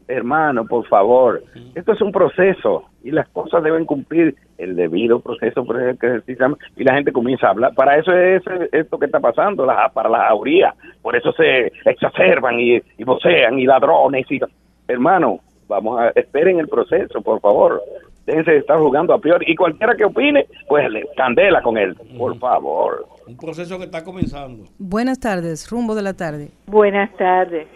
Hermano, 0.10 0.66
por 0.66 0.88
favor, 0.88 1.44
esto 1.76 1.92
es 1.92 2.02
un 2.02 2.14
proceso 2.14 2.86
y 3.04 3.12
las 3.12 3.28
cosas 3.28 3.62
deben 3.62 3.84
cumplir 3.84 4.36
el 4.58 4.78
debido 4.78 5.20
proceso 5.20 5.66
por 5.66 5.82
el 5.82 6.00
que 6.00 6.22
y 6.78 6.84
la 6.86 6.94
gente 6.94 7.12
comienza 7.12 7.48
a 7.48 7.50
hablar. 7.50 7.74
Para 7.76 7.98
eso 7.98 8.14
es 8.14 8.42
esto 8.72 8.98
que 8.98 9.08
está 9.08 9.20
pasando, 9.20 9.66
la, 9.66 9.90
para 9.90 10.08
la 10.08 10.28
jauría. 10.30 10.74
Por 11.02 11.18
eso 11.18 11.34
se 11.34 11.74
exacerban 11.84 12.58
y, 12.58 12.78
y 12.98 13.04
vocean 13.04 13.60
y 13.60 13.66
ladrones. 13.66 14.26
y 14.32 14.40
Hermano, 14.88 15.42
vamos 15.68 16.00
a 16.00 16.10
esperen 16.16 16.60
el 16.62 16.70
proceso, 16.70 17.22
por 17.22 17.42
favor. 17.42 17.82
Estar 18.28 18.78
jugando 18.78 19.14
a 19.14 19.20
peor. 19.20 19.42
Y 19.48 19.56
cualquiera 19.56 19.96
que 19.96 20.06
opine, 20.06 20.48
pues 20.68 20.90
le 20.92 21.08
candela 21.16 21.62
con 21.62 21.78
él, 21.78 21.96
por 22.18 22.38
favor. 22.38 23.08
Un 23.26 23.38
proceso 23.38 23.78
que 23.78 23.86
está 23.86 24.04
comenzando. 24.04 24.66
Buenas 24.78 25.20
tardes, 25.20 25.70
rumbo 25.70 25.96
de 25.96 26.02
la 26.02 26.14
tarde. 26.14 26.50
Buenas 26.68 27.10
tardes. 27.18 27.68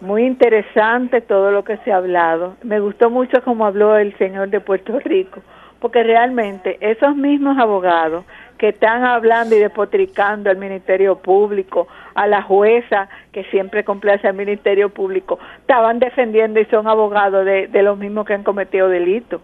Muy 0.00 0.24
interesante 0.26 1.20
todo 1.20 1.52
lo 1.52 1.62
que 1.62 1.76
se 1.78 1.92
ha 1.92 1.98
hablado. 1.98 2.56
Me 2.64 2.80
gustó 2.80 3.08
mucho 3.08 3.40
como 3.44 3.64
habló 3.64 3.96
el 3.96 4.16
señor 4.18 4.50
de 4.50 4.58
Puerto 4.58 4.98
Rico, 4.98 5.40
porque 5.78 6.02
realmente 6.02 6.76
esos 6.80 7.14
mismos 7.14 7.56
abogados 7.56 8.24
que 8.58 8.70
están 8.70 9.04
hablando 9.04 9.54
y 9.54 9.60
despotricando 9.60 10.50
al 10.50 10.56
Ministerio 10.56 11.16
Público, 11.18 11.86
a 12.14 12.26
la 12.26 12.42
jueza 12.42 13.08
que 13.30 13.44
siempre 13.44 13.84
complace 13.84 14.26
al 14.26 14.34
Ministerio 14.34 14.88
Público, 14.88 15.38
estaban 15.60 16.00
defendiendo 16.00 16.58
y 16.58 16.64
son 16.64 16.88
abogados 16.88 17.44
de, 17.44 17.68
de 17.68 17.82
los 17.84 17.96
mismos 17.96 18.26
que 18.26 18.34
han 18.34 18.42
cometido 18.42 18.88
delitos. 18.88 19.40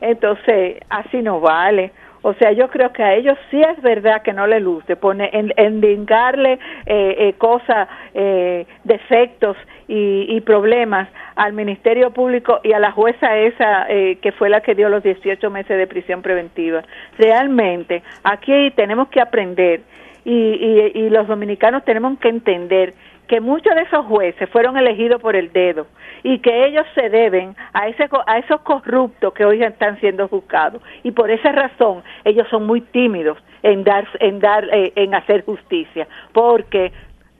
Entonces, 0.00 0.78
así 0.88 1.22
no 1.22 1.40
vale. 1.40 1.92
O 2.22 2.34
sea, 2.34 2.52
yo 2.52 2.68
creo 2.68 2.92
que 2.92 3.02
a 3.02 3.14
ellos 3.14 3.38
sí 3.50 3.60
es 3.60 3.80
verdad 3.80 4.22
que 4.22 4.32
no 4.32 4.46
le 4.46 4.58
luce 4.60 4.96
pone 4.96 5.30
en, 5.32 5.52
endingarle 5.56 6.54
eh, 6.86 7.16
eh, 7.18 7.34
cosas, 7.38 7.88
eh, 8.12 8.66
defectos 8.84 9.56
y, 9.86 10.26
y 10.28 10.40
problemas 10.40 11.08
al 11.36 11.52
Ministerio 11.52 12.10
Público 12.10 12.60
y 12.64 12.72
a 12.72 12.80
la 12.80 12.90
jueza 12.90 13.36
esa 13.36 13.86
eh, 13.88 14.18
que 14.20 14.32
fue 14.32 14.48
la 14.48 14.60
que 14.60 14.74
dio 14.74 14.88
los 14.88 15.02
18 15.04 15.48
meses 15.50 15.78
de 15.78 15.86
prisión 15.86 16.20
preventiva. 16.20 16.82
Realmente, 17.16 18.02
aquí 18.24 18.72
tenemos 18.72 19.08
que 19.08 19.20
aprender 19.20 19.82
y, 20.24 20.32
y, 20.32 20.92
y 20.94 21.10
los 21.10 21.28
dominicanos 21.28 21.84
tenemos 21.84 22.18
que 22.18 22.28
entender 22.28 22.94
que 23.28 23.40
muchos 23.40 23.74
de 23.74 23.82
esos 23.82 24.04
jueces 24.06 24.48
fueron 24.50 24.76
elegidos 24.76 25.20
por 25.20 25.36
el 25.36 25.52
dedo 25.52 25.86
y 26.22 26.38
que 26.40 26.66
ellos 26.66 26.84
se 26.94 27.08
deben 27.10 27.54
a 27.72 27.86
ese 27.88 28.08
co- 28.08 28.24
a 28.26 28.38
esos 28.38 28.60
corruptos 28.62 29.32
que 29.34 29.44
hoy 29.44 29.62
están 29.62 30.00
siendo 30.00 30.26
juzgados 30.28 30.82
y 31.04 31.12
por 31.12 31.30
esa 31.30 31.52
razón 31.52 32.02
ellos 32.24 32.46
son 32.50 32.66
muy 32.66 32.80
tímidos 32.80 33.38
en 33.62 33.84
dar 33.84 34.06
en 34.20 34.40
dar 34.40 34.64
eh, 34.72 34.92
en 34.96 35.14
hacer 35.14 35.44
justicia 35.44 36.08
porque 36.32 36.92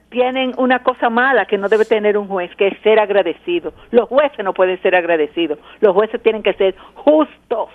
tienen 0.09 0.53
una 0.57 0.81
cosa 0.83 1.09
mala 1.09 1.45
que 1.45 1.57
no 1.57 1.67
debe 1.69 1.85
tener 1.85 2.17
un 2.17 2.27
juez 2.27 2.49
que 2.55 2.67
es 2.67 2.77
ser 2.81 2.99
agradecido 2.99 3.73
los 3.91 4.07
jueces 4.07 4.43
no 4.45 4.53
pueden 4.53 4.81
ser 4.81 4.95
agradecidos 4.95 5.59
los 5.81 5.93
jueces 5.93 6.21
tienen 6.23 6.43
que 6.43 6.53
ser 6.53 6.75
justos 6.95 7.69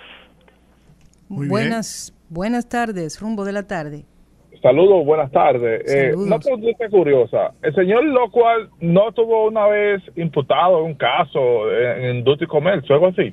Muy 1.27 1.41
bien. 1.47 1.49
buenas, 1.49 2.13
buenas 2.29 2.67
tardes, 2.69 3.19
rumbo 3.19 3.45
de 3.45 3.51
la 3.53 3.63
tarde. 3.63 4.05
Saludos, 4.65 5.05
buenas 5.05 5.31
tardes. 5.31 5.83
Eh, 5.85 6.15
una 6.15 6.39
pregunta 6.39 6.89
curiosa. 6.89 7.53
El 7.61 7.75
señor 7.75 8.03
Locual 8.05 8.67
no 8.79 9.09
estuvo 9.09 9.45
una 9.45 9.67
vez 9.67 10.01
imputado 10.15 10.79
en 10.79 10.85
un 10.85 10.93
caso 10.95 11.71
en, 11.71 12.03
en 12.03 12.15
industria 12.15 12.45
y 12.45 12.49
comercio, 12.49 12.95
algo 12.95 13.09
así. 13.09 13.31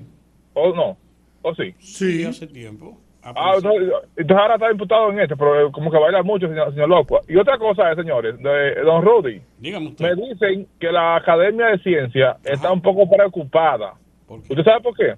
¿O 0.53 0.75
no? 0.75 0.99
¿O 1.41 1.55
sí? 1.55 1.75
Sí. 1.79 2.27
hace 2.27 2.47
tiempo. 2.47 2.99
Ah, 3.23 3.55
no, 3.63 3.71
entonces 4.15 4.37
ahora 4.37 4.57
está 4.57 4.71
imputado 4.71 5.11
en 5.11 5.21
este, 5.21 5.35
pero 5.35 5.73
como 5.73 5.91
que 5.91 5.97
baila 5.97 6.23
mucho, 6.23 6.49
señor, 6.49 6.71
señor 6.75 6.91
Locual. 6.91 7.23
Y 7.27 7.37
otra 7.37 7.57
cosa, 7.57 7.91
eh, 7.91 7.97
señores, 7.97 8.37
de 8.37 8.83
don 8.83 9.03
Rudy. 9.03 9.41
Dígame 9.57 9.89
usted. 9.89 10.15
Me 10.15 10.29
dicen 10.29 10.67
que 10.79 10.93
la 10.93 11.17
Academia 11.17 11.69
de 11.69 11.79
Ciencia 11.79 12.37
está 12.45 12.71
un 12.71 12.83
poco 12.83 13.09
preocupada. 13.09 13.95
¿Usted 14.29 14.65
sabe 14.65 14.83
por 14.83 14.95
qué? 14.95 15.15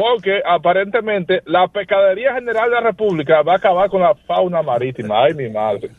Porque 0.00 0.40
aparentemente 0.46 1.42
la 1.44 1.68
Pescadería 1.68 2.32
General 2.32 2.70
de 2.70 2.74
la 2.74 2.80
República 2.80 3.42
va 3.42 3.52
a 3.52 3.56
acabar 3.56 3.90
con 3.90 4.00
la 4.00 4.14
fauna 4.14 4.62
marítima. 4.62 5.24
Ay, 5.24 5.34
mi 5.34 5.50
madre. 5.50 5.90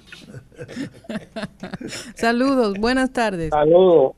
Saludos, 2.16 2.80
buenas 2.80 3.14
tardes. 3.14 3.52
Saludos. 3.52 4.14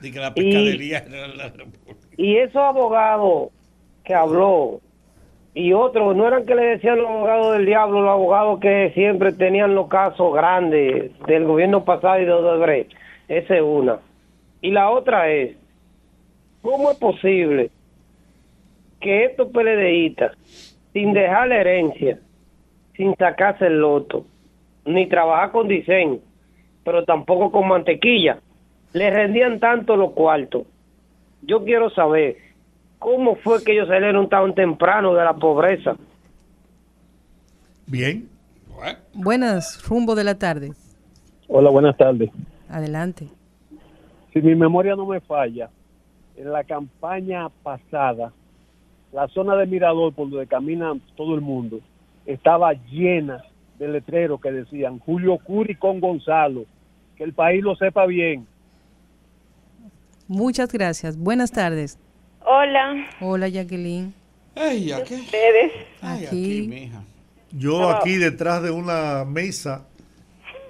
De 0.00 0.10
que 0.10 0.18
la 0.18 0.34
pescadería 0.34 1.04
era 1.06 1.28
la 1.28 1.50
República. 1.50 1.94
Y 2.16 2.36
esos 2.36 2.56
abogados 2.56 3.50
que 4.04 4.12
habló 4.12 4.80
y 5.54 5.72
otros, 5.72 6.16
no 6.16 6.26
eran 6.26 6.44
que 6.44 6.56
le 6.56 6.64
decían 6.64 6.98
los 6.98 7.08
abogados 7.08 7.52
del 7.52 7.66
diablo, 7.66 8.00
los 8.00 8.10
abogados 8.10 8.58
que 8.58 8.90
siempre 8.94 9.32
tenían 9.32 9.72
los 9.76 9.86
casos 9.86 10.34
grandes 10.34 11.16
del 11.28 11.44
gobierno 11.44 11.84
pasado 11.84 12.20
y 12.20 12.24
de 12.24 12.32
Odebrecht. 12.32 12.92
Esa 13.28 13.54
es 13.54 13.62
una. 13.62 14.00
Y 14.62 14.72
la 14.72 14.90
otra 14.90 15.30
es, 15.30 15.54
¿cómo 16.60 16.90
es 16.90 16.98
posible 16.98 17.70
que 19.00 19.24
estos 19.26 19.48
PLDistas, 19.48 20.36
sin 20.92 21.12
dejar 21.12 21.48
la 21.48 21.60
herencia, 21.60 22.18
sin 22.96 23.14
sacarse 23.16 23.66
el 23.66 23.80
loto, 23.80 24.26
ni 24.84 25.06
trabajar 25.08 25.52
con 25.52 25.68
diseño, 25.68 26.18
pero 26.84 27.04
tampoco 27.04 27.52
con 27.52 27.68
mantequilla, 27.68 28.38
le 28.92 29.10
rendían 29.10 29.60
tanto 29.60 29.96
los 29.96 30.12
cuartos? 30.12 30.66
Yo 31.42 31.64
quiero 31.64 31.90
saber 31.90 32.36
cómo 32.98 33.36
fue 33.36 33.62
que 33.62 33.72
ellos 33.72 33.88
salieron 33.88 34.28
tan 34.28 34.54
temprano 34.54 35.14
de 35.14 35.24
la 35.24 35.34
pobreza. 35.34 35.96
Bien. 37.86 38.28
Buenas, 39.12 39.82
rumbo 39.88 40.14
de 40.14 40.24
la 40.24 40.38
tarde. 40.38 40.72
Hola, 41.48 41.70
buenas 41.70 41.96
tardes. 41.96 42.30
Adelante. 42.68 43.28
Si 44.32 44.40
mi 44.40 44.54
memoria 44.54 44.94
no 44.94 45.06
me 45.06 45.20
falla, 45.20 45.70
en 46.36 46.52
la 46.52 46.62
campaña 46.62 47.48
pasada, 47.62 48.32
la 49.12 49.26
zona 49.28 49.56
de 49.56 49.66
Mirador, 49.66 50.12
por 50.12 50.28
donde 50.30 50.46
camina 50.46 50.92
todo 51.16 51.34
el 51.34 51.40
mundo, 51.40 51.80
estaba 52.26 52.72
llena 52.90 53.42
de 53.78 53.88
letreros 53.88 54.40
que 54.40 54.50
decían 54.52 54.98
Julio 54.98 55.38
Curi 55.38 55.74
con 55.76 56.00
Gonzalo, 56.00 56.64
que 57.16 57.24
el 57.24 57.32
país 57.32 57.62
lo 57.62 57.74
sepa 57.76 58.06
bien. 58.06 58.46
Muchas 60.26 60.70
gracias. 60.72 61.16
Buenas 61.16 61.50
tardes. 61.52 61.98
Hola, 62.44 63.06
Hola, 63.20 63.48
Jacqueline. 63.48 64.12
Ay, 64.54 64.92
¿a 64.92 65.02
qué? 65.04 65.14
Ustedes. 65.16 65.72
Ay, 66.02 66.26
Aquí. 66.26 66.26
aquí, 66.60 66.68
mija. 66.68 67.02
Yo 67.52 67.90
aquí 67.90 68.16
detrás 68.16 68.62
de 68.62 68.70
una 68.70 69.24
mesa 69.24 69.86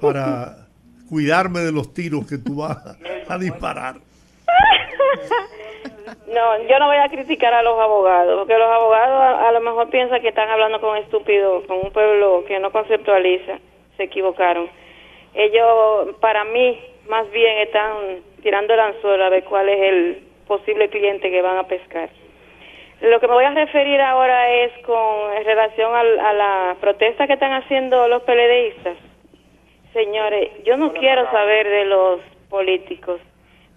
para 0.01 0.69
cuidarme 1.09 1.60
de 1.60 1.73
los 1.73 1.93
tiros 1.93 2.27
que 2.27 2.39
tú 2.39 2.56
vas 2.56 2.78
a 3.28 3.39
disparar. 3.40 3.97
No, 6.27 6.62
yo 6.69 6.78
no 6.78 6.86
voy 6.86 6.97
a 6.97 7.09
criticar 7.09 7.52
a 7.55 7.62
los 7.62 7.78
abogados, 7.78 8.39
porque 8.39 8.59
los 8.59 8.69
abogados 8.69 9.20
a, 9.20 9.48
a 9.48 9.52
lo 9.52 9.60
mejor 9.60 9.89
piensan 9.90 10.20
que 10.20 10.28
están 10.28 10.48
hablando 10.51 10.81
con 10.81 10.97
estúpidos, 10.97 11.65
con 11.66 11.78
un 11.78 11.90
pueblo 11.93 12.44
que 12.47 12.59
no 12.59 12.70
conceptualiza. 12.70 13.59
Se 13.97 14.05
equivocaron. 14.05 14.69
Ellos, 15.35 16.15
para 16.20 16.44
mí, 16.44 16.78
más 17.09 17.31
bien 17.31 17.59
están 17.59 18.20
tirando 18.43 18.74
el 18.74 18.81
anzuelo 18.81 19.24
a 19.24 19.28
ver 19.31 19.44
cuál 19.44 19.69
es 19.69 19.81
el 19.81 20.23
posible 20.47 20.89
cliente 20.89 21.31
que 21.31 21.43
van 21.43 21.59
a 21.59 21.66
pescar. 21.66 22.09
Lo 23.01 23.20
que 23.20 23.28
me 23.28 23.35
voy 23.35 23.44
a 23.44 23.51
referir 23.51 24.01
ahora 24.01 24.51
es 24.51 24.73
con 24.85 25.32
en 25.36 25.44
relación 25.44 25.94
al- 25.94 26.19
a 26.20 26.32
la 26.32 26.77
protesta 26.81 27.27
que 27.27 27.35
están 27.35 27.52
haciendo 27.52 28.09
los 28.09 28.23
PLDistas. 28.23 28.97
Señores, 29.93 30.51
yo 30.65 30.77
no 30.77 30.93
quiero 30.93 31.31
saber 31.31 31.69
de 31.69 31.85
los 31.86 32.20
políticos, 32.51 33.20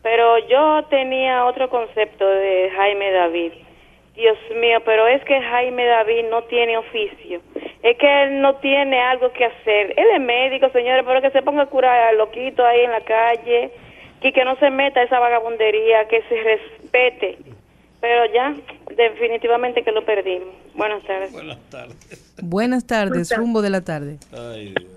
pero 0.02 0.38
yo 0.48 0.84
tenía 0.90 1.45
otro 1.45 1.69
concepto 1.69 2.28
de 2.28 2.72
Jaime 2.76 3.11
David. 3.11 3.52
Dios 4.15 4.38
mío, 4.60 4.80
pero 4.84 5.07
es 5.07 5.23
que 5.23 5.40
Jaime 5.41 5.86
David 5.86 6.26
no 6.30 6.44
tiene 6.44 6.78
oficio. 6.78 7.41
Es 7.82 7.98
que 7.98 8.23
él 8.23 8.41
no 8.41 8.56
tiene 8.56 8.99
algo 8.99 9.32
que 9.32 9.45
hacer. 9.45 9.94
Él 9.98 10.06
es 10.14 10.22
médico, 10.22 10.69
señores, 10.69 11.03
pero 11.06 11.22
que 11.22 11.32
se 11.32 11.41
ponga 11.41 11.64
a 11.64 11.68
curar 11.68 12.10
al 12.10 12.18
loquito 12.18 12.65
ahí 12.65 12.82
en 12.82 12.91
la 12.91 13.02
calle 13.02 13.72
y 14.22 14.32
que 14.32 14.45
no 14.45 14.56
se 14.57 14.69
meta 14.69 14.99
a 14.99 15.03
esa 15.03 15.19
vagabundería, 15.19 16.07
que 16.07 16.22
se 16.23 16.44
respete. 16.44 17.38
Pero 18.02 18.34
ya, 18.34 18.56
definitivamente 18.95 19.84
que 19.84 19.91
lo 19.91 20.03
perdimos. 20.03 20.49
Buenas 20.76 21.03
tardes. 21.03 21.32
Buenas 21.32 21.60
tardes. 21.69 22.36
Buenas 22.41 22.88
tardes, 22.88 23.36
rumbo 23.36 23.61
de 23.61 23.69
la 23.69 23.82
tarde. 23.82 24.18
Ay, 24.34 24.73
Dios. 24.78 24.91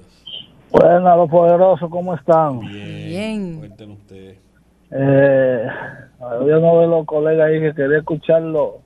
Buenas, 0.71 1.17
los 1.17 1.31
poderosos, 1.31 1.89
¿cómo 1.89 2.15
están? 2.15 2.61
Bien. 2.61 3.59
Cuéntenos 3.59 3.99
ustedes. 3.99 4.44
Eh, 4.91 5.69
había 6.21 6.59
uno 6.59 6.81
de 6.81 6.87
los 6.87 7.07
colegas 7.07 7.49
ahí 7.49 7.61
que 7.61 7.75
quería 7.75 7.99
escuchar 7.99 8.43
lo, 8.43 8.79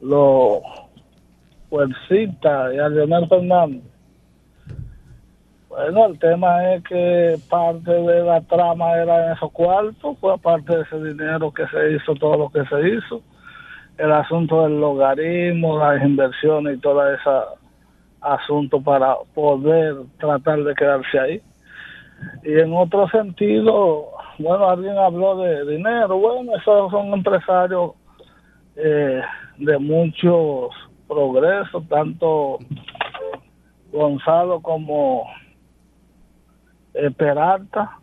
lo 0.00 0.62
fuercita 1.68 2.72
y 2.74 2.78
a 2.78 2.88
Leonel 2.88 3.28
Fernández. 3.28 3.82
Bueno, 5.68 6.06
el 6.06 6.18
tema 6.18 6.72
es 6.72 6.82
que 6.84 7.36
parte 7.50 7.90
de 7.90 8.22
la 8.22 8.40
trama 8.40 8.94
era 8.94 9.26
en 9.26 9.32
esos 9.32 9.52
cuartos, 9.52 10.16
fue 10.18 10.32
aparte 10.32 10.74
de 10.74 10.82
ese 10.82 10.96
dinero 11.02 11.52
que 11.52 11.66
se 11.66 11.92
hizo, 11.92 12.14
todo 12.14 12.38
lo 12.38 12.48
que 12.48 12.64
se 12.64 12.88
hizo, 12.88 13.20
el 13.98 14.10
asunto 14.12 14.62
del 14.62 14.80
logaritmo, 14.80 15.78
las 15.78 16.02
inversiones 16.02 16.78
y 16.78 16.80
todo 16.80 17.12
ese 17.12 17.30
asunto 18.22 18.80
para 18.80 19.16
poder 19.34 19.96
tratar 20.18 20.62
de 20.64 20.74
quedarse 20.74 21.18
ahí. 21.18 21.42
Y 22.42 22.58
en 22.58 22.72
otro 22.72 23.08
sentido, 23.08 24.15
bueno, 24.38 24.68
alguien 24.68 24.98
habló 24.98 25.38
de 25.38 25.64
dinero, 25.66 26.18
bueno, 26.18 26.56
esos 26.56 26.90
son 26.90 27.12
empresarios 27.12 27.92
eh, 28.76 29.22
de 29.58 29.78
muchos 29.78 30.70
progresos, 31.08 31.86
tanto 31.88 32.58
Gonzalo 33.92 34.60
como 34.60 35.26
eh, 36.94 37.10
Peralta, 37.10 37.98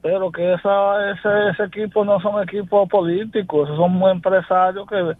pero 0.00 0.30
que 0.30 0.54
esa, 0.54 1.10
ese, 1.10 1.50
ese 1.50 1.64
equipo 1.64 2.04
no 2.04 2.20
son 2.20 2.42
equipos 2.42 2.88
políticos, 2.88 3.68
esos 3.68 3.78
son 3.78 4.02
empresarios 4.10 4.86
que, 4.88 5.12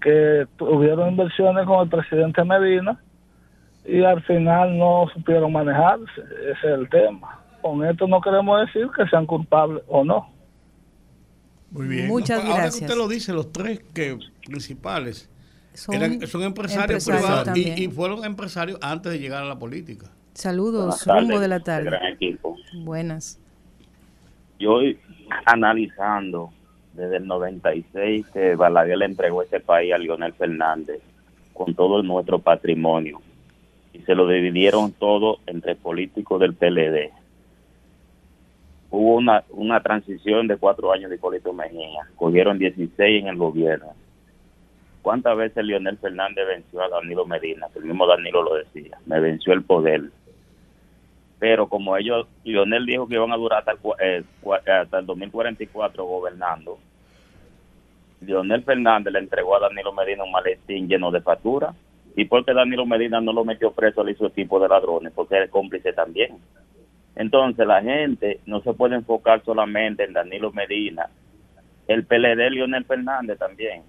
que 0.00 0.46
tuvieron 0.56 1.10
inversiones 1.10 1.66
con 1.66 1.80
el 1.80 1.88
presidente 1.88 2.44
Medina 2.44 3.00
y 3.84 4.02
al 4.04 4.22
final 4.22 4.76
no 4.76 5.06
supieron 5.14 5.52
manejarse, 5.52 6.20
ese 6.50 6.50
es 6.50 6.64
el 6.64 6.88
tema. 6.90 7.40
Con 7.62 7.84
esto 7.84 8.06
no 8.06 8.20
queremos 8.20 8.60
decir 8.66 8.88
que 8.96 9.06
sean 9.08 9.26
culpables 9.26 9.82
o 9.88 10.04
no. 10.04 10.30
Muy 11.70 11.86
bien. 11.86 12.08
Muchas 12.08 12.38
Ahora 12.40 12.48
que 12.54 12.60
gracias. 12.62 12.82
usted 12.82 12.96
lo 12.96 13.08
dice, 13.08 13.32
los 13.32 13.52
tres 13.52 13.80
que 13.94 14.18
principales 14.46 15.28
Son 15.74 15.94
eran- 15.94 16.26
son 16.26 16.42
empresarios, 16.42 17.06
empresarios 17.06 17.44
privados 17.44 17.78
y, 17.78 17.88
fueron 17.88 18.24
empresarios 18.24 18.78
antes 18.82 19.12
de 19.12 19.18
llegar 19.20 19.42
a 19.44 19.46
la 19.46 19.58
política. 19.58 20.06
Saludos, 20.34 21.06
rumbo 21.06 21.38
de 21.38 21.48
la 21.48 21.60
tarde. 21.60 21.84
gran 21.90 22.06
equipo. 22.12 22.56
Buenas. 22.82 23.38
Yo 24.58 24.80
analizando 25.46 26.50
desde 26.94 27.18
el 27.18 27.26
96 27.26 28.26
que 28.32 28.56
Balaguer 28.56 28.98
le 28.98 29.04
entregó 29.06 29.42
ese 29.42 29.60
país 29.60 29.92
a 29.92 29.98
Lionel 29.98 30.32
Fernández 30.34 31.00
con 31.54 31.74
todo 31.74 32.02
nuestro 32.02 32.38
patrimonio 32.40 33.20
y 33.92 34.00
se 34.00 34.14
lo 34.14 34.26
dividieron 34.28 34.92
todo 34.92 35.38
entre 35.46 35.76
políticos 35.76 36.40
del 36.40 36.54
PLD. 36.54 37.10
Hubo 38.90 39.16
una, 39.16 39.44
una 39.50 39.80
transición 39.80 40.48
de 40.48 40.56
cuatro 40.56 40.92
años 40.92 41.10
de 41.10 41.16
Hipólito 41.16 41.52
Mejía, 41.52 42.08
cogieron 42.16 42.58
16 42.58 43.22
en 43.22 43.28
el 43.28 43.36
gobierno. 43.36 43.92
¿Cuántas 45.02 45.36
veces 45.36 45.64
Lionel 45.64 45.96
Fernández 45.98 46.46
venció 46.46 46.82
a 46.82 46.88
Danilo 46.88 47.24
Medina? 47.24 47.68
El 47.74 47.84
mismo 47.84 48.06
Danilo 48.06 48.42
lo 48.42 48.54
decía, 48.56 48.98
me 49.06 49.20
venció 49.20 49.52
el 49.52 49.62
poder 49.62 50.02
pero 51.38 51.68
como 51.70 51.96
ellos, 51.96 52.26
Lionel 52.44 52.84
dijo 52.84 53.08
que 53.08 53.14
iban 53.14 53.32
a 53.32 53.36
durar 53.38 53.60
hasta 53.60 53.72
el, 53.72 53.78
eh, 53.98 54.22
cua- 54.42 54.60
hasta 54.82 54.98
el 54.98 55.06
2044 55.06 56.04
gobernando, 56.04 56.78
Lionel 58.20 58.62
Fernández 58.62 59.10
le 59.12 59.20
entregó 59.20 59.56
a 59.56 59.60
Danilo 59.60 59.92
Medina 59.94 60.22
un 60.24 60.32
maletín 60.32 60.86
lleno 60.86 61.10
de 61.10 61.22
facturas, 61.22 61.74
y 62.14 62.26
porque 62.26 62.52
Danilo 62.52 62.84
Medina 62.84 63.22
no 63.22 63.32
lo 63.32 63.46
metió 63.46 63.72
preso, 63.72 64.04
le 64.04 64.12
hizo 64.12 64.26
equipo 64.26 64.60
de 64.60 64.68
ladrones, 64.68 65.14
porque 65.14 65.36
era 65.36 65.48
cómplice 65.48 65.94
también. 65.94 66.36
Entonces 67.16 67.66
la 67.66 67.82
gente 67.82 68.40
no 68.46 68.60
se 68.62 68.72
puede 68.72 68.96
enfocar 68.96 69.42
solamente 69.44 70.04
en 70.04 70.12
Danilo 70.12 70.52
Medina, 70.52 71.08
el 71.88 72.04
PLD 72.04 72.50
Lionel 72.50 72.84
Fernández 72.84 73.38
también. 73.38 73.82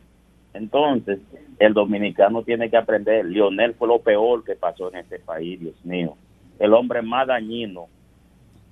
Entonces, 0.53 1.19
el 1.59 1.73
dominicano 1.73 2.43
tiene 2.43 2.69
que 2.69 2.75
aprender, 2.75 3.25
Lionel 3.25 3.73
fue 3.75 3.87
lo 3.87 3.99
peor 3.99 4.43
que 4.43 4.55
pasó 4.55 4.89
en 4.89 4.97
este 4.97 5.19
país, 5.19 5.59
Dios 5.59 5.85
mío 5.85 6.17
el 6.61 6.75
hombre 6.75 7.01
más 7.01 7.25
dañino 7.25 7.87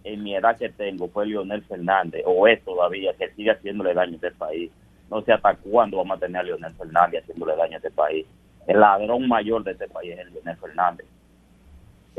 en 0.03 0.23
mi 0.23 0.35
edad 0.35 0.55
que 0.55 0.69
tengo 0.69 1.07
fue 1.07 1.25
Leonel 1.25 1.63
Fernández, 1.63 2.21
o 2.23 2.47
es 2.47 2.63
todavía, 2.63 3.13
que 3.13 3.31
sigue 3.31 3.49
haciéndole 3.49 3.95
daño 3.95 4.13
a 4.13 4.15
este 4.15 4.31
país. 4.31 4.71
No 5.09 5.23
sé 5.23 5.33
hasta 5.33 5.55
cuándo 5.55 5.97
vamos 5.97 6.17
a 6.17 6.19
tener 6.19 6.41
a 6.41 6.43
Leonel 6.43 6.73
Fernández 6.75 7.23
haciéndole 7.23 7.55
daño 7.55 7.73
a 7.73 7.77
este 7.77 7.89
país. 7.89 8.27
El 8.67 8.79
ladrón 8.79 9.27
mayor 9.27 9.63
de 9.63 9.71
este 9.71 9.87
país 9.87 10.15
es 10.19 10.31
Leonel 10.31 10.57
Fernández. 10.57 11.07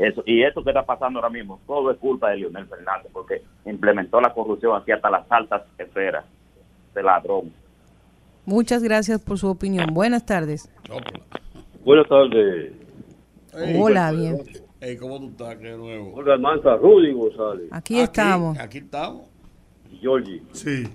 Eso, 0.01 0.23
y 0.25 0.41
eso 0.41 0.63
que 0.63 0.71
está 0.71 0.83
pasando 0.83 1.19
ahora 1.19 1.29
mismo, 1.29 1.59
todo 1.67 1.91
es 1.91 1.97
culpa 1.99 2.31
de 2.31 2.37
Leonel 2.37 2.65
Fernández, 2.65 3.11
porque 3.13 3.43
implementó 3.65 4.19
la 4.19 4.33
corrupción 4.33 4.75
aquí 4.75 4.91
hasta 4.91 5.11
las 5.11 5.31
altas 5.31 5.61
esferas 5.77 6.25
de 6.95 7.03
ladrón. 7.03 7.53
Muchas 8.43 8.81
gracias 8.81 9.21
por 9.21 9.37
su 9.37 9.47
opinión. 9.47 9.93
Buenas 9.93 10.25
tardes. 10.25 10.71
Buenas 11.85 12.07
tardes. 12.07 12.73
Hola, 13.77 14.11
bien. 14.11 14.41
Ey, 14.79 14.97
¿cómo 14.97 15.19
tú 15.19 15.27
estás? 15.27 15.57
Qué 15.57 15.77
nuevo. 15.77 16.15
Olga 16.15 16.33
Almanza, 16.33 16.75
Rudy 16.77 17.13
González. 17.13 17.67
Aquí 17.69 17.99
estamos. 17.99 18.57
Aquí 18.57 18.79
estamos. 18.79 19.25
y 19.91 19.97
Georgie. 19.97 20.41
Sí. 20.53 20.87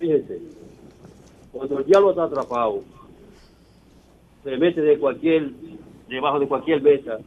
Fíjense, 0.00 0.40
cuando 1.52 1.78
el 1.78 1.86
diablo 1.86 2.10
está 2.10 2.24
atrapado, 2.24 2.82
se 4.42 4.56
mete 4.56 4.80
de 4.80 4.98
cualquier, 4.98 5.52
debajo 6.08 6.40
de 6.40 6.48
cualquier 6.48 6.82
mesa, 6.82 7.18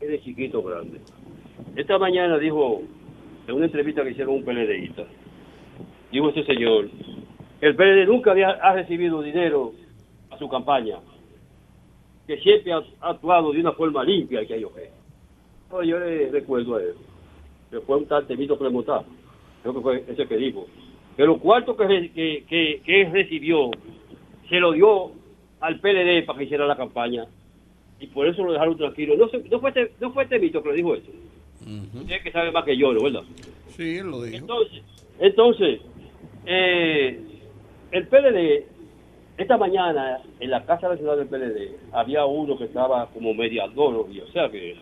es 0.00 0.08
de 0.08 0.20
chiquito 0.22 0.62
grande. 0.62 1.00
Esta 1.76 1.98
mañana 1.98 2.38
dijo, 2.38 2.82
en 3.46 3.54
una 3.54 3.66
entrevista 3.66 4.02
que 4.02 4.10
hicieron 4.10 4.36
un 4.36 4.44
PLDista, 4.44 5.04
dijo 6.10 6.28
este 6.30 6.44
señor, 6.44 6.88
el 7.60 7.76
PLD 7.76 8.06
nunca 8.06 8.30
había 8.30 8.50
ha 8.50 8.74
recibido 8.74 9.22
dinero 9.22 9.72
a 10.30 10.38
su 10.38 10.48
campaña, 10.48 10.96
que 12.26 12.38
siempre 12.38 12.72
ha 12.72 12.82
actuado 13.00 13.52
de 13.52 13.60
una 13.60 13.72
forma 13.72 14.02
limpia, 14.02 14.40
que 14.40 14.46
creo. 14.46 14.70
No, 15.70 15.82
yo 15.82 15.98
le 15.98 16.30
recuerdo 16.30 16.76
a 16.76 16.82
él, 16.82 16.94
que 17.70 17.80
fue 17.80 17.98
un 17.98 18.06
tal 18.06 18.26
Temito 18.26 18.58
Premontá, 18.58 19.04
creo 19.62 19.74
que 19.74 19.80
fue 19.80 20.04
ese 20.08 20.26
que 20.26 20.36
dijo, 20.36 20.66
que 21.16 21.24
los 21.24 21.38
cuartos 21.38 21.76
que, 21.76 22.44
que, 22.48 22.80
que, 22.84 23.10
recibió 23.12 23.70
se 24.48 24.58
lo 24.58 24.72
dio 24.72 25.12
al 25.60 25.78
PLD 25.78 26.24
para 26.24 26.38
que 26.38 26.44
hiciera 26.46 26.66
la 26.66 26.76
campaña 26.76 27.26
y 28.00 28.06
por 28.08 28.26
eso 28.26 28.42
lo 28.44 28.52
dejaron 28.52 28.76
tranquilo. 28.76 29.14
No, 29.16 29.28
se- 29.28 29.42
no 29.48 29.60
fue 29.60 29.70
este, 29.70 29.92
no 30.00 30.12
fue 30.12 30.26
Temito 30.26 30.62
que 30.62 30.68
lo 30.70 30.74
dijo 30.74 30.94
eso. 30.94 31.10
Usted 31.94 32.22
que 32.22 32.32
sabe 32.32 32.50
más 32.50 32.64
que 32.64 32.76
yo, 32.76 32.92
¿no? 32.92 33.02
¿verdad? 33.02 33.22
Sí, 33.68 33.96
él 33.98 34.10
lo 34.10 34.22
dijo. 34.22 34.38
Entonces, 34.38 34.82
entonces 35.18 35.80
eh, 36.46 37.20
el 37.92 38.06
PLD, 38.06 38.64
esta 39.36 39.56
mañana 39.58 40.20
en 40.38 40.50
la 40.50 40.64
Casa 40.64 40.88
Nacional 40.88 41.18
del 41.18 41.28
PLD, 41.28 41.76
había 41.92 42.24
uno 42.24 42.56
que 42.56 42.64
estaba 42.64 43.06
como 43.10 43.34
mediador, 43.34 44.06
y, 44.10 44.20
o 44.20 44.28
sea, 44.28 44.48
que 44.50 44.76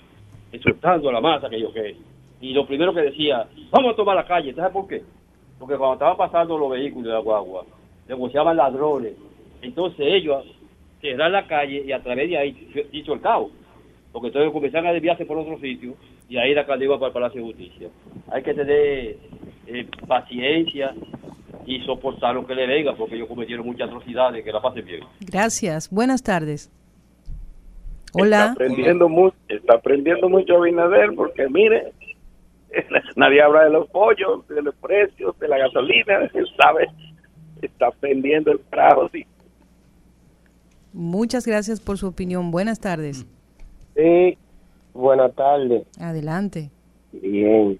insultando 0.52 1.08
a 1.08 1.12
la 1.12 1.20
masa 1.20 1.50
que 1.50 1.60
yo 1.60 1.72
que. 1.72 1.96
Y 2.40 2.52
lo 2.52 2.66
primero 2.66 2.94
que 2.94 3.00
decía, 3.00 3.48
vamos 3.70 3.92
a 3.92 3.96
tomar 3.96 4.14
la 4.14 4.24
calle. 4.26 4.54
¿Sabes 4.54 4.72
por 4.72 4.86
qué? 4.86 5.02
Porque 5.58 5.76
cuando 5.76 5.94
estaban 5.94 6.16
pasando 6.16 6.56
los 6.56 6.70
vehículos 6.70 7.06
de 7.08 7.12
la 7.12 7.18
guagua, 7.18 7.64
negociaban 8.08 8.56
ladrones 8.56 9.14
Entonces 9.60 9.98
ellos 10.00 10.44
cerrar 11.00 11.30
la 11.30 11.46
calle 11.46 11.82
y 11.86 11.92
a 11.92 12.02
través 12.02 12.28
de 12.28 12.38
ahí 12.38 12.88
hizo 12.92 13.12
el 13.14 13.20
caos. 13.20 13.50
Porque 14.12 14.28
entonces 14.28 14.52
comenzaron 14.52 14.88
a 14.88 14.92
desviarse 14.92 15.26
por 15.26 15.38
otro 15.38 15.58
sitio 15.60 15.94
y 16.28 16.38
ahí 16.38 16.54
la 16.54 16.66
calle 16.66 16.84
iba 16.84 16.98
para 16.98 17.08
el 17.08 17.12
Palacio 17.12 17.40
de 17.40 17.46
Justicia. 17.46 17.88
Hay 18.30 18.42
que 18.42 18.54
tener 18.54 19.16
eh, 19.66 19.86
paciencia 20.06 20.94
y 21.66 21.80
soportar 21.80 22.34
lo 22.34 22.46
que 22.46 22.54
le 22.54 22.66
venga 22.66 22.94
porque 22.94 23.16
ellos 23.16 23.28
cometieron 23.28 23.66
muchas 23.66 23.88
atrocidades, 23.88 24.42
que 24.42 24.52
la 24.52 24.60
pasen 24.60 24.84
bien. 24.84 25.00
Gracias. 25.20 25.90
Buenas 25.90 26.22
tardes. 26.22 26.70
Está 28.06 28.22
Hola. 28.22 28.52
aprendiendo, 28.52 29.08
mucho, 29.08 29.36
está 29.48 29.74
aprendiendo 29.74 30.28
mucho 30.30 30.56
Abinader 30.56 31.10
porque 31.14 31.46
mire, 31.50 31.92
nadie 33.16 33.42
habla 33.42 33.64
de 33.64 33.70
los 33.70 33.88
pollos, 33.90 34.48
de 34.48 34.62
los 34.62 34.74
precios, 34.76 35.38
de 35.38 35.48
la 35.48 35.58
gasolina, 35.58 36.30
¿sabe? 36.56 36.88
Está 37.60 37.88
aprendiendo 37.88 38.52
el 38.52 38.60
carajo, 38.70 39.08
sí. 39.10 39.26
Muchas 40.98 41.46
gracias 41.46 41.80
por 41.80 41.96
su 41.96 42.08
opinión. 42.08 42.50
Buenas 42.50 42.80
tardes. 42.80 43.24
Sí, 43.94 44.36
buenas 44.92 45.32
tardes. 45.36 45.86
Adelante. 46.00 46.72
Bien. 47.12 47.78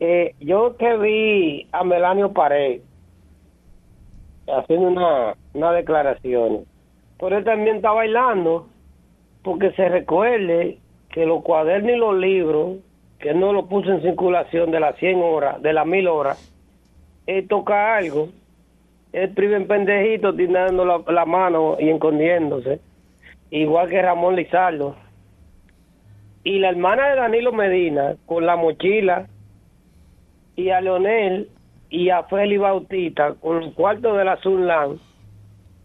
Eh, 0.00 0.34
yo 0.40 0.76
que 0.76 0.96
vi 0.96 1.68
a 1.70 1.84
Melanio 1.84 2.32
Pared 2.32 2.80
haciendo 4.48 4.88
una, 4.88 5.36
una 5.54 5.70
declaración, 5.70 6.64
pero 7.20 7.38
él 7.38 7.44
también 7.44 7.76
está 7.76 7.92
bailando, 7.92 8.66
porque 9.44 9.70
se 9.74 9.88
recuerde 9.88 10.80
que 11.10 11.26
los 11.26 11.44
cuadernos 11.44 11.92
y 11.92 11.96
los 11.96 12.18
libros, 12.18 12.78
que 13.20 13.30
él 13.30 13.38
no 13.38 13.52
lo 13.52 13.66
puso 13.66 13.92
en 13.92 14.02
circulación 14.02 14.72
de 14.72 14.80
las 14.80 14.96
100 14.96 15.22
horas, 15.22 15.62
de 15.62 15.72
las 15.72 15.86
1000 15.86 16.08
horas, 16.08 16.52
él 17.28 17.46
toca 17.46 17.96
algo, 17.96 18.30
él 19.16 19.30
prive 19.30 19.56
en 19.56 19.66
pendejito, 19.66 20.34
tirando 20.34 20.84
la, 20.84 21.24
mano 21.24 21.78
y 21.80 21.88
escondiéndose, 21.88 22.80
igual 23.50 23.88
que 23.88 24.02
Ramón 24.02 24.36
Lizardo. 24.36 24.94
Y 26.44 26.58
la 26.58 26.68
hermana 26.68 27.08
de 27.08 27.16
Danilo 27.16 27.50
Medina, 27.50 28.16
con 28.26 28.44
la 28.44 28.56
mochila, 28.56 29.26
y 30.54 30.68
a 30.68 30.82
Leonel 30.82 31.48
y 31.88 32.10
a 32.10 32.24
Félix 32.24 32.60
Bautista 32.60 33.34
con 33.40 33.60
los 33.60 33.74
cuartos 33.74 34.18
de 34.18 34.24
la 34.26 34.36
Sunland, 34.42 35.00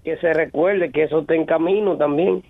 que 0.03 0.17
se 0.17 0.33
recuerde 0.33 0.91
que 0.91 1.03
eso 1.03 1.21
está 1.21 1.33
en 1.33 1.45
camino 1.45 1.95
también. 1.95 2.43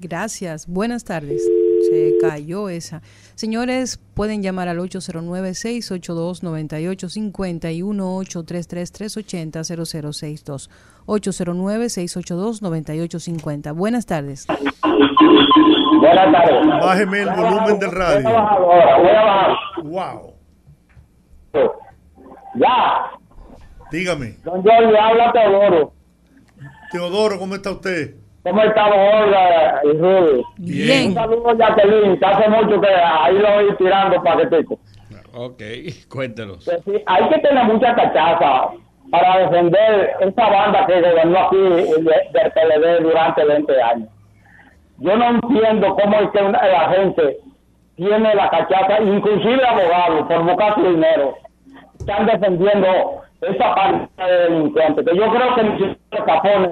Gracias. 0.00 0.68
Buenas 0.68 1.02
tardes. 1.04 1.42
Se 1.88 2.18
cayó 2.20 2.68
esa. 2.68 3.00
Señores, 3.34 3.98
pueden 4.14 4.42
llamar 4.42 4.68
al 4.68 4.78
809-682-9850 4.78 7.74
y 7.74 7.82
1-833-380-0062. 7.82 10.68
809-682-9850. 11.06 13.74
Buenas 13.74 14.06
tardes. 14.06 14.46
Buenas 16.00 16.32
tardes. 16.32 16.66
Bájeme 16.80 17.20
el 17.22 17.30
volumen 17.30 17.78
del 17.78 17.92
radio. 17.92 18.28
Wow. 19.84 20.34
Ya. 22.54 23.10
Dígame. 23.90 24.36
Don 24.44 24.62
Jorge, 24.62 24.98
habla 24.98 25.32
Teodoro. 25.32 25.92
Teodoro, 26.92 27.38
¿cómo 27.38 27.54
está 27.54 27.70
usted? 27.70 28.16
¿Cómo 28.48 28.62
estamos, 28.62 28.96
Olga 28.96 29.80
y 29.84 29.98
Rudy? 29.98 30.42
Bien. 30.58 31.08
Un 31.08 31.14
saludo 31.14 31.56
Jacqueline, 31.56 32.18
que 32.18 32.26
hace 32.26 32.48
mucho 32.48 32.80
que 32.80 32.88
ahí 32.88 33.38
lo 33.38 33.52
voy 33.52 33.76
tirando 33.76 34.22
paquetico. 34.22 34.78
Ok, 35.34 35.62
cuéntenos. 36.10 36.64
Que 36.64 36.78
sí, 36.78 37.02
hay 37.06 37.28
que 37.28 37.38
tener 37.40 37.64
mucha 37.64 37.94
cachaza 37.94 38.68
para 39.10 39.38
defender 39.38 40.10
esa 40.20 40.48
banda 40.50 40.86
que 40.86 41.00
gobernó 41.00 41.38
aquí 41.46 41.56
de- 41.56 42.28
del 42.32 42.52
PLD 42.52 43.00
durante 43.02 43.44
20 43.44 43.82
años. 43.82 44.08
Yo 44.98 45.16
no 45.16 45.28
entiendo 45.30 45.96
cómo 45.96 46.18
es 46.20 46.30
que 46.30 46.38
una- 46.42 46.66
la 46.66 46.88
gente 46.90 47.36
tiene 47.96 48.34
la 48.34 48.48
cachaza, 48.50 49.00
inclusive 49.00 49.64
abogados, 49.66 50.26
por 50.26 50.42
buscar 50.44 50.74
su 50.74 50.82
dinero, 50.82 51.34
están 51.98 52.26
defendiendo 52.26 52.86
esa 53.42 53.74
parte 53.74 54.08
de 54.24 54.32
delincuentes, 54.48 55.04
que 55.06 55.16
yo 55.16 55.30
creo 55.30 55.54
que 55.54 55.62
ni 55.62 55.70
siquiera 55.78 56.24
Capones 56.26 56.70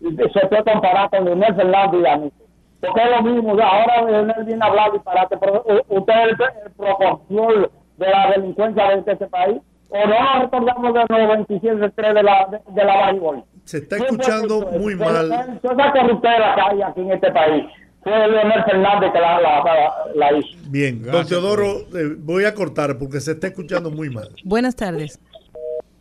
se 0.00 0.46
puede 0.46 0.64
comparar 0.64 1.10
con 1.10 1.24
Leonel 1.24 1.54
Fernández 1.54 2.00
y 2.02 2.06
a 2.06 2.16
mí. 2.16 2.32
Porque 2.80 3.02
es 3.02 3.10
lo 3.10 3.22
mismo, 3.22 3.56
ya 3.56 3.66
ahora 3.66 4.02
Leonel 4.02 4.44
viene 4.44 4.64
a 4.64 4.68
hablar 4.68 4.92
disparate, 4.92 5.36
pero 5.36 5.64
eh, 5.68 5.82
usted 5.88 6.14
es 6.14 6.28
el, 6.28 6.64
el 6.64 6.70
proporción 6.72 7.68
de 7.96 8.08
la 8.08 8.30
delincuencia 8.30 8.84
de 8.90 9.12
este 9.12 9.26
país. 9.26 9.58
O 9.90 9.96
no 10.06 10.20
nos 10.20 10.42
recordamos 10.42 10.94
de 10.94 11.18
los 11.18 11.28
27 11.28 11.92
3 11.96 12.14
de 12.14 12.22
la, 12.22 12.46
de, 12.50 12.60
de 12.72 12.84
la 12.84 12.96
Baribol. 12.96 13.42
Se 13.64 13.78
está 13.78 13.96
escuchando 13.96 14.68
muy 14.78 14.94
mal. 14.94 15.58
Toda 15.62 15.74
esa 15.74 15.92
corruptela 15.92 16.54
que 16.54 16.60
hay 16.60 16.82
aquí 16.82 17.00
en 17.00 17.12
este 17.12 17.32
país 17.32 17.64
fue 18.02 18.12
Leonel 18.12 18.64
Fernández 18.64 19.12
que 19.12 19.18
la, 19.18 19.40
la, 20.14 20.38
hizo. 20.38 20.58
Bien, 20.70 21.02
don 21.02 21.26
Teodoro, 21.26 21.78
eh, 21.94 22.16
voy 22.18 22.44
a 22.44 22.54
cortar 22.54 22.98
porque 22.98 23.20
se 23.20 23.32
está 23.32 23.48
escuchando 23.48 23.90
muy 23.90 24.10
mal. 24.10 24.28
Buenas 24.44 24.76
tardes. 24.76 25.18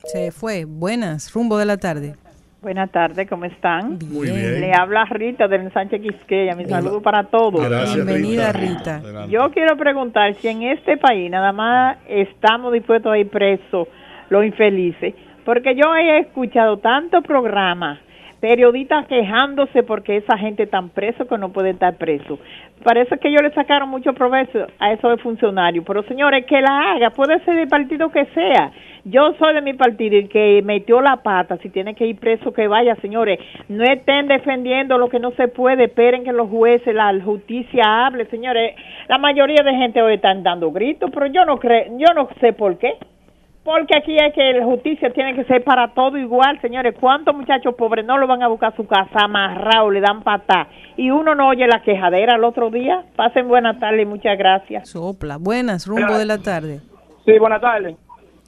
Se 0.03 0.31
fue. 0.31 0.65
Buenas. 0.65 1.33
Rumbo 1.33 1.57
de 1.57 1.65
la 1.65 1.77
tarde. 1.77 2.15
Buenas 2.61 2.91
tardes, 2.91 3.29
¿cómo 3.29 3.45
están? 3.45 3.99
Muy 4.09 4.31
bien. 4.31 4.59
Le 4.61 4.73
habla 4.73 5.05
Rita 5.05 5.47
del 5.47 5.71
Sánchez 5.71 6.01
Quisqueya. 6.01 6.55
Mi 6.55 6.65
saludo 6.65 7.03
para 7.03 7.23
todos. 7.25 7.69
Gracias, 7.69 7.95
Bienvenida, 7.95 8.51
Rita. 8.51 8.97
Rita. 8.97 9.25
Yo 9.27 9.51
quiero 9.51 9.77
preguntar 9.77 10.33
si 10.35 10.47
en 10.47 10.63
este 10.63 10.97
país 10.97 11.29
nada 11.29 11.51
más 11.51 11.97
estamos 12.07 12.73
dispuestos 12.73 13.13
a 13.13 13.17
ir 13.19 13.29
presos 13.29 13.87
los 14.29 14.43
infelices, 14.43 15.13
porque 15.45 15.75
yo 15.75 15.95
he 15.95 16.19
escuchado 16.19 16.77
tantos 16.77 17.23
programas, 17.23 17.99
periodistas 18.39 19.07
quejándose 19.07 19.83
porque 19.83 20.17
esa 20.17 20.37
gente 20.37 20.63
está 20.63 20.81
preso 20.81 21.27
que 21.27 21.37
no 21.37 21.49
puede 21.49 21.71
estar 21.71 21.95
preso. 21.95 22.39
Parece 22.83 23.17
que 23.17 23.29
ellos 23.29 23.41
le 23.41 23.51
sacaron 23.51 23.89
mucho 23.89 24.13
provecho 24.13 24.67
a 24.79 24.91
esos 24.91 25.21
funcionarios, 25.21 25.83
pero 25.85 26.03
señores, 26.03 26.45
que 26.45 26.61
la 26.61 26.93
haga, 26.93 27.09
puede 27.09 27.39
ser 27.39 27.55
del 27.55 27.67
partido 27.67 28.09
que 28.09 28.25
sea. 28.25 28.71
Yo 29.03 29.33
soy 29.39 29.53
de 29.53 29.61
mi 29.61 29.73
partido 29.73 30.17
y 30.17 30.27
que 30.27 30.61
metió 30.63 31.01
la 31.01 31.17
pata, 31.17 31.57
si 31.57 31.69
tiene 31.69 31.95
que 31.95 32.05
ir 32.05 32.19
preso, 32.19 32.51
que 32.53 32.67
vaya, 32.67 32.95
señores. 32.97 33.39
No 33.69 33.83
estén 33.83 34.27
defendiendo 34.27 34.97
lo 34.97 35.09
que 35.09 35.19
no 35.19 35.31
se 35.31 35.47
puede, 35.47 35.85
esperen 35.85 36.23
que 36.23 36.33
los 36.33 36.49
jueces, 36.49 36.93
la 36.93 37.13
justicia 37.23 38.05
hable, 38.05 38.25
señores. 38.25 38.75
La 39.07 39.17
mayoría 39.17 39.63
de 39.63 39.73
gente 39.75 40.01
hoy 40.01 40.15
están 40.15 40.43
dando 40.43 40.71
gritos, 40.71 41.09
pero 41.13 41.27
yo 41.27 41.45
no 41.45 41.57
creo, 41.57 41.85
yo 41.97 42.13
no 42.13 42.27
sé 42.41 42.53
por 42.53 42.77
qué. 42.77 42.95
Porque 43.67 43.97
aquí 43.97 44.15
es 44.15 44.33
que 44.33 44.53
la 44.53 44.63
justicia 44.63 45.11
tiene 45.11 45.35
que 45.35 45.43
ser 45.43 45.61
para 45.61 45.93
todo 45.93 46.17
igual, 46.17 46.57
señores. 46.61 46.95
¿Cuántos 46.97 47.35
muchachos 47.35 47.75
pobres 47.75 48.05
no 48.05 48.17
lo 48.17 48.25
van 48.25 48.41
a 48.41 48.47
buscar 48.47 48.71
a 48.71 48.75
su 48.77 48.87
casa 48.87 49.25
amarrado, 49.25 49.91
le 49.91 49.99
dan 49.99 50.23
patá? 50.23 50.69
Y 50.95 51.09
uno 51.09 51.35
no 51.35 51.49
oye 51.49 51.67
la 51.67 51.81
quejadera 51.81 52.37
el 52.37 52.45
otro 52.45 52.69
día. 52.69 53.03
Pasen 53.17 53.49
buenas 53.49 53.77
tardes 53.77 54.03
y 54.03 54.05
muchas 54.05 54.37
gracias. 54.37 54.87
Sopla. 54.87 55.35
Buenas. 55.35 55.85
Rumbo 55.85 56.17
de 56.17 56.23
la 56.23 56.37
tarde. 56.37 56.79
Sí, 57.25 57.37
buenas 57.37 57.59
tardes. 57.59 57.97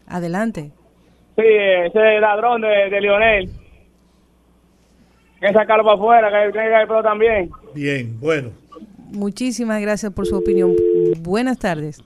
Adelante. 0.08 0.72
Sí, 1.36 1.44
ese 1.44 2.22
ladrón 2.22 2.62
de, 2.62 2.90
de 2.90 3.02
Lionel. 3.02 3.50
Hay 5.42 5.50
que 5.50 5.54
sacarlo 5.54 5.84
para 5.84 5.98
afuera, 5.98 6.30
que 6.30 6.54
que 6.54 6.60
hay 6.62 6.88
pero 6.88 7.04
también. 7.04 7.50
Bien, 7.76 8.18
bueno. 8.22 8.52
Muchísimas 9.12 9.82
gracias 9.82 10.14
por 10.14 10.26
su 10.28 10.38
opinión. 10.38 10.74
Buenas 11.20 11.60
tardes. 11.60 12.02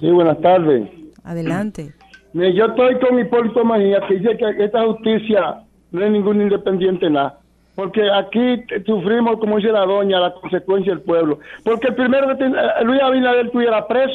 Sí, 0.00 0.10
buenas 0.10 0.40
tardes. 0.40 0.90
Adelante. 1.22 1.92
Yo 2.34 2.66
estoy 2.66 2.98
con 2.98 3.18
Hipólito 3.18 3.64
Mejía, 3.64 4.00
que 4.08 4.14
dice 4.14 4.36
que 4.36 4.64
esta 4.64 4.84
justicia 4.86 5.62
no 5.90 6.04
es 6.04 6.10
ningún 6.10 6.40
independiente 6.40 7.10
nada. 7.10 7.38
Porque 7.74 8.02
aquí 8.10 8.62
sufrimos, 8.86 9.38
como 9.38 9.56
dice 9.56 9.72
la 9.72 9.86
doña, 9.86 10.20
la 10.20 10.34
consecuencia 10.34 10.92
del 10.94 11.02
pueblo. 11.02 11.38
Porque 11.64 11.88
el 11.88 11.94
primero 11.94 12.28
que 12.28 12.34
ten- 12.36 12.54
eh, 12.54 12.84
Luis 12.84 13.00
Abinader 13.00 13.46
estuviera 13.46 13.86
preso. 13.88 14.14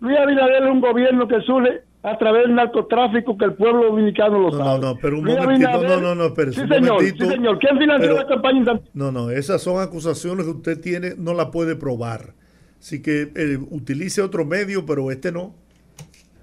Luis 0.00 0.18
Abinader 0.18 0.62
es 0.64 0.70
un 0.70 0.80
gobierno 0.80 1.26
que 1.26 1.40
surge 1.40 1.80
a 2.02 2.18
través 2.18 2.42
del 2.42 2.54
narcotráfico 2.54 3.38
que 3.38 3.44
el 3.46 3.54
pueblo 3.54 3.84
dominicano 3.84 4.38
lo 4.40 4.50
sabe. 4.50 4.64
No, 4.64 4.78
no, 4.78 4.98
pero 5.00 5.18
un 5.18 5.24
momentito, 5.24 5.82
no, 5.82 6.00
no, 6.00 6.14
no, 6.14 6.24
espérese, 6.26 6.56
Sí, 6.56 6.60
un 6.62 6.68
señor, 6.68 6.92
momentito. 6.94 7.24
sí, 7.24 7.30
señor. 7.30 7.58
¿Quién 7.60 7.78
financió 7.78 8.10
Pero- 8.10 8.22
la 8.22 8.26
campaña? 8.28 8.80
No, 8.92 9.12
no, 9.12 9.30
esas 9.30 9.62
son 9.62 9.80
acusaciones 9.80 10.44
que 10.44 10.50
usted 10.50 10.80
tiene, 10.80 11.12
no 11.16 11.32
la 11.32 11.50
puede 11.50 11.76
probar. 11.76 12.34
Así 12.78 13.00
que 13.00 13.30
eh, 13.36 13.58
utilice 13.70 14.20
otro 14.20 14.44
medio, 14.44 14.84
pero 14.84 15.10
este 15.12 15.30
no. 15.32 15.54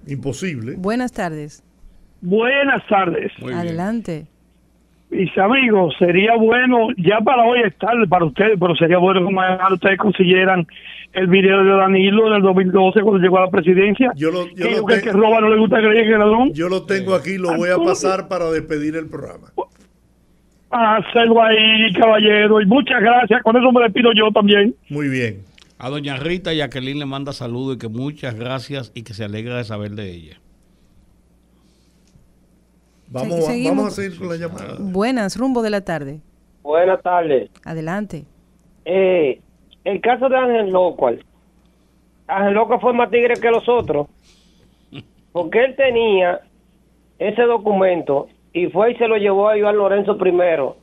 Imposible. 0.06 0.74
Buenas 0.76 1.12
tardes. 1.12 1.62
Buenas 2.20 2.86
tardes. 2.86 3.32
Adelante. 3.42 4.26
Mis 5.10 5.36
amigos, 5.38 5.94
sería 5.98 6.36
bueno, 6.36 6.88
ya 6.96 7.18
para 7.20 7.42
hoy 7.42 7.62
es 7.66 7.76
tarde 7.78 8.06
para 8.06 8.24
ustedes, 8.24 8.56
pero 8.60 8.76
sería 8.76 8.98
bueno 8.98 9.26
que 9.26 9.74
ustedes 9.74 9.98
consiguieran 9.98 10.66
el 11.12 11.26
video 11.26 11.64
de 11.64 11.70
Danilo 11.70 12.28
en 12.28 12.34
el 12.34 12.42
2012 12.42 13.00
cuando 13.00 13.18
llegó 13.18 13.38
a 13.38 13.46
la 13.46 13.50
presidencia. 13.50 14.12
Yo 14.14 14.30
lo, 14.30 14.46
yo 14.50 14.68
que, 14.68 14.76
lo 14.76 14.86
que 14.86 14.94
el 14.94 15.02
que 15.02 15.12
roba 15.12 15.40
no 15.40 15.48
le 15.48 15.58
gusta 15.58 15.80
que 15.80 15.88
le 15.88 16.04
digan 16.04 16.20
ladrón. 16.20 16.52
Yo 16.52 16.68
lo 16.68 16.84
tengo 16.84 17.14
aquí, 17.14 17.38
lo 17.38 17.56
voy 17.56 17.70
a 17.70 17.78
pasar 17.78 18.28
para 18.28 18.50
despedir 18.52 18.94
el 18.94 19.08
programa. 19.08 19.48
Hacerlo 20.70 21.42
ahí, 21.42 21.92
caballero, 21.98 22.60
y 22.60 22.66
muchas 22.66 23.00
gracias. 23.00 23.42
Con 23.42 23.56
eso 23.56 23.72
me 23.72 23.82
despido 23.82 24.12
yo 24.14 24.30
también. 24.30 24.76
Muy 24.88 25.08
bien. 25.08 25.49
A 25.82 25.88
doña 25.88 26.16
Rita 26.16 26.52
Jacqueline 26.52 26.98
le 26.98 27.06
manda 27.06 27.32
saludos 27.32 27.76
y 27.76 27.78
que 27.78 27.88
muchas 27.88 28.34
gracias 28.34 28.92
y 28.94 29.02
que 29.02 29.14
se 29.14 29.24
alegra 29.24 29.56
de 29.56 29.64
saber 29.64 29.92
de 29.92 30.10
ella. 30.10 30.36
Vamos, 33.08 33.38
a- 33.38 33.42
seguimos. 33.42 33.76
vamos 33.76 33.92
a 33.92 34.02
seguir 34.02 34.18
con 34.18 34.28
la 34.28 34.36
llamada. 34.36 34.76
Buenas, 34.78 35.36
rumbo 35.38 35.62
de 35.62 35.70
la 35.70 35.80
tarde. 35.80 36.20
Buenas 36.62 37.02
tardes. 37.02 37.50
Adelante. 37.64 38.24
Eh, 38.84 39.40
el 39.84 40.00
caso 40.02 40.28
de 40.28 40.36
Ángel 40.36 40.70
Locual. 40.70 41.24
Ángel 42.28 42.54
Locual 42.54 42.80
fue 42.80 42.92
más 42.92 43.10
tigre 43.10 43.34
que 43.40 43.50
los 43.50 43.66
otros. 43.68 44.06
Porque 45.32 45.64
él 45.64 45.74
tenía 45.76 46.40
ese 47.18 47.42
documento 47.42 48.28
y 48.52 48.66
fue 48.66 48.92
y 48.92 48.96
se 48.96 49.08
lo 49.08 49.16
llevó 49.16 49.48
a 49.48 49.56
Iván 49.56 49.76
Lorenzo 49.78 50.18
primero. 50.18 50.76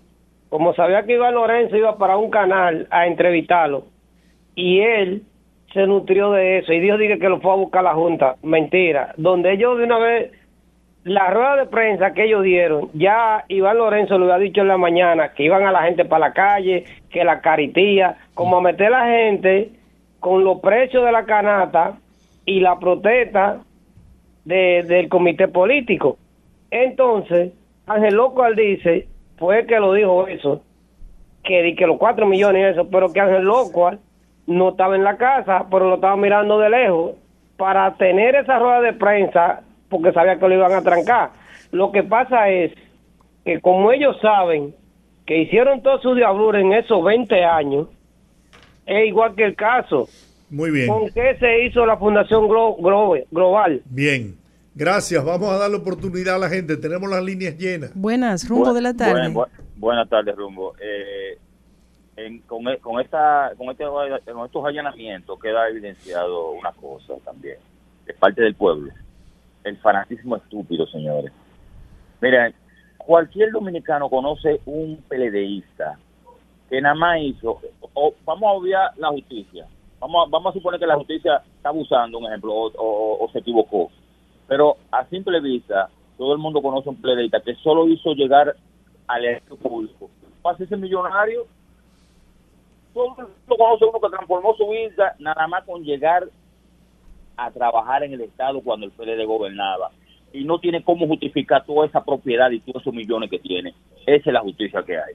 Como 0.50 0.74
sabía 0.74 1.04
que 1.06 1.14
Iván 1.14 1.36
Lorenzo 1.36 1.76
iba 1.78 1.98
para 2.00 2.18
un 2.18 2.32
canal 2.32 2.88
a 2.90 3.06
entrevistarlo. 3.06 3.86
Y 4.58 4.80
él 4.80 5.22
se 5.72 5.86
nutrió 5.86 6.32
de 6.32 6.58
eso. 6.58 6.74
Y 6.74 6.80
Dios 6.80 6.98
dice 7.00 7.20
que 7.20 7.30
lo 7.30 7.40
fue 7.40 7.52
a 7.52 7.56
buscar 7.56 7.84
la 7.84 7.94
Junta. 7.94 8.36
Mentira. 8.42 9.14
Donde 9.18 9.54
ellos 9.54 9.78
de 9.78 9.84
una 9.84 10.00
vez 10.00 10.32
la 11.04 11.30
rueda 11.30 11.56
de 11.58 11.66
prensa 11.68 12.12
que 12.14 12.26
ellos 12.26 12.42
dieron, 12.44 12.90
ya 12.94 13.46
Iván 13.50 13.78
Lorenzo 13.78 14.18
lo 14.18 14.26
había 14.26 14.44
dicho 14.46 14.62
en 14.62 14.68
la 14.68 14.78
mañana, 14.78 15.32
que 15.34 15.44
iban 15.44 15.64
a 15.66 15.72
la 15.72 15.84
gente 15.84 16.04
para 16.06 16.28
la 16.30 16.34
calle, 16.34 16.86
que 17.12 17.24
la 17.24 17.40
caritía, 17.40 18.18
como 18.34 18.58
a 18.58 18.62
meter 18.62 18.88
a 18.88 19.06
la 19.06 19.06
gente 19.06 19.70
con 20.20 20.44
los 20.44 20.60
precios 20.60 21.06
de 21.06 21.12
la 21.12 21.24
canasta 21.26 21.94
y 22.46 22.60
la 22.60 22.80
protesta 22.80 23.60
de- 24.44 24.84
del 24.84 25.08
comité 25.08 25.48
político. 25.48 26.18
Entonces, 26.72 27.54
Ángel 27.86 28.16
Locual 28.16 28.56
dice, 28.56 29.08
fue 29.38 29.60
el 29.60 29.68
que 29.68 29.80
lo 29.80 29.94
dijo 29.94 30.28
eso, 30.28 30.62
que, 31.44 31.76
que 31.76 31.88
los 31.88 31.98
cuatro 31.98 32.26
millones 32.26 32.62
y 32.62 32.72
eso, 32.72 32.90
pero 32.90 33.14
que 33.14 33.22
Ángel 33.22 33.44
Locual 33.44 34.00
no 34.48 34.70
estaba 34.70 34.96
en 34.96 35.04
la 35.04 35.18
casa, 35.18 35.66
pero 35.70 35.90
lo 35.90 35.96
estaba 35.96 36.16
mirando 36.18 36.58
de 36.60 36.70
lejos 36.70 37.12
para 37.58 37.96
tener 37.96 38.36
esa 38.36 38.58
rueda 38.60 38.82
de 38.82 38.94
prensa 38.94 39.62
porque 39.90 40.12
sabía 40.14 40.40
que 40.40 40.48
lo 40.48 40.56
iban 40.56 40.74
a 40.74 40.82
trancar. 40.82 41.30
Lo 41.72 41.92
que 41.92 42.04
pasa 42.04 42.50
es 42.50 42.74
que 43.46 43.60
como 43.62 43.92
ellos 43.92 44.18
saben 44.22 44.74
que 45.26 45.38
hicieron 45.42 45.82
todo 45.82 46.00
su 46.02 46.16
diablura 46.16 46.60
en 46.62 46.74
esos 46.74 47.04
20 47.04 47.44
años, 47.44 47.88
es 48.86 49.08
igual 49.08 49.36
que 49.36 49.44
el 49.44 49.56
caso. 49.56 50.08
Muy 50.50 50.72
bien. 50.72 50.88
¿Con 50.88 51.10
qué 51.10 51.36
se 51.40 51.66
hizo 51.66 51.86
la 51.86 51.98
Fundación 51.98 52.48
Glo- 52.48 52.78
Glo- 52.78 53.26
Global? 53.32 53.82
Bien. 53.86 54.36
Gracias. 54.74 55.26
Vamos 55.26 55.50
a 55.50 55.58
darle 55.58 55.78
oportunidad 55.78 56.36
a 56.36 56.38
la 56.38 56.48
gente. 56.50 56.78
Tenemos 56.78 57.10
las 57.10 57.22
líneas 57.24 57.58
llenas. 57.58 57.92
Buenas, 57.96 58.48
rumbo 58.48 58.74
de 58.74 58.82
la 58.82 58.94
tarde. 58.94 59.30
Buen- 59.30 59.34
bu- 59.34 59.48
buenas 59.76 60.08
tardes, 60.08 60.36
Rumbo. 60.36 60.74
Eh, 60.80 61.38
en- 62.18 62.40
con, 62.42 62.68
e- 62.68 62.78
con, 62.80 63.00
esta, 63.00 63.52
con, 63.58 63.70
este, 63.70 63.86
con 63.86 64.46
estos 64.46 64.66
allanamientos 64.66 65.40
queda 65.40 65.70
evidenciado 65.70 66.52
una 66.52 66.72
cosa 66.74 67.14
también, 67.24 67.58
de 68.06 68.14
parte 68.14 68.42
del 68.42 68.56
pueblo. 68.56 68.92
El 69.64 69.78
fanatismo 69.78 70.36
estúpido, 70.36 70.86
señores. 70.88 71.32
Miren, 72.22 72.54
cualquier 72.98 73.52
dominicano 73.52 74.10
conoce 74.10 74.60
un 74.66 74.98
peledeísta 75.08 75.98
que 76.70 76.82
nada 76.82 76.96
más 76.96 77.20
hizo, 77.22 77.62
o 77.94 78.14
vamos 78.26 78.44
a 78.50 78.54
obviar 78.54 78.92
la 78.98 79.10
justicia, 79.10 79.66
vamos 80.00 80.28
a, 80.28 80.30
vamos 80.30 80.50
a 80.52 80.54
suponer 80.58 80.80
que 80.80 80.88
la 80.88 80.96
justicia 80.98 81.42
está 81.56 81.70
abusando, 81.70 82.18
un 82.18 82.26
ejemplo, 82.26 82.54
o, 82.54 83.24
o- 83.24 83.30
se 83.32 83.40
equivocó, 83.40 83.90
pero 84.48 84.76
a 84.92 85.06
simple 85.06 85.40
vista, 85.40 85.90
todo 86.18 86.34
el 86.34 86.40
mundo 86.40 86.62
conoce 86.62 86.90
un 86.90 87.00
peledeísta 87.02 87.40
que 87.42 87.56
solo 87.56 87.88
hizo 87.88 88.14
llegar 88.14 88.56
al 89.08 89.42
público. 89.62 90.10
Para 90.42 90.58
ese 90.64 90.76
millonario, 90.76 91.46
todo 92.98 93.16
el 93.20 93.28
mundo 93.28 93.58
conoce 93.58 93.86
uno 93.86 94.00
que 94.02 94.10
transformó 94.10 94.56
su 94.56 94.68
vida 94.70 95.16
nada 95.20 95.48
más 95.48 95.64
con 95.66 95.84
llegar 95.84 96.28
a 97.36 97.52
trabajar 97.52 98.04
en 98.04 98.14
el 98.14 98.22
Estado 98.22 98.62
cuando 98.62 98.88
el 98.88 98.92
PLD 98.92 99.26
gobernaba. 99.26 99.92
Y 100.34 100.44
no 100.44 100.60
tiene 100.60 100.84
cómo 100.84 101.08
justificar 101.08 101.66
toda 101.66 101.86
esa 101.86 102.04
propiedad 102.04 102.50
y 102.52 102.60
todos 102.60 102.82
esos 102.82 102.94
millones 102.94 103.30
que 103.30 103.40
tiene. 103.40 103.74
Esa 104.06 104.30
es 104.30 104.34
la 104.34 104.42
justicia 104.42 104.84
que 104.84 104.98
hay. 104.98 105.14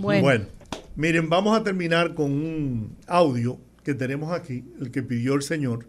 Bueno. 0.00 0.46
miren, 0.94 1.28
vamos 1.28 1.58
a 1.58 1.62
terminar 1.62 2.14
con 2.14 2.30
un 2.30 2.96
audio 3.06 3.58
que 3.84 3.94
tenemos 3.94 4.32
aquí, 4.32 4.64
el 4.80 4.90
que 4.90 5.02
pidió 5.02 5.34
el 5.34 5.42
señor, 5.42 5.86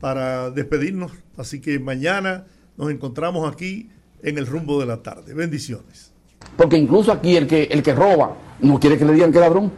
para 0.00 0.50
despedirnos. 0.50 1.12
Así 1.36 1.60
que 1.60 1.78
mañana 1.78 2.46
nos 2.76 2.90
encontramos 2.90 3.50
aquí 3.50 3.90
en 4.22 4.38
el 4.38 4.46
rumbo 4.46 4.80
de 4.80 4.86
la 4.86 5.02
tarde. 5.02 5.34
Bendiciones. 5.34 6.09
Porque 6.56 6.76
incluso 6.76 7.12
aquí 7.12 7.36
el 7.36 7.46
que, 7.46 7.64
el 7.64 7.82
que 7.82 7.94
roba 7.94 8.32
no 8.60 8.78
quiere 8.78 8.98
que 8.98 9.04
le 9.04 9.12
digan 9.14 9.32
que 9.32 9.38
es 9.38 9.44
ladrón. 9.44 9.70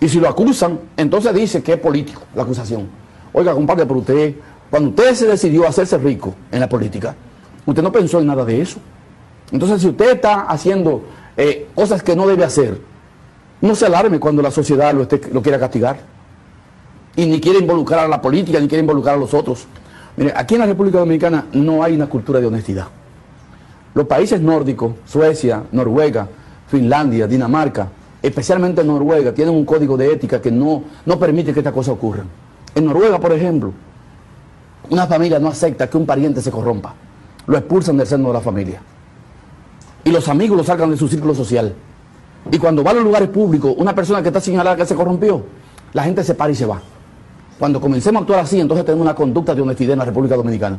Y 0.00 0.08
si 0.08 0.18
lo 0.20 0.28
acusan, 0.28 0.78
entonces 0.96 1.34
dice 1.34 1.62
que 1.62 1.74
es 1.74 1.78
político 1.78 2.22
la 2.34 2.42
acusación. 2.42 2.88
Oiga, 3.32 3.52
compadre, 3.54 3.86
pero 3.86 4.00
usted, 4.00 4.34
cuando 4.70 4.90
usted 4.90 5.14
se 5.14 5.26
decidió 5.26 5.66
hacerse 5.66 5.98
rico 5.98 6.34
en 6.50 6.60
la 6.60 6.68
política, 6.68 7.14
usted 7.66 7.82
no 7.82 7.92
pensó 7.92 8.18
en 8.20 8.26
nada 8.26 8.44
de 8.44 8.60
eso. 8.60 8.78
Entonces, 9.52 9.80
si 9.82 9.88
usted 9.88 10.12
está 10.12 10.42
haciendo 10.42 11.02
eh, 11.36 11.68
cosas 11.74 12.02
que 12.02 12.16
no 12.16 12.26
debe 12.26 12.44
hacer, 12.44 12.80
no 13.60 13.74
se 13.74 13.86
alarme 13.86 14.18
cuando 14.18 14.40
la 14.42 14.50
sociedad 14.50 14.94
lo, 14.94 15.02
esté- 15.06 15.30
lo 15.32 15.42
quiera 15.42 15.58
castigar. 15.58 15.98
Y 17.16 17.26
ni 17.26 17.40
quiere 17.40 17.58
involucrar 17.58 18.00
a 18.06 18.08
la 18.08 18.22
política, 18.22 18.58
ni 18.60 18.68
quiere 18.68 18.80
involucrar 18.80 19.16
a 19.16 19.18
los 19.18 19.34
otros. 19.34 19.66
Mire, 20.16 20.32
aquí 20.34 20.54
en 20.54 20.60
la 20.60 20.66
República 20.66 20.98
Dominicana 20.98 21.46
no 21.52 21.82
hay 21.82 21.94
una 21.94 22.06
cultura 22.08 22.40
de 22.40 22.46
honestidad. 22.46 22.86
Los 23.94 24.06
países 24.06 24.40
nórdicos, 24.40 24.92
Suecia, 25.04 25.64
Noruega, 25.72 26.28
Finlandia, 26.68 27.26
Dinamarca, 27.26 27.88
especialmente 28.22 28.84
Noruega, 28.84 29.32
tienen 29.32 29.54
un 29.54 29.64
código 29.64 29.96
de 29.96 30.12
ética 30.12 30.40
que 30.40 30.50
no, 30.50 30.84
no 31.04 31.18
permite 31.18 31.52
que 31.52 31.60
estas 31.60 31.72
cosas 31.74 31.94
ocurran. 31.94 32.26
En 32.74 32.84
Noruega, 32.84 33.18
por 33.18 33.32
ejemplo, 33.32 33.72
una 34.90 35.06
familia 35.06 35.38
no 35.38 35.48
acepta 35.48 35.88
que 35.88 35.96
un 35.96 36.06
pariente 36.06 36.40
se 36.40 36.50
corrompa. 36.50 36.94
Lo 37.46 37.56
expulsan 37.56 37.96
del 37.96 38.06
seno 38.06 38.28
de 38.28 38.34
la 38.34 38.40
familia. 38.40 38.80
Y 40.04 40.10
los 40.10 40.28
amigos 40.28 40.56
lo 40.56 40.64
sacan 40.64 40.90
de 40.90 40.96
su 40.96 41.08
círculo 41.08 41.34
social. 41.34 41.74
Y 42.50 42.58
cuando 42.58 42.84
va 42.84 42.92
a 42.92 42.94
los 42.94 43.04
lugares 43.04 43.28
públicos, 43.28 43.74
una 43.76 43.94
persona 43.94 44.22
que 44.22 44.28
está 44.28 44.40
señalada 44.40 44.76
que 44.76 44.86
se 44.86 44.94
corrompió, 44.94 45.42
la 45.92 46.04
gente 46.04 46.22
se 46.22 46.34
para 46.34 46.52
y 46.52 46.54
se 46.54 46.66
va. 46.66 46.80
Cuando 47.58 47.80
comencemos 47.80 48.20
a 48.20 48.22
actuar 48.22 48.40
así, 48.40 48.60
entonces 48.60 48.86
tenemos 48.86 49.04
una 49.04 49.14
conducta 49.14 49.54
de 49.54 49.60
honestidad 49.60 49.92
en 49.92 49.98
la 49.98 50.04
República 50.04 50.36
Dominicana. 50.36 50.78